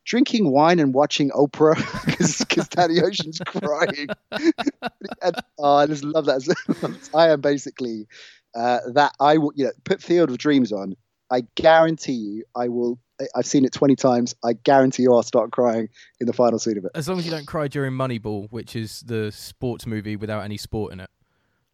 drinking 0.04 0.50
wine 0.50 0.78
and 0.78 0.94
watching 0.94 1.30
Oprah 1.30 1.76
because 2.46 2.68
Danny 2.68 3.00
Ocean's 3.00 3.40
crying. 3.46 4.08
and, 4.30 5.36
oh, 5.58 5.76
I 5.76 5.86
just 5.86 6.04
love 6.04 6.26
that. 6.26 7.06
I 7.14 7.30
am 7.30 7.40
basically 7.40 8.06
uh, 8.54 8.80
that. 8.92 9.14
I 9.18 9.38
will, 9.38 9.52
you 9.54 9.64
know, 9.66 9.72
put 9.84 10.02
Field 10.02 10.30
of 10.30 10.38
Dreams 10.38 10.72
on. 10.72 10.96
I 11.30 11.42
guarantee 11.54 12.12
you, 12.12 12.44
I 12.54 12.68
will. 12.68 12.98
I've 13.34 13.46
seen 13.46 13.64
it 13.64 13.72
20 13.72 13.94
times. 13.96 14.34
I 14.44 14.54
guarantee 14.54 15.04
you 15.04 15.14
I'll 15.14 15.22
start 15.22 15.52
crying 15.52 15.88
in 16.20 16.26
the 16.26 16.32
final 16.32 16.58
scene 16.58 16.76
of 16.78 16.84
it. 16.84 16.90
as 16.94 17.08
long 17.08 17.18
as 17.18 17.24
you 17.24 17.30
don't 17.30 17.46
cry 17.46 17.68
during 17.68 17.92
Moneyball, 17.92 18.48
which 18.50 18.74
is 18.74 19.00
the 19.06 19.30
sports 19.30 19.86
movie 19.86 20.16
without 20.16 20.40
any 20.44 20.56
sport 20.56 20.92
in 20.92 21.00
it. 21.00 21.08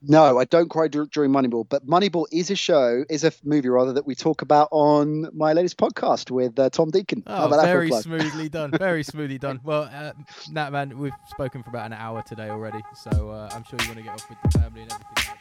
No, 0.02 0.38
I 0.38 0.44
don't 0.44 0.70
cry 0.70 0.88
dur- 0.88 1.08
during 1.12 1.30
Moneyball, 1.30 1.66
but 1.68 1.86
Moneyball 1.86 2.24
is 2.32 2.50
a 2.50 2.56
show, 2.56 3.04
is 3.10 3.22
a 3.22 3.32
movie 3.44 3.68
rather 3.68 3.92
that 3.94 4.06
we 4.06 4.14
talk 4.14 4.40
about 4.40 4.68
on 4.70 5.28
my 5.36 5.52
latest 5.52 5.76
podcast 5.76 6.30
with 6.30 6.58
uh, 6.58 6.70
Tom 6.70 6.90
Deacon. 6.90 7.22
Oh, 7.26 7.46
about 7.46 7.56
that 7.56 7.62
for 7.64 7.68
a 7.68 7.72
very 7.72 7.90
smoothly 7.92 8.48
done. 8.48 8.70
Very 8.70 9.02
smoothly 9.02 9.38
done. 9.38 9.60
Well, 9.64 9.90
uh, 9.92 10.12
Nat, 10.50 10.70
man, 10.70 10.96
we've 10.98 11.12
spoken 11.28 11.62
for 11.62 11.68
about 11.68 11.84
an 11.86 11.92
hour 11.92 12.22
today 12.22 12.48
already, 12.48 12.80
so 12.94 13.28
uh, 13.30 13.50
I'm 13.52 13.62
sure 13.64 13.78
you 13.82 13.88
want 13.88 13.98
to 13.98 14.04
get 14.04 14.14
off 14.14 14.26
with 14.30 14.38
the 14.42 14.58
family 14.58 14.82
and 14.82 14.92
everything 14.92 15.24
like 15.28 15.40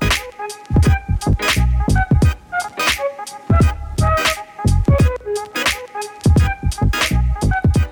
that. 0.00 0.03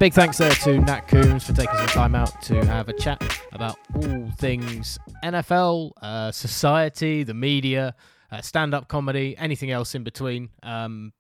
Big 0.03 0.15
thanks 0.15 0.39
there 0.39 0.51
to 0.51 0.81
Nat 0.81 1.07
Coombs 1.07 1.47
for 1.47 1.53
taking 1.53 1.77
some 1.77 1.87
time 1.87 2.17
out 2.17 2.43
to 2.43 2.65
have 2.67 2.89
a 2.89 2.93
chat 2.93 3.23
about 3.53 3.79
all 3.95 4.33
things 4.37 4.99
NFL, 5.23 5.93
uh, 6.03 6.33
society, 6.33 7.23
the 7.23 7.35
media, 7.35 7.95
uh, 8.33 8.41
stand 8.41 8.75
up 8.75 8.89
comedy, 8.89 9.37
anything 9.39 9.71
else 9.71 9.95
in 9.95 10.03
between. 10.03 10.49
Um, 10.65 11.13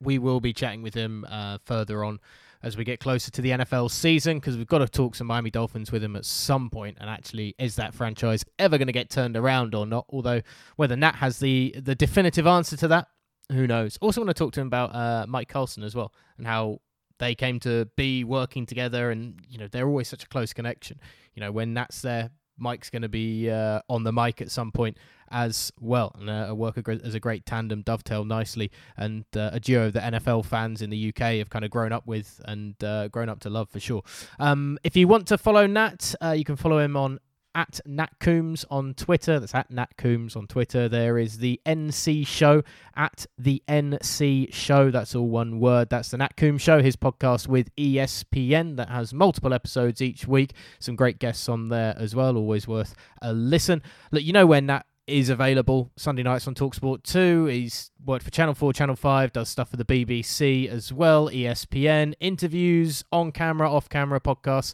we 0.00 0.18
will 0.18 0.40
be 0.40 0.54
chatting 0.54 0.80
with 0.80 0.94
him 0.94 1.26
uh, 1.28 1.58
further 1.66 2.02
on 2.02 2.18
as 2.64 2.76
we 2.76 2.84
get 2.84 2.98
closer 2.98 3.30
to 3.30 3.42
the 3.42 3.50
NFL 3.50 3.90
season 3.90 4.38
because 4.38 4.56
we've 4.56 4.66
got 4.66 4.78
to 4.78 4.88
talk 4.88 5.14
some 5.14 5.26
Miami 5.26 5.50
Dolphins 5.50 5.92
with 5.92 6.02
him 6.02 6.16
at 6.16 6.24
some 6.24 6.70
point. 6.70 6.96
And 7.00 7.10
actually, 7.10 7.54
is 7.58 7.76
that 7.76 7.94
franchise 7.94 8.44
ever 8.58 8.78
going 8.78 8.86
to 8.86 8.92
get 8.92 9.10
turned 9.10 9.36
around 9.36 9.74
or 9.74 9.86
not? 9.86 10.06
Although, 10.08 10.40
whether 10.76 10.96
Nat 10.96 11.16
has 11.16 11.38
the, 11.38 11.74
the 11.78 11.94
definitive 11.94 12.46
answer 12.46 12.76
to 12.78 12.88
that, 12.88 13.08
who 13.52 13.66
knows? 13.66 13.98
Also, 14.00 14.20
want 14.20 14.28
to 14.28 14.34
talk 14.34 14.52
to 14.54 14.60
him 14.60 14.66
about 14.66 14.94
uh, 14.94 15.26
Mike 15.28 15.48
Carlson 15.48 15.82
as 15.82 15.94
well 15.94 16.12
and 16.38 16.46
how 16.46 16.80
they 17.18 17.34
came 17.34 17.60
to 17.60 17.86
be 17.96 18.24
working 18.24 18.66
together 18.66 19.10
and 19.10 19.40
you 19.48 19.58
know 19.58 19.68
they're 19.68 19.86
always 19.86 20.08
such 20.08 20.24
a 20.24 20.28
close 20.28 20.52
connection 20.52 20.98
you 21.34 21.40
know 21.40 21.52
when 21.52 21.72
nat's 21.72 22.02
there 22.02 22.30
mike's 22.58 22.90
going 22.90 23.02
to 23.02 23.08
be 23.08 23.50
uh, 23.50 23.80
on 23.88 24.04
the 24.04 24.12
mic 24.12 24.40
at 24.40 24.50
some 24.50 24.72
point 24.72 24.96
as 25.30 25.72
well. 25.80 26.14
And 26.18 26.30
uh, 26.30 26.54
work 26.54 26.76
a 26.76 26.82
gr- 26.82 26.92
as 27.02 27.14
a 27.14 27.20
great 27.20 27.44
tandem 27.46 27.82
dovetail 27.82 28.24
nicely. 28.24 28.70
And 28.96 29.24
uh, 29.36 29.50
a 29.52 29.60
duo 29.60 29.90
that 29.90 30.12
nfl 30.12 30.44
fans 30.44 30.82
in 30.82 30.90
the 30.90 31.08
uk 31.08 31.18
have 31.18 31.50
kind 31.50 31.64
of 31.64 31.70
grown 31.70 31.92
up 31.92 32.06
with 32.06 32.40
and 32.44 32.82
uh, 32.82 33.08
grown 33.08 33.28
up 33.28 33.40
to 33.40 33.50
love 33.50 33.68
for 33.68 33.80
sure. 33.80 34.02
Um, 34.38 34.78
if 34.84 34.96
you 34.96 35.08
want 35.08 35.26
to 35.28 35.38
follow 35.38 35.66
nat 35.66 36.14
uh, 36.22 36.30
you 36.30 36.44
can 36.44 36.56
follow 36.56 36.78
him 36.78 36.96
on 36.96 37.18
at 37.54 37.80
Nat 37.86 38.10
Coombs 38.20 38.64
on 38.70 38.94
Twitter. 38.94 39.38
That's 39.38 39.54
at 39.54 39.70
Nat 39.70 39.96
Coombs 39.96 40.36
on 40.36 40.46
Twitter. 40.46 40.88
There 40.88 41.18
is 41.18 41.38
the 41.38 41.60
NC 41.64 42.26
Show 42.26 42.62
at 42.96 43.26
the 43.38 43.62
NC 43.68 44.52
Show. 44.52 44.90
That's 44.90 45.14
all 45.14 45.28
one 45.28 45.60
word. 45.60 45.90
That's 45.90 46.10
the 46.10 46.18
Nat 46.18 46.36
Coombs 46.36 46.62
Show, 46.62 46.82
his 46.82 46.96
podcast 46.96 47.48
with 47.48 47.74
ESPN 47.76 48.76
that 48.76 48.88
has 48.88 49.14
multiple 49.14 49.54
episodes 49.54 50.02
each 50.02 50.26
week. 50.26 50.52
Some 50.78 50.96
great 50.96 51.18
guests 51.18 51.48
on 51.48 51.68
there 51.68 51.94
as 51.98 52.14
well. 52.14 52.36
Always 52.36 52.66
worth 52.66 52.94
a 53.22 53.32
listen. 53.32 53.82
Look, 54.10 54.22
you 54.22 54.32
know 54.32 54.46
when 54.46 54.66
Nat 54.66 54.86
is 55.06 55.28
available 55.28 55.90
Sunday 55.96 56.22
nights 56.22 56.48
on 56.48 56.54
Talksport 56.54 57.02
2. 57.02 57.46
He's 57.46 57.90
worked 58.04 58.24
for 58.24 58.30
Channel 58.30 58.54
4, 58.54 58.72
Channel 58.72 58.96
5, 58.96 59.32
does 59.32 59.48
stuff 59.48 59.70
for 59.70 59.76
the 59.76 59.84
BBC 59.84 60.68
as 60.68 60.92
well, 60.92 61.28
ESPN, 61.28 62.14
interviews, 62.20 63.04
on 63.12 63.30
camera, 63.30 63.70
off 63.70 63.88
camera 63.88 64.18
podcasts 64.20 64.72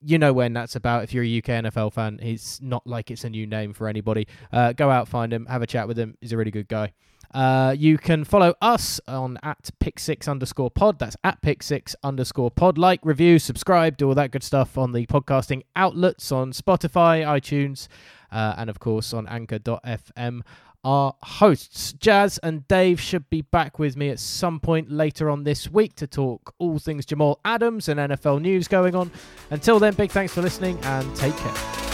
you 0.00 0.18
know 0.18 0.32
when 0.32 0.52
that's 0.52 0.76
about. 0.76 1.04
If 1.04 1.12
you're 1.12 1.24
a 1.24 1.38
UK 1.38 1.64
NFL 1.64 1.92
fan, 1.92 2.18
he's 2.22 2.58
not 2.62 2.86
like 2.86 3.10
it's 3.10 3.24
a 3.24 3.30
new 3.30 3.46
name 3.46 3.72
for 3.72 3.88
anybody. 3.88 4.26
Uh, 4.52 4.72
go 4.72 4.90
out, 4.90 5.08
find 5.08 5.32
him, 5.32 5.46
have 5.46 5.62
a 5.62 5.66
chat 5.66 5.88
with 5.88 5.98
him. 5.98 6.16
He's 6.20 6.32
a 6.32 6.36
really 6.36 6.50
good 6.50 6.68
guy. 6.68 6.92
Uh, 7.34 7.74
you 7.76 7.98
can 7.98 8.24
follow 8.24 8.54
us 8.62 9.00
on 9.08 9.38
at 9.42 9.70
pick 9.80 9.98
six 9.98 10.28
underscore 10.28 10.70
pod. 10.70 10.98
That's 10.98 11.16
at 11.24 11.42
pick 11.42 11.62
six 11.62 11.96
underscore 12.02 12.50
pod. 12.50 12.78
Like, 12.78 13.00
review, 13.02 13.38
subscribe, 13.38 13.96
do 13.96 14.08
all 14.08 14.14
that 14.14 14.30
good 14.30 14.42
stuff 14.42 14.78
on 14.78 14.92
the 14.92 15.06
podcasting 15.06 15.62
outlets 15.74 16.30
on 16.30 16.52
Spotify, 16.52 17.24
iTunes, 17.26 17.88
uh, 18.30 18.54
and 18.56 18.70
of 18.70 18.78
course 18.78 19.12
on 19.12 19.26
anchor.fm. 19.28 20.42
Our 20.84 21.14
hosts, 21.22 21.92
Jazz 21.94 22.38
and 22.38 22.66
Dave, 22.68 23.00
should 23.00 23.28
be 23.30 23.42
back 23.42 23.78
with 23.78 23.96
me 23.96 24.10
at 24.10 24.20
some 24.20 24.60
point 24.60 24.90
later 24.90 25.30
on 25.30 25.44
this 25.44 25.70
week 25.70 25.94
to 25.96 26.06
talk 26.06 26.54
all 26.58 26.78
things 26.78 27.06
Jamal 27.06 27.40
Adams 27.44 27.88
and 27.88 27.98
NFL 27.98 28.40
news 28.40 28.68
going 28.68 28.94
on. 28.94 29.10
Until 29.50 29.78
then, 29.78 29.94
big 29.94 30.10
thanks 30.10 30.34
for 30.34 30.42
listening 30.42 30.78
and 30.84 31.14
take 31.16 31.36
care. 31.36 31.85